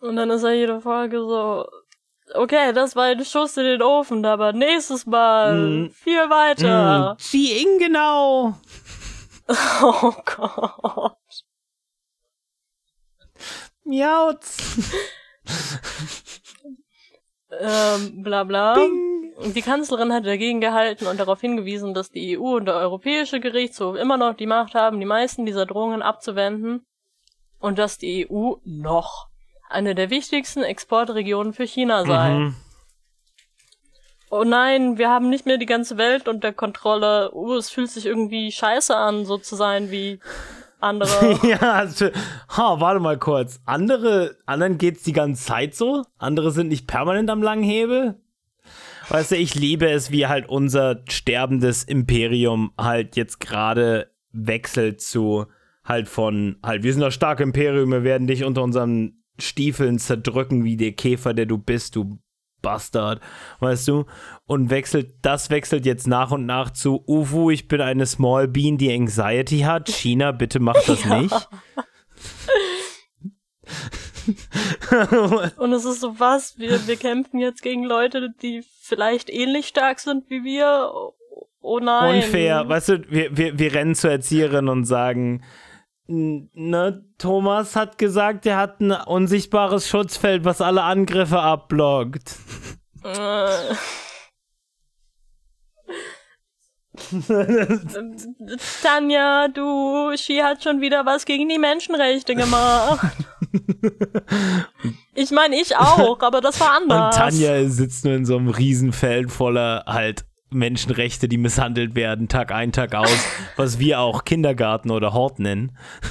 Und 0.00 0.16
dann 0.16 0.30
ist 0.30 0.42
er 0.42 0.52
jede 0.52 0.80
Folge 0.80 1.18
so, 1.18 1.66
okay, 2.34 2.72
das 2.72 2.96
war 2.96 3.04
ein 3.04 3.24
Schuss 3.24 3.56
in 3.56 3.64
den 3.64 3.82
Ofen, 3.82 4.24
aber 4.24 4.52
nächstes 4.52 5.06
Mal 5.06 5.54
Mm. 5.54 5.90
viel 5.90 6.30
weiter. 6.30 7.16
Xi 7.18 7.62
Ing 7.62 7.78
genau. 7.78 8.54
Oh 9.82 10.12
Gott. 10.36 11.16
Miauz. 13.84 14.56
Ähm, 17.58 18.22
bla 18.22 18.44
bla. 18.44 18.74
Bing. 18.74 19.32
Die 19.54 19.62
Kanzlerin 19.62 20.12
hat 20.12 20.26
dagegen 20.26 20.60
gehalten 20.60 21.06
und 21.06 21.18
darauf 21.18 21.40
hingewiesen, 21.40 21.94
dass 21.94 22.10
die 22.10 22.38
EU 22.38 22.56
und 22.56 22.66
der 22.66 22.74
Europäische 22.76 23.40
Gerichtshof 23.40 23.96
immer 23.96 24.16
noch 24.18 24.34
die 24.34 24.46
Macht 24.46 24.74
haben, 24.74 25.00
die 25.00 25.06
meisten 25.06 25.46
dieser 25.46 25.64
Drohungen 25.66 26.02
abzuwenden 26.02 26.86
und 27.58 27.78
dass 27.78 27.96
die 27.98 28.28
EU 28.30 28.56
noch 28.64 29.29
eine 29.70 29.94
der 29.94 30.10
wichtigsten 30.10 30.62
Exportregionen 30.62 31.52
für 31.52 31.66
China 31.66 32.04
sei. 32.04 32.30
Mhm. 32.30 32.54
Oh 34.30 34.44
nein, 34.44 34.98
wir 34.98 35.08
haben 35.08 35.28
nicht 35.28 35.46
mehr 35.46 35.58
die 35.58 35.66
ganze 35.66 35.96
Welt 35.96 36.28
unter 36.28 36.52
Kontrolle. 36.52 37.30
Oh, 37.32 37.54
es 37.54 37.70
fühlt 37.70 37.90
sich 37.90 38.06
irgendwie 38.06 38.52
scheiße 38.52 38.96
an, 38.96 39.24
so 39.24 39.38
zu 39.38 39.56
sein 39.56 39.90
wie 39.90 40.20
andere. 40.78 41.38
Ja, 41.42 41.58
also, 41.58 42.10
ha, 42.56 42.80
warte 42.80 43.00
mal 43.00 43.18
kurz. 43.18 43.60
Andere, 43.64 44.36
anderen 44.46 44.78
geht's 44.78 45.02
die 45.02 45.12
ganze 45.12 45.44
Zeit 45.44 45.74
so? 45.74 46.04
Andere 46.18 46.52
sind 46.52 46.68
nicht 46.68 46.86
permanent 46.86 47.28
am 47.28 47.42
langen 47.42 47.64
Hebel? 47.64 48.20
Weißt 49.08 49.32
du, 49.32 49.36
ich 49.36 49.56
liebe 49.56 49.90
es, 49.90 50.12
wie 50.12 50.28
halt 50.28 50.48
unser 50.48 51.00
sterbendes 51.08 51.82
Imperium 51.82 52.72
halt 52.78 53.16
jetzt 53.16 53.40
gerade 53.40 54.12
wechselt 54.32 55.00
zu 55.00 55.46
halt 55.84 56.08
von 56.08 56.56
halt, 56.62 56.84
wir 56.84 56.92
sind 56.92 57.02
das 57.02 57.14
starke 57.14 57.42
Imperium, 57.42 57.90
wir 57.90 58.04
werden 58.04 58.28
dich 58.28 58.44
unter 58.44 58.62
unseren 58.62 59.19
Stiefeln 59.40 59.98
zerdrücken, 59.98 60.64
wie 60.64 60.76
der 60.76 60.92
Käfer, 60.92 61.34
der 61.34 61.46
du 61.46 61.58
bist, 61.58 61.96
du 61.96 62.18
Bastard, 62.62 63.20
weißt 63.60 63.88
du? 63.88 64.04
Und 64.44 64.68
wechselt, 64.68 65.14
das 65.22 65.48
wechselt 65.48 65.86
jetzt 65.86 66.06
nach 66.06 66.30
und 66.30 66.44
nach 66.44 66.70
zu 66.70 67.02
Ufu, 67.06 67.50
ich 67.50 67.68
bin 67.68 67.80
eine 67.80 68.04
Small 68.06 68.48
Bean, 68.48 68.76
die 68.76 68.92
Anxiety 68.92 69.60
hat. 69.60 69.88
China, 69.88 70.32
bitte 70.32 70.60
mach 70.60 70.76
das 70.86 71.04
nicht. 71.06 71.48
Und 75.56 75.72
es 75.72 75.84
ist 75.84 76.00
so 76.00 76.18
was, 76.18 76.58
wir, 76.58 76.86
wir 76.86 76.96
kämpfen 76.96 77.38
jetzt 77.38 77.62
gegen 77.62 77.84
Leute, 77.84 78.28
die 78.42 78.62
vielleicht 78.82 79.30
ähnlich 79.30 79.66
stark 79.68 80.00
sind 80.00 80.28
wie 80.28 80.44
wir. 80.44 80.90
Oh, 80.92 81.14
oh 81.60 81.78
nein. 81.78 82.16
Unfair, 82.16 82.68
weißt 82.68 82.88
du, 82.90 83.10
wir, 83.10 83.36
wir, 83.36 83.58
wir 83.58 83.74
rennen 83.74 83.94
zur 83.94 84.10
Erzieherin 84.10 84.68
und 84.68 84.84
sagen, 84.84 85.36
"N- 85.36 85.44
ne, 86.10 87.04
Thomas 87.18 87.76
hat 87.76 87.98
gesagt, 87.98 88.46
er 88.46 88.56
hat 88.56 88.80
ein 88.80 88.92
unsichtbares 88.92 89.88
Schutzfeld, 89.88 90.44
was 90.44 90.60
alle 90.60 90.82
Angriffe 90.82 91.38
abblockt. 91.40 92.36
Äh. 93.04 93.74
Tanja, 98.82 99.48
du, 99.48 100.16
Shi 100.16 100.38
hat 100.38 100.62
schon 100.62 100.80
wieder 100.80 101.06
was 101.06 101.24
gegen 101.24 101.48
die 101.48 101.58
Menschenrechte 101.58 102.34
gemacht. 102.34 103.00
Ich 105.12 105.32
meine, 105.32 105.60
ich 105.60 105.76
auch, 105.76 106.20
aber 106.20 106.40
das 106.40 106.60
war 106.60 106.80
Und 106.80 106.90
anders. 106.90 107.16
Tanja 107.16 107.68
sitzt 107.68 108.04
nur 108.04 108.14
in 108.14 108.24
so 108.24 108.36
einem 108.36 108.48
Riesenfeld 108.48 109.30
voller 109.30 109.84
halt 109.86 110.24
Menschenrechte, 110.50 111.28
die 111.28 111.38
misshandelt 111.38 111.94
werden, 111.94 112.28
Tag 112.28 112.52
ein, 112.52 112.72
Tag 112.72 112.94
aus, 112.94 113.26
was 113.56 113.78
wir 113.78 114.00
auch 114.00 114.24
Kindergarten 114.24 114.90
oder 114.90 115.12
Hort 115.12 115.38
nennen. 115.38 115.76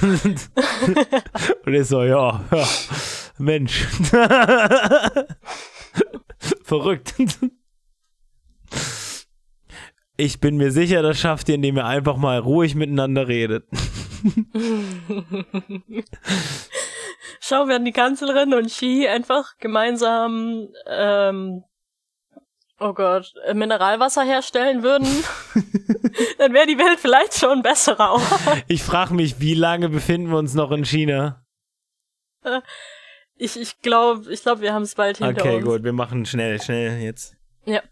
Und 1.64 1.74
ist 1.74 1.88
so, 1.88 2.02
ja, 2.02 2.42
ja 2.50 2.68
Mensch. 3.38 3.86
Verrückt. 6.62 7.14
Ich 10.16 10.40
bin 10.40 10.56
mir 10.56 10.70
sicher, 10.70 11.02
das 11.02 11.18
schafft 11.18 11.48
ihr, 11.48 11.54
indem 11.56 11.76
ihr 11.78 11.86
einfach 11.86 12.16
mal 12.16 12.38
ruhig 12.38 12.74
miteinander 12.74 13.28
redet. 13.28 13.64
Schau, 17.40 17.68
werden 17.68 17.84
die 17.84 17.92
Kanzlerin 17.92 18.54
und 18.54 18.66
Xi 18.66 19.08
einfach 19.08 19.56
gemeinsam, 19.58 20.68
ähm, 20.86 21.64
oh 22.80 22.92
Gott, 22.94 23.34
äh, 23.46 23.54
Mineralwasser 23.54 24.22
herstellen 24.24 24.82
würden, 24.82 25.06
dann 26.38 26.52
wäre 26.52 26.66
die 26.66 26.78
Welt 26.78 26.98
vielleicht 26.98 27.34
schon 27.34 27.62
besserer 27.62 28.12
Ort. 28.12 28.22
Ich 28.68 28.82
frage 28.82 29.14
mich, 29.14 29.40
wie 29.40 29.54
lange 29.54 29.88
befinden 29.88 30.30
wir 30.30 30.38
uns 30.38 30.54
noch 30.54 30.70
in 30.72 30.84
China? 30.84 31.44
Ich, 33.36 33.58
ich 33.58 33.80
glaube, 33.82 34.32
ich 34.32 34.42
glaube, 34.42 34.62
wir 34.62 34.72
haben 34.72 34.82
es 34.82 34.94
bald 34.94 35.18
hinter 35.18 35.40
Okay, 35.42 35.56
uns. 35.56 35.64
gut, 35.64 35.84
wir 35.84 35.92
machen 35.92 36.26
schnell, 36.26 36.60
schnell 36.60 36.98
jetzt. 37.00 37.36
Ja. 37.64 37.82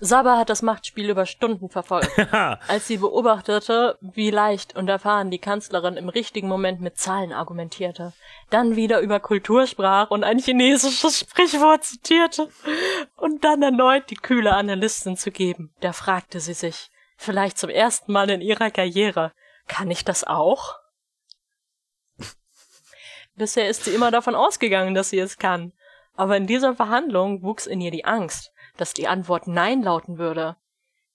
Saba 0.00 0.38
hat 0.38 0.48
das 0.48 0.62
Machtspiel 0.62 1.10
über 1.10 1.26
Stunden 1.26 1.68
verfolgt. 1.68 2.10
Als 2.68 2.86
sie 2.86 2.98
beobachtete, 2.98 3.98
wie 4.00 4.30
leicht 4.30 4.76
und 4.76 4.88
erfahren 4.88 5.30
die 5.30 5.38
Kanzlerin 5.38 5.96
im 5.96 6.08
richtigen 6.08 6.48
Moment 6.48 6.80
mit 6.80 6.98
Zahlen 6.98 7.32
argumentierte, 7.32 8.12
dann 8.50 8.76
wieder 8.76 9.00
über 9.00 9.20
Kultur 9.20 9.66
sprach 9.66 10.10
und 10.10 10.24
ein 10.24 10.38
chinesisches 10.38 11.18
Sprichwort 11.18 11.84
zitierte 11.84 12.48
und 13.16 13.44
dann 13.44 13.62
erneut 13.62 14.08
die 14.10 14.16
kühle 14.16 14.54
Analystin 14.54 15.16
zu 15.16 15.30
geben, 15.30 15.74
da 15.80 15.92
fragte 15.92 16.40
sie 16.40 16.54
sich, 16.54 16.90
vielleicht 17.16 17.58
zum 17.58 17.70
ersten 17.70 18.12
Mal 18.12 18.30
in 18.30 18.40
ihrer 18.40 18.70
Karriere, 18.70 19.32
kann 19.66 19.90
ich 19.90 20.04
das 20.04 20.24
auch? 20.24 20.76
Bisher 23.34 23.68
ist 23.68 23.84
sie 23.84 23.94
immer 23.94 24.10
davon 24.10 24.34
ausgegangen, 24.34 24.94
dass 24.94 25.10
sie 25.10 25.18
es 25.18 25.36
kann. 25.36 25.72
Aber 26.14 26.36
in 26.36 26.46
dieser 26.46 26.74
Verhandlung 26.74 27.42
wuchs 27.42 27.66
in 27.66 27.80
ihr 27.80 27.92
die 27.92 28.04
Angst, 28.04 28.52
dass 28.80 28.94
die 28.94 29.08
Antwort 29.08 29.46
Nein 29.46 29.82
lauten 29.82 30.18
würde. 30.18 30.56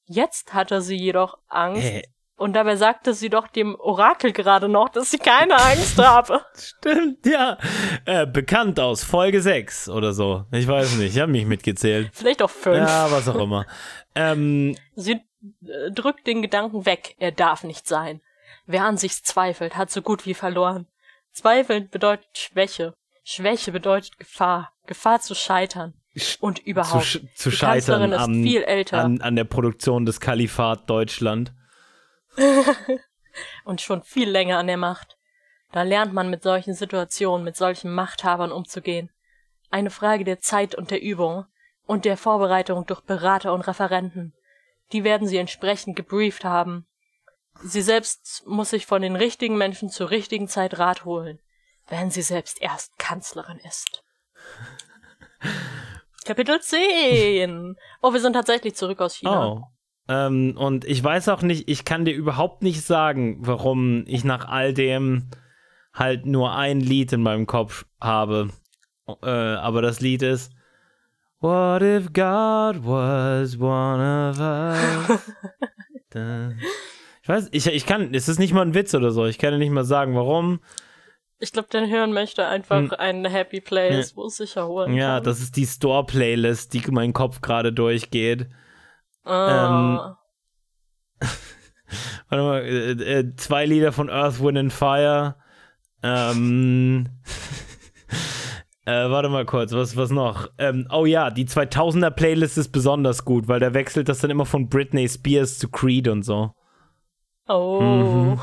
Jetzt 0.06 0.53
hatte 0.53 0.81
sie 0.81 0.98
jedoch 0.98 1.38
Angst, 1.48 1.84
Äh, 1.84 2.03
und 2.35 2.53
dabei 2.53 2.76
sagte 2.76 3.14
sie 3.14 3.30
doch 3.30 3.48
dem 3.48 3.76
Orakel 3.80 4.34
gerade 4.34 4.68
noch, 4.68 4.90
dass 4.90 5.11
sie 5.11 5.19
keine 5.19 5.56
Angst 5.56 5.98
habe. 5.98 6.41
stimmt, 6.56 7.26
ja. 7.26 7.57
Äh, 8.06 8.26
bekannt 8.26 8.80
aus 8.80 9.03
Folge 9.03 9.41
6 9.41 9.88
oder 9.90 10.14
so. 10.14 10.45
Ich 10.52 10.68
weiß 10.68 10.95
nicht, 10.95 11.15
ich 11.15 11.22
habe 11.22 11.31
mich 11.31 11.45
mitgezählt. 11.45 12.10
Vielleicht 12.11 12.41
auch 12.41 12.49
fünf. 12.49 12.77
Ja, 12.77 13.11
was 13.11 13.27
auch 13.30 13.35
immer. 13.35 13.65
Ähm, 14.15 14.76
Sie 14.95 15.14
äh, 15.14 15.91
drückt 15.91 16.26
den 16.27 16.41
Gedanken 16.41 16.85
weg, 16.85 17.15
er 17.19 17.31
darf 17.31 17.64
nicht 17.64 17.88
sein. 17.88 18.22
Wer 18.65 18.84
an 18.85 18.98
sich 18.98 19.23
zweifelt, 19.23 19.77
hat 19.77 19.91
so 19.91 20.02
gut 20.02 20.26
wie 20.26 20.34
verloren. 20.34 20.88
Zweifeln 21.31 21.90
bedeutet 21.90 22.27
Schwäche. 22.38 22.94
Schwäche 23.23 23.72
bedeutet 23.72 24.18
Gefahr. 24.19 24.73
Gefahr 24.85 25.22
zu 25.22 25.35
scheitern. 25.35 25.94
Und 26.40 26.60
zu, 26.60 26.64
überhaupt. 26.64 27.06
sch 27.06 27.19
zu 27.35 27.49
die 27.49 27.56
scheitern 27.56 28.02
Kanzlerin 28.02 28.11
ist 28.11 28.19
an, 28.19 28.44
viel 28.44 28.64
älter 28.64 28.99
an, 28.99 29.22
an 29.22 29.35
der 29.35 29.45
Produktion 29.45 30.06
des 30.06 30.19
Kalifat 30.19 30.90
Deutschland. 30.90 31.53
und 33.65 33.81
schon 33.81 34.03
viel 34.03 34.30
länger 34.30 34.57
an 34.57 34.68
der 34.68 34.77
Macht. 34.77 35.18
Da 35.72 35.81
lernt 35.81 36.14
man 36.14 36.30
mit 36.30 36.44
solchen 36.44 36.76
Situationen, 36.76 37.44
mit 37.44 37.57
solchen 37.57 37.91
Machthabern 37.94 38.52
umzugehen. 38.52 39.10
Eine 39.72 39.90
Frage 39.90 40.23
der 40.23 40.40
Zeit 40.40 40.76
und 40.76 40.91
der 40.91 41.02
Übung 41.02 41.45
und 41.88 42.06
der 42.06 42.15
Vorbereitung 42.15 42.85
durch 42.85 43.02
Berater 43.02 43.53
und 43.53 43.61
Referenten. 43.61 44.34
Die 44.91 45.03
werden 45.03 45.27
sie 45.27 45.38
entsprechend 45.38 45.95
gebrieft 45.95 46.45
haben. 46.45 46.85
Sie 47.64 47.81
selbst 47.81 48.44
muss 48.45 48.69
sich 48.69 48.85
von 48.85 49.02
den 49.02 49.15
richtigen 49.15 49.57
Menschen 49.57 49.90
zur 49.90 50.11
richtigen 50.11 50.48
Zeit 50.48 50.77
Rat 50.77 51.06
holen, 51.06 51.40
wenn 51.88 52.11
sie 52.11 52.22
selbst 52.22 52.61
erst 52.61 52.98
Kanzlerin 52.99 53.60
ist. 53.60 54.03
Kapitel 56.26 56.60
10. 56.60 57.76
Oh, 58.02 58.14
wir 58.14 58.20
sind 58.20 58.34
tatsächlich 58.34 58.76
zurück 58.76 59.02
aus 59.02 59.16
China. 59.16 59.48
Oh. 59.48 59.64
Ähm, 60.08 60.56
und 60.58 60.86
ich 60.86 61.04
weiß 61.04 61.30
auch 61.30 61.41
nicht, 61.41 61.70
ich 61.70 61.86
kann 61.86 62.06
dir 62.06 62.14
überhaupt 62.14 62.62
nicht 62.62 62.82
sagen, 62.82 63.38
warum 63.41 64.04
ich 64.08 64.24
nach 64.24 64.48
all 64.48 64.74
dem 64.74 65.30
halt 65.94 66.26
nur 66.26 66.56
ein 66.56 66.80
Lied 66.80 67.14
in 67.14 67.22
meinem 67.22 67.45
Kopf 67.45 67.86
habe. 68.02 68.50
Äh, 69.22 69.30
aber 69.30 69.82
das 69.82 70.02
Lied 70.02 70.22
ist 70.22 70.52
What 71.40 71.82
if 71.82 72.14
God 72.14 72.86
was 72.86 73.60
one 73.60 74.30
of 74.30 74.40
us? 74.40 75.20
Ich 77.24 77.30
weiß, 77.30 77.48
ich, 77.52 77.68
ich 77.68 77.86
kann, 77.86 78.14
es 78.14 78.28
ist 78.28 78.38
nicht 78.38 78.54
mal 78.54 78.64
ein 78.64 78.74
Witz 78.74 78.94
oder 78.94 79.12
so, 79.12 79.26
ich 79.26 79.38
kann 79.38 79.54
dir 79.54 79.58
nicht 79.58 79.72
mal 79.72 79.86
sagen, 79.86 80.14
warum. 80.14 80.60
Ich 81.44 81.52
glaube, 81.52 81.68
der 81.74 81.90
hören 81.90 82.14
möchte 82.14 82.48
einfach 82.48 82.78
hm. 82.78 82.91
eine 82.98 83.30
Happy 83.30 83.60
Place, 83.60 84.15
wo 84.15 84.28
es 84.28 84.38
sich 84.38 84.56
erholen 84.56 84.94
Ja, 84.94 85.15
kann. 85.15 85.26
das 85.26 85.41
ist 85.41 85.57
die 85.57 85.65
Store-Playlist, 85.65 86.74
die 86.74 86.82
mein 86.90 87.11
Kopf 87.11 87.41
gerade 87.41 87.74
durchgeht. 87.74 88.48
Ah. 89.26 90.15
Ähm, 91.20 91.28
warte 92.30 92.44
mal, 92.45 92.61
äh, 92.61 92.91
äh, 92.91 93.36
zwei 93.36 93.65
Lieder 93.65 93.91
von 93.91 94.10
Earth, 94.10 94.41
Wind 94.41 94.57
and 94.57 94.72
Fire. 94.72 95.36
Ähm, 96.02 97.10
äh, 98.86 99.10
warte 99.10 99.28
mal 99.28 99.45
kurz, 99.45 99.74
was, 99.74 99.98
was 99.98 100.11
noch? 100.11 100.48
Ähm, 100.57 100.88
oh 100.94 101.06
ja, 101.06 101.30
die 101.30 101.45
2000er 101.45 102.11
Playlist 102.11 102.57
ist 102.57 102.70
besonders 102.70 103.26
gut, 103.26 103.49
weil 103.49 103.60
da 103.60 103.74
wechselt 103.74 104.07
das 104.07 104.20
dann 104.20 104.32
immer 104.32 104.45
von 104.45 104.70
Britney 104.70 105.10
Spears 105.10 105.60
zu 105.60 105.68
Creed 105.68 106.07
und 106.07 106.24
so. 106.24 106.53
Oh. 107.49 107.82
Mhm. 107.82 108.40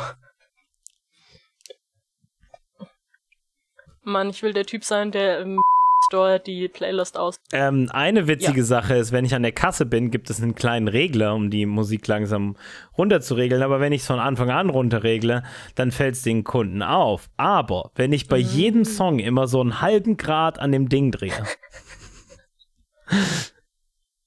Mann, 4.10 4.30
ich 4.30 4.42
will 4.42 4.52
der 4.52 4.66
Typ 4.66 4.84
sein, 4.84 5.10
der 5.10 5.40
im 5.40 5.60
Store 6.08 6.40
die 6.40 6.68
Playlist 6.68 7.16
aus. 7.16 7.36
Ähm, 7.52 7.88
eine 7.92 8.26
witzige 8.26 8.60
ja. 8.60 8.64
Sache 8.64 8.94
ist, 8.94 9.12
wenn 9.12 9.24
ich 9.24 9.34
an 9.34 9.42
der 9.42 9.52
Kasse 9.52 9.86
bin, 9.86 10.10
gibt 10.10 10.30
es 10.30 10.42
einen 10.42 10.54
kleinen 10.54 10.88
Regler, 10.88 11.34
um 11.34 11.50
die 11.50 11.66
Musik 11.66 12.06
langsam 12.06 12.56
runterzuregeln. 12.96 13.62
Aber 13.62 13.80
wenn 13.80 13.92
ich 13.92 14.00
es 14.00 14.06
von 14.06 14.18
Anfang 14.18 14.50
an 14.50 14.70
runterregle, 14.70 15.42
dann 15.74 15.90
fällt 15.90 16.14
es 16.14 16.22
den 16.22 16.42
Kunden 16.42 16.82
auf. 16.82 17.28
Aber 17.36 17.90
wenn 17.94 18.12
ich 18.12 18.28
bei 18.28 18.38
mhm. 18.38 18.48
jedem 18.48 18.84
Song 18.84 19.18
immer 19.18 19.46
so 19.46 19.60
einen 19.60 19.80
halben 19.80 20.16
Grad 20.16 20.58
an 20.58 20.72
dem 20.72 20.88
Ding 20.88 21.12
drehe. 21.12 21.44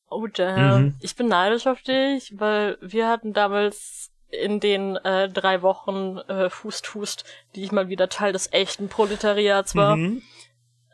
oh 0.10 0.27
damn. 0.27 0.84
Mhm. 0.84 0.93
Ich 1.01 1.15
bin 1.15 1.27
neidisch 1.27 1.68
auf 1.68 1.81
dich, 1.81 2.34
weil 2.38 2.77
wir 2.81 3.07
hatten 3.07 3.34
damals 3.34 4.03
in 4.41 4.60
den 4.60 4.95
äh, 4.97 5.30
drei 5.30 5.61
Wochen 5.61 6.18
äh, 6.27 6.49
Hust 6.64 6.93
Hust, 6.95 7.23
die 7.55 7.64
ich 7.64 7.72
mal 7.72 7.89
wieder 7.89 8.10
Teil 8.10 8.34
des 8.34 8.51
echten 8.51 8.89
Proletariats 8.89 9.76
war, 9.76 9.95
mhm. 9.95 10.22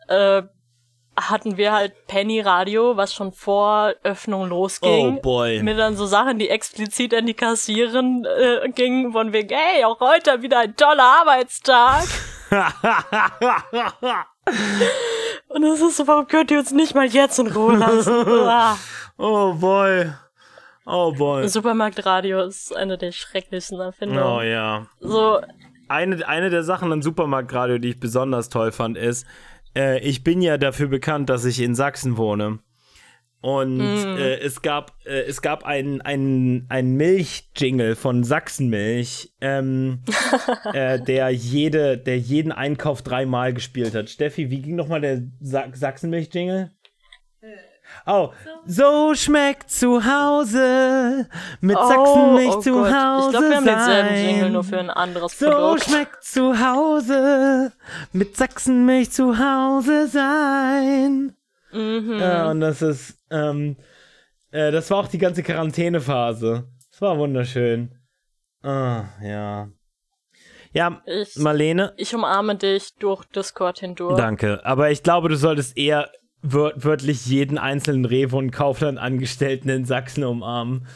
äh, 0.07 0.43
hatten 1.15 1.57
wir 1.57 1.73
halt 1.73 2.07
Penny 2.07 2.39
Radio, 2.39 2.95
was 2.95 3.13
schon 3.13 3.33
vor 3.33 3.93
Öffnung 4.03 4.47
losging. 4.47 5.17
Oh 5.17 5.21
boy. 5.21 5.61
Mit 5.63 5.77
dann 5.77 5.95
so 5.97 6.05
Sachen, 6.05 6.39
die 6.39 6.49
explizit 6.49 7.13
an 7.13 7.25
die 7.25 7.33
Kassieren 7.33 8.25
äh, 8.25 8.69
gingen, 8.69 9.11
von 9.11 9.33
wegen, 9.33 9.53
hey, 9.55 9.83
auch 9.83 9.99
heute 9.99 10.41
wieder 10.41 10.59
ein 10.59 10.75
toller 10.75 11.03
Arbeitstag. 11.03 12.05
Und 15.49 15.63
es 15.63 15.81
ist 15.81 15.97
so, 15.97 16.07
warum 16.07 16.27
könnt 16.27 16.51
ihr 16.51 16.59
uns 16.59 16.71
nicht 16.71 16.95
mal 16.95 17.05
jetzt 17.05 17.39
in 17.39 17.47
Ruhe 17.47 17.75
lassen? 17.75 18.25
oh 19.17 19.53
boy. 19.53 20.11
Oh 20.89 21.11
boy. 21.11 21.47
Supermarktradio 21.47 22.41
ist 22.43 22.75
eine 22.75 22.97
der 22.97 23.11
schrecklichsten 23.11 23.79
Erfindungen. 23.79 24.23
Oh 24.23 24.41
ja. 24.41 24.87
So. 24.99 25.39
Eine, 25.87 26.27
eine 26.27 26.49
der 26.49 26.63
Sachen 26.63 26.91
an 26.91 27.01
Supermarktradio, 27.01 27.77
die 27.77 27.89
ich 27.89 27.99
besonders 27.99 28.49
toll 28.49 28.71
fand, 28.71 28.97
ist, 28.97 29.27
äh, 29.75 29.99
ich 29.99 30.23
bin 30.23 30.41
ja 30.41 30.57
dafür 30.57 30.87
bekannt, 30.87 31.29
dass 31.29 31.45
ich 31.45 31.61
in 31.61 31.75
Sachsen 31.75 32.17
wohne. 32.17 32.59
Und 33.41 33.77
mm. 33.77 34.17
äh, 34.17 34.35
es 34.39 34.61
gab, 34.61 34.93
äh, 35.05 35.21
es 35.21 35.41
gab 35.41 35.63
einen 35.63 36.01
ein 36.01 36.91
Milchjingle 36.95 37.95
von 37.95 38.23
Sachsenmilch, 38.23 39.31
ähm, 39.39 40.01
äh, 40.73 40.99
der, 40.99 41.29
jede, 41.29 41.97
der 41.97 42.17
jeden 42.17 42.51
Einkauf 42.51 43.01
dreimal 43.01 43.53
gespielt 43.53 43.95
hat. 43.95 44.09
Steffi, 44.09 44.49
wie 44.49 44.61
ging 44.61 44.75
nochmal 44.75 45.01
der 45.01 45.21
Sa 45.39 45.67
Sachsenmilch-Jingle? 45.71 46.71
Oh, 48.09 48.33
so 48.65 49.13
schmeckt 49.13 49.69
zu 49.69 50.03
Hause 50.03 51.27
mit 51.61 51.77
oh, 51.77 51.87
Sachsenmilch 51.87 52.55
oh 52.55 52.61
zu 52.61 52.71
Gott. 52.71 52.93
Hause. 52.93 53.25
Ich 53.25 53.31
glaube, 53.31 53.49
wir 53.49 53.55
haben 53.55 53.65
denselben 53.65 54.15
Jingle 54.15 54.49
nur 54.49 54.63
für 54.63 54.79
ein 54.79 54.89
anderes 54.89 55.37
so 55.37 55.45
Produkt. 55.45 55.83
So 55.83 55.91
schmeckt 55.91 56.23
zu 56.23 56.59
Hause 56.59 57.71
mit 58.11 58.35
Sachsenmilch 58.35 59.11
zu 59.11 59.37
Hause 59.37 60.07
sein. 60.07 61.35
Mhm. 61.71 62.17
Ja, 62.19 62.49
und 62.49 62.61
das 62.61 62.81
ist, 62.81 63.19
ähm, 63.29 63.77
äh, 64.51 64.71
das 64.71 64.89
war 64.89 64.97
auch 64.99 65.07
die 65.07 65.19
ganze 65.19 65.43
Quarantänephase. 65.43 66.67
Das 66.91 67.01
war 67.01 67.17
wunderschön. 67.19 67.93
Ah, 68.63 69.05
ja. 69.21 69.69
Ja, 70.71 71.01
ich, 71.05 71.35
Marlene. 71.37 71.93
Ich 71.97 72.13
umarme 72.13 72.55
dich 72.55 72.95
durch 72.95 73.25
Discord 73.25 73.79
hindurch. 73.79 74.17
Danke. 74.17 74.65
Aber 74.65 74.89
ich 74.91 75.03
glaube, 75.03 75.29
du 75.29 75.35
solltest 75.35 75.77
eher 75.77 76.11
wörtlich 76.41 77.25
jeden 77.25 77.57
einzelnen 77.57 78.05
Rewe 78.05 78.35
und 78.35 78.51
Kaufland-Angestellten 78.51 79.69
in 79.69 79.85
Sachsen 79.85 80.23
umarmen. 80.23 80.87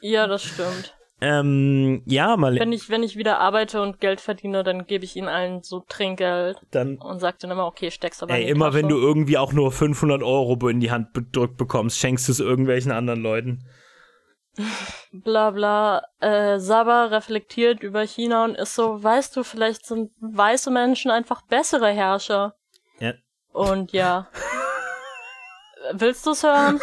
Ja, 0.00 0.26
das 0.26 0.42
stimmt. 0.42 0.94
Ähm, 1.20 2.02
ja, 2.04 2.36
mal. 2.36 2.58
Wenn 2.58 2.72
ich, 2.72 2.90
wenn 2.90 3.04
ich 3.04 3.16
wieder 3.16 3.38
arbeite 3.38 3.80
und 3.80 4.00
Geld 4.00 4.20
verdiene, 4.20 4.64
dann 4.64 4.86
gebe 4.88 5.04
ich 5.04 5.14
ihnen 5.14 5.28
allen 5.28 5.62
so 5.62 5.84
Trinkgeld. 5.88 6.58
Dann, 6.72 6.96
und 6.96 7.20
sag 7.20 7.38
dann 7.38 7.52
immer, 7.52 7.66
okay, 7.66 7.92
steck's 7.92 8.24
aber 8.24 8.34
ey, 8.34 8.50
immer 8.50 8.66
Tasche. 8.66 8.78
wenn 8.78 8.88
du 8.88 8.98
irgendwie 8.98 9.38
auch 9.38 9.52
nur 9.52 9.70
500 9.70 10.20
Euro 10.24 10.68
in 10.68 10.80
die 10.80 10.90
Hand 10.90 11.14
gedrückt 11.14 11.56
bekommst, 11.56 11.98
schenkst 11.98 12.26
du 12.26 12.32
es 12.32 12.40
irgendwelchen 12.40 12.90
anderen 12.90 13.22
Leuten. 13.22 13.64
Bla 15.12 15.50
bla. 15.52 16.02
Äh, 16.18 16.58
Saba 16.58 17.04
reflektiert 17.06 17.82
über 17.82 18.02
China 18.02 18.44
und 18.44 18.56
ist 18.56 18.74
so, 18.74 19.02
weißt 19.02 19.36
du, 19.36 19.44
vielleicht 19.44 19.86
sind 19.86 20.10
weiße 20.20 20.72
Menschen 20.72 21.10
einfach 21.10 21.42
bessere 21.42 21.90
Herrscher. 21.90 22.56
Und 23.52 23.92
ja. 23.92 24.28
Willst 25.92 26.26
du's 26.26 26.42
hören? 26.42 26.80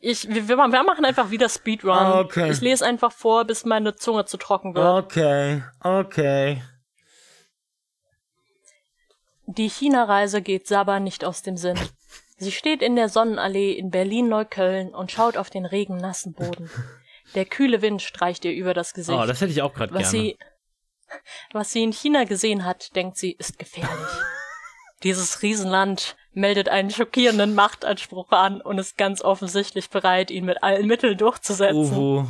Ich, 0.00 0.28
wir, 0.28 0.46
wir 0.46 0.56
machen 0.56 1.04
einfach 1.04 1.30
wieder 1.30 1.48
Speedrun. 1.48 2.24
Okay. 2.24 2.50
Ich 2.50 2.60
lese 2.60 2.84
einfach 2.84 3.12
vor, 3.12 3.44
bis 3.44 3.64
meine 3.64 3.96
Zunge 3.96 4.24
zu 4.26 4.36
trocken 4.36 4.74
wird. 4.74 4.86
Okay, 4.86 5.62
okay. 5.82 6.62
Die 9.46 9.68
China-Reise 9.68 10.42
geht 10.42 10.66
Saba 10.66 11.00
nicht 11.00 11.24
aus 11.24 11.42
dem 11.42 11.56
Sinn. 11.56 11.78
Sie 12.36 12.52
steht 12.52 12.82
in 12.82 12.96
der 12.96 13.08
Sonnenallee 13.08 13.72
in 13.72 13.90
Berlin-Neukölln 13.90 14.94
und 14.94 15.10
schaut 15.10 15.36
auf 15.36 15.50
den 15.50 15.64
regennassen 15.64 16.34
Boden. 16.34 16.70
Der 17.34 17.44
kühle 17.44 17.80
Wind 17.80 18.02
streicht 18.02 18.44
ihr 18.44 18.52
über 18.52 18.74
das 18.74 18.92
Gesicht. 18.92 19.18
Oh, 19.18 19.26
das 19.26 19.40
hätte 19.40 19.52
ich 19.52 19.62
auch 19.62 19.72
gerade 19.72 19.92
gerne. 19.92 20.06
Sie, 20.06 20.38
was 21.52 21.72
sie 21.72 21.82
in 21.82 21.92
China 21.92 22.24
gesehen 22.24 22.64
hat, 22.64 22.94
denkt 22.94 23.16
sie, 23.16 23.32
ist 23.32 23.58
gefährlich. 23.58 24.08
Dieses 25.06 25.40
Riesenland 25.42 26.16
meldet 26.32 26.68
einen 26.68 26.90
schockierenden 26.90 27.54
Machtanspruch 27.54 28.32
an 28.32 28.60
und 28.60 28.78
ist 28.78 28.98
ganz 28.98 29.22
offensichtlich 29.22 29.88
bereit, 29.88 30.32
ihn 30.32 30.44
mit 30.44 30.64
allen 30.64 30.88
Mitteln 30.88 31.16
durchzusetzen. 31.16 31.96
Uhu. 31.96 32.26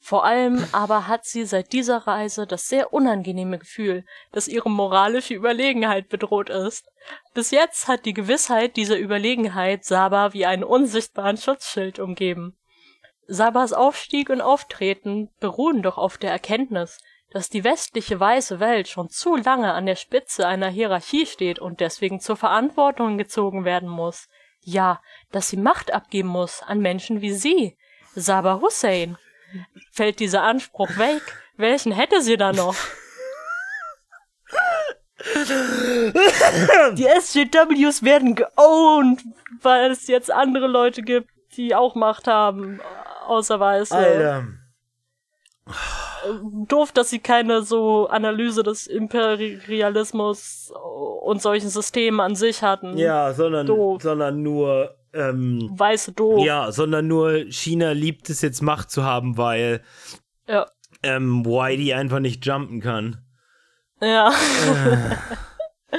Vor 0.00 0.24
allem 0.24 0.64
aber 0.72 1.08
hat 1.08 1.26
sie 1.26 1.44
seit 1.44 1.74
dieser 1.74 2.06
Reise 2.06 2.46
das 2.46 2.68
sehr 2.68 2.94
unangenehme 2.94 3.58
Gefühl, 3.58 4.06
dass 4.32 4.48
ihre 4.48 4.70
moralische 4.70 5.34
Überlegenheit 5.34 6.08
bedroht 6.08 6.48
ist. 6.48 6.88
Bis 7.34 7.50
jetzt 7.50 7.86
hat 7.86 8.06
die 8.06 8.14
Gewissheit 8.14 8.78
dieser 8.78 8.96
Überlegenheit 8.96 9.84
Saba 9.84 10.32
wie 10.32 10.46
einen 10.46 10.64
unsichtbaren 10.64 11.36
Schutzschild 11.36 11.98
umgeben. 11.98 12.56
Sabas 13.26 13.74
Aufstieg 13.74 14.30
und 14.30 14.40
Auftreten 14.40 15.28
beruhen 15.38 15.82
doch 15.82 15.98
auf 15.98 16.16
der 16.16 16.30
Erkenntnis, 16.30 16.96
dass 17.30 17.48
die 17.48 17.64
westliche 17.64 18.18
weiße 18.18 18.60
Welt 18.60 18.88
schon 18.88 19.08
zu 19.08 19.36
lange 19.36 19.72
an 19.72 19.86
der 19.86 19.96
Spitze 19.96 20.46
einer 20.46 20.68
Hierarchie 20.68 21.26
steht 21.26 21.58
und 21.58 21.80
deswegen 21.80 22.20
zur 22.20 22.36
Verantwortung 22.36 23.18
gezogen 23.18 23.64
werden 23.64 23.88
muss. 23.88 24.28
Ja, 24.60 25.00
dass 25.32 25.48
sie 25.48 25.56
Macht 25.56 25.92
abgeben 25.92 26.28
muss 26.28 26.62
an 26.62 26.80
Menschen 26.80 27.20
wie 27.20 27.32
sie. 27.32 27.76
Saba 28.14 28.60
Hussein. 28.60 29.18
Fällt 29.92 30.20
dieser 30.20 30.42
Anspruch 30.42 30.96
weg? 30.96 31.22
Welchen 31.56 31.92
hätte 31.92 32.22
sie 32.22 32.36
da 32.36 32.52
noch? 32.52 32.76
Die 36.94 37.06
SJWs 37.20 38.02
werden 38.02 38.34
geowned, 38.34 39.22
weil 39.60 39.90
es 39.90 40.06
jetzt 40.06 40.30
andere 40.30 40.66
Leute 40.66 41.02
gibt, 41.02 41.30
die 41.56 41.74
auch 41.74 41.94
Macht 41.94 42.26
haben, 42.26 42.80
außer 43.26 43.58
Weiße. 43.58 43.94
Alter 43.94 44.46
doof, 46.68 46.92
dass 46.92 47.10
sie 47.10 47.18
keine 47.18 47.62
so 47.62 48.08
Analyse 48.08 48.62
des 48.62 48.86
Imperialismus 48.86 50.72
und 51.22 51.42
solchen 51.42 51.68
Systemen 51.68 52.20
an 52.20 52.36
sich 52.36 52.62
hatten. 52.62 52.96
Ja, 52.96 53.32
sondern, 53.32 53.66
doof. 53.66 54.02
sondern 54.02 54.42
nur 54.42 54.96
ähm, 55.12 55.68
weiße 55.72 56.12
doof. 56.12 56.44
Ja, 56.44 56.72
sondern 56.72 57.08
nur 57.08 57.50
China 57.50 57.92
liebt 57.92 58.30
es 58.30 58.42
jetzt 58.42 58.62
Macht 58.62 58.90
zu 58.90 59.04
haben, 59.04 59.36
weil 59.36 59.82
ja. 60.46 60.66
ähm, 61.02 61.44
Whitey 61.44 61.94
einfach 61.94 62.20
nicht 62.20 62.44
jumpen 62.46 62.80
kann. 62.80 63.22
Ja. 64.00 64.30
Äh. 64.30 65.16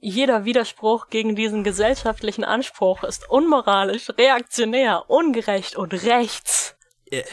Jeder 0.00 0.44
Widerspruch 0.44 1.08
gegen 1.08 1.34
diesen 1.34 1.64
gesellschaftlichen 1.64 2.44
Anspruch 2.44 3.04
ist 3.04 3.28
unmoralisch, 3.30 4.10
reaktionär, 4.18 5.04
ungerecht 5.08 5.76
und 5.76 5.94
rechts. 5.94 6.76
Yeah. 7.10 7.24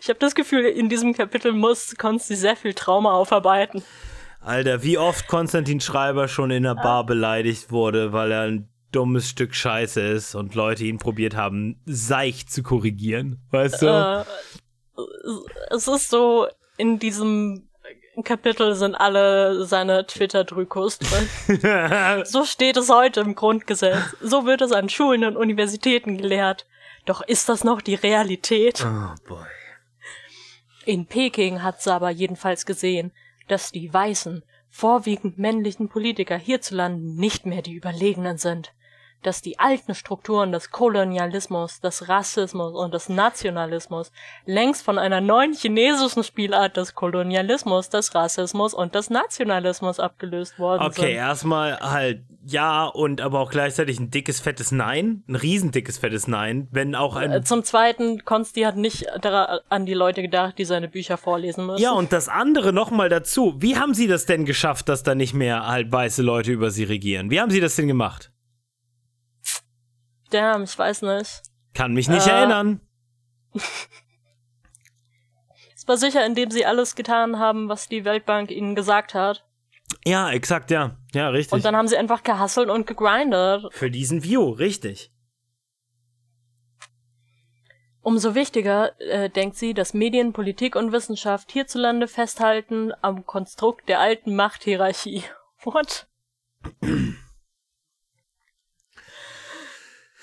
Ich 0.00 0.08
habe 0.08 0.18
das 0.18 0.34
Gefühl, 0.34 0.64
in 0.64 0.88
diesem 0.88 1.14
Kapitel 1.14 1.52
muss 1.52 1.94
Konsti 1.96 2.36
sehr 2.36 2.56
viel 2.56 2.74
Trauma 2.74 3.12
aufarbeiten. 3.12 3.82
Alter, 4.40 4.82
wie 4.82 4.98
oft 4.98 5.26
Konstantin 5.26 5.80
Schreiber 5.80 6.28
schon 6.28 6.50
in 6.50 6.64
der 6.64 6.74
Bar 6.74 7.06
beleidigt 7.06 7.70
wurde, 7.70 8.12
weil 8.12 8.30
er 8.30 8.42
ein 8.42 8.68
dummes 8.92 9.28
Stück 9.28 9.54
Scheiße 9.54 10.00
ist 10.00 10.34
und 10.34 10.54
Leute 10.54 10.84
ihn 10.84 10.98
probiert 10.98 11.34
haben, 11.34 11.80
seicht 11.86 12.52
zu 12.52 12.62
korrigieren. 12.62 13.40
Weißt 13.50 13.82
du? 13.82 13.86
Äh, 13.86 15.02
es 15.70 15.88
ist 15.88 16.10
so 16.10 16.46
in 16.76 16.98
diesem 16.98 17.68
Kapitel 18.22 18.74
sind 18.76 18.94
alle 18.94 19.64
seine 19.64 20.06
Twitter-Drykos 20.06 20.98
drin. 20.98 22.22
so 22.24 22.44
steht 22.44 22.76
es 22.76 22.88
heute 22.88 23.20
im 23.20 23.34
Grundgesetz. 23.34 24.16
So 24.20 24.46
wird 24.46 24.60
es 24.60 24.70
an 24.70 24.88
Schulen 24.88 25.24
und 25.24 25.36
Universitäten 25.36 26.18
gelehrt. 26.18 26.66
Doch 27.06 27.22
ist 27.22 27.48
das 27.48 27.64
noch 27.64 27.80
die 27.80 27.96
Realität? 27.96 28.86
oh 28.86 29.14
boy. 29.26 29.44
In 30.86 31.06
Peking 31.06 31.62
hat 31.62 31.86
aber 31.86 32.10
jedenfalls 32.10 32.66
gesehen, 32.66 33.12
dass 33.48 33.72
die 33.72 33.92
weißen, 33.92 34.44
vorwiegend 34.68 35.38
männlichen 35.38 35.88
Politiker 35.88 36.36
hierzulande 36.36 37.00
nicht 37.00 37.46
mehr 37.46 37.62
die 37.62 37.74
Überlegenen 37.74 38.38
sind, 38.38 38.72
dass 39.26 39.42
die 39.42 39.58
alten 39.58 39.94
Strukturen 39.94 40.52
des 40.52 40.70
Kolonialismus, 40.70 41.80
des 41.80 42.08
Rassismus 42.08 42.72
und 42.74 42.94
des 42.94 43.08
Nationalismus 43.08 44.12
längst 44.46 44.82
von 44.84 44.98
einer 44.98 45.20
neuen 45.20 45.52
chinesischen 45.54 46.22
Spielart 46.24 46.76
des 46.76 46.94
Kolonialismus, 46.94 47.88
des 47.90 48.14
Rassismus 48.14 48.74
und 48.74 48.94
des 48.94 49.10
Nationalismus 49.10 49.98
abgelöst 50.00 50.58
worden 50.58 50.82
Okay, 50.82 51.00
sind. 51.02 51.10
erstmal 51.10 51.78
halt 51.80 52.22
ja 52.46 52.84
und 52.84 53.22
aber 53.22 53.40
auch 53.40 53.50
gleichzeitig 53.50 53.98
ein 53.98 54.10
dickes, 54.10 54.38
fettes 54.40 54.70
Nein. 54.70 55.24
Ein 55.28 55.36
riesendickes, 55.36 55.96
fettes 55.98 56.28
Nein. 56.28 56.68
Wenn 56.70 56.94
auch 56.94 57.16
ein. 57.16 57.32
Äh, 57.32 57.42
Zum 57.42 57.64
Zweiten, 57.64 58.24
Konsti 58.24 58.62
hat 58.62 58.76
nicht 58.76 59.06
an 59.70 59.86
die 59.86 59.94
Leute 59.94 60.20
gedacht, 60.20 60.58
die 60.58 60.66
seine 60.66 60.88
Bücher 60.88 61.16
vorlesen 61.16 61.64
müssen. 61.66 61.82
ja, 61.82 61.92
und 61.92 62.12
das 62.12 62.28
andere 62.28 62.72
nochmal 62.74 63.08
dazu. 63.08 63.54
Wie 63.58 63.78
haben 63.78 63.94
sie 63.94 64.06
das 64.06 64.26
denn 64.26 64.44
geschafft, 64.44 64.88
dass 64.90 65.02
da 65.02 65.14
nicht 65.14 65.32
mehr 65.32 65.66
halt 65.66 65.90
weiße 65.90 66.22
Leute 66.22 66.52
über 66.52 66.70
sie 66.70 66.84
regieren? 66.84 67.30
Wie 67.30 67.40
haben 67.40 67.50
sie 67.50 67.60
das 67.60 67.76
denn 67.76 67.88
gemacht? 67.88 68.30
Damn, 70.34 70.64
ich 70.64 70.76
weiß 70.76 71.02
nicht. 71.02 71.42
Kann 71.74 71.92
mich 71.94 72.08
nicht 72.08 72.26
Äh, 72.26 72.30
erinnern. 72.30 72.80
Es 75.76 75.86
war 75.88 75.98
sicher, 75.98 76.24
indem 76.24 76.50
sie 76.50 76.64
alles 76.64 76.96
getan 76.96 77.38
haben, 77.38 77.68
was 77.68 77.88
die 77.90 78.06
Weltbank 78.06 78.50
ihnen 78.50 78.74
gesagt 78.74 79.12
hat. 79.12 79.44
Ja, 80.06 80.30
exakt, 80.30 80.70
ja. 80.70 80.96
Ja, 81.14 81.28
richtig. 81.28 81.52
Und 81.52 81.62
dann 81.66 81.76
haben 81.76 81.88
sie 81.88 81.98
einfach 81.98 82.22
gehustelt 82.22 82.70
und 82.70 82.86
gegrindet. 82.86 83.66
Für 83.70 83.90
diesen 83.90 84.24
View, 84.24 84.48
richtig. 84.48 85.12
Umso 88.00 88.34
wichtiger, 88.34 88.98
äh, 88.98 89.28
denkt 89.28 89.56
sie, 89.56 89.74
dass 89.74 89.92
Medien, 89.92 90.32
Politik 90.32 90.74
und 90.74 90.90
Wissenschaft 90.92 91.52
hierzulande 91.52 92.08
festhalten 92.08 92.92
am 93.02 93.26
Konstrukt 93.26 93.86
der 93.88 94.00
alten 94.00 94.34
Machthierarchie. 94.36 95.22
What? 95.64 96.06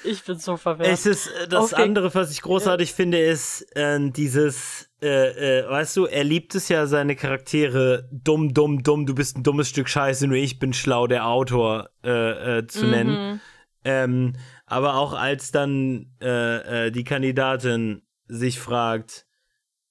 Ich 0.04 0.24
bin 0.24 0.38
so 0.38 0.58
verwirrt. 0.58 0.90
Es 0.90 1.06
ist 1.06 1.28
äh, 1.28 1.48
das 1.48 1.74
Okay. 1.74 1.84
andere, 1.84 2.14
was 2.14 2.32
ich 2.32 2.42
großartig 2.42 2.94
finde, 2.94 3.20
ist 3.20 3.62
äh, 3.76 4.00
dieses, 4.10 4.90
äh, 5.02 5.60
äh, 5.60 5.70
weißt 5.70 5.98
du, 5.98 6.06
er 6.06 6.24
liebt 6.24 6.56
es 6.56 6.70
ja, 6.70 6.88
seine 6.88 7.16
Charaktere 7.16 8.10
dumm, 8.12 8.54
dumm, 8.54 8.84
dumm, 8.84 9.06
du 9.06 9.14
bist 9.16 9.38
ein 9.38 9.44
dummes 9.44 9.70
Stück 9.70 9.90
Scheiße, 9.90 10.28
nur 10.28 10.38
ich 10.38 10.60
bin 10.60 10.74
schlau, 10.74 11.08
der 11.08 11.28
Autor 11.28 11.90
äh, 12.04 12.60
äh, 12.60 12.68
zu 12.68 12.86
nennen. 12.86 13.42
Ähm, 13.84 14.34
aber 14.66 14.96
auch 14.96 15.14
als 15.14 15.52
dann 15.52 16.08
die 16.22 17.04
Kandidatin 17.04 18.04
sich 18.28 18.60
fragt, 18.60 19.26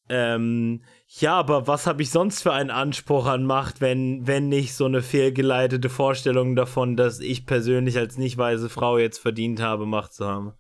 ähm, 0.08 0.82
ja, 1.18 1.34
aber 1.34 1.66
was 1.66 1.86
habe 1.86 2.02
ich 2.02 2.10
sonst 2.10 2.42
für 2.42 2.52
einen 2.52 2.70
Anspruch 2.70 3.26
an 3.26 3.44
Macht, 3.44 3.80
wenn, 3.80 4.26
wenn 4.26 4.48
nicht 4.48 4.74
so 4.74 4.84
eine 4.84 5.02
fehlgeleitete 5.02 5.88
Vorstellung 5.88 6.54
davon, 6.56 6.96
dass 6.96 7.20
ich 7.20 7.46
persönlich 7.46 7.98
als 7.98 8.16
nicht 8.16 8.38
weise 8.38 8.68
Frau 8.68 8.96
jetzt 8.98 9.18
verdient 9.18 9.60
habe, 9.60 9.86
Macht 9.86 10.12
zu 10.12 10.26
haben? 10.26 10.52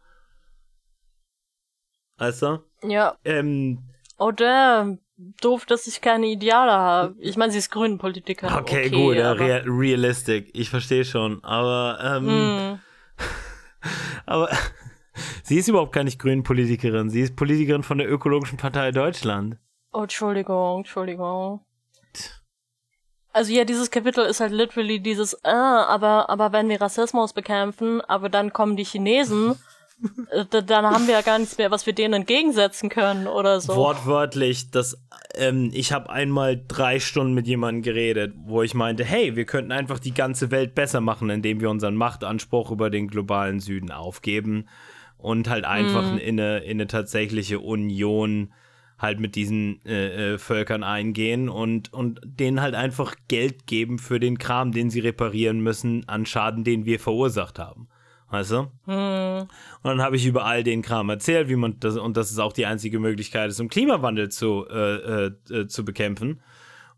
Weißt 2.18 2.42
du? 2.42 2.58
ja. 2.82 3.16
Ähm, 3.24 3.84
Oh 4.18 4.32
damn. 4.32 4.98
Doof, 5.40 5.64
dass 5.66 5.86
ich 5.86 6.00
keine 6.02 6.26
Ideale 6.26 6.72
habe. 6.72 7.14
Ich 7.18 7.36
meine, 7.36 7.52
sie 7.52 7.58
ist 7.58 7.70
Grünen-Politikerin. 7.70 8.54
okay, 8.54 8.90
gut, 8.90 9.16
ja, 9.16 9.32
rea 9.32 9.62
realistic. 9.64 10.50
Ich 10.54 10.68
verstehe 10.70 11.04
schon. 11.04 11.42
Aber, 11.44 11.98
ähm, 12.02 12.28
Hm. 12.28 12.78
aber 14.26 14.50
sie 15.42 15.56
ist 15.56 15.68
überhaupt 15.68 15.92
gar 15.92 16.04
nicht 16.04 16.18
Grünen-Politikerin. 16.18 17.08
Sie 17.08 17.20
ist 17.20 17.36
Politikerin 17.36 17.82
von 17.82 17.98
der 17.98 18.10
Ökologischen 18.10 18.58
Partei 18.58 18.92
Deutschland. 18.92 19.56
Oh, 19.92 20.02
Entschuldigung, 20.02 20.78
Entschuldigung. 20.78 21.60
Also 23.32 23.52
ja, 23.52 23.64
dieses 23.64 23.90
Kapitel 23.90 24.24
ist 24.24 24.40
halt 24.40 24.52
literally 24.52 25.00
dieses, 25.00 25.44
ah, 25.44 25.84
aber, 25.86 26.28
aber 26.30 26.52
wenn 26.52 26.68
wir 26.68 26.80
Rassismus 26.80 27.32
bekämpfen, 27.32 28.00
aber 28.02 28.28
dann 28.28 28.52
kommen 28.52 28.76
die 28.76 28.84
Chinesen, 28.84 29.54
äh, 30.30 30.44
dann 30.62 30.84
haben 30.84 31.06
wir 31.06 31.14
ja 31.14 31.22
gar 31.22 31.38
nichts 31.38 31.56
mehr, 31.56 31.70
was 31.70 31.86
wir 31.86 31.92
denen 31.92 32.14
entgegensetzen 32.14 32.88
können 32.88 33.28
oder 33.28 33.60
so. 33.60 33.76
Wortwörtlich, 33.76 34.72
das, 34.72 35.00
ähm, 35.34 35.70
ich 35.72 35.92
habe 35.92 36.10
einmal 36.10 36.60
drei 36.66 36.98
Stunden 36.98 37.34
mit 37.34 37.46
jemandem 37.46 37.82
geredet, 37.82 38.34
wo 38.36 38.62
ich 38.62 38.74
meinte, 38.74 39.04
hey, 39.04 39.36
wir 39.36 39.44
könnten 39.44 39.70
einfach 39.70 40.00
die 40.00 40.14
ganze 40.14 40.50
Welt 40.50 40.74
besser 40.74 41.00
machen, 41.00 41.30
indem 41.30 41.60
wir 41.60 41.70
unseren 41.70 41.94
Machtanspruch 41.94 42.72
über 42.72 42.90
den 42.90 43.06
globalen 43.06 43.60
Süden 43.60 43.92
aufgeben 43.92 44.68
und 45.18 45.48
halt 45.48 45.64
einfach 45.64 46.16
in, 46.18 46.40
eine, 46.40 46.58
in 46.58 46.78
eine 46.78 46.88
tatsächliche 46.88 47.60
Union 47.60 48.52
halt 49.00 49.18
mit 49.18 49.34
diesen 49.34 49.84
äh, 49.86 50.34
äh, 50.34 50.38
Völkern 50.38 50.84
eingehen 50.84 51.48
und, 51.48 51.92
und 51.92 52.20
denen 52.22 52.60
halt 52.60 52.74
einfach 52.74 53.14
Geld 53.28 53.66
geben 53.66 53.98
für 53.98 54.20
den 54.20 54.38
Kram, 54.38 54.72
den 54.72 54.90
sie 54.90 55.00
reparieren 55.00 55.60
müssen, 55.60 56.06
an 56.06 56.26
Schaden, 56.26 56.64
den 56.64 56.84
wir 56.84 57.00
verursacht 57.00 57.58
haben. 57.58 57.88
Weißt 58.28 58.52
du? 58.52 58.58
Und 58.86 59.48
dann 59.82 60.02
habe 60.02 60.14
ich 60.14 60.24
über 60.24 60.44
all 60.44 60.62
den 60.62 60.82
Kram 60.82 61.08
erzählt, 61.08 61.48
wie 61.48 61.56
man 61.56 61.80
das, 61.80 61.96
und 61.96 62.16
dass 62.16 62.30
es 62.30 62.38
auch 62.38 62.52
die 62.52 62.66
einzige 62.66 63.00
Möglichkeit 63.00 63.50
ist, 63.50 63.58
um 63.58 63.68
Klimawandel 63.68 64.28
zu, 64.28 64.66
äh, 64.70 65.26
äh, 65.26 65.30
äh, 65.50 65.66
zu 65.66 65.84
bekämpfen. 65.84 66.40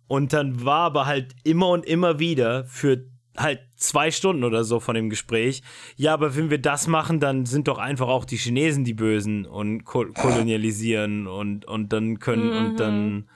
Und 0.09 0.35
dann 0.35 0.65
war 0.65 0.81
aber 0.81 1.07
halt 1.07 1.35
immer 1.45 1.69
und 1.69 1.87
immer 1.87 2.19
wieder 2.19 2.65
für 2.65 3.07
halt 3.37 3.61
zwei 3.83 4.11
Stunden 4.11 4.45
oder 4.45 4.65
so 4.65 4.81
von 4.81 4.95
dem 4.95 5.11
Gespräch, 5.11 5.63
ja, 5.97 6.15
aber 6.15 6.37
wenn 6.37 6.51
wir 6.51 6.59
das 6.59 6.87
machen, 6.87 7.21
dann 7.21 7.47
sind 7.47 7.69
doch 7.69 7.79
einfach 7.79 8.09
auch 8.09 8.25
die 8.25 8.37
Chinesen 8.37 8.85
die 8.85 8.95
Bösen 8.95 9.47
und 9.47 9.85
ko 9.85 10.07
kolonialisieren 10.07 11.27
und, 11.27 11.65
und 11.65 11.93
dann 11.93 12.19
können, 12.19 12.51
und 12.53 12.81
dann, 12.81 13.29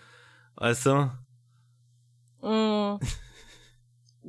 weißt 0.57 0.87
du? 0.87 1.11
Mm. 2.43 3.01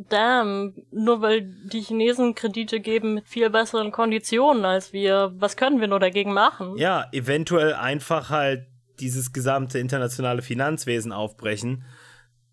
Damn, 0.09 0.75
nur 0.91 1.21
weil 1.21 1.41
die 1.41 1.81
Chinesen 1.81 2.35
Kredite 2.35 2.79
geben 2.79 3.15
mit 3.15 3.27
viel 3.27 3.49
besseren 3.49 3.91
Konditionen 3.91 4.63
als 4.63 4.93
wir, 4.93 5.33
was 5.37 5.57
können 5.57 5.81
wir 5.81 5.87
nur 5.87 5.99
dagegen 5.99 6.33
machen? 6.33 6.77
Ja, 6.77 7.07
eventuell 7.11 7.73
einfach 7.73 8.29
halt 8.29 8.67
dieses 8.99 9.33
gesamte 9.33 9.79
internationale 9.79 10.43
Finanzwesen 10.43 11.11
aufbrechen 11.11 11.83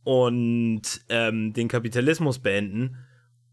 und 0.04 0.82
ähm, 1.08 1.52
den 1.52 1.68
Kapitalismus 1.68 2.38
beenden. 2.38 2.96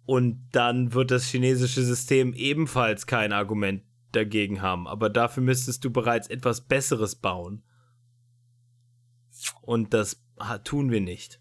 Und 0.05 0.49
dann 0.51 0.93
wird 0.93 1.11
das 1.11 1.25
chinesische 1.25 1.83
System 1.83 2.33
ebenfalls 2.33 3.05
kein 3.05 3.31
Argument 3.33 3.83
dagegen 4.11 4.61
haben. 4.61 4.87
Aber 4.87 5.09
dafür 5.09 5.43
müsstest 5.43 5.85
du 5.85 5.91
bereits 5.91 6.27
etwas 6.27 6.61
Besseres 6.61 7.15
bauen. 7.15 7.63
Und 9.61 9.93
das 9.93 10.21
ha- 10.39 10.57
tun 10.57 10.91
wir 10.91 11.01
nicht. 11.01 11.39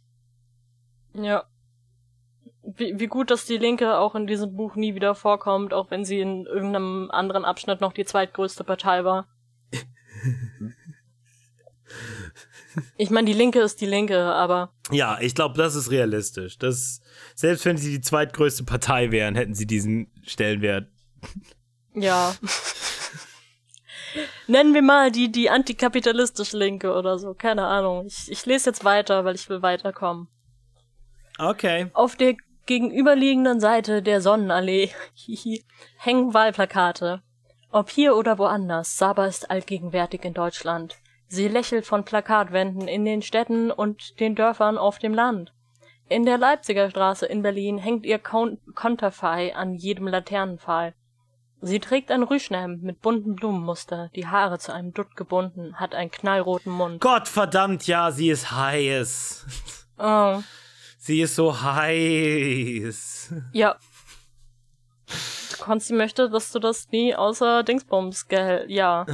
Ja. 1.14 1.44
Wie, 2.62 3.00
wie 3.00 3.06
gut, 3.06 3.30
dass 3.30 3.46
die 3.46 3.56
Linke 3.58 3.96
auch 3.98 4.14
in 4.14 4.26
diesem 4.26 4.54
Buch 4.54 4.76
nie 4.76 4.94
wieder 4.94 5.14
vorkommt, 5.14 5.72
auch 5.74 5.90
wenn 5.90 6.04
sie 6.04 6.20
in 6.20 6.46
irgendeinem 6.46 7.10
anderen 7.10 7.44
Abschnitt 7.44 7.80
noch 7.80 7.92
die 7.92 8.04
zweitgrößte 8.04 8.62
Partei 8.64 9.04
war. 9.04 9.26
Ich 12.96 13.10
meine, 13.10 13.26
die 13.26 13.36
Linke 13.36 13.60
ist 13.60 13.80
die 13.80 13.86
Linke, 13.86 14.18
aber 14.18 14.72
Ja, 14.90 15.18
ich 15.20 15.34
glaube, 15.34 15.56
das 15.56 15.74
ist 15.74 15.90
realistisch. 15.90 16.58
Das, 16.58 17.00
selbst 17.34 17.64
wenn 17.64 17.76
sie 17.76 17.90
die 17.90 18.00
zweitgrößte 18.00 18.64
Partei 18.64 19.10
wären, 19.10 19.34
hätten 19.34 19.54
sie 19.54 19.66
diesen 19.66 20.10
Stellenwert. 20.24 20.88
ja. 21.94 22.34
Nennen 24.46 24.74
wir 24.74 24.82
mal 24.82 25.10
die, 25.12 25.30
die 25.30 25.50
antikapitalistisch 25.50 26.52
Linke 26.52 26.92
oder 26.92 27.18
so. 27.18 27.34
Keine 27.34 27.66
Ahnung. 27.66 28.06
Ich, 28.06 28.30
ich 28.30 28.46
lese 28.46 28.70
jetzt 28.70 28.84
weiter, 28.84 29.24
weil 29.24 29.34
ich 29.36 29.48
will 29.48 29.62
weiterkommen. 29.62 30.28
Okay. 31.38 31.86
Auf 31.92 32.16
der 32.16 32.34
gegenüberliegenden 32.66 33.60
Seite 33.60 34.02
der 34.02 34.20
Sonnenallee 34.20 34.90
hängen 35.96 36.34
Wahlplakate. 36.34 37.22
Ob 37.72 37.90
hier 37.90 38.16
oder 38.16 38.38
woanders, 38.38 38.98
Saba 38.98 39.26
ist 39.26 39.50
allgegenwärtig 39.50 40.24
in 40.24 40.34
Deutschland. 40.34 40.96
Sie 41.32 41.46
lächelt 41.46 41.86
von 41.86 42.04
Plakatwänden 42.04 42.88
in 42.88 43.04
den 43.04 43.22
Städten 43.22 43.70
und 43.70 44.18
den 44.18 44.34
Dörfern 44.34 44.76
auf 44.76 44.98
dem 44.98 45.14
Land. 45.14 45.54
In 46.08 46.24
der 46.24 46.38
Leipziger 46.38 46.90
Straße 46.90 47.24
in 47.24 47.42
Berlin 47.42 47.78
hängt 47.78 48.04
ihr 48.04 48.18
Kon 48.18 48.58
Konterfei 48.74 49.54
an 49.54 49.74
jedem 49.74 50.08
Laternenpfahl. 50.08 50.92
Sie 51.60 51.78
trägt 51.78 52.10
ein 52.10 52.24
Rüschenhemd 52.24 52.82
mit 52.82 53.00
bunten 53.00 53.36
Blumenmuster, 53.36 54.10
die 54.16 54.26
Haare 54.26 54.58
zu 54.58 54.72
einem 54.72 54.92
Dutt 54.92 55.14
gebunden, 55.14 55.76
hat 55.76 55.94
einen 55.94 56.10
knallroten 56.10 56.72
Mund. 56.72 57.00
Gott 57.00 57.28
verdammt, 57.28 57.86
ja, 57.86 58.10
sie 58.10 58.30
ist 58.30 58.50
heiß. 58.50 59.46
Oh, 60.02 60.40
Sie 60.98 61.20
ist 61.20 61.34
so 61.36 61.62
heiß. 61.62 63.34
ja. 63.52 63.76
Konsti 65.58 65.94
möchte, 65.94 66.30
dass 66.30 66.52
du 66.52 66.58
das 66.58 66.88
nie 66.90 67.14
außer 67.14 67.62
Dingsbums 67.62 68.28
gehält. 68.28 68.70
Ja. 68.70 69.06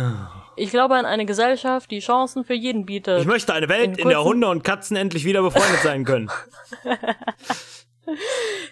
Ich 0.56 0.70
glaube 0.70 0.94
an 0.96 1.06
eine 1.06 1.26
Gesellschaft, 1.26 1.90
die 1.90 2.00
Chancen 2.00 2.44
für 2.44 2.54
jeden 2.54 2.86
bietet. 2.86 3.20
Ich 3.20 3.26
möchte 3.26 3.52
eine 3.52 3.68
Welt, 3.68 3.98
In 3.98 4.04
in, 4.04 4.08
der 4.08 4.24
Hunde 4.24 4.48
und 4.48 4.64
Katzen 4.64 4.96
endlich 4.96 5.24
wieder 5.24 5.42
befreundet 5.42 5.80
sein 5.82 6.04
können. 6.04 6.30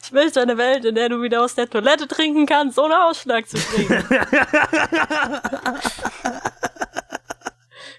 Ich 0.01 0.13
möchte 0.13 0.41
eine 0.41 0.57
Welt, 0.59 0.85
in 0.85 0.95
der 0.95 1.09
du 1.09 1.21
wieder 1.21 1.43
aus 1.43 1.57
der 1.57 1.69
Toilette 1.69 2.07
trinken 2.07 2.47
kannst, 2.47 2.79
ohne 2.79 3.05
Ausschlag 3.05 3.49
zu 3.49 3.57
kriegen. 3.57 4.05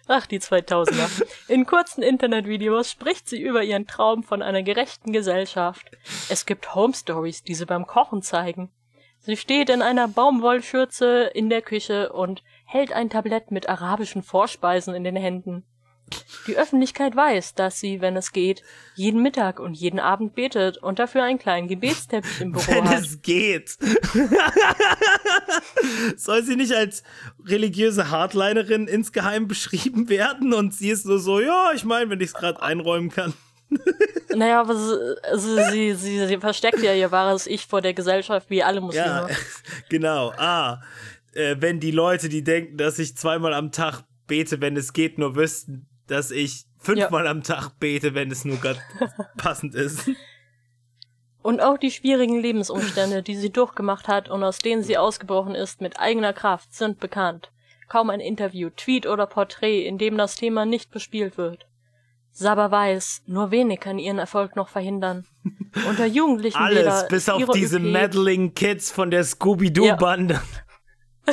Ach, 0.08 0.26
die 0.28 0.40
2000er. 0.40 1.26
In 1.48 1.66
kurzen 1.66 2.04
Internetvideos 2.04 2.92
spricht 2.92 3.28
sie 3.28 3.42
über 3.42 3.64
ihren 3.64 3.88
Traum 3.88 4.24
von 4.24 4.44
einer 4.44 4.62
gerechten 4.62 5.12
Gesellschaft. 5.12 5.90
Es 6.30 6.46
gibt 6.46 6.76
Home 6.76 6.94
Stories, 6.94 7.44
die 7.44 7.56
sie 7.56 7.66
beim 7.66 7.88
Kochen 7.88 8.22
zeigen. 8.22 8.70
Sie 9.26 9.38
steht 9.38 9.72
in 9.72 9.81
einer 9.81 10.07
Baumwollschürze 10.07 11.31
in 11.34 11.49
der 11.49 11.64
Küche 11.64 12.14
und 12.14 12.43
hält 12.65 12.93
ein 12.93 13.10
Tablett 13.10 13.49
mit 13.49 13.68
arabischen 13.68 14.22
Vorspeisen 14.22 14.93
in 14.93 15.03
den 15.03 15.15
Händen. 15.15 15.64
Die 16.45 16.56
Öffentlichkeit 16.56 17.15
weiß, 17.15 17.56
dass 17.56 17.80
sie, 17.80 18.02
wenn 18.02 18.15
es 18.15 18.31
geht, 18.31 18.61
jeden 18.93 19.23
Mittag 19.23 19.60
und 19.60 19.73
jeden 19.73 19.99
Abend 19.99 20.35
betet 20.35 20.77
und 20.77 20.99
dafür 20.99 21.23
einen 21.23 21.39
kleinen 21.39 21.68
Gebetsteppich 21.68 22.41
im 22.41 22.52
Büro 22.52 22.68
Wenn 22.68 22.88
hat. 22.88 22.99
es 22.99 23.23
geht. 23.23 23.76
Soll 26.18 26.43
sie 26.43 26.56
nicht 26.56 26.73
als 26.73 27.02
religiöse 27.43 28.11
Hardlinerin 28.11 28.88
insgeheim 28.88 29.47
beschrieben 29.47 30.07
werden 30.07 30.53
und 30.53 30.76
sie 30.76 30.89
ist 30.89 31.07
nur 31.07 31.18
so, 31.18 31.39
ja, 31.39 31.72
ich 31.73 31.84
meine, 31.84 32.11
wenn 32.11 32.19
ich 32.22 32.27
es 32.27 32.34
gerade 32.35 32.61
einräumen 32.61 33.10
kann. 33.10 33.34
Naja, 34.36 34.62
aber 34.62 34.76
sie, 34.76 35.16
also 35.24 35.56
sie, 35.72 35.94
sie, 35.94 36.28
sie 36.28 36.38
versteckt 36.38 36.82
ja 36.82 36.94
ihr 36.94 37.12
wahres 37.12 37.48
Ich 37.48 37.66
vor 37.68 37.82
der 37.82 37.94
Gesellschaft 37.94 38.50
wie 38.50 38.64
alle 38.64 38.82
Muslime. 38.82 39.06
Ja, 39.06 39.30
genau. 39.90 40.34
Ah, 40.38 40.82
äh, 41.34 41.56
wenn 41.60 41.80
die 41.80 41.92
Leute, 41.92 42.28
die 42.28 42.44
denken, 42.44 42.78
dass 42.78 43.00
ich 43.00 43.16
zweimal 43.16 43.54
am 43.54 43.72
Tag 43.72 44.04
bete, 44.28 44.62
wenn 44.62 44.76
es 44.76 44.94
geht, 44.94 45.18
nur 45.18 45.36
wüssten, 45.36 45.88
dass 46.08 46.32
ich 46.32 46.66
fünfmal 46.80 47.28
am 47.28 47.44
Tag 47.44 47.80
bete, 47.80 48.14
wenn 48.14 48.32
es 48.32 48.46
nur 48.46 48.58
gerade 48.58 48.80
passend 49.38 49.76
ist. 49.76 50.10
Und 51.42 51.62
auch 51.62 51.78
die 51.78 51.92
schwierigen 51.92 52.40
Lebensumstände, 52.40 53.22
die 53.22 53.36
sie 53.36 53.52
durchgemacht 53.52 54.08
hat 54.08 54.30
und 54.30 54.44
aus 54.44 54.60
denen 54.60 54.84
sie 54.84 54.98
ausgebrochen 54.98 55.54
ist 55.54 55.80
mit 55.80 56.00
eigener 56.00 56.34
Kraft, 56.34 56.74
sind 56.74 57.00
bekannt. 57.00 57.52
Kaum 57.88 58.10
ein 58.10 58.20
Interview, 58.20 58.72
Tweet 58.72 59.06
oder 59.06 59.28
Porträt, 59.28 59.86
in 59.86 60.00
dem 60.00 60.18
das 60.18 60.36
Thema 60.36 60.66
nicht 60.66 60.90
bespielt 60.90 61.38
wird. 61.38 61.68
Saba 62.38 62.70
weiß, 62.70 63.24
nur 63.28 63.49
wenig 63.52 63.80
kann 63.80 63.98
ihren 63.98 64.20
Erfolg 64.20 64.57
noch 64.57 64.68
verhindern. 64.68 65.26
Unter 65.88 66.06
Jugendlichen 66.06 66.57
Alles, 66.57 67.07
bis 67.07 67.30
auf 67.30 67.45
diese 67.53 67.78
ÖP 67.78 67.84
meddling 67.84 68.53
Kids 68.53 68.91
von 68.91 69.10
der 69.10 69.24
Scooby-Doo-Bande. 69.24 70.41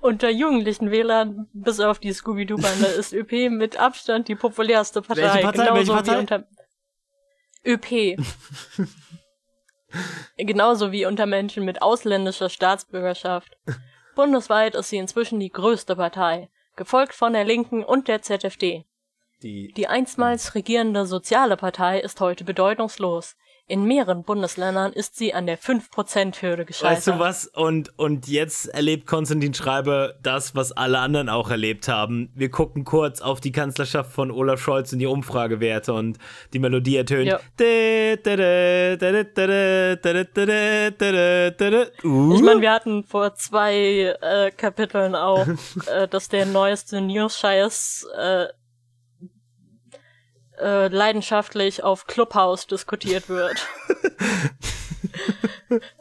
Unter 0.00 0.28
jugendlichen 0.30 0.90
Wählern, 0.90 1.48
bis 1.52 1.78
auf 1.78 2.00
die 2.00 2.12
Scooby-Doo-Bande, 2.12 2.86
ist 2.86 3.12
ÖP 3.12 3.48
mit 3.48 3.78
Abstand 3.78 4.26
die 4.26 4.34
populärste 4.34 5.00
Partei. 5.00 5.22
Welche 5.22 5.40
Partei? 5.42 5.66
Genauso 5.66 5.76
Welche 5.76 5.92
Partei? 5.92 6.12
Wie 6.12 6.18
unter 6.18 6.44
ÖP. 7.64 8.16
Genauso 10.36 10.90
wie 10.90 11.06
unter 11.06 11.26
Menschen 11.26 11.64
mit 11.64 11.80
ausländischer 11.80 12.48
Staatsbürgerschaft. 12.48 13.56
Bundesweit 14.16 14.74
ist 14.74 14.88
sie 14.90 14.96
inzwischen 14.96 15.38
die 15.38 15.50
größte 15.50 15.94
Partei, 15.94 16.50
gefolgt 16.78 17.12
von 17.12 17.34
der 17.34 17.44
Linken 17.44 17.84
und 17.84 18.08
der 18.08 18.22
ZFD. 18.22 18.86
Die, 19.42 19.72
Die 19.74 19.86
einstmals 19.86 20.54
regierende 20.54 21.04
Soziale 21.04 21.58
Partei 21.58 22.00
ist 22.00 22.20
heute 22.20 22.44
bedeutungslos. 22.44 23.36
In 23.70 23.84
mehreren 23.84 24.24
Bundesländern 24.24 24.94
ist 24.94 25.16
sie 25.16 25.34
an 25.34 25.46
der 25.46 25.58
5%-Hürde 25.58 26.64
gescheitert. 26.64 26.96
weißt 26.96 27.06
du 27.08 27.18
was? 27.18 27.46
Und, 27.48 27.92
und 27.98 28.26
jetzt 28.26 28.68
erlebt 28.68 29.06
Konstantin 29.06 29.52
Schreiber 29.52 30.14
das, 30.22 30.54
was 30.54 30.72
alle 30.72 31.00
anderen 31.00 31.28
auch 31.28 31.50
erlebt 31.50 31.86
haben. 31.86 32.32
Wir 32.34 32.50
gucken 32.50 32.84
kurz 32.84 33.20
auf 33.20 33.42
die 33.42 33.52
Kanzlerschaft 33.52 34.10
von 34.10 34.30
Olaf 34.30 34.58
Scholz 34.58 34.94
und 34.94 35.00
die 35.00 35.06
Umfragewerte 35.06 35.92
und 35.92 36.16
die 36.54 36.60
Melodie 36.60 36.96
ertönt. 36.96 37.26
Ja. 37.26 37.40
Uh. 42.02 42.34
Ich 42.34 42.40
meine, 42.40 42.62
wir 42.62 42.72
hatten 42.72 43.04
vor 43.04 43.34
zwei 43.34 44.16
äh, 44.22 44.50
Kapiteln 44.56 45.14
auch, 45.14 45.46
äh, 45.86 46.08
dass 46.08 46.30
der 46.30 46.46
neueste 46.46 47.02
News-Scheiß 47.02 48.06
äh, 48.18 48.46
äh, 50.60 50.88
leidenschaftlich 50.88 51.84
auf 51.84 52.06
Clubhouse 52.06 52.66
diskutiert 52.66 53.28
wird. 53.28 53.66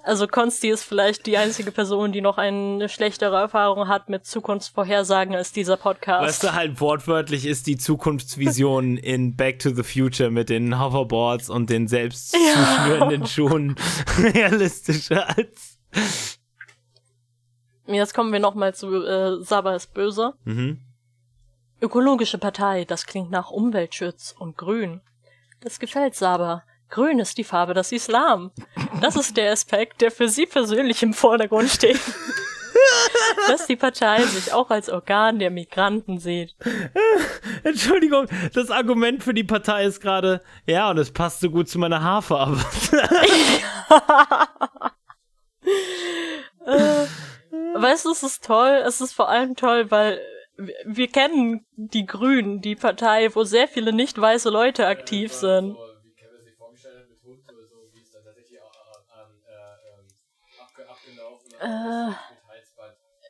also 0.04 0.28
Konsti 0.28 0.70
ist 0.70 0.84
vielleicht 0.84 1.26
die 1.26 1.38
einzige 1.38 1.72
Person, 1.72 2.12
die 2.12 2.22
noch 2.22 2.38
eine 2.38 2.90
schlechtere 2.90 3.38
Erfahrung 3.38 3.88
hat 3.88 4.10
mit 4.10 4.26
Zukunftsvorhersagen 4.26 5.36
als 5.36 5.52
dieser 5.52 5.78
Podcast. 5.78 6.28
Weißt 6.28 6.44
du, 6.44 6.54
halt 6.54 6.82
wortwörtlich 6.82 7.46
ist 7.46 7.68
die 7.68 7.78
Zukunftsvision 7.78 8.98
in 8.98 9.36
Back 9.36 9.60
to 9.60 9.70
the 9.70 9.84
Future 9.84 10.30
mit 10.30 10.50
den 10.50 10.80
Hoverboards 10.80 11.50
und 11.50 11.70
den 11.70 11.88
selbst 11.88 12.32
zuschnürenden 12.32 13.28
Schuhen 13.28 13.76
realistischer 14.18 15.30
als. 15.30 15.80
Jetzt 17.88 18.14
kommen 18.14 18.34
wir 18.34 18.40
nochmal 18.40 18.76
zu 18.76 19.04
äh, 19.04 19.44
Saba 19.44 19.76
ist 19.76 19.94
böse. 19.94 20.34
Mhm. 20.44 20.82
Ökologische 21.82 22.38
Partei, 22.38 22.86
das 22.86 23.06
klingt 23.06 23.30
nach 23.30 23.52
Umweltschutz 23.52 24.34
und 24.38 24.58
Grün. 24.58 25.02
Das 25.62 25.80
gefällt 25.80 26.16
Saba. 26.16 26.64
Grün 26.90 27.20
ist 27.20 27.38
die 27.38 27.44
Farbe 27.44 27.74
des 27.74 27.92
Islam. 27.92 28.52
Das 29.02 29.16
ist 29.16 29.38
der 29.38 29.52
Aspekt, 29.52 30.02
der 30.02 30.10
für 30.10 30.30
sie 30.30 30.46
persönlich 30.46 31.04
im 31.04 31.14
Vordergrund 31.14 31.70
steht. 31.70 32.00
Dass 33.48 33.68
die 33.68 33.76
Partei 33.76 34.24
sich 34.24 34.54
auch 34.54 34.70
als 34.70 34.90
Organ 34.90 35.40
der 35.40 35.52
Migranten 35.52 36.20
sieht. 36.20 36.56
Entschuldigung, 37.64 38.28
das 38.54 38.72
Argument 38.72 39.24
für 39.24 39.34
die 39.34 39.44
Partei 39.44 39.86
ist 39.86 40.00
gerade, 40.00 40.42
ja, 40.66 40.90
und 40.90 40.98
es 40.98 41.12
passt 41.12 41.42
so 41.42 41.50
gut 41.50 41.68
zu 41.68 41.80
meiner 41.80 42.02
Haarfarbe. 42.02 42.58
Weißt 47.76 48.06
du, 48.06 48.12
es 48.12 48.24
ist 48.24 48.44
toll. 48.44 48.84
Es 48.86 49.02
ist 49.02 49.14
vor 49.14 49.30
allem 49.30 49.56
toll, 49.56 49.92
weil 49.92 50.20
wir- 50.58 51.08
kennen 51.12 51.66
die 51.76 52.06
Grünen, 52.06 52.62
die 52.62 52.76
Partei, 52.76 53.34
wo 53.36 53.44
sehr 53.44 53.68
viele 53.68 53.94
nicht 53.94 54.20
weiße 54.20 54.50
Leute 54.50 54.88
aktiv 54.88 55.34
sind. 55.34 55.76
So, 55.76 55.80
wie 56.04 56.14
Kevin 56.14 56.44
sich 56.44 56.56
vorgestellt 56.56 56.98
hat 57.00 57.10
mit 57.10 57.24
Hund 57.24 57.42
oder 57.50 57.68
so, 57.68 57.90
wie 57.94 58.02
es 58.02 58.12
dann 58.12 58.24
tatsächlich 58.24 58.60
auch 58.62 58.74
an, 59.16 59.30
äh, 59.46 60.00
ähm, 60.00 60.08
abge, 60.60 60.90
abgelaufen 60.90 62.14
Äh. 62.14 62.16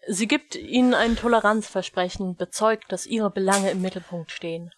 Sie 0.09 0.27
gibt 0.27 0.55
ihnen 0.55 0.93
ein 0.93 1.17
Toleranzversprechen, 1.17 2.37
bezeugt, 2.37 2.91
dass 2.93 3.05
ihre 3.05 3.29
Belange 3.29 3.71
im 3.71 3.81
Mittelpunkt 3.81 4.31
stehen. 4.31 4.73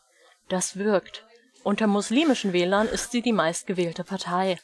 Das 0.47 0.77
wirkt. 0.77 1.23
Unter 1.63 1.85
muslimischen 1.85 2.51
Wählern 2.51 2.87
ist 2.87 3.11
sie 3.11 3.21
die 3.21 3.33
meistgewählte 3.33 4.03
Partei. 4.03 4.57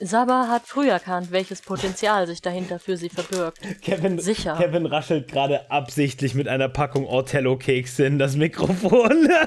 Saba 0.00 0.48
hat 0.48 0.66
früh 0.66 0.88
erkannt, 0.88 1.30
welches 1.30 1.60
Potenzial 1.60 2.26
sich 2.26 2.40
dahinter 2.40 2.78
für 2.78 2.96
sie 2.96 3.10
verbirgt. 3.10 3.60
Kevin, 3.82 4.18
Sicher. 4.18 4.56
Kevin 4.56 4.86
raschelt 4.86 5.28
gerade 5.28 5.70
absichtlich 5.70 6.34
mit 6.34 6.48
einer 6.48 6.68
Packung 6.68 7.06
Ortello-Kekse 7.06 8.06
in 8.06 8.18
das 8.18 8.36
Mikrofon. 8.36 9.28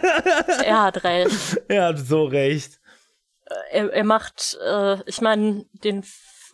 Er 0.64 0.84
hat 0.84 1.04
recht. 1.04 1.62
er 1.68 1.88
hat 1.88 2.00
so 2.00 2.26
recht. 2.26 2.80
Er, 3.72 3.92
er 3.92 4.04
macht, 4.04 4.58
äh, 4.66 4.98
ich 5.08 5.22
meine, 5.22 5.66
den 5.74 6.04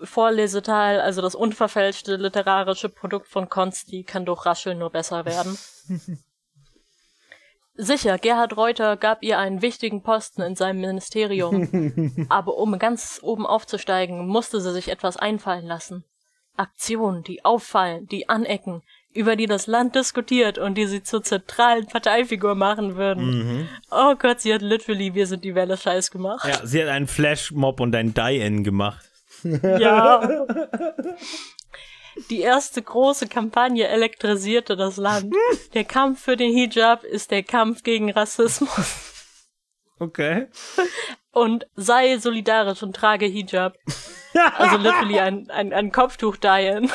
Vorleseteil, 0.01 1.01
also 1.01 1.21
das 1.21 1.35
unverfälschte 1.35 2.15
literarische 2.15 2.89
Produkt 2.89 3.27
von 3.27 3.49
Konsti, 3.49 4.03
kann 4.03 4.25
durch 4.25 4.45
Rascheln 4.45 4.79
nur 4.79 4.89
besser 4.89 5.25
werden. 5.25 5.57
Sicher, 7.81 8.17
Gerhard 8.17 8.57
Reuter 8.57 8.97
gab 8.97 9.23
ihr 9.23 9.39
einen 9.39 9.61
wichtigen 9.61 10.03
Posten 10.03 10.41
in 10.41 10.57
seinem 10.57 10.81
Ministerium. 10.81 12.25
Aber 12.29 12.57
um 12.57 12.77
ganz 12.77 13.19
oben 13.23 13.45
aufzusteigen, 13.45 14.27
musste 14.27 14.59
sie 14.59 14.73
sich 14.73 14.89
etwas 14.89 15.15
einfallen 15.15 15.65
lassen. 15.65 16.03
Aktionen, 16.57 17.23
die 17.23 17.45
auffallen, 17.45 18.05
die 18.07 18.27
anecken, 18.27 18.83
über 19.13 19.37
die 19.37 19.45
das 19.45 19.65
Land 19.67 19.95
diskutiert 19.95 20.57
und 20.57 20.75
die 20.75 20.87
sie 20.87 21.03
zur 21.03 21.23
zentralen 21.23 21.87
Parteifigur 21.87 22.53
machen 22.53 22.97
würden. 22.97 23.69
Oh 23.89 24.13
Gott, 24.15 24.41
sie 24.41 24.53
hat 24.53 24.61
literally 24.61 25.13
Wir 25.13 25.25
sind 25.25 25.45
die 25.45 25.55
Welle 25.55 25.77
Scheiß 25.77 26.11
gemacht. 26.11 26.45
Ja, 26.49 26.65
sie 26.65 26.81
hat 26.81 26.89
einen 26.89 27.07
Flashmob 27.07 27.79
und 27.79 27.95
ein 27.95 28.13
Die-In 28.13 28.65
gemacht. 28.65 29.09
Ja. 29.43 30.45
Die 32.29 32.41
erste 32.41 32.81
große 32.81 33.27
Kampagne 33.27 33.87
elektrisierte 33.87 34.75
das 34.75 34.97
Land. 34.97 35.33
Der 35.73 35.83
Kampf 35.85 36.21
für 36.23 36.35
den 36.37 36.51
Hijab 36.53 37.03
ist 37.03 37.31
der 37.31 37.43
Kampf 37.43 37.83
gegen 37.83 38.11
Rassismus. 38.11 39.15
Okay. 39.99 40.47
Und 41.31 41.67
sei 41.75 42.17
solidarisch 42.17 42.81
und 42.83 42.95
trage 42.95 43.25
Hijab. 43.25 43.77
Also 44.33 44.77
literally 44.77 45.19
ein, 45.19 45.49
ein, 45.49 45.73
ein 45.73 45.91
Kopftuch 45.91 46.37
dyeing. 46.37 46.89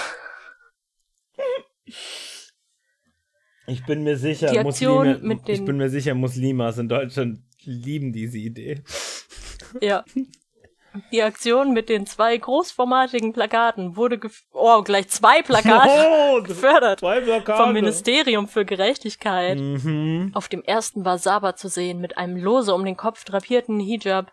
Ich 3.67 3.85
bin 3.87 4.03
mir 4.05 4.17
sicher, 4.17 4.51
Die 4.51 4.59
Aktion 4.59 5.07
Muslime, 5.09 5.27
mit 5.35 5.49
ich 5.49 5.57
den- 5.59 5.65
bin 5.65 5.77
mir 5.79 5.89
sicher, 5.89 6.15
Muslimas 6.15 6.79
in 6.79 6.89
Deutschland 6.89 7.41
lieben 7.63 8.13
diese 8.13 8.39
Idee. 8.39 8.83
Ja. 9.81 10.05
Die 11.11 11.23
Aktion 11.23 11.73
mit 11.73 11.89
den 11.89 12.07
zwei 12.07 12.37
großformatigen 12.37 13.33
Plakaten 13.33 13.97
wurde 13.97 14.19
gef 14.19 14.45
oh, 14.53 14.83
gleich 14.83 15.09
zwei 15.09 15.43
Plakate 15.43 15.91
Oh, 16.35 16.43
gefördert 16.47 17.01
zwei 17.01 17.21
Plakate. 17.21 17.63
vom 17.63 17.73
Ministerium 17.73 18.47
für 18.47 18.65
Gerechtigkeit. 18.65 19.59
Mhm. 19.59 20.31
Auf 20.35 20.49
dem 20.49 20.63
ersten 20.63 21.05
war 21.05 21.19
Saba 21.19 21.57
zu 21.57 21.69
sehen 21.69 22.01
mit 22.01 22.17
einem 22.17 22.37
lose 22.37 22.73
um 22.73 22.85
den 22.85 22.97
Kopf 22.97 23.25
drapierten 23.25 23.81
Hijab, 23.81 24.33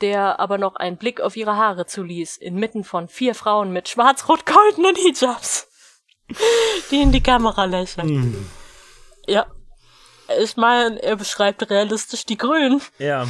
der 0.00 0.40
aber 0.40 0.56
noch 0.58 0.76
einen 0.76 0.96
Blick 0.96 1.20
auf 1.20 1.36
ihre 1.36 1.56
Haare 1.56 1.86
zuließ, 1.86 2.38
inmitten 2.38 2.84
von 2.84 3.08
vier 3.08 3.34
Frauen 3.34 3.70
mit 3.72 3.88
schwarz-rot-goldenen 3.88 4.96
Hijabs, 4.96 5.68
die 6.90 7.02
in 7.02 7.12
die 7.12 7.22
Kamera 7.22 7.66
lächeln. 7.66 8.48
Ja. 9.26 9.46
Ich 10.42 10.58
meine, 10.58 11.02
er 11.02 11.16
beschreibt 11.16 11.70
realistisch 11.70 12.26
die 12.26 12.36
Grünen. 12.36 12.82
Ja. 12.98 13.26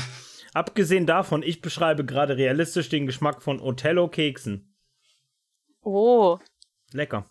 Abgesehen 0.55 1.07
davon, 1.07 1.43
ich 1.43 1.61
beschreibe 1.61 2.05
gerade 2.05 2.37
realistisch 2.37 2.89
den 2.89 3.07
Geschmack 3.07 3.43
von 3.43 3.61
Othello-Keksen. 3.61 4.75
Oh, 5.83 6.39
Lecker. 6.93 7.25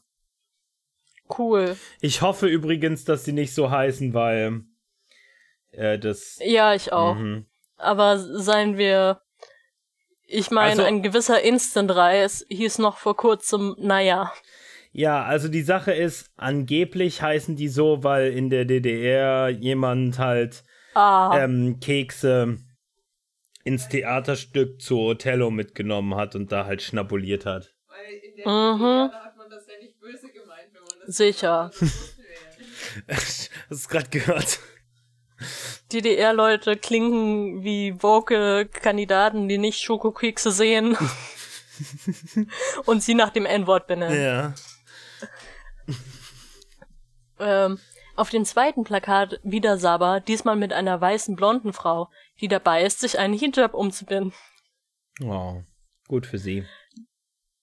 cool. 1.37 1.75
Ich 2.01 2.21
hoffe 2.21 2.47
übrigens, 2.47 3.03
dass 3.03 3.25
sie 3.25 3.33
nicht 3.33 3.53
so 3.53 3.69
heißen, 3.69 4.13
weil 4.13 4.61
äh, 5.71 5.99
das. 5.99 6.39
Ja, 6.43 6.73
ich 6.73 6.93
auch. 6.93 7.15
Mhm. 7.15 7.45
Aber 7.77 8.17
seien 8.17 8.77
wir. 8.77 9.21
Ich 10.29 10.51
meine, 10.51 10.71
Also- 10.71 10.83
ein 10.83 11.03
gewisser 11.03 11.41
Instant-Reis 11.41 12.45
hieß 12.49 12.79
noch 12.79 12.97
vor 12.97 13.15
kurzem, 13.15 13.75
naja. 13.79 14.31
Ja, 14.91 15.23
also 15.23 15.47
die 15.47 15.61
Sache 15.61 15.93
ist, 15.93 16.31
angeblich 16.37 17.21
heißen 17.21 17.55
die 17.55 17.67
so, 17.69 18.03
weil 18.03 18.31
in 18.33 18.49
der 18.49 18.65
DDR 18.65 19.49
jemand 19.49 20.17
halt 20.17 20.63
Ah, 20.95 21.37
ähm, 21.43 21.79
Kekse 21.79 22.57
ins 23.67 23.89
Theaterstück 23.89 24.81
zu 24.81 24.99
Othello 24.99 25.51
mitgenommen 25.51 26.15
hat 26.15 26.35
und 26.35 26.51
da 26.53 26.65
halt 26.65 26.81
schnabuliert 26.81 27.45
hat. 27.45 27.73
Weil 27.87 28.15
in 28.23 28.35
der 28.37 28.47
Mhm. 28.47 29.11
Hat 29.11 29.37
man 29.37 29.49
das 29.49 29.67
ja 29.67 29.77
nicht 29.77 29.99
böse 29.99 30.29
gemeint, 30.29 30.69
wenn 30.73 30.81
man 30.81 31.05
das 31.05 31.17
sicher. 31.17 31.71
Hast 33.09 33.51
du 33.69 33.75
es 33.75 33.89
gerade 33.89 34.09
gehört? 34.09 34.59
DDR-Leute 35.91 36.77
klingen 36.77 37.63
wie 37.63 38.01
woke 38.01 38.67
Kandidaten, 38.67 39.49
die 39.49 39.57
nicht 39.57 39.81
Schokokekse 39.81 40.51
sehen 40.51 40.97
und 42.85 43.03
sie 43.03 43.13
nach 43.15 43.29
dem 43.29 43.45
N-Wort 43.45 43.85
benennen. 43.85 44.19
Ja. 44.19 44.53
Ähm, 47.39 47.79
auf 48.17 48.29
dem 48.29 48.45
zweiten 48.45 48.83
Plakat 48.83 49.39
wieder 49.43 49.77
Saba, 49.77 50.19
diesmal 50.19 50.55
mit 50.55 50.73
einer 50.73 50.99
weißen 50.99 51.35
blonden 51.35 51.71
Frau, 51.71 52.09
die 52.41 52.47
dabei 52.47 52.83
ist, 52.83 52.99
sich 52.99 53.19
einen 53.19 53.33
Hijab 53.33 53.73
umzubinden. 53.73 54.33
Oh, 55.23 55.61
gut 56.07 56.25
für 56.25 56.37
sie. 56.37 56.65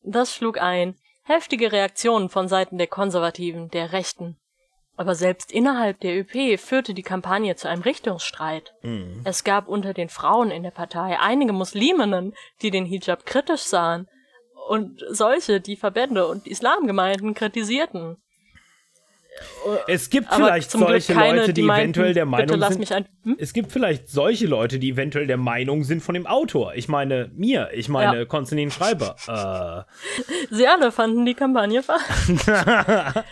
Das 0.02 0.34
schlug 0.34 0.60
ein. 0.60 0.96
Heftige 1.24 1.72
Reaktionen 1.72 2.28
von 2.28 2.48
Seiten 2.48 2.78
der 2.78 2.86
Konservativen, 2.86 3.70
der 3.70 3.92
Rechten. 3.92 4.36
Aber 4.96 5.14
selbst 5.14 5.50
innerhalb 5.50 5.98
der 6.00 6.16
ÖP 6.16 6.60
führte 6.60 6.94
die 6.94 7.02
Kampagne 7.02 7.56
zu 7.56 7.68
einem 7.68 7.82
Richtungsstreit. 7.82 8.74
Mhm. 8.82 9.22
Es 9.24 9.42
gab 9.42 9.66
unter 9.66 9.92
den 9.92 10.08
Frauen 10.08 10.50
in 10.50 10.62
der 10.62 10.70
Partei 10.70 11.18
einige 11.18 11.52
Musliminnen, 11.52 12.34
die 12.62 12.70
den 12.70 12.84
Hijab 12.84 13.26
kritisch 13.26 13.62
sahen 13.62 14.08
und 14.68 15.04
solche, 15.08 15.60
die 15.60 15.76
Verbände 15.76 16.28
und 16.28 16.46
Islamgemeinden 16.46 17.34
kritisierten. 17.34 18.18
Es 19.88 20.10
gibt 20.10 20.28
Aber 20.28 20.46
vielleicht 20.46 20.70
solche 20.70 21.14
keine, 21.14 21.40
Leute, 21.40 21.52
die, 21.52 21.62
meinten, 21.62 21.82
eventuell 21.82 22.14
der 22.14 22.26
Meinung 22.26 22.60
sind. 22.70 23.08
hm? 23.24 23.36
Es 23.38 23.52
gibt 23.52 23.72
vielleicht 23.72 24.08
solche 24.08 24.46
Leute, 24.46 24.78
die 24.78 24.90
eventuell 24.90 25.26
der 25.26 25.36
Meinung 25.38 25.84
sind 25.84 26.02
von 26.02 26.14
dem 26.14 26.26
Autor. 26.26 26.74
Ich 26.74 26.88
meine 26.88 27.30
mir, 27.34 27.70
ich 27.72 27.88
meine 27.88 28.18
Ja. 28.20 28.24
Konstantin 28.24 28.70
Schreiber. 28.70 29.16
Äh, 29.26 29.82
Sie 30.54 30.66
alle 30.66 30.92
fanden 30.92 31.24
die 31.26 31.34
Kampagne 31.34 31.82
falsch. 31.82 32.02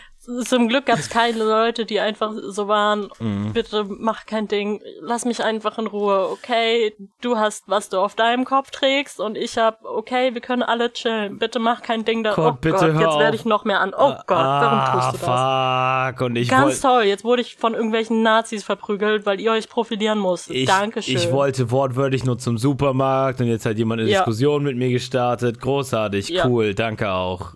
Zum 0.44 0.68
Glück 0.68 0.86
gab 0.86 1.00
es 1.00 1.10
keine 1.10 1.38
Leute, 1.42 1.84
die 1.84 1.98
einfach 1.98 2.32
so 2.48 2.68
waren, 2.68 3.08
Mhm. 3.18 3.52
bitte 3.52 3.84
mach 3.88 4.24
kein 4.24 4.46
Ding, 4.46 4.80
lass 5.00 5.24
mich 5.24 5.42
einfach 5.42 5.78
in 5.78 5.88
Ruhe, 5.88 6.28
okay, 6.30 6.94
du 7.20 7.38
hast, 7.38 7.64
was 7.68 7.88
du 7.88 7.98
auf 7.98 8.14
deinem 8.14 8.44
Kopf 8.44 8.70
trägst 8.70 9.18
und 9.18 9.36
ich 9.36 9.58
hab, 9.58 9.84
okay, 9.84 10.32
wir 10.32 10.40
können 10.40 10.62
alle 10.62 10.92
chillen, 10.92 11.38
bitte 11.40 11.58
mach 11.58 11.82
kein 11.82 12.04
Ding 12.04 12.22
da, 12.22 12.34
Gott, 12.34 12.54
oh 12.54 12.58
bitte 12.60 12.92
Gott, 12.92 13.00
jetzt 13.00 13.18
werde 13.18 13.36
ich 13.36 13.44
noch 13.44 13.64
mehr 13.64 13.80
an, 13.80 13.92
oh 13.98 14.12
Gott, 14.28 14.28
warum 14.28 15.00
tust 15.00 15.14
du 15.14 15.18
das? 15.26 15.28
ah, 15.28 16.12
fuck. 16.12 16.20
Und 16.26 16.36
ich 16.36 16.48
Ganz 16.48 16.80
toll, 16.80 17.02
jetzt 17.02 17.24
wurde 17.24 17.42
ich 17.42 17.56
von 17.56 17.74
irgendwelchen 17.74 18.22
Nazis 18.22 18.62
verprügelt, 18.62 19.26
weil 19.26 19.40
ihr 19.40 19.50
euch 19.50 19.68
profilieren 19.68 20.18
musstet. 20.20 20.54
Ich, 20.54 20.66
Dankeschön. 20.68 21.16
ich 21.16 21.32
wollte 21.32 21.70
wortwörtlich 21.72 22.24
nur 22.24 22.38
zum 22.38 22.58
Supermarkt 22.58 23.40
und 23.40 23.48
jetzt 23.48 23.66
hat 23.66 23.76
jemand 23.76 24.00
eine 24.02 24.08
Ja. 24.10 24.18
Diskussion 24.18 24.62
mit 24.62 24.76
mir 24.76 24.90
gestartet. 24.90 25.60
Großartig, 25.60 26.28
Ja. 26.28 26.46
cool, 26.46 26.74
danke 26.74 27.10
auch. 27.10 27.54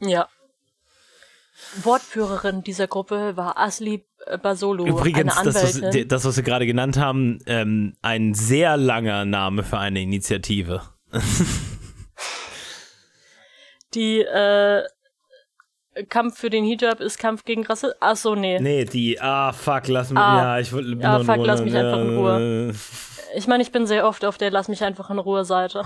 Ja. 0.00 0.26
Wortführerin 1.82 2.62
dieser 2.62 2.86
Gruppe 2.86 3.36
war 3.36 3.58
Asli 3.58 4.04
äh, 4.26 4.38
Basolo, 4.38 4.86
Übrigens, 4.86 5.34
das 5.42 5.54
was, 5.82 6.06
das, 6.06 6.24
was 6.24 6.36
wir 6.36 6.42
gerade 6.42 6.66
genannt 6.66 6.96
haben, 6.98 7.38
ähm, 7.46 7.94
ein 8.02 8.34
sehr 8.34 8.76
langer 8.76 9.24
Name 9.24 9.62
für 9.62 9.78
eine 9.78 10.00
Initiative. 10.02 10.82
Die 13.94 14.20
äh, 14.20 14.82
Kampf 16.08 16.38
für 16.38 16.48
den 16.50 16.64
Hijab 16.64 17.00
ist 17.00 17.18
Kampf 17.18 17.44
gegen 17.44 17.64
Rassismus. 17.66 17.94
Ach 18.00 18.16
so, 18.16 18.34
nee. 18.34 18.58
Nee, 18.58 18.84
die, 18.86 19.20
ah, 19.20 19.52
fuck, 19.52 19.88
lass 19.88 20.10
mich, 20.10 20.18
Ah. 20.18 20.38
ja, 20.38 20.58
ich 20.58 20.72
will, 20.72 20.96
bin 20.96 21.02
fuck, 21.24 21.36
nur- 21.36 21.46
lass 21.46 21.60
mich 21.60 21.74
einfach 21.76 22.00
in 22.00 22.16
Ruhe. 22.16 22.74
Ich 23.34 23.46
meine, 23.46 23.62
ich 23.62 23.72
bin 23.72 23.86
sehr 23.86 24.06
oft 24.06 24.24
auf 24.24 24.38
der 24.38 24.50
Lass 24.50 24.68
mich 24.68 24.82
einfach 24.84 25.10
in 25.10 25.18
Ruhe 25.18 25.44
Seite. 25.44 25.82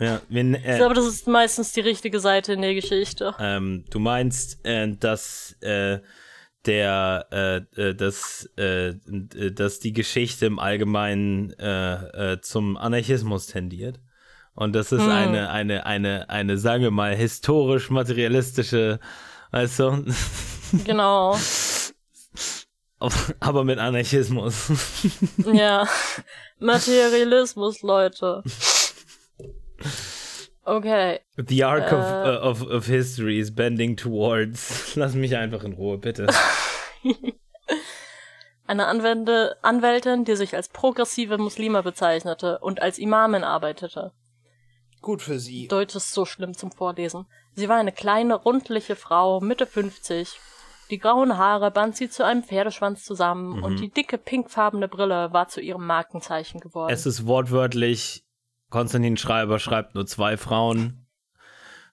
Ja, 0.00 0.20
wenn, 0.28 0.54
Ich 0.54 0.64
äh, 0.66 0.76
glaube, 0.78 0.94
das 0.94 1.06
ist 1.06 1.26
meistens 1.28 1.72
die 1.72 1.80
richtige 1.80 2.18
Seite 2.20 2.52
in 2.54 2.62
der 2.62 2.74
Geschichte. 2.74 3.34
ähm, 3.38 3.84
du 3.90 3.98
meinst, 4.00 4.64
äh, 4.64 4.88
dass 4.98 5.54
äh, 5.60 5.98
der, 6.66 7.26
äh, 7.30 7.56
äh, 7.80 7.94
dass, 7.94 8.48
äh, 8.58 8.88
äh, 8.88 9.52
dass 9.52 9.78
die 9.78 9.92
Geschichte 9.92 10.46
im 10.46 10.58
Allgemeinen 10.58 11.52
äh, 11.58 12.32
äh, 12.32 12.40
zum 12.40 12.76
Anarchismus 12.76 13.46
tendiert. 13.46 14.00
Und 14.54 14.74
das 14.74 14.90
ist 14.92 15.02
Hm. 15.02 15.08
eine, 15.10 15.50
eine, 15.50 15.86
eine, 15.86 16.28
eine, 16.28 16.58
sagen 16.58 16.82
wir 16.82 16.90
mal, 16.90 17.14
historisch-materialistische, 17.14 18.98
weißt 19.52 19.78
du, 19.78 20.04
Genau. 20.84 21.36
aber 23.40 23.64
mit 23.64 23.78
Anarchismus. 23.78 24.70
Ja. 25.52 25.86
Materialismus, 26.58 27.80
Leute. 27.82 28.42
Okay. 30.64 31.20
The 31.36 31.64
arc 31.64 31.92
of, 31.92 32.04
Äh. 32.04 32.28
uh, 32.28 32.40
of, 32.42 32.62
of 32.62 32.86
history 32.86 33.38
is 33.38 33.54
bending 33.54 33.96
towards. 33.96 34.94
Lass 34.96 35.14
mich 35.14 35.36
einfach 35.36 35.64
in 35.64 35.72
Ruhe, 35.72 35.98
bitte. 35.98 36.26
Eine 38.66 38.86
Anwende, 38.86 39.56
Anwältin, 39.62 40.24
die 40.24 40.36
sich 40.36 40.54
als 40.54 40.68
progressive 40.68 41.38
Muslime 41.38 41.82
bezeichnete 41.82 42.58
und 42.60 42.80
als 42.80 42.98
Imamin 42.98 43.42
arbeitete. 43.42 44.12
Gut 45.02 45.22
für 45.22 45.40
sie. 45.40 45.66
Deutsch 45.66 45.96
ist 45.96 46.12
so 46.12 46.24
schlimm 46.24 46.54
zum 46.56 46.70
Vorlesen. 46.70 47.26
Sie 47.54 47.68
war 47.68 47.78
eine 47.78 47.90
kleine, 47.90 48.34
rundliche 48.36 48.94
Frau, 48.94 49.40
Mitte 49.40 49.66
50. 49.66 50.38
Die 50.90 50.98
grauen 50.98 51.36
Haare 51.36 51.70
band 51.70 51.96
sie 51.96 52.10
zu 52.10 52.24
einem 52.24 52.44
Pferdeschwanz 52.44 53.04
zusammen 53.04 53.62
und 53.62 53.80
die 53.80 53.90
dicke 53.90 54.18
pinkfarbene 54.18 54.88
Brille 54.88 55.32
war 55.32 55.48
zu 55.48 55.60
ihrem 55.60 55.86
Markenzeichen 55.86 56.60
geworden. 56.60 56.92
Es 56.92 57.06
ist 57.06 57.26
wortwörtlich, 57.26 58.24
Konstantin 58.70 59.16
Schreiber 59.16 59.58
schreibt 59.58 59.94
nur 59.94 60.06
zwei 60.06 60.36
Frauen. 60.36 61.06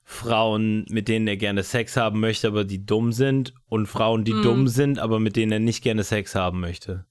Frauen, 0.04 0.86
mit 0.90 1.10
denen 1.10 1.28
er 1.28 1.36
gerne 1.36 1.64
Sex 1.64 1.98
haben 1.98 2.22
möchte, 2.22 2.48
aber 2.48 2.64
die 2.64 2.86
dumm 2.86 3.12
sind. 3.12 3.54
Und 3.68 3.88
Frauen, 3.88 4.22
Mm. 4.22 4.26
die 4.26 4.42
dumm 4.42 4.68
sind, 4.70 5.00
aber 5.00 5.20
mit 5.20 5.36
denen 5.36 5.52
er 5.52 5.60
nicht 5.60 5.84
gerne 5.84 6.04
Sex 6.06 6.34
haben 6.34 6.62
möchte. 6.62 7.06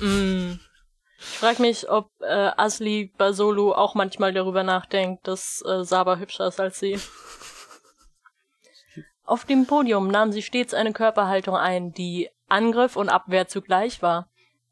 Ich 0.00 1.38
frage 1.38 1.60
mich, 1.60 1.90
ob 1.90 2.10
äh, 2.20 2.50
Asli 2.56 3.12
Basolu 3.18 3.72
auch 3.72 3.94
manchmal 3.94 4.32
darüber 4.32 4.62
nachdenkt, 4.62 5.28
dass 5.28 5.62
äh, 5.66 5.84
Saba 5.84 6.16
hübscher 6.16 6.46
ist 6.46 6.58
als 6.58 6.78
sie. 6.78 6.98
Auf 9.24 9.44
dem 9.44 9.66
Podium 9.66 10.08
nahm 10.08 10.32
sie 10.32 10.42
stets 10.42 10.74
eine 10.74 10.92
Körperhaltung 10.92 11.54
ein, 11.56 11.92
die 11.92 12.28
Angriff 12.48 12.96
und 12.96 13.08
Abwehr 13.08 13.46
zugleich 13.46 14.02
war. 14.02 14.28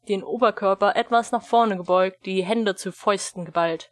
Den 0.07 0.23
Oberkörper 0.23 0.95
etwas 0.95 1.31
nach 1.31 1.43
vorne 1.43 1.77
gebeugt, 1.77 2.25
die 2.25 2.43
Hände 2.43 2.75
zu 2.75 2.91
Fäusten 2.91 3.45
geballt. 3.45 3.91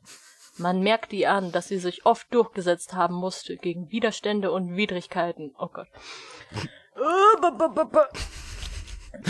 Man 0.59 0.81
merkte 0.81 1.15
ihr 1.15 1.31
an, 1.31 1.51
dass 1.51 1.67
sie 1.69 1.77
sich 1.79 2.05
oft 2.05 2.33
durchgesetzt 2.33 2.93
haben 2.93 3.15
musste 3.15 3.55
gegen 3.57 3.89
Widerstände 3.91 4.51
und 4.51 4.75
Widrigkeiten. 4.75 5.53
Oh 5.57 5.67
Gott. 5.67 5.87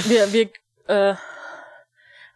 Wir, 0.07 0.34
wir, 0.34 0.49
äh, 0.88 1.15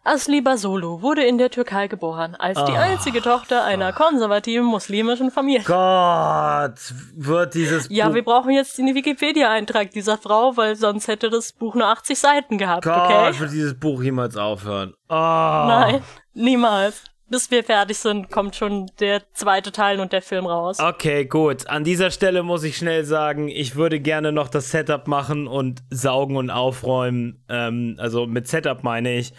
Asli 0.02 0.40
Basolo 0.40 1.02
wurde 1.02 1.24
in 1.24 1.38
der 1.38 1.50
Türkei 1.50 1.88
geboren, 1.88 2.34
als 2.34 2.62
die 2.64 2.72
Ah. 2.72 2.80
einzige 2.82 3.20
Tochter 3.22 3.64
einer 3.64 3.92
konservativen 3.92 4.64
muslimischen 4.64 5.30
Familie. 5.30 5.62
Gott, 5.64 6.78
wird 7.14 7.54
dieses 7.54 7.88
Ja, 7.90 8.08
Buch- 8.08 8.14
wir 8.14 8.24
brauchen 8.24 8.50
jetzt 8.52 8.76
den 8.78 8.94
Wikipedia-Eintrag 8.94 9.90
dieser 9.90 10.18
Frau, 10.18 10.56
weil 10.56 10.76
sonst 10.76 11.08
hätte 11.08 11.30
das 11.30 11.52
Buch 11.52 11.74
nur 11.74 11.86
80 11.86 12.18
Seiten 12.18 12.58
gehabt, 12.58 12.84
Gott, 12.84 12.96
okay? 13.10 13.38
wird 13.40 13.52
dieses 13.52 13.78
Buch 13.78 14.02
jemals 14.02 14.36
aufhören? 14.36 14.94
Oh. 15.08 15.14
Nein, 15.14 16.02
niemals. 16.34 17.04
Bis 17.28 17.50
wir 17.50 17.64
fertig 17.64 17.98
sind, 17.98 18.30
kommt 18.30 18.54
schon 18.54 18.90
der 19.00 19.22
zweite 19.32 19.72
Teil 19.72 20.00
und 20.00 20.12
der 20.12 20.22
Film 20.22 20.46
raus. 20.46 20.78
Okay, 20.78 21.24
gut. 21.24 21.68
An 21.68 21.84
dieser 21.84 22.10
Stelle 22.10 22.42
muss 22.42 22.64
ich 22.64 22.76
schnell 22.76 23.04
sagen, 23.04 23.48
ich 23.48 23.76
würde 23.76 24.00
gerne 24.00 24.32
noch 24.32 24.48
das 24.48 24.70
Setup 24.70 25.08
machen 25.08 25.46
und 25.46 25.82
saugen 25.90 26.36
und 26.36 26.50
aufräumen. 26.50 27.44
Ähm, 27.48 27.96
also 27.98 28.26
mit 28.26 28.46
Setup 28.46 28.84
meine 28.84 29.16
ich, 29.16 29.32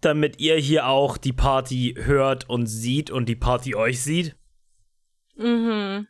damit 0.00 0.40
ihr 0.40 0.56
hier 0.56 0.86
auch 0.86 1.16
die 1.16 1.32
Party 1.32 1.96
hört 1.98 2.48
und 2.48 2.66
sieht 2.66 3.10
und 3.10 3.28
die 3.28 3.36
Party 3.36 3.74
euch 3.74 4.02
sieht. 4.02 4.36
Mhm. 5.36 6.06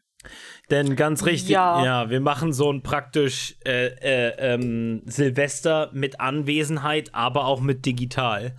Denn 0.71 0.95
ganz 0.95 1.25
richtig, 1.25 1.51
Ja. 1.51 1.85
ja, 1.85 2.11
wir 2.11 2.21
machen 2.21 2.53
so 2.53 2.71
ein 2.71 2.83
praktisch 2.83 3.57
äh, 3.65 3.87
äh, 3.87 4.35
ähm, 4.39 5.03
Silvester 5.07 5.91
mit 5.93 6.21
Anwesenheit, 6.21 7.15
aber 7.15 7.47
auch 7.47 7.61
mit 7.61 7.87
digital. 7.87 8.55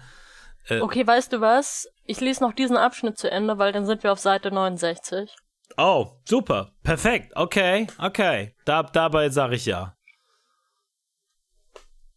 Okay, 0.69 1.05
weißt 1.05 1.33
du 1.33 1.41
was? 1.41 1.87
Ich 2.05 2.19
lese 2.21 2.43
noch 2.43 2.53
diesen 2.53 2.77
Abschnitt 2.77 3.17
zu 3.17 3.29
Ende, 3.31 3.57
weil 3.57 3.71
dann 3.71 3.85
sind 3.85 4.03
wir 4.03 4.11
auf 4.11 4.19
Seite 4.19 4.51
69. 4.51 5.35
Oh, 5.77 6.07
super, 6.25 6.71
perfekt, 6.83 7.31
okay, 7.35 7.87
okay. 7.97 8.55
Da, 8.65 8.83
dabei 8.83 9.29
sage 9.29 9.55
ich 9.55 9.65
ja. 9.65 9.95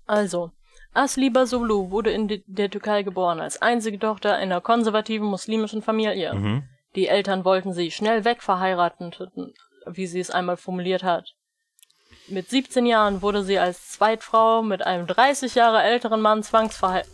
Also, 0.06 0.50
Asliba 0.92 1.46
Sulu 1.46 1.90
wurde 1.90 2.10
in 2.10 2.28
de- 2.28 2.42
der 2.46 2.70
Türkei 2.70 3.02
geboren 3.02 3.40
als 3.40 3.60
einzige 3.62 3.98
Tochter 3.98 4.34
einer 4.34 4.60
konservativen 4.60 5.26
muslimischen 5.26 5.82
Familie. 5.82 6.34
Mhm. 6.34 6.68
Die 6.94 7.08
Eltern 7.08 7.44
wollten 7.44 7.72
sie 7.72 7.90
schnell 7.90 8.24
wegverheiraten, 8.24 9.12
wie 9.86 10.06
sie 10.06 10.20
es 10.20 10.30
einmal 10.30 10.56
formuliert 10.56 11.02
hat. 11.02 11.30
Mit 12.28 12.48
17 12.48 12.86
Jahren 12.86 13.22
wurde 13.22 13.42
sie 13.42 13.58
als 13.58 13.90
Zweitfrau 13.90 14.62
mit 14.62 14.84
einem 14.86 15.06
30 15.06 15.54
Jahre 15.56 15.82
älteren 15.82 16.20
Mann 16.20 16.42
zwangsverheiratet. 16.42 17.12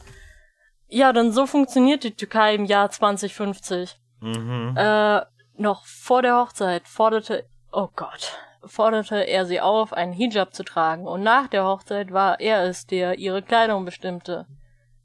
Ja, 0.90 1.12
denn 1.12 1.32
so 1.32 1.46
funktioniert 1.46 2.04
die 2.04 2.14
Türkei 2.14 2.54
im 2.54 2.64
Jahr 2.64 2.90
2050. 2.90 3.98
Mhm. 4.20 4.74
Äh, 4.76 5.22
noch 5.56 5.86
vor 5.86 6.22
der 6.22 6.36
Hochzeit 6.36 6.88
forderte, 6.88 7.46
oh 7.72 7.88
Gott, 7.94 8.38
forderte 8.64 9.16
er 9.16 9.46
sie 9.46 9.60
auf, 9.60 9.92
einen 9.92 10.12
Hijab 10.12 10.54
zu 10.54 10.64
tragen, 10.64 11.06
und 11.06 11.22
nach 11.22 11.46
der 11.48 11.64
Hochzeit 11.64 12.12
war 12.12 12.40
er 12.40 12.64
es, 12.64 12.86
der 12.86 13.18
ihre 13.18 13.42
Kleidung 13.42 13.84
bestimmte. 13.84 14.46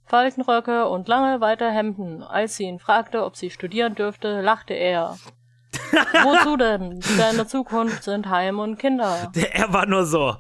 Faltenröcke 0.05 0.87
und 0.87 1.07
lange 1.07 1.41
weite 1.41 1.69
Hemden. 1.69 2.21
Als 2.23 2.57
sie 2.57 2.65
ihn 2.65 2.79
fragte, 2.79 3.23
ob 3.23 3.35
sie 3.35 3.49
studieren 3.49 3.95
dürfte, 3.95 4.41
lachte 4.41 4.73
er. 4.73 5.17
Wozu 6.23 6.57
denn? 6.57 6.99
Deine 7.17 7.47
Zukunft 7.47 8.03
sind 8.03 8.29
Heim 8.29 8.59
und 8.59 8.77
Kinder. 8.77 9.31
Er 9.51 9.73
war 9.73 9.85
nur 9.85 10.05
so. 10.05 10.35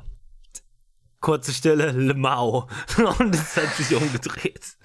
Kurze 1.19 1.51
Stille, 1.51 1.91
Lemau. 1.91 2.67
Und 3.19 3.33
es 3.33 3.57
hat 3.57 3.73
sich 3.73 3.95
umgedreht. 3.95 4.77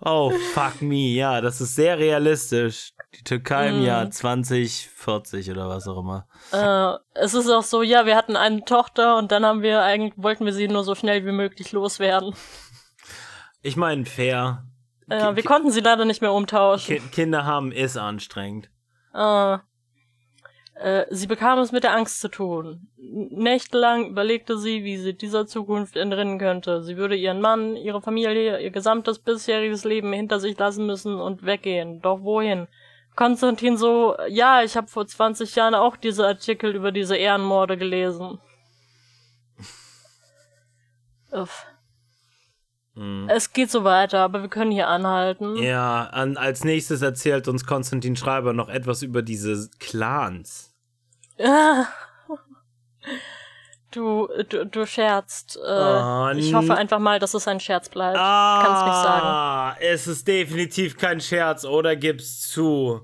Oh, 0.00 0.30
fuck 0.54 0.80
me. 0.80 1.14
Ja, 1.14 1.40
das 1.40 1.60
ist 1.60 1.74
sehr 1.74 1.98
realistisch. 1.98 2.92
Die 3.14 3.24
Türkei 3.24 3.68
im 3.70 3.80
Mm. 3.80 3.84
Jahr 3.84 4.10
2040 4.10 5.50
oder 5.50 5.68
was 5.68 5.88
auch 5.88 5.98
immer. 5.98 6.26
Äh, 6.52 6.98
es 7.20 7.34
ist 7.34 7.48
auch 7.50 7.62
so, 7.62 7.82
ja, 7.82 8.06
wir 8.06 8.14
hatten 8.16 8.36
eine 8.36 8.64
Tochter 8.64 9.16
und 9.16 9.32
dann 9.32 9.44
haben 9.44 9.62
wir 9.62 9.82
eigentlich, 9.82 10.14
wollten 10.16 10.44
wir 10.44 10.52
sie 10.52 10.68
nur 10.68 10.84
so 10.84 10.94
schnell 10.94 11.24
wie 11.26 11.32
möglich 11.32 11.72
loswerden. 11.72 12.34
Ich 13.62 13.76
meine, 13.76 14.04
fair. 14.06 14.64
Äh, 15.08 15.34
wir 15.34 15.42
konnten 15.42 15.70
sie 15.70 15.80
leider 15.80 16.04
nicht 16.04 16.20
mehr 16.20 16.32
umtauschen. 16.32 16.96
Ki 16.96 17.00
Kinder 17.10 17.44
haben 17.44 17.72
ist 17.72 17.96
anstrengend. 17.96 18.70
Äh, 19.14 19.58
äh, 20.80 21.06
sie 21.10 21.26
bekam 21.26 21.58
es 21.58 21.72
mit 21.72 21.82
der 21.84 21.94
Angst 21.94 22.20
zu 22.20 22.28
tun. 22.28 22.88
Nächtelang 22.96 24.10
überlegte 24.10 24.58
sie, 24.58 24.84
wie 24.84 24.96
sie 24.96 25.14
dieser 25.14 25.46
Zukunft 25.46 25.96
entrinnen 25.96 26.38
könnte. 26.38 26.82
Sie 26.82 26.96
würde 26.96 27.16
ihren 27.16 27.40
Mann, 27.40 27.74
ihre 27.76 28.00
Familie, 28.00 28.60
ihr 28.60 28.70
gesamtes 28.70 29.18
bisheriges 29.18 29.84
Leben 29.84 30.12
hinter 30.12 30.38
sich 30.38 30.56
lassen 30.58 30.86
müssen 30.86 31.20
und 31.20 31.44
weggehen. 31.44 32.00
Doch 32.00 32.22
wohin? 32.22 32.68
Konstantin 33.16 33.76
so, 33.76 34.16
ja, 34.28 34.62
ich 34.62 34.76
habe 34.76 34.86
vor 34.86 35.06
20 35.06 35.56
Jahren 35.56 35.74
auch 35.74 35.96
diese 35.96 36.26
Artikel 36.26 36.76
über 36.76 36.92
diese 36.92 37.16
Ehrenmorde 37.16 37.76
gelesen. 37.76 38.38
Uff. 41.32 41.66
Mhm. 42.98 43.28
Es 43.28 43.52
geht 43.52 43.70
so 43.70 43.84
weiter, 43.84 44.20
aber 44.20 44.42
wir 44.42 44.48
können 44.48 44.72
hier 44.72 44.88
anhalten. 44.88 45.56
Ja, 45.56 46.04
an, 46.04 46.36
als 46.36 46.64
nächstes 46.64 47.00
erzählt 47.02 47.46
uns 47.48 47.64
Konstantin 47.64 48.16
Schreiber 48.16 48.52
noch 48.52 48.68
etwas 48.68 49.02
über 49.02 49.22
diese 49.22 49.70
Clans. 49.78 50.74
Du, 53.90 54.28
du, 54.50 54.66
du 54.66 54.86
scherzt. 54.86 55.56
Äh, 55.56 55.60
Oh, 55.70 56.28
ich 56.36 56.52
hoffe 56.52 56.74
einfach 56.74 56.98
mal, 56.98 57.18
dass 57.18 57.32
es 57.32 57.48
ein 57.48 57.58
Scherz 57.58 57.88
bleibt. 57.88 58.18
Kann's 58.18 58.84
nicht 58.84 59.02
sagen. 59.02 59.24
Ah, 59.26 59.76
es 59.80 60.06
ist 60.06 60.28
definitiv 60.28 60.98
kein 60.98 61.22
Scherz, 61.22 61.64
oder 61.64 61.96
gib's 61.96 62.50
zu? 62.50 63.00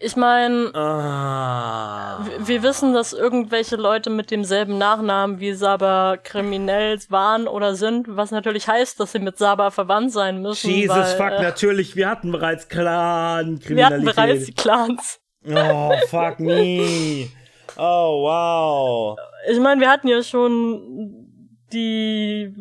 Ich 0.00 0.14
meine, 0.14 0.70
Ah. 0.74 2.24
wir 2.38 2.62
wissen, 2.62 2.94
dass 2.94 3.12
irgendwelche 3.12 3.74
Leute 3.74 4.10
mit 4.10 4.30
demselben 4.30 4.78
Nachnamen 4.78 5.40
wie 5.40 5.52
Saba 5.54 6.16
kriminell 6.22 6.98
waren 7.08 7.48
oder 7.48 7.74
sind, 7.74 8.06
was 8.08 8.30
natürlich 8.30 8.68
heißt, 8.68 9.00
dass 9.00 9.10
sie 9.12 9.18
mit 9.18 9.38
Saba 9.38 9.70
verwandt 9.72 10.12
sein 10.12 10.40
müssen. 10.40 10.70
Jesus 10.70 10.96
weil, 10.96 11.04
fuck, 11.16 11.40
äh, 11.40 11.42
natürlich, 11.42 11.96
wir 11.96 12.08
hatten 12.08 12.30
bereits 12.30 12.68
Clan 12.68 13.58
Wir 13.66 13.86
hatten 13.86 14.04
bereits 14.04 14.46
die. 14.46 14.52
Clans. 14.54 15.20
Oh, 15.48 15.92
fuck 16.08 16.38
me. 16.38 17.28
Oh, 17.76 18.22
wow. 18.22 19.18
Ich 19.50 19.58
meine, 19.58 19.80
wir 19.80 19.90
hatten 19.90 20.06
ja 20.08 20.22
schon 20.22 21.26
die 21.72 22.54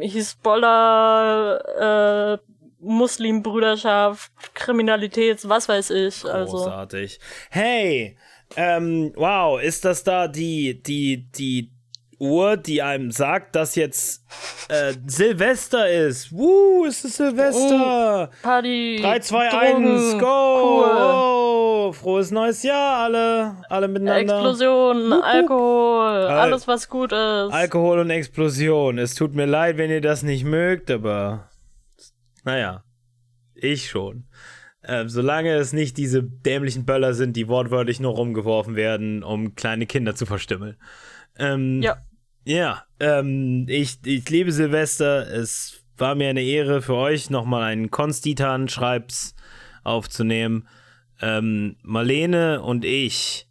Hisbollah, 0.00 1.56
äh, 2.34 2.38
Muslimbrüderschaft, 2.84 4.30
Kriminalität, 4.54 5.48
was 5.48 5.68
weiß 5.68 5.90
ich. 5.90 6.24
Also. 6.24 6.58
Großartig. 6.58 7.18
Hey, 7.50 8.16
ähm, 8.56 9.12
wow, 9.16 9.60
ist 9.60 9.84
das 9.84 10.04
da 10.04 10.28
die, 10.28 10.82
die, 10.82 11.26
die 11.32 11.70
Uhr, 12.20 12.56
die 12.56 12.80
einem 12.80 13.10
sagt, 13.10 13.56
dass 13.56 13.74
jetzt 13.74 14.24
äh, 14.68 14.94
Silvester 15.06 15.90
ist? 15.90 16.32
Wuh, 16.32 16.84
ist 16.84 17.04
es 17.04 17.16
Silvester? 17.16 18.30
Party. 18.42 19.00
3, 19.02 19.18
2, 19.18 19.48
Drogen, 19.48 19.86
1, 19.98 20.18
go! 20.18 20.24
Cool. 20.24 20.96
Oh, 20.96 21.92
frohes 21.92 22.30
neues 22.30 22.62
Jahr, 22.62 22.98
alle, 23.04 23.56
alle 23.68 23.88
miteinander. 23.88 24.34
Explosion, 24.36 25.12
Alkohol, 25.12 26.06
Al- 26.06 26.28
alles 26.28 26.66
was 26.68 26.88
gut 26.88 27.12
ist. 27.12 27.18
Alkohol 27.52 27.98
und 27.98 28.10
Explosion. 28.10 28.98
Es 28.98 29.14
tut 29.14 29.34
mir 29.34 29.46
leid, 29.46 29.76
wenn 29.76 29.90
ihr 29.90 30.00
das 30.00 30.22
nicht 30.22 30.44
mögt, 30.44 30.90
aber 30.90 31.50
naja, 32.44 32.84
ich 33.54 33.88
schon. 33.88 34.26
Ähm, 34.86 35.08
solange 35.08 35.54
es 35.54 35.72
nicht 35.72 35.96
diese 35.96 36.22
dämlichen 36.22 36.84
Böller 36.84 37.14
sind, 37.14 37.36
die 37.36 37.48
wortwörtlich 37.48 38.00
nur 38.00 38.12
rumgeworfen 38.12 38.76
werden, 38.76 39.22
um 39.22 39.54
kleine 39.54 39.86
Kinder 39.86 40.14
zu 40.14 40.26
verstümmeln. 40.26 40.76
Ähm, 41.38 41.82
Ja. 41.82 41.96
Ja, 42.46 42.84
ähm, 43.00 43.64
ich, 43.68 43.98
ich 44.04 44.28
liebe 44.28 44.52
Silvester. 44.52 45.26
Es 45.32 45.82
war 45.96 46.14
mir 46.14 46.28
eine 46.28 46.42
Ehre 46.42 46.82
für 46.82 46.94
euch, 46.94 47.30
nochmal 47.30 47.62
einen 47.62 47.90
Konstitan-Schreibs 47.90 49.34
aufzunehmen. 49.82 50.68
Ähm, 51.22 51.76
Marlene 51.82 52.60
und 52.60 52.84
ich, 52.84 53.48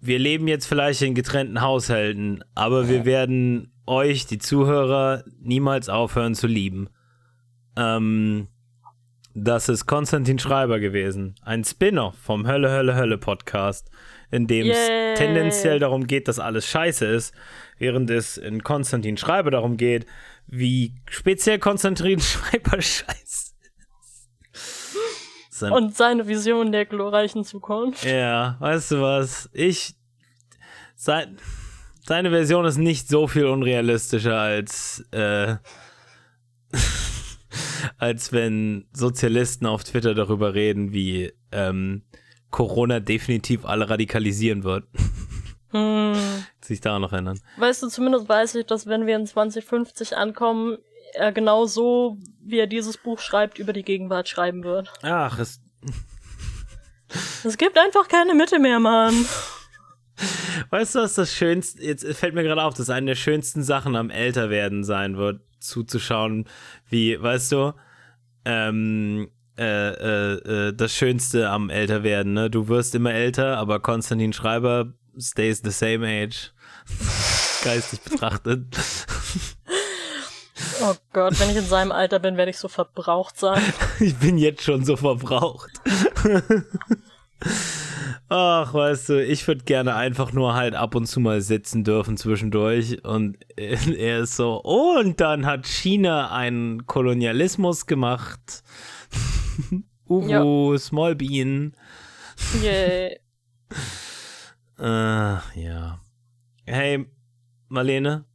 wir 0.00 0.18
leben 0.18 0.48
jetzt 0.48 0.66
vielleicht 0.66 1.02
in 1.02 1.14
getrennten 1.14 1.60
Haushalten, 1.60 2.42
aber 2.54 2.88
wir 2.88 3.04
werden 3.04 3.72
euch, 3.84 4.26
die 4.26 4.38
Zuhörer, 4.38 5.24
niemals 5.40 5.88
aufhören 5.88 6.34
zu 6.34 6.46
lieben. 6.46 6.88
Ähm, 7.78 8.48
das 9.34 9.68
ist 9.68 9.86
Konstantin 9.86 10.38
Schreiber 10.38 10.80
gewesen. 10.80 11.36
Ein 11.42 11.62
Spin-off 11.62 12.16
vom 12.16 12.46
Hölle, 12.48 12.70
Hölle, 12.70 12.96
Hölle 12.96 13.18
Podcast, 13.18 13.88
in 14.32 14.48
dem 14.48 14.68
es 14.68 14.78
tendenziell 15.16 15.78
darum 15.78 16.06
geht, 16.06 16.26
dass 16.26 16.40
alles 16.40 16.66
scheiße 16.66 17.06
ist, 17.06 17.32
während 17.78 18.10
es 18.10 18.36
in 18.36 18.64
Konstantin 18.64 19.16
Schreiber 19.16 19.52
darum 19.52 19.76
geht, 19.76 20.06
wie 20.48 20.94
speziell 21.08 21.60
Konstantin 21.60 22.20
Schreiber 22.20 22.82
scheiße 22.82 23.12
ist. 23.22 23.54
Sein 25.50 25.72
Und 25.72 25.96
seine 25.96 26.26
Vision 26.26 26.72
der 26.72 26.86
glorreichen 26.86 27.44
Zukunft. 27.44 28.04
ja, 28.04 28.56
weißt 28.60 28.92
du 28.92 29.02
was? 29.02 29.48
Ich. 29.52 29.94
Sein, 30.96 31.36
seine 32.04 32.30
Version 32.30 32.64
ist 32.64 32.76
nicht 32.78 33.08
so 33.08 33.28
viel 33.28 33.46
unrealistischer 33.46 34.36
als. 34.36 35.04
Äh, 35.12 35.56
als 37.98 38.32
wenn 38.32 38.86
Sozialisten 38.92 39.66
auf 39.66 39.84
Twitter 39.84 40.14
darüber 40.14 40.54
reden, 40.54 40.92
wie 40.92 41.32
ähm, 41.52 42.02
Corona 42.50 43.00
definitiv 43.00 43.64
alle 43.64 43.88
radikalisieren 43.90 44.64
wird. 44.64 44.84
Hm. 45.70 46.14
Sich 46.60 46.80
daran 46.80 47.02
noch 47.02 47.12
erinnern. 47.12 47.40
Weißt 47.56 47.82
du, 47.82 47.88
zumindest 47.88 48.28
weiß 48.28 48.54
ich, 48.56 48.66
dass 48.66 48.86
wenn 48.86 49.06
wir 49.06 49.16
in 49.16 49.26
2050 49.26 50.16
ankommen, 50.16 50.78
er 51.14 51.32
genau 51.32 51.66
so, 51.66 52.18
wie 52.42 52.58
er 52.58 52.66
dieses 52.66 52.96
Buch 52.98 53.18
schreibt, 53.18 53.58
über 53.58 53.72
die 53.72 53.82
Gegenwart 53.82 54.28
schreiben 54.28 54.64
wird. 54.64 54.92
Ach, 55.02 55.38
es, 55.38 55.60
Es 57.44 57.56
gibt 57.56 57.78
einfach 57.78 58.08
keine 58.08 58.34
Mitte 58.34 58.58
mehr, 58.58 58.80
Mann. 58.80 59.14
weißt 60.70 60.94
du, 60.94 60.98
was 61.00 61.14
das 61.14 61.32
Schönste, 61.32 61.82
jetzt 61.82 62.06
fällt 62.16 62.34
mir 62.34 62.42
gerade 62.42 62.62
auf, 62.62 62.74
dass 62.74 62.90
eine 62.90 63.06
der 63.06 63.14
schönsten 63.14 63.62
Sachen 63.62 63.96
am 63.96 64.10
Älterwerden 64.10 64.84
sein 64.84 65.16
wird, 65.16 65.40
zuzuschauen, 65.60 66.46
wie, 66.88 67.20
weißt 67.20 67.52
du, 67.52 67.74
ähm, 68.44 69.30
äh, 69.58 69.90
äh, 69.90 70.68
äh, 70.68 70.72
das 70.72 70.94
Schönste 70.94 71.50
am 71.50 71.68
Älterwerden. 71.68 72.32
Ne? 72.32 72.48
Du 72.48 72.68
wirst 72.68 72.94
immer 72.94 73.12
älter, 73.12 73.58
aber 73.58 73.80
Konstantin 73.80 74.32
Schreiber 74.32 74.92
stays 75.18 75.60
the 75.64 75.70
same 75.70 76.06
age. 76.06 76.52
Geistig 77.64 78.00
betrachtet. 78.00 78.64
Oh 80.80 80.94
Gott, 81.12 81.38
wenn 81.40 81.50
ich 81.50 81.56
in 81.56 81.64
seinem 81.64 81.92
Alter 81.92 82.18
bin, 82.18 82.36
werde 82.36 82.50
ich 82.50 82.58
so 82.58 82.68
verbraucht 82.68 83.38
sein. 83.38 83.62
ich 84.00 84.16
bin 84.16 84.38
jetzt 84.38 84.62
schon 84.62 84.84
so 84.84 84.96
verbraucht. 84.96 85.70
Ach, 88.30 88.74
weißt 88.74 89.08
du, 89.08 89.24
ich 89.24 89.46
würde 89.48 89.64
gerne 89.64 89.94
einfach 89.94 90.32
nur 90.32 90.54
halt 90.54 90.74
ab 90.74 90.94
und 90.94 91.06
zu 91.06 91.18
mal 91.18 91.40
sitzen 91.40 91.82
dürfen 91.82 92.18
zwischendurch. 92.18 93.02
Und 93.04 93.38
er 93.56 94.20
ist 94.20 94.36
so, 94.36 94.60
oh, 94.64 94.98
und 94.98 95.20
dann 95.20 95.46
hat 95.46 95.66
China 95.66 96.30
einen 96.30 96.86
Kolonialismus 96.86 97.86
gemacht. 97.86 98.62
Uwu, 100.08 100.72
ja. 100.72 100.78
Small 100.78 101.14
Bean. 101.14 101.74
Yay. 102.62 103.18
äh, 104.78 104.82
ja. 104.82 106.00
Hey, 106.66 107.06
Marlene, 107.68 108.26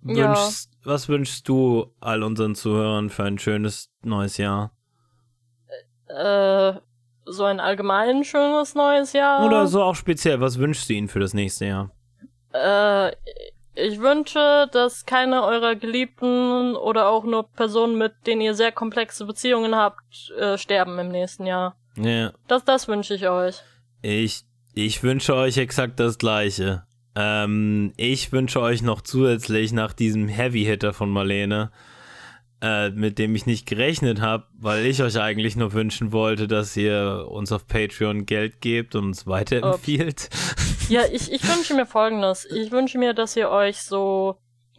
wünschst, 0.00 0.70
ja. 0.72 0.80
was 0.90 1.08
wünschst 1.08 1.46
du 1.48 1.92
all 2.00 2.22
unseren 2.22 2.54
Zuhörern 2.54 3.10
für 3.10 3.24
ein 3.24 3.38
schönes 3.38 3.90
neues 4.02 4.38
Jahr? 4.38 4.74
Äh, 6.08 6.74
so 7.26 7.44
ein 7.44 7.60
allgemein 7.60 8.24
schönes 8.24 8.74
neues 8.74 9.12
Jahr. 9.12 9.44
Oder 9.46 9.66
so 9.66 9.82
auch 9.82 9.94
speziell, 9.94 10.40
was 10.40 10.58
wünschst 10.58 10.88
du 10.88 10.94
ihnen 10.94 11.08
für 11.08 11.20
das 11.20 11.34
nächste 11.34 11.66
Jahr? 11.66 11.90
Äh, 12.52 13.12
ich 13.76 14.00
wünsche, 14.00 14.68
dass 14.72 15.04
keine 15.04 15.42
eurer 15.42 15.74
Geliebten 15.74 16.76
oder 16.76 17.08
auch 17.08 17.24
nur 17.24 17.48
Personen, 17.50 17.98
mit 17.98 18.12
denen 18.26 18.40
ihr 18.40 18.54
sehr 18.54 18.72
komplexe 18.72 19.24
Beziehungen 19.24 19.74
habt, 19.74 20.32
äh, 20.38 20.56
sterben 20.56 20.98
im 20.98 21.08
nächsten 21.08 21.46
Jahr. 21.46 21.76
Ja. 21.96 22.32
Das, 22.46 22.64
das 22.64 22.88
wünsche 22.88 23.14
ich 23.14 23.28
euch. 23.28 23.62
Ich, 24.02 24.44
ich 24.74 25.02
wünsche 25.02 25.34
euch 25.34 25.56
exakt 25.56 25.98
das 25.98 26.18
Gleiche. 26.18 26.84
Ähm, 27.16 27.92
ich 27.96 28.32
wünsche 28.32 28.60
euch 28.60 28.82
noch 28.82 29.00
zusätzlich 29.00 29.72
nach 29.72 29.92
diesem 29.92 30.28
Heavy 30.28 30.64
Hitter 30.64 30.92
von 30.92 31.10
Marlene 31.10 31.70
äh, 32.64 32.88
mit 32.88 33.18
dem 33.18 33.34
ich 33.34 33.44
nicht 33.44 33.66
gerechnet 33.66 34.22
habe, 34.22 34.46
weil 34.58 34.86
ich 34.86 35.02
euch 35.02 35.20
eigentlich 35.20 35.54
nur 35.54 35.74
wünschen 35.74 36.12
wollte, 36.12 36.48
dass 36.48 36.74
ihr 36.78 37.26
uns 37.28 37.52
auf 37.52 37.66
Patreon 37.66 38.24
Geld 38.24 38.62
gebt 38.62 38.94
und 38.94 39.04
uns 39.04 39.26
weiterempfiehlt. 39.26 40.30
Ja, 40.88 41.02
ich, 41.10 41.30
ich 41.30 41.42
wünsche 41.46 41.74
mir 41.74 41.84
folgendes. 41.84 42.46
Ich 42.50 42.70
wünsche 42.70 42.98
mir, 42.98 43.12
dass 43.12 43.36
ihr 43.36 43.50
euch 43.50 43.82
so 43.82 44.38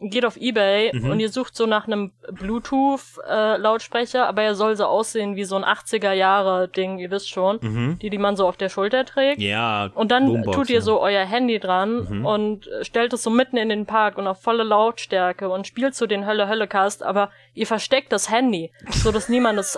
geht 0.10 0.26
auf 0.26 0.38
Ebay 0.38 0.92
mhm. 0.94 1.12
und 1.12 1.20
ihr 1.20 1.30
sucht 1.30 1.56
so 1.56 1.66
nach 1.66 1.88
einem 1.88 2.12
Bluetooth-Lautsprecher, 2.32 4.20
äh, 4.20 4.28
aber 4.28 4.44
er 4.44 4.56
soll 4.56 4.76
so 4.76 4.86
aussehen 4.86 5.36
wie 5.36 5.46
so 5.46 5.56
ein 5.56 5.64
80er-Jahre-Ding, 5.64 7.00
ihr 7.00 7.12
wisst 7.12 7.30
schon, 7.30 7.60
mhm. 7.62 8.00
die, 8.00 8.10
die 8.10 8.18
man 8.18 8.36
so 8.36 8.48
auf 8.48 8.58
der 8.58 8.70
Schulter 8.70 9.06
trägt. 9.06 9.42
Ja. 9.42 9.90
Und 9.94 10.12
dann 10.12 10.26
Boombox, 10.28 10.56
tut 10.56 10.70
ihr 10.70 10.76
ja. 10.76 10.82
so 10.82 11.02
euer 11.02 11.26
Handy 11.26 11.60
dran 11.60 12.08
mhm. 12.10 12.26
und 12.26 12.70
stellt 12.82 13.14
es 13.14 13.24
so 13.24 13.30
mitten 13.30 13.58
in 13.58 13.70
den 13.70 13.86
Park 13.86 14.18
und 14.18 14.28
auf 14.28 14.42
volle 14.42 14.64
Lautstärke 14.64 15.50
und 15.50 15.68
spielt 15.68 15.96
so 15.96 16.06
den 16.06 16.26
Hölle-Hölle-Cast, 16.26 17.04
aber 17.04 17.30
ihr 17.54 17.68
versteckt 17.68 18.12
das 18.12 18.30
Handy, 18.30 18.72
so 18.90 19.12
dass 19.12 19.30
niemand 19.30 19.60
es 19.60 19.78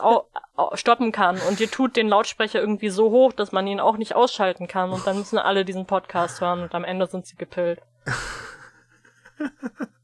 stoppen 0.73 1.11
kann 1.11 1.37
und 1.47 1.59
ihr 1.59 1.69
tut 1.69 1.95
den 1.95 2.07
Lautsprecher 2.09 2.59
irgendwie 2.59 2.89
so 2.89 3.11
hoch, 3.11 3.33
dass 3.33 3.51
man 3.51 3.67
ihn 3.67 3.79
auch 3.79 3.97
nicht 3.97 4.15
ausschalten 4.15 4.67
kann 4.67 4.89
und 4.91 5.05
dann 5.05 5.17
müssen 5.17 5.37
alle 5.37 5.65
diesen 5.65 5.85
Podcast 5.85 6.41
hören 6.41 6.63
und 6.63 6.73
am 6.73 6.83
Ende 6.83 7.07
sind 7.07 7.25
sie 7.25 7.35
gepillt. 7.35 7.81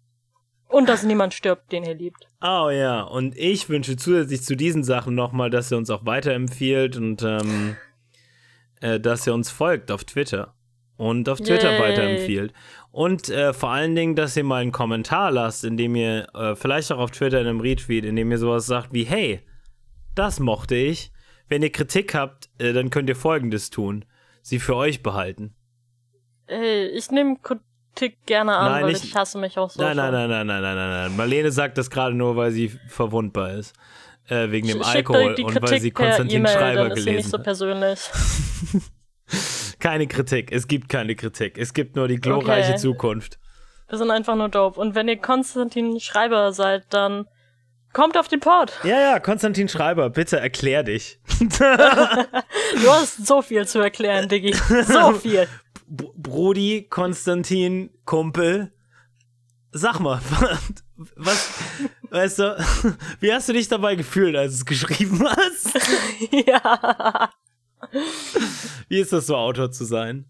Und 0.74 0.90
dass 0.90 1.04
niemand 1.04 1.36
stirbt, 1.36 1.72
den 1.72 1.84
ihr 1.84 1.94
liebt. 1.94 2.28
Oh 2.41 2.72
ja, 2.72 3.04
und 3.04 3.38
ich 3.38 3.70
wünsche 3.70 3.95
zusätzlich 3.95 4.41
zu 4.41 4.56
diesen 4.56 4.84
Sachen 4.84 5.14
nochmal, 5.14 5.52
dass 5.52 5.72
ihr 5.72 5.78
uns 5.78 5.91
auch 5.91 6.04
weiterempfiehlt 6.04 6.98
und 6.98 7.22
ähm, 7.22 7.76
äh, 8.82 9.00
dass 9.00 9.28
ihr 9.28 9.36
uns 9.36 9.52
folgt 9.52 9.91
auf 9.91 10.04
Twitter 10.04 10.56
und 10.98 11.30
auf 11.30 11.38
Twitter 11.38 11.74
Yay. 11.74 11.80
weiterempfiehlt. 11.80 12.54
Und 12.90 13.30
äh, 13.30 13.54
vor 13.54 13.70
allen 13.70 13.94
Dingen, 13.94 14.16
dass 14.16 14.36
ihr 14.36 14.44
mal 14.44 14.64
einen 14.64 14.72
Kommentar 14.72 15.30
lasst, 15.30 15.64
indem 15.64 15.95
ihr, 15.95 16.28
äh, 16.34 16.56
vielleicht 16.56 16.91
auch 16.91 16.98
auf 16.98 17.12
Twitter 17.12 17.40
in 17.40 17.45
einem 17.45 17.62
Retweet, 17.62 18.04
indem 18.04 18.32
ihr 18.32 18.40
sowas 18.40 18.66
sagt 18.66 18.94
wie, 18.94 19.04
hey, 19.04 19.41
das 20.16 20.40
mochte 20.40 20.74
ich. 20.74 21.12
Wenn 21.50 21.62
ihr 21.62 21.72
Kritik 21.72 22.16
habt, 22.16 22.50
äh, 22.58 22.74
dann 22.74 22.90
könnt 22.90 23.10
ihr 23.10 23.16
folgendes 23.16 23.70
tun. 23.70 24.06
Sie 24.41 24.58
für 24.58 24.76
euch 24.76 25.04
behalten. 25.04 25.54
Hey, 26.48 26.88
ich 26.88 27.12
nehme 27.12 27.38
Tick 27.95 28.26
gerne 28.26 28.56
an, 28.56 28.72
nein, 28.72 28.84
weil 28.86 28.95
ich, 28.95 29.03
ich 29.03 29.15
hasse 29.15 29.38
mich 29.38 29.57
auch 29.57 29.70
so. 29.70 29.82
Nein, 29.82 29.95
nein, 29.95 30.11
nein, 30.11 30.30
nein, 30.30 30.48
nein, 30.48 30.61
nein, 30.61 30.76
nein, 30.76 30.90
nein. 30.90 31.15
Marlene 31.15 31.52
sagt 31.52 31.78
das 31.78 31.90
gerade 31.90 32.15
nur, 32.15 32.36
weil 32.36 32.52
sie 32.52 32.72
verwundbar 32.88 33.52
ist. 33.53 33.74
Äh, 34.28 34.52
wegen 34.52 34.68
dem 34.68 34.84
Schickt 34.84 34.95
Alkohol 34.95 35.36
und 35.44 35.61
weil 35.61 35.82
sie 35.82 35.91
Konstantin 35.91 36.45
e 36.45 36.48
Schreiber 36.48 36.90
gelesen 36.90 37.10
hat. 37.10 37.15
nicht 37.18 37.30
so 37.30 37.38
persönlich. 37.40 37.99
keine 39.80 40.07
Kritik. 40.07 40.52
Es 40.52 40.68
gibt 40.68 40.88
keine 40.90 41.15
Kritik. 41.15 41.57
Es 41.57 41.74
gibt 41.74 41.95
nur 41.95 42.07
die 42.07 42.15
glorreiche 42.15 42.72
okay. 42.72 42.80
Zukunft. 42.80 43.38
Wir 43.90 43.98
sind 43.98 44.11
einfach 44.11 44.36
nur 44.36 44.49
dope. 44.49 44.80
Und 44.80 44.95
wenn 44.95 45.07
ihr 45.07 45.18
Konstantin 45.18 45.99
Schreiber 45.99 46.53
seid, 46.53 46.86
dann 46.90 47.28
kommt 47.91 48.18
auf 48.18 48.28
den 48.28 48.40
Pod. 48.40 48.72
Ja, 48.84 48.99
ja, 48.99 49.20
Konstantin 49.20 49.68
Schreiber, 49.68 50.10
bitte 50.10 50.40
erklär 50.40 50.84
dich. 50.84 51.20
du 51.40 52.90
hast 52.90 53.28
so 53.28 53.41
viel 53.41 53.68
zu 53.68 53.80
erklären, 53.80 54.28
Diggi. 54.30 54.53
So 54.53 55.11
viel. 55.22 55.48
Brody, 55.88 56.88
Konstantin, 56.90 57.90
Kumpel, 58.06 58.72
sag 59.72 60.00
mal, 60.00 60.22
was, 61.16 61.54
weißt 62.10 62.40
du, 62.40 62.66
wie 63.20 63.34
hast 63.34 63.50
du 63.50 63.54
dich 63.54 63.68
dabei 63.68 63.96
gefühlt, 63.96 64.36
als 64.36 64.54
du 64.54 64.58
es 64.58 64.66
geschrieben 64.66 65.28
hast? 65.28 65.80
ja. 66.48 67.30
Wie 68.88 69.00
ist 69.00 69.14
das 69.14 69.28
so, 69.28 69.36
Autor 69.36 69.72
zu 69.72 69.86
sein? 69.86 70.26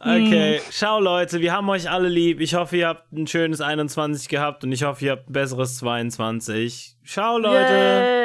Okay, 0.00 0.58
hm. 0.58 0.64
schau 0.70 1.00
Leute, 1.00 1.40
wir 1.40 1.52
haben 1.52 1.68
euch 1.68 1.90
alle 1.90 2.08
lieb. 2.08 2.40
Ich 2.40 2.54
hoffe, 2.54 2.76
ihr 2.76 2.86
habt 2.86 3.12
ein 3.12 3.26
schönes 3.26 3.60
21 3.60 4.28
gehabt 4.28 4.62
und 4.62 4.70
ich 4.70 4.84
hoffe, 4.84 5.04
ihr 5.04 5.10
habt 5.12 5.28
ein 5.28 5.32
besseres 5.32 5.78
22. 5.78 6.96
Ciao 7.04 7.36
Leute. 7.36 7.72
Yay. 7.72 8.20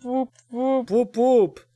Wup, 0.00 0.32
wup. 0.50 0.90
Wup, 0.90 1.16
wup. 1.16 1.66